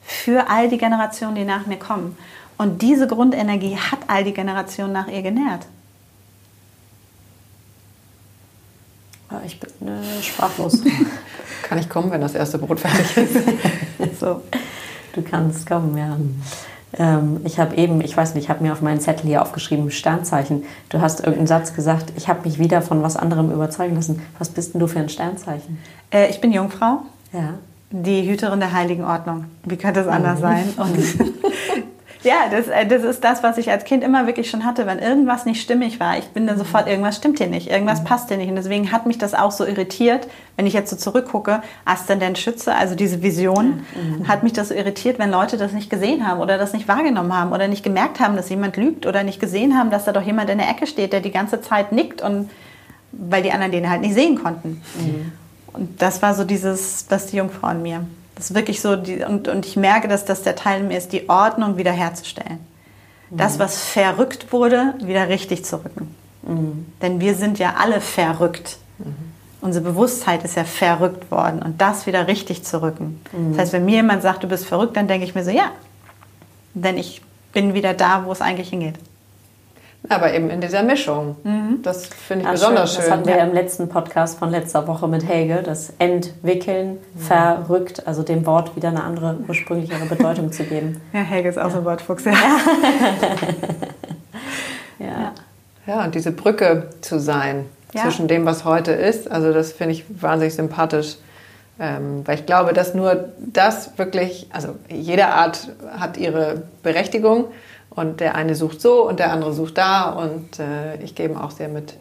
für 0.01 0.49
all 0.49 0.69
die 0.69 0.77
Generationen, 0.77 1.35
die 1.35 1.45
nach 1.45 1.65
mir 1.65 1.77
kommen. 1.77 2.17
Und 2.57 2.81
diese 2.81 3.07
Grundenergie 3.07 3.77
hat 3.77 3.99
all 4.07 4.23
die 4.23 4.33
Generationen 4.33 4.93
nach 4.93 5.07
ihr 5.07 5.21
genährt. 5.21 5.65
Ich 9.45 9.59
bin 9.59 9.87
äh, 9.87 10.23
sprachlos. 10.23 10.81
Kann 11.63 11.77
ich 11.77 11.89
kommen, 11.89 12.11
wenn 12.11 12.21
das 12.21 12.35
erste 12.35 12.57
Brot 12.57 12.79
fertig 12.79 13.17
ist? 13.17 13.37
So. 14.19 14.41
Du 15.13 15.21
kannst 15.21 15.67
kommen, 15.67 15.97
ja. 15.97 16.17
Ähm, 16.97 17.41
ich 17.43 17.59
habe 17.59 17.75
eben, 17.75 18.01
ich 18.01 18.15
weiß 18.15 18.35
nicht, 18.35 18.45
ich 18.45 18.49
habe 18.49 18.63
mir 18.63 18.73
auf 18.73 18.81
meinen 18.81 18.99
Zettel 18.99 19.27
hier 19.27 19.41
aufgeschrieben, 19.41 19.91
Sternzeichen. 19.91 20.63
Du 20.89 21.01
hast 21.01 21.19
irgendeinen 21.19 21.47
Satz 21.47 21.73
gesagt, 21.73 22.13
ich 22.17 22.27
habe 22.27 22.41
mich 22.43 22.59
wieder 22.59 22.81
von 22.81 23.01
was 23.03 23.15
anderem 23.15 23.51
überzeugen 23.51 23.95
lassen. 23.95 24.21
Was 24.39 24.49
bist 24.49 24.73
denn 24.73 24.79
du 24.79 24.87
für 24.87 24.99
ein 24.99 25.09
Sternzeichen? 25.09 25.77
Äh, 26.11 26.29
ich 26.29 26.41
bin 26.41 26.51
Jungfrau. 26.51 27.03
Ja. 27.33 27.55
Die 27.91 28.29
Hüterin 28.29 28.59
der 28.59 28.73
heiligen 28.73 29.03
Ordnung. 29.03 29.45
Wie 29.65 29.77
könnte 29.77 30.01
es 30.01 30.07
anders 30.07 30.39
sein? 30.39 30.65
Und 30.77 30.97
ja, 32.23 32.49
das, 32.51 32.67
äh, 32.67 32.85
das 32.85 33.03
ist 33.03 33.23
das, 33.23 33.43
was 33.43 33.57
ich 33.57 33.71
als 33.71 33.83
Kind 33.83 34.03
immer 34.03 34.27
wirklich 34.27 34.49
schon 34.49 34.65
hatte. 34.65 34.85
Wenn 34.85 34.99
irgendwas 34.99 35.45
nicht 35.45 35.61
stimmig 35.61 35.99
war, 35.99 36.17
ich 36.17 36.27
bin 36.29 36.47
dann 36.47 36.57
sofort, 36.57 36.87
irgendwas 36.87 37.17
stimmt 37.17 37.39
hier 37.39 37.47
nicht, 37.47 37.69
irgendwas 37.69 38.03
passt 38.03 38.29
hier 38.29 38.37
nicht. 38.37 38.49
Und 38.49 38.55
deswegen 38.55 38.91
hat 38.91 39.05
mich 39.05 39.17
das 39.17 39.33
auch 39.33 39.51
so 39.51 39.65
irritiert, 39.65 40.27
wenn 40.57 40.67
ich 40.67 40.73
jetzt 40.73 40.89
so 40.89 40.95
zurückgucke, 40.95 41.61
Aszendent 41.85 42.37
Schütze, 42.37 42.75
also 42.75 42.95
diese 42.95 43.23
Vision, 43.23 43.85
hat 44.27 44.43
mich 44.43 44.53
das 44.53 44.69
so 44.69 44.73
irritiert, 44.73 45.19
wenn 45.19 45.31
Leute 45.31 45.57
das 45.57 45.71
nicht 45.71 45.89
gesehen 45.89 46.27
haben 46.27 46.39
oder 46.39 46.57
das 46.57 46.73
nicht 46.73 46.87
wahrgenommen 46.87 47.35
haben 47.35 47.51
oder 47.51 47.67
nicht 47.67 47.83
gemerkt 47.83 48.19
haben, 48.19 48.35
dass 48.35 48.49
jemand 48.49 48.77
lügt 48.77 49.05
oder 49.05 49.23
nicht 49.23 49.39
gesehen 49.39 49.77
haben, 49.77 49.89
dass 49.89 50.05
da 50.05 50.11
doch 50.11 50.23
jemand 50.23 50.49
in 50.49 50.59
der 50.59 50.69
Ecke 50.69 50.87
steht, 50.87 51.13
der 51.13 51.21
die 51.21 51.31
ganze 51.31 51.61
Zeit 51.61 51.91
nickt 51.91 52.21
und 52.21 52.49
weil 53.11 53.43
die 53.43 53.51
anderen 53.51 53.71
den 53.71 53.89
halt 53.89 54.01
nicht 54.01 54.13
sehen 54.13 54.41
konnten. 54.41 54.81
Und 55.73 56.01
das 56.01 56.21
war 56.21 56.35
so 56.35 56.43
dieses, 56.43 57.07
das 57.07 57.25
ist 57.25 57.33
die 57.33 57.37
Jungfrau 57.37 57.69
in 57.69 57.81
mir. 57.81 58.05
Das 58.41 58.49
ist 58.49 58.55
wirklich 58.55 58.81
so, 58.81 58.95
die, 58.95 59.23
und, 59.23 59.47
und 59.47 59.67
ich 59.67 59.75
merke, 59.77 60.07
dass 60.07 60.25
das 60.25 60.41
der 60.41 60.55
Teil 60.55 60.81
in 60.81 60.87
mir 60.87 60.97
ist, 60.97 61.13
die 61.13 61.29
Ordnung 61.29 61.77
wiederherzustellen. 61.77 62.59
Das, 63.29 63.59
was 63.59 63.79
verrückt 63.79 64.51
wurde, 64.51 64.95
wieder 65.03 65.29
richtig 65.29 65.63
zu 65.63 65.77
rücken. 65.85 66.15
Denn 67.03 67.19
wir 67.19 67.35
sind 67.35 67.59
ja 67.59 67.75
alle 67.77 68.01
verrückt. 68.01 68.77
Unsere 69.61 69.85
Bewusstheit 69.85 70.43
ist 70.43 70.55
ja 70.55 70.63
verrückt 70.63 71.29
worden 71.29 71.61
und 71.61 71.79
das 71.79 72.07
wieder 72.07 72.27
richtig 72.27 72.63
zu 72.63 72.81
rücken. 72.81 73.21
Das 73.51 73.59
heißt, 73.59 73.73
wenn 73.73 73.85
mir 73.85 73.97
jemand 73.97 74.23
sagt, 74.23 74.43
du 74.43 74.47
bist 74.47 74.65
verrückt, 74.65 74.97
dann 74.97 75.07
denke 75.07 75.23
ich 75.23 75.35
mir 75.35 75.43
so, 75.43 75.51
ja. 75.51 75.71
Denn 76.73 76.97
ich 76.97 77.21
bin 77.53 77.75
wieder 77.75 77.93
da, 77.93 78.25
wo 78.25 78.31
es 78.31 78.41
eigentlich 78.41 78.69
hingeht. 78.69 78.95
Aber 80.09 80.33
eben 80.33 80.49
in 80.49 80.61
dieser 80.61 80.81
Mischung. 80.83 81.35
Das 81.83 82.07
finde 82.07 82.43
ich 82.43 82.47
Ah, 82.47 82.51
besonders 82.53 82.93
schön. 82.93 83.01
schön. 83.03 83.09
Das 83.09 83.17
hatten 83.19 83.27
wir 83.27 83.37
ja 83.37 83.43
im 83.43 83.53
letzten 83.53 83.87
Podcast 83.87 84.39
von 84.39 84.49
letzter 84.49 84.87
Woche 84.87 85.07
mit 85.07 85.23
Helge, 85.27 85.61
das 85.63 85.93
Entwickeln, 85.99 86.97
verrückt, 87.17 88.07
also 88.07 88.23
dem 88.23 88.45
Wort 88.47 88.75
wieder 88.75 88.89
eine 88.89 89.03
andere, 89.03 89.37
ursprünglichere 89.47 90.05
Bedeutung 90.07 90.51
zu 90.51 90.63
geben. 90.63 90.99
Ja, 91.13 91.19
Helge 91.21 91.49
ist 91.49 91.59
auch 91.59 91.69
so 91.69 91.77
ein 91.77 91.85
Wortfuchs. 91.85 92.23
Ja. 92.25 92.33
Ja. 94.99 95.31
Ja, 95.87 96.03
und 96.03 96.13
diese 96.15 96.31
Brücke 96.31 96.89
zu 97.01 97.19
sein 97.19 97.65
Ja. 97.93 98.03
zwischen 98.03 98.27
dem, 98.27 98.45
was 98.45 98.65
heute 98.65 98.91
ist, 98.91 99.29
also 99.31 99.51
das 99.51 99.71
finde 99.71 99.93
ich 99.93 100.05
wahnsinnig 100.21 100.53
sympathisch. 100.55 101.17
Ähm, 101.79 102.21
weil 102.25 102.35
ich 102.35 102.45
glaube, 102.45 102.73
dass 102.73 102.93
nur 102.93 103.29
das 103.39 103.97
wirklich, 103.97 104.47
also 104.53 104.75
jede 104.89 105.27
Art 105.27 105.69
hat 105.97 106.17
ihre 106.17 106.61
Berechtigung 106.83 107.45
und 107.91 108.19
der 108.19 108.35
eine 108.35 108.55
sucht 108.55 108.81
so 108.81 109.07
und 109.07 109.19
der 109.19 109.31
andere 109.31 109.53
sucht 109.53 109.77
da 109.77 110.09
und 110.09 110.59
äh, 110.59 110.95
ich 111.03 111.13
gebe 111.15 111.39
auch 111.41 111.51
sehr 111.51 111.67
mit, 111.69 111.95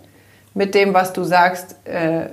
mit 0.55 0.74
dem, 0.74 0.95
was 0.95 1.12
du 1.12 1.24
sagst. 1.24 1.76
Äh, 1.84 2.26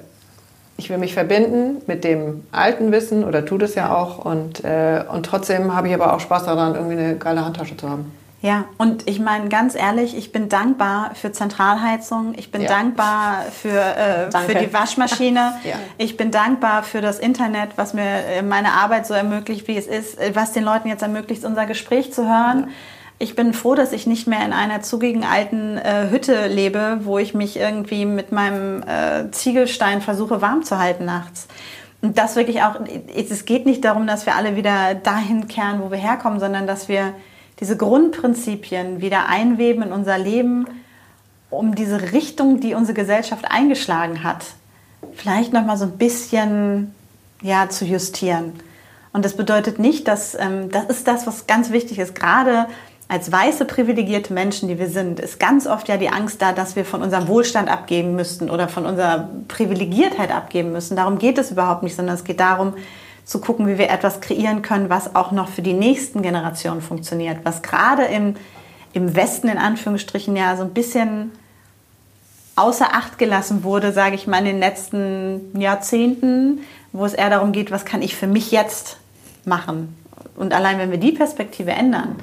ich 0.79 0.91
will 0.91 0.99
mich 0.99 1.15
verbinden 1.15 1.81
mit 1.87 2.03
dem 2.03 2.45
alten 2.51 2.91
Wissen 2.91 3.23
oder 3.23 3.43
tu 3.45 3.57
das 3.57 3.73
ja 3.73 3.95
auch 3.95 4.19
und, 4.23 4.63
äh, 4.63 5.03
und 5.11 5.25
trotzdem 5.25 5.75
habe 5.75 5.87
ich 5.87 5.93
aber 5.95 6.13
auch 6.13 6.19
Spaß 6.19 6.45
daran, 6.45 6.75
irgendwie 6.75 6.97
eine 6.99 7.15
geile 7.17 7.43
Handtasche 7.43 7.75
zu 7.75 7.89
haben. 7.89 8.11
Ja, 8.43 8.65
und 8.77 9.09
ich 9.09 9.19
meine 9.19 9.49
ganz 9.49 9.73
ehrlich, 9.73 10.15
ich 10.15 10.31
bin 10.31 10.47
dankbar 10.47 11.09
für 11.15 11.31
Zentralheizung, 11.31 12.35
ich 12.37 12.51
bin 12.51 12.61
Ja. 12.61 12.67
dankbar 12.67 13.41
für, 13.51 13.69
äh, 13.69 14.29
für 14.45 14.53
die 14.53 14.71
Waschmaschine, 14.71 15.53
Ja. 15.63 15.77
ich 15.97 16.15
bin 16.15 16.29
dankbar 16.29 16.83
für 16.83 17.01
das 17.01 17.17
Internet, 17.17 17.69
was 17.77 17.95
mir 17.95 18.03
äh, 18.03 18.43
meine 18.43 18.73
Arbeit 18.73 19.07
so 19.07 19.15
ermöglicht, 19.15 19.67
wie 19.67 19.75
es 19.77 19.87
ist, 19.87 20.19
äh, 20.19 20.35
was 20.35 20.51
den 20.51 20.63
Leuten 20.63 20.87
jetzt 20.87 21.01
ermöglicht, 21.01 21.43
unser 21.43 21.65
Gespräch 21.65 22.13
zu 22.13 22.27
hören. 22.27 22.69
Ich 23.19 23.35
bin 23.35 23.53
froh, 23.53 23.73
dass 23.73 23.93
ich 23.93 24.05
nicht 24.05 24.27
mehr 24.27 24.45
in 24.45 24.53
einer 24.53 24.81
zugigen 24.83 25.23
alten 25.23 25.77
äh, 25.77 26.09
Hütte 26.11 26.47
lebe, 26.47 26.99
wo 27.01 27.17
ich 27.17 27.33
mich 27.33 27.57
irgendwie 27.57 28.05
mit 28.05 28.31
meinem 28.31 28.83
äh, 28.83 29.31
Ziegelstein 29.31 30.01
versuche 30.01 30.41
warm 30.41 30.63
zu 30.63 30.77
halten 30.77 31.05
nachts. 31.05 31.47
Und 32.01 32.17
das 32.19 32.35
wirklich 32.35 32.61
auch, 32.61 32.75
es 33.15 33.45
geht 33.45 33.65
nicht 33.65 33.83
darum, 33.83 34.05
dass 34.05 34.27
wir 34.27 34.35
alle 34.35 34.55
wieder 34.55 34.93
dahin 34.93 35.47
kehren, 35.47 35.81
wo 35.81 35.89
wir 35.89 35.97
herkommen, 35.97 36.39
sondern 36.39 36.67
dass 36.67 36.89
wir 36.89 37.13
diese 37.59 37.75
Grundprinzipien 37.75 39.01
wieder 39.01 39.27
einweben 39.27 39.81
in 39.81 39.91
unser 39.91 40.19
Leben, 40.19 40.67
um 41.49 41.73
diese 41.73 42.11
Richtung, 42.11 42.59
die 42.59 42.75
unsere 42.75 42.93
Gesellschaft 42.93 43.45
eingeschlagen 43.49 44.23
hat, 44.23 44.45
vielleicht 45.13 45.53
noch 45.53 45.65
mal 45.65 45.77
so 45.77 45.85
ein 45.85 45.97
bisschen 45.97 46.93
ja, 47.41 47.67
zu 47.69 47.85
justieren. 47.85 48.53
Und 49.11 49.25
das 49.25 49.35
bedeutet 49.35 49.79
nicht, 49.79 50.07
dass 50.07 50.35
ähm, 50.35 50.69
das 50.69 50.85
ist 50.85 51.07
das, 51.07 51.25
was 51.25 51.47
ganz 51.47 51.71
wichtig 51.71 51.97
ist. 51.97 52.13
Gerade 52.13 52.67
als 53.09 53.31
weiße 53.31 53.65
privilegierte 53.65 54.33
Menschen, 54.33 54.67
die 54.67 54.79
wir 54.79 54.89
sind, 54.89 55.19
ist 55.19 55.39
ganz 55.39 55.65
oft 55.65 55.87
ja 55.87 55.95
die 55.97 56.09
Angst 56.09 56.41
da, 56.41 56.51
dass 56.51 56.75
wir 56.75 56.83
von 56.83 57.01
unserem 57.01 57.27
Wohlstand 57.29 57.69
abgeben 57.69 58.15
müssten 58.15 58.49
oder 58.49 58.67
von 58.67 58.85
unserer 58.85 59.29
Privilegiertheit 59.47 60.31
abgeben 60.31 60.73
müssen. 60.73 60.97
Darum 60.97 61.17
geht 61.17 61.37
es 61.37 61.51
überhaupt 61.51 61.83
nicht, 61.83 61.95
sondern 61.95 62.15
es 62.15 62.25
geht 62.25 62.41
darum, 62.41 62.73
zu 63.23 63.39
gucken, 63.39 63.67
wie 63.67 63.77
wir 63.77 63.89
etwas 63.89 64.21
kreieren 64.21 64.61
können, 64.61 64.89
was 64.89 65.15
auch 65.15 65.31
noch 65.31 65.49
für 65.49 65.61
die 65.61 65.73
nächsten 65.73 66.21
Generationen 66.21 66.81
funktioniert, 66.81 67.39
was 67.43 67.61
gerade 67.61 68.03
im, 68.03 68.35
im 68.93 69.15
Westen 69.15 69.49
in 69.49 69.57
Anführungsstrichen 69.57 70.35
ja 70.35 70.55
so 70.55 70.63
ein 70.63 70.73
bisschen 70.73 71.31
außer 72.55 72.93
Acht 72.93 73.17
gelassen 73.17 73.63
wurde, 73.63 73.91
sage 73.93 74.15
ich 74.15 74.27
mal, 74.27 74.39
in 74.39 74.45
den 74.45 74.59
letzten 74.59 75.59
Jahrzehnten, 75.59 76.61
wo 76.91 77.05
es 77.05 77.13
eher 77.13 77.29
darum 77.29 77.51
geht, 77.51 77.69
was 77.69 77.85
kann 77.85 78.01
ich 78.01 78.15
für 78.15 78.27
mich 78.27 78.51
jetzt 78.51 78.97
machen. 79.45 79.95
Und 80.35 80.53
allein 80.53 80.79
wenn 80.79 80.91
wir 80.91 80.97
die 80.97 81.11
Perspektive 81.11 81.71
ändern, 81.71 82.15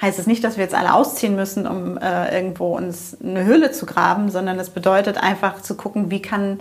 heißt 0.00 0.18
es 0.18 0.26
nicht, 0.26 0.44
dass 0.44 0.56
wir 0.56 0.64
jetzt 0.64 0.74
alle 0.74 0.94
ausziehen 0.94 1.36
müssen, 1.36 1.66
um 1.66 1.96
äh, 1.98 2.34
irgendwo 2.34 2.76
uns 2.76 3.16
eine 3.22 3.44
Höhle 3.44 3.72
zu 3.72 3.86
graben, 3.86 4.30
sondern 4.30 4.58
es 4.58 4.70
bedeutet 4.70 5.18
einfach 5.18 5.62
zu 5.62 5.74
gucken, 5.74 6.10
wie 6.10 6.20
kann 6.20 6.60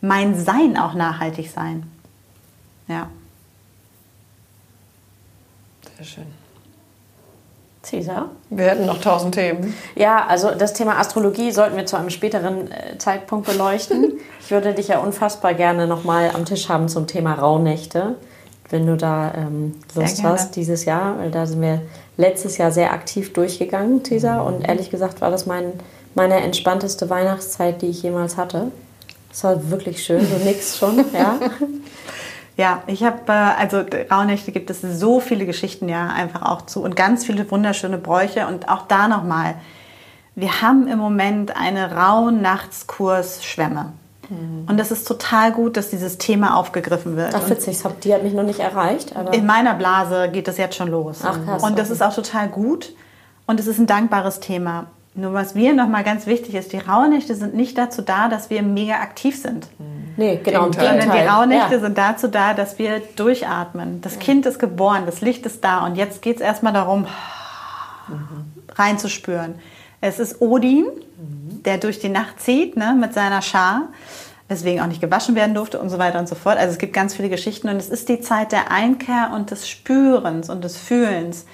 mein 0.00 0.38
Sein 0.38 0.76
auch 0.76 0.94
nachhaltig 0.94 1.50
sein. 1.50 1.90
Ja. 2.88 3.08
Sehr 5.96 6.06
schön. 6.06 6.26
Cäsar? 7.86 8.30
Wir 8.50 8.66
hätten 8.66 8.86
noch 8.86 9.00
tausend 9.00 9.34
Themen. 9.34 9.72
Ja, 9.94 10.26
also 10.26 10.50
das 10.50 10.72
Thema 10.72 10.98
Astrologie 10.98 11.52
sollten 11.52 11.76
wir 11.76 11.86
zu 11.86 11.96
einem 11.96 12.10
späteren 12.10 12.70
äh, 12.70 12.98
Zeitpunkt 12.98 13.46
beleuchten. 13.46 14.14
ich 14.40 14.50
würde 14.50 14.74
dich 14.74 14.88
ja 14.88 14.98
unfassbar 14.98 15.54
gerne 15.54 15.86
nochmal 15.86 16.30
am 16.34 16.44
Tisch 16.44 16.68
haben 16.68 16.88
zum 16.88 17.06
Thema 17.06 17.34
Rauhnächte, 17.34 18.16
wenn 18.70 18.86
du 18.86 18.96
da 18.96 19.32
ähm, 19.34 19.74
Lust 19.94 20.22
hast 20.22 20.56
dieses 20.56 20.84
Jahr. 20.84 21.18
Weil 21.18 21.30
da 21.30 21.46
sind 21.46 21.60
wir 21.60 21.82
letztes 22.16 22.58
Jahr 22.58 22.72
sehr 22.72 22.92
aktiv 22.92 23.32
durchgegangen, 23.32 24.04
Cäsar. 24.04 24.44
Und 24.44 24.66
ehrlich 24.66 24.90
gesagt 24.90 25.20
war 25.20 25.30
das 25.30 25.46
mein, 25.46 25.72
meine 26.14 26.36
entspannteste 26.36 27.08
Weihnachtszeit, 27.10 27.82
die 27.82 27.86
ich 27.86 28.02
jemals 28.02 28.36
hatte. 28.36 28.70
Es 29.32 29.44
war 29.44 29.70
wirklich 29.70 30.02
schön, 30.04 30.20
du 30.20 30.44
nix 30.44 30.78
schon, 30.78 31.04
ja. 31.12 31.38
Ja, 32.58 32.82
ich 32.86 33.02
habe, 33.02 33.20
äh, 33.28 33.32
also 33.32 33.84
Rauhnächte 34.10 34.50
gibt 34.50 34.70
es 34.70 34.80
so 34.80 35.20
viele 35.20 35.44
Geschichten 35.44 35.90
ja 35.90 36.08
einfach 36.08 36.40
auch 36.40 36.62
zu 36.62 36.82
und 36.82 36.96
ganz 36.96 37.26
viele 37.26 37.50
wunderschöne 37.50 37.98
Bräuche 37.98 38.46
und 38.46 38.70
auch 38.70 38.86
da 38.88 39.08
nochmal. 39.08 39.56
Wir 40.34 40.62
haben 40.62 40.88
im 40.88 40.98
Moment 40.98 41.54
eine 41.54 41.94
Rauhnachtskurs 41.94 43.44
Schwämme. 43.44 43.84
Mhm. 43.84 44.05
Und 44.28 44.76
das 44.76 44.90
ist 44.90 45.06
total 45.06 45.52
gut, 45.52 45.76
dass 45.76 45.90
dieses 45.90 46.18
Thema 46.18 46.56
aufgegriffen 46.56 47.16
wird. 47.16 47.34
Ach, 47.34 47.48
witzig, 47.48 47.78
die 48.02 48.12
hat 48.12 48.22
mich 48.22 48.32
noch 48.32 48.42
nicht 48.42 48.60
erreicht. 48.60 49.14
in 49.32 49.46
meiner 49.46 49.74
Blase 49.74 50.28
geht 50.32 50.48
das 50.48 50.58
jetzt 50.58 50.76
schon 50.76 50.88
los. 50.88 51.20
Ach, 51.22 51.38
krass, 51.44 51.62
und 51.62 51.78
das 51.78 51.86
okay. 51.86 51.94
ist 51.94 52.02
auch 52.02 52.14
total 52.14 52.48
gut. 52.48 52.92
Und 53.46 53.60
es 53.60 53.66
ist 53.66 53.78
ein 53.78 53.86
dankbares 53.86 54.40
Thema. 54.40 54.86
Nur 55.14 55.32
was 55.32 55.54
mir 55.54 55.72
nochmal 55.72 56.04
ganz 56.04 56.26
wichtig 56.26 56.54
ist, 56.54 56.72
die 56.72 56.78
Rauhnächte 56.78 57.34
sind 57.34 57.54
nicht 57.54 57.78
dazu 57.78 58.02
da, 58.02 58.28
dass 58.28 58.50
wir 58.50 58.62
mega 58.62 58.94
aktiv 58.94 59.40
sind. 59.40 59.68
Nee, 60.16 60.40
genau. 60.42 60.64
Sondern 60.72 61.10
die 61.10 61.26
Rauhnächte 61.26 61.74
ja. 61.74 61.80
sind 61.80 61.96
dazu 61.96 62.28
da, 62.28 62.52
dass 62.52 62.78
wir 62.78 63.00
durchatmen. 63.16 64.00
Das 64.00 64.18
Kind 64.18 64.44
ist 64.44 64.58
geboren, 64.58 65.04
das 65.06 65.20
Licht 65.20 65.46
ist 65.46 65.64
da 65.64 65.84
und 65.86 65.96
jetzt 65.96 66.20
geht 66.20 66.36
es 66.36 66.42
erstmal 66.42 66.72
darum, 66.72 67.06
mhm. 68.08 68.64
reinzuspüren. 68.74 69.54
Es 70.06 70.20
ist 70.20 70.40
Odin, 70.40 70.84
mhm. 70.84 71.62
der 71.64 71.78
durch 71.78 71.98
die 71.98 72.08
Nacht 72.08 72.40
zieht 72.40 72.76
ne, 72.76 72.96
mit 72.98 73.12
seiner 73.12 73.42
Schar, 73.42 73.88
weswegen 74.48 74.80
auch 74.80 74.86
nicht 74.86 75.00
gewaschen 75.00 75.34
werden 75.34 75.54
durfte 75.54 75.80
und 75.80 75.90
so 75.90 75.98
weiter 75.98 76.20
und 76.20 76.28
so 76.28 76.36
fort. 76.36 76.58
Also 76.58 76.72
es 76.72 76.78
gibt 76.78 76.92
ganz 76.92 77.14
viele 77.14 77.28
Geschichten 77.28 77.68
und 77.68 77.76
es 77.76 77.88
ist 77.88 78.08
die 78.08 78.20
Zeit 78.20 78.52
der 78.52 78.70
Einkehr 78.70 79.32
und 79.34 79.50
des 79.50 79.68
Spürens 79.68 80.48
und 80.48 80.62
des 80.62 80.76
Fühlens. 80.76 81.46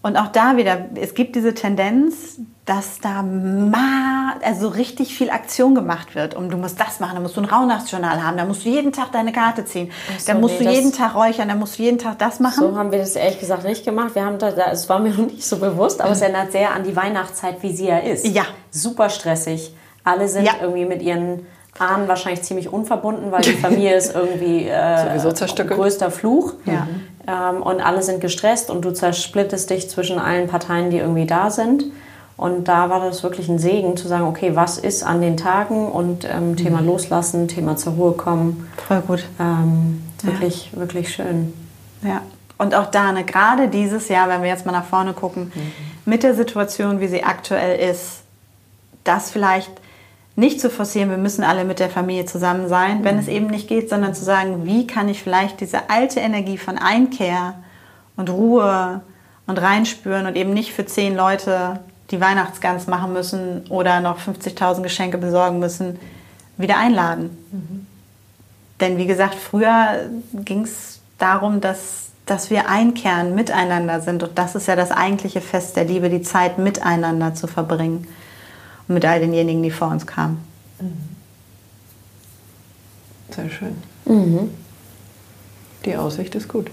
Und 0.00 0.16
auch 0.16 0.28
da 0.28 0.56
wieder, 0.56 0.86
es 0.94 1.14
gibt 1.14 1.34
diese 1.34 1.54
Tendenz, 1.54 2.38
dass 2.66 2.98
da 2.98 3.22
mal, 3.22 4.34
also 4.44 4.66
richtig 4.66 5.16
viel 5.16 5.30
Aktion 5.30 5.76
gemacht 5.76 6.16
wird. 6.16 6.34
Und 6.34 6.50
du 6.50 6.56
musst 6.56 6.80
das 6.80 6.98
machen, 6.98 7.14
da 7.14 7.20
musst 7.20 7.36
du 7.36 7.40
ein 7.40 7.46
Rauhnachtsjournal 7.46 8.22
haben, 8.24 8.36
da 8.36 8.44
musst 8.44 8.64
du 8.64 8.68
jeden 8.68 8.92
Tag 8.92 9.12
deine 9.12 9.32
Karte 9.32 9.64
ziehen, 9.64 9.92
so, 10.18 10.32
da 10.32 10.38
musst 10.38 10.58
nee, 10.58 10.66
du 10.66 10.72
jeden 10.72 10.92
Tag 10.92 11.14
räuchern, 11.14 11.48
da 11.48 11.54
musst 11.54 11.78
du 11.78 11.84
jeden 11.84 11.98
Tag 11.98 12.18
das 12.18 12.40
machen. 12.40 12.58
So 12.58 12.76
haben 12.76 12.90
wir 12.90 12.98
das 12.98 13.14
ehrlich 13.14 13.38
gesagt 13.38 13.64
nicht 13.64 13.84
gemacht. 13.84 14.16
Wir 14.16 14.24
haben 14.24 14.38
da, 14.38 14.48
es 14.72 14.88
war 14.88 14.98
mir 14.98 15.10
noch 15.16 15.26
nicht 15.26 15.44
so 15.44 15.58
bewusst, 15.58 16.00
aber 16.00 16.10
es 16.10 16.20
erinnert 16.20 16.50
sehr 16.50 16.72
an 16.72 16.82
die 16.82 16.96
Weihnachtszeit, 16.96 17.62
wie 17.62 17.74
sie 17.74 17.86
ja 17.86 17.98
ist. 17.98 18.26
Ja. 18.26 18.44
Super 18.72 19.10
stressig. 19.10 19.72
Alle 20.02 20.28
sind 20.28 20.44
ja. 20.44 20.54
irgendwie 20.60 20.86
mit 20.86 21.02
ihren 21.02 21.46
Ahnen 21.78 22.08
wahrscheinlich 22.08 22.42
ziemlich 22.42 22.72
unverbunden, 22.72 23.30
weil 23.30 23.42
die 23.42 23.52
Familie 23.52 23.96
ist 23.96 24.12
irgendwie 24.14 24.66
äh, 24.68 25.64
größter 25.66 26.10
Fluch. 26.10 26.54
Ja. 26.64 26.88
Ähm, 27.28 27.62
und 27.62 27.80
alle 27.80 28.02
sind 28.02 28.20
gestresst 28.20 28.70
und 28.70 28.84
du 28.84 28.92
zersplittest 28.92 29.70
dich 29.70 29.88
zwischen 29.88 30.18
allen 30.18 30.48
Parteien, 30.48 30.90
die 30.90 30.98
irgendwie 30.98 31.26
da 31.26 31.50
sind. 31.50 31.84
Und 32.36 32.68
da 32.68 32.90
war 32.90 33.00
das 33.00 33.22
wirklich 33.22 33.48
ein 33.48 33.58
Segen 33.58 33.96
zu 33.96 34.08
sagen, 34.08 34.24
okay, 34.26 34.54
was 34.54 34.76
ist 34.76 35.02
an 35.02 35.22
den 35.22 35.36
Tagen 35.38 35.88
und 35.88 36.26
ähm, 36.30 36.50
mhm. 36.50 36.56
Thema 36.56 36.80
loslassen, 36.80 37.48
Thema 37.48 37.76
zur 37.76 37.94
Ruhe 37.94 38.12
kommen. 38.12 38.68
Voll 38.86 39.00
gut. 39.00 39.24
Ähm, 39.40 40.02
wirklich, 40.22 40.70
ja. 40.72 40.78
wirklich 40.78 41.14
schön. 41.14 41.54
Ja. 42.02 42.20
Und 42.58 42.74
auch 42.74 42.86
da, 42.86 43.12
ne, 43.12 43.24
gerade 43.24 43.68
dieses 43.68 44.08
Jahr, 44.08 44.28
wenn 44.28 44.42
wir 44.42 44.48
jetzt 44.48 44.66
mal 44.66 44.72
nach 44.72 44.84
vorne 44.84 45.14
gucken, 45.14 45.52
mhm. 45.54 45.72
mit 46.04 46.22
der 46.22 46.34
Situation, 46.34 47.00
wie 47.00 47.08
sie 47.08 47.24
aktuell 47.24 47.78
ist, 47.90 48.22
das 49.04 49.30
vielleicht 49.30 49.70
nicht 50.36 50.60
zu 50.60 50.68
forcieren, 50.68 51.08
wir 51.08 51.16
müssen 51.16 51.42
alle 51.42 51.64
mit 51.64 51.78
der 51.78 51.88
Familie 51.88 52.26
zusammen 52.26 52.68
sein, 52.68 53.02
wenn 53.02 53.14
mhm. 53.14 53.20
es 53.20 53.28
eben 53.28 53.46
nicht 53.46 53.68
geht, 53.68 53.88
sondern 53.88 54.14
zu 54.14 54.24
sagen, 54.24 54.66
wie 54.66 54.86
kann 54.86 55.08
ich 55.08 55.22
vielleicht 55.22 55.62
diese 55.62 55.88
alte 55.88 56.20
Energie 56.20 56.58
von 56.58 56.76
Einkehr 56.76 57.54
und 58.16 58.28
Ruhe 58.28 59.00
und 59.46 59.58
reinspüren 59.58 60.26
und 60.26 60.36
eben 60.36 60.52
nicht 60.52 60.74
für 60.74 60.84
zehn 60.84 61.16
Leute 61.16 61.80
die 62.10 62.20
Weihnachtsgans 62.20 62.86
machen 62.86 63.12
müssen 63.12 63.66
oder 63.68 64.00
noch 64.00 64.18
50.000 64.18 64.82
Geschenke 64.82 65.18
besorgen 65.18 65.58
müssen, 65.58 65.98
wieder 66.56 66.78
einladen. 66.78 67.36
Mhm. 67.50 67.86
Denn 68.80 68.98
wie 68.98 69.06
gesagt, 69.06 69.34
früher 69.34 70.10
ging 70.32 70.62
es 70.62 71.00
darum, 71.18 71.60
dass, 71.60 72.10
dass 72.26 72.50
wir 72.50 72.68
einkehren, 72.68 73.34
miteinander 73.34 74.00
sind. 74.00 74.22
Und 74.22 74.38
das 74.38 74.54
ist 74.54 74.68
ja 74.68 74.76
das 74.76 74.90
eigentliche 74.90 75.40
Fest 75.40 75.76
der 75.76 75.84
Liebe, 75.84 76.10
die 76.10 76.22
Zeit 76.22 76.58
miteinander 76.58 77.34
zu 77.34 77.46
verbringen 77.46 78.06
und 78.86 78.94
mit 78.94 79.04
all 79.04 79.20
denjenigen, 79.20 79.62
die 79.62 79.70
vor 79.70 79.88
uns 79.88 80.06
kamen. 80.06 80.38
Mhm. 80.80 81.16
Sehr 83.30 83.50
schön. 83.50 83.76
Mhm. 84.04 84.50
Die 85.84 85.96
Aussicht 85.96 86.34
ist 86.34 86.48
gut. 86.48 86.70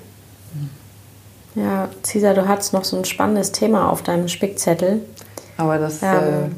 Ja, 1.55 1.89
Cesar, 2.03 2.33
du 2.33 2.47
hattest 2.47 2.73
noch 2.73 2.83
so 2.83 2.97
ein 2.97 3.05
spannendes 3.05 3.51
Thema 3.51 3.89
auf 3.89 4.01
deinem 4.01 4.27
Spickzettel. 4.27 5.01
Aber 5.57 5.77
das 5.77 6.01
ja. 6.01 6.15
äh, 6.15 6.49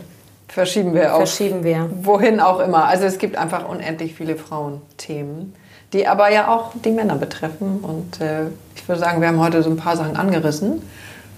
verschieben 0.48 0.94
wir 0.94 1.14
auch. 1.14 1.18
Verschieben 1.18 1.64
wir. 1.64 1.90
Wohin 2.02 2.40
auch 2.40 2.60
immer. 2.60 2.86
Also 2.86 3.06
es 3.06 3.18
gibt 3.18 3.36
einfach 3.36 3.68
unendlich 3.68 4.16
viele 4.16 4.38
Frauenthemen, 4.38 5.54
die 5.92 6.08
aber 6.08 6.32
ja 6.32 6.48
auch 6.48 6.72
die 6.84 6.92
Männer 6.92 7.16
betreffen. 7.16 7.80
Und 7.82 8.22
äh, 8.22 8.48
ich 8.76 8.88
würde 8.88 9.02
sagen, 9.02 9.20
wir 9.20 9.28
haben 9.28 9.40
heute 9.40 9.62
so 9.64 9.70
ein 9.70 9.78
paar 9.78 9.98
Sachen 9.98 10.16
angerissen. 10.16 10.82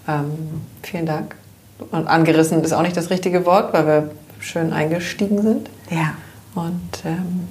Ähm, 0.08 0.62
vielen 0.84 1.08
Dank. 1.08 1.36
Und 1.92 2.08
angerissen 2.08 2.64
ist 2.64 2.74
auch 2.74 2.82
nicht 2.82 2.98
das 2.98 3.10
richtige 3.10 3.46
Wort, 3.46 3.74
weil 3.74 3.88
wir 3.88 4.12
schön 4.40 4.72
eingestiegen 4.72 5.42
sind. 5.42 5.70
Ja. 5.90 6.14
Und 6.54 7.06
ähm, 7.06 7.48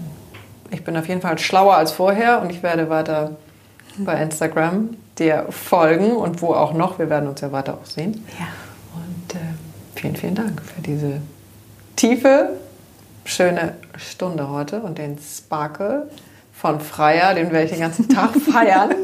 ich 0.71 0.85
bin 0.85 0.97
auf 0.97 1.09
jeden 1.09 1.21
Fall 1.21 1.39
schlauer 1.39 1.77
als 1.77 1.93
vorher 1.93 2.43
und 2.43 2.51
ich 2.51 2.63
werde 2.63 2.89
weiter 2.89 3.33
bei 3.99 4.21
Instagram 4.21 4.91
dir 5.19 5.47
folgen 5.51 6.13
und 6.13 6.43
wo 6.43 6.53
auch 6.55 6.73
noch. 6.73 6.99
Wir 6.99 7.11
werden 7.11 7.29
uns 7.29 7.41
ja 7.41 7.53
weiter 7.53 7.75
auch 7.75 7.87
sehen. 7.87 8.25
Ja. 8.39 8.47
Und 8.95 9.35
äh, 9.35 9.39
vielen, 9.95 10.17
vielen 10.17 10.35
Dank 10.35 10.63
für 10.63 10.83
diese 10.83 11.21
tiefe, 11.97 12.51
schöne 13.25 13.75
Stunde 13.97 14.51
heute 14.51 14.81
und 14.81 14.99
den 14.99 15.19
Sparkle 15.19 16.09
von 16.53 16.81
Freier, 16.81 17.35
den 17.35 17.51
werde 17.51 17.65
ich 17.65 17.71
den 17.73 17.81
ganzen 17.81 18.09
Tag 18.09 18.31
feiern. 18.53 18.95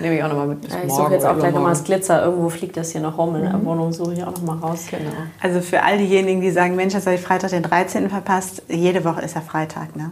Nehme 0.00 0.16
ich 0.16 0.24
auch 0.24 0.28
nochmal 0.28 0.46
mit 0.46 0.62
bis 0.62 0.72
ja, 0.72 0.80
ich 0.86 0.92
suche 0.92 1.12
jetzt 1.12 1.26
auch 1.26 1.36
gleich 1.36 1.52
nochmal 1.52 1.72
das 1.72 1.84
Glitzer. 1.84 2.24
Irgendwo 2.24 2.48
fliegt 2.48 2.76
das 2.78 2.92
hier 2.92 3.02
noch 3.02 3.18
rum. 3.18 3.36
In 3.36 3.42
der 3.42 3.52
mhm. 3.52 3.66
Wohnung 3.66 3.92
suche 3.92 4.14
ich 4.14 4.24
auch 4.24 4.32
nochmal 4.32 4.56
raus. 4.56 4.86
Genau. 4.90 5.10
Also 5.42 5.60
für 5.60 5.82
all 5.82 5.98
diejenigen, 5.98 6.40
die 6.40 6.50
sagen, 6.50 6.74
Mensch, 6.74 6.94
jetzt 6.94 7.06
habe 7.06 7.16
ich 7.16 7.22
Freitag 7.22 7.50
den 7.50 7.62
13. 7.62 8.08
verpasst. 8.08 8.62
Jede 8.68 9.04
Woche 9.04 9.20
ist 9.20 9.34
ja 9.34 9.42
Freitag, 9.42 9.96
ne? 9.96 10.10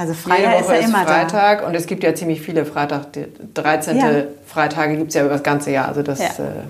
Also 0.00 0.14
Freitag 0.14 0.60
ist 0.62 0.70
ja 0.70 0.76
immer 0.76 1.04
Freitag 1.04 1.60
da. 1.60 1.66
und 1.66 1.74
es 1.74 1.86
gibt 1.86 2.02
ja 2.02 2.14
ziemlich 2.14 2.40
viele 2.40 2.64
Freitag, 2.64 3.08
13. 3.52 3.98
Ja. 3.98 4.10
Freitage 4.46 4.96
gibt 4.96 5.08
es 5.08 5.14
ja 5.14 5.20
über 5.20 5.34
das 5.34 5.42
ganze 5.42 5.72
Jahr. 5.72 5.88
Also 5.88 6.02
das, 6.02 6.20
ja. 6.20 6.24
äh, 6.24 6.62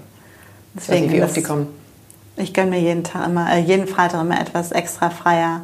Deswegen, 0.75 1.07
nicht, 1.07 1.15
wie 1.15 1.23
oft 1.23 1.37
die 1.37 1.43
kommen. 1.45 1.69
Ich 2.37 2.53
gönne 2.53 2.71
mir 2.71 2.81
jeden, 2.81 3.05
Tag 3.05 3.29
immer, 3.29 3.49
äh, 3.53 3.61
jeden 3.61 3.87
Freitag 3.87 4.23
immer 4.23 4.41
etwas 4.41 4.73
extra 4.73 5.11
freier. 5.11 5.63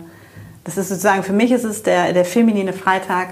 Das 0.63 0.77
ist 0.77 0.91
sozusagen, 0.91 1.25
für 1.25 1.33
mich 1.33 1.51
ist 1.51 1.65
es 1.65 1.83
der, 1.83 2.13
der 2.13 2.25
feminine 2.25 2.73
Freitag. 2.73 3.31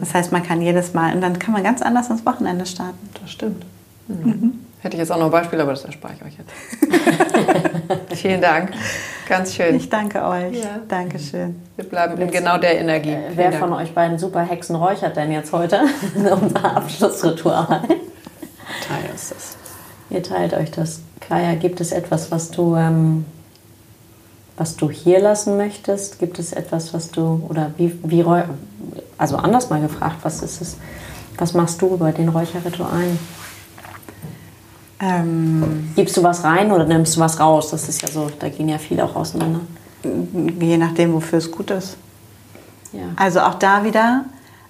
Das 0.00 0.14
heißt, 0.14 0.32
man 0.32 0.42
kann 0.42 0.62
jedes 0.62 0.94
Mal 0.94 1.14
und 1.14 1.20
dann 1.20 1.38
kann 1.38 1.52
man 1.52 1.62
ganz 1.62 1.82
anders 1.82 2.08
ins 2.08 2.24
Wochenende 2.24 2.64
starten. 2.64 3.10
Das 3.20 3.30
stimmt. 3.30 3.66
Mhm. 4.06 4.16
Mhm. 4.24 4.52
Hätte 4.80 4.96
ich 4.96 5.00
jetzt 5.00 5.12
auch 5.12 5.18
noch 5.18 5.26
ein 5.26 5.30
Beispiel, 5.30 5.60
aber 5.60 5.72
das 5.72 5.84
erspare 5.84 6.14
ich 6.14 6.24
euch 6.24 6.38
jetzt. 6.38 8.16
Vielen 8.18 8.40
Dank. 8.40 8.70
Ganz 9.28 9.54
schön. 9.54 9.74
Ich 9.74 9.90
danke 9.90 10.24
euch. 10.24 10.56
Ja. 10.56 10.80
Dankeschön. 10.88 11.60
Wir 11.76 11.84
bleiben 11.84 12.18
in 12.18 12.30
genau 12.30 12.56
der 12.56 12.80
Energie. 12.80 13.10
Äh, 13.10 13.32
wer 13.34 13.52
von 13.52 13.74
euch 13.74 13.92
beiden 13.92 14.18
super 14.18 14.40
Hexen 14.40 14.74
räuchert 14.74 15.16
denn 15.16 15.30
jetzt 15.30 15.52
heute? 15.52 15.82
Unser 16.14 16.76
Abschlussritual. 16.76 17.82
Teil 18.86 19.14
ist 19.14 19.30
das. 19.30 19.56
Ihr 20.08 20.22
teilt 20.22 20.54
euch 20.54 20.70
das. 20.70 21.00
Kaya, 21.20 21.54
gibt 21.56 21.82
es 21.82 21.92
etwas, 21.92 22.30
was 22.30 22.50
du, 22.50 22.74
ähm, 22.76 23.26
was 24.56 24.76
du 24.76 24.88
hier 24.88 25.20
lassen 25.20 25.58
möchtest? 25.58 26.18
Gibt 26.18 26.38
es 26.38 26.54
etwas, 26.54 26.94
was 26.94 27.10
du, 27.10 27.44
oder 27.50 27.72
wie, 27.76 27.98
wie 28.04 28.24
also 29.18 29.36
anders 29.36 29.68
mal 29.68 29.82
gefragt, 29.82 30.16
was 30.22 30.42
ist 30.42 30.62
es, 30.62 30.78
was 31.36 31.52
machst 31.52 31.82
du 31.82 31.98
bei 31.98 32.12
den 32.12 32.30
Räucherritualen? 32.30 33.18
Ähm, 35.00 35.90
Gibst 35.94 36.16
du 36.16 36.22
was 36.22 36.44
rein 36.44 36.72
oder 36.72 36.84
nimmst 36.84 37.16
du 37.16 37.20
was 37.20 37.38
raus? 37.38 37.70
Das 37.70 37.88
ist 37.88 38.02
ja 38.02 38.08
so, 38.08 38.30
da 38.38 38.48
gehen 38.48 38.68
ja 38.68 38.78
viele 38.78 39.04
auch 39.04 39.14
auseinander. 39.14 39.60
Je 40.60 40.76
nachdem, 40.76 41.12
wofür 41.12 41.38
es 41.38 41.50
gut 41.50 41.70
ist. 41.70 41.96
Ja. 42.92 43.02
Also 43.16 43.40
auch 43.40 43.54
da 43.54 43.84
wieder, 43.84 44.24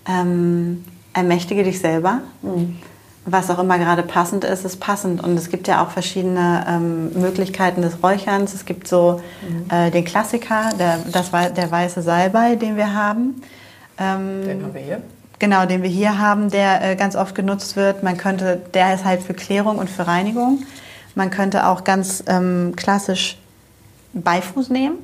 ähm, 0.07 0.85
ermächtige 1.13 1.63
dich 1.63 1.79
selber. 1.79 2.21
Mhm. 2.43 2.77
Was 3.25 3.51
auch 3.51 3.59
immer 3.59 3.79
gerade 3.79 4.03
passend 4.03 4.45
ist, 4.45 4.65
ist 4.65 4.81
passend. 4.81 5.23
Und 5.23 5.37
es 5.37 5.51
gibt 5.51 5.69
ja 5.69 5.85
auch 5.85 5.91
verschiedene 5.91 6.65
ähm, 6.67 7.13
Möglichkeiten 7.13 7.83
des 7.83 8.03
Räucherns. 8.03 8.55
Es 8.55 8.65
gibt 8.65 8.89
so 8.89 9.21
mhm. 9.47 9.71
äh, 9.71 9.91
den 9.91 10.05
Klassiker, 10.05 10.71
der, 10.79 11.01
das, 11.13 11.31
der 11.31 11.71
weiße 11.71 12.01
Salbei, 12.03 12.57
den 12.57 12.77
wir 12.77 12.95
haben. 12.95 13.43
Ähm, 13.99 14.47
den 14.47 14.63
haben 14.65 14.75
wir 14.75 14.81
hier. 14.81 15.03
Genau, 15.39 15.67
den 15.67 15.83
wir 15.83 15.91
hier 15.91 16.19
haben, 16.19 16.51
der 16.51 16.83
äh, 16.83 16.97
ganz 16.97 17.15
oft 17.15 17.35
genutzt 17.35 17.77
wird. 17.77 18.03
Man 18.03 18.17
könnte, 18.17 18.61
der 18.75 18.95
ist 18.95 19.05
halt 19.05 19.23
für 19.23 19.35
Klärung 19.35 19.79
und 19.79 19.89
für 19.89 20.07
Reinigung. 20.07 20.65
Man 21.15 21.31
könnte 21.31 21.67
auch 21.67 21.85
ganz 21.85 22.25
ähm, 22.27 22.75
klassisch 22.77 23.39
Beifuß 24.15 24.71
nehmen. 24.71 24.99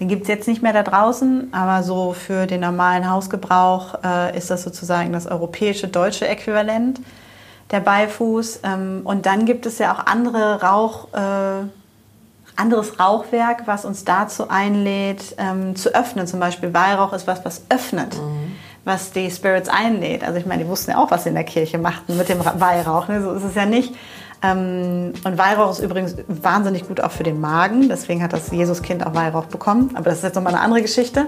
Den 0.00 0.08
gibt 0.08 0.22
es 0.22 0.28
jetzt 0.28 0.48
nicht 0.48 0.62
mehr 0.62 0.72
da 0.72 0.82
draußen, 0.82 1.52
aber 1.52 1.82
so 1.82 2.12
für 2.12 2.46
den 2.46 2.60
normalen 2.60 3.08
Hausgebrauch 3.08 4.02
äh, 4.02 4.36
ist 4.36 4.50
das 4.50 4.62
sozusagen 4.62 5.12
das 5.12 5.26
europäische, 5.26 5.86
deutsche 5.86 6.26
Äquivalent 6.26 7.00
der 7.70 7.80
Beifuß. 7.80 8.60
Ähm, 8.64 9.02
und 9.04 9.26
dann 9.26 9.44
gibt 9.44 9.66
es 9.66 9.78
ja 9.78 9.94
auch 9.94 10.06
andere 10.06 10.62
Rauch, 10.62 11.08
äh, 11.12 11.66
anderes 12.56 12.98
Rauchwerk, 12.98 13.66
was 13.66 13.84
uns 13.84 14.04
dazu 14.04 14.48
einlädt, 14.48 15.36
ähm, 15.38 15.76
zu 15.76 15.94
öffnen. 15.94 16.26
Zum 16.26 16.40
Beispiel 16.40 16.72
Weihrauch 16.74 17.12
ist 17.12 17.26
was, 17.26 17.44
was 17.44 17.62
öffnet. 17.68 18.14
Mhm. 18.14 18.51
Was 18.84 19.12
die 19.12 19.30
Spirits 19.30 19.68
einlädt. 19.68 20.24
Also 20.24 20.38
ich 20.38 20.46
meine, 20.46 20.64
die 20.64 20.68
wussten 20.68 20.90
ja 20.92 20.98
auch, 20.98 21.10
was 21.10 21.24
sie 21.24 21.28
in 21.28 21.34
der 21.34 21.44
Kirche 21.44 21.78
machten 21.78 22.16
mit 22.16 22.28
dem 22.28 22.40
Weihrauch. 22.44 23.08
Ne? 23.08 23.22
So 23.22 23.32
ist 23.32 23.44
es 23.44 23.54
ja 23.54 23.66
nicht. 23.66 23.94
Ähm, 24.42 25.12
und 25.24 25.38
Weihrauch 25.38 25.70
ist 25.70 25.78
übrigens 25.78 26.16
wahnsinnig 26.26 26.88
gut 26.88 27.00
auch 27.00 27.12
für 27.12 27.22
den 27.22 27.40
Magen. 27.40 27.88
Deswegen 27.88 28.22
hat 28.22 28.32
das 28.32 28.50
Jesuskind 28.50 29.06
auch 29.06 29.14
Weihrauch 29.14 29.46
bekommen. 29.46 29.90
Aber 29.94 30.06
das 30.06 30.18
ist 30.18 30.24
jetzt 30.24 30.34
nochmal 30.34 30.54
eine 30.54 30.62
andere 30.62 30.82
Geschichte. 30.82 31.26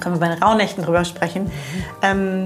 Können 0.00 0.14
wir 0.14 0.20
bei 0.20 0.34
den 0.34 0.42
Rauhnächten 0.42 0.84
drüber 0.84 1.04
sprechen. 1.04 1.44
Mhm. 1.44 1.50
Ähm, 2.02 2.44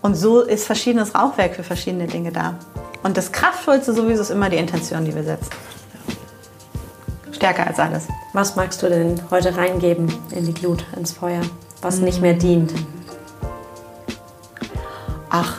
und 0.00 0.14
so 0.14 0.40
ist 0.40 0.66
verschiedenes 0.66 1.14
Rauchwerk 1.14 1.54
für 1.54 1.64
verschiedene 1.64 2.06
Dinge 2.06 2.32
da. 2.32 2.54
Und 3.02 3.16
das 3.16 3.32
Kraftvollste 3.32 3.92
sowieso 3.92 4.22
ist 4.22 4.30
immer 4.30 4.48
die 4.48 4.56
Intention, 4.56 5.04
die 5.04 5.14
wir 5.14 5.24
setzen. 5.24 5.50
Stärker 7.32 7.66
als 7.66 7.78
alles. 7.78 8.08
Was 8.32 8.56
magst 8.56 8.82
du 8.82 8.88
denn 8.88 9.20
heute 9.30 9.56
reingeben 9.56 10.12
in 10.30 10.46
die 10.46 10.54
Glut, 10.54 10.84
ins 10.96 11.12
Feuer, 11.12 11.42
was 11.82 11.98
nicht 11.98 12.22
mehr 12.22 12.32
dient? 12.32 12.72
Ach, 15.38 15.56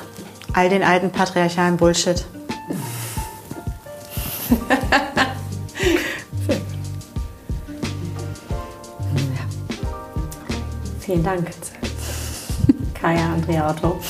all 0.53 0.69
den 0.69 0.82
alten 0.82 1.11
patriarchalen 1.11 1.78
Bullshit. 1.78 2.25
Vielen 10.99 11.23
Dank. 11.23 11.51
Kaya 12.95 13.34
Andrea 13.34 13.69
Otto. 13.69 13.99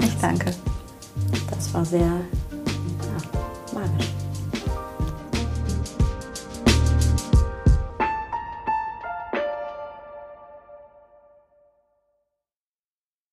Ich 0.00 0.20
danke. 0.20 0.52
Das 1.50 1.72
war 1.72 1.84
sehr 1.84 2.20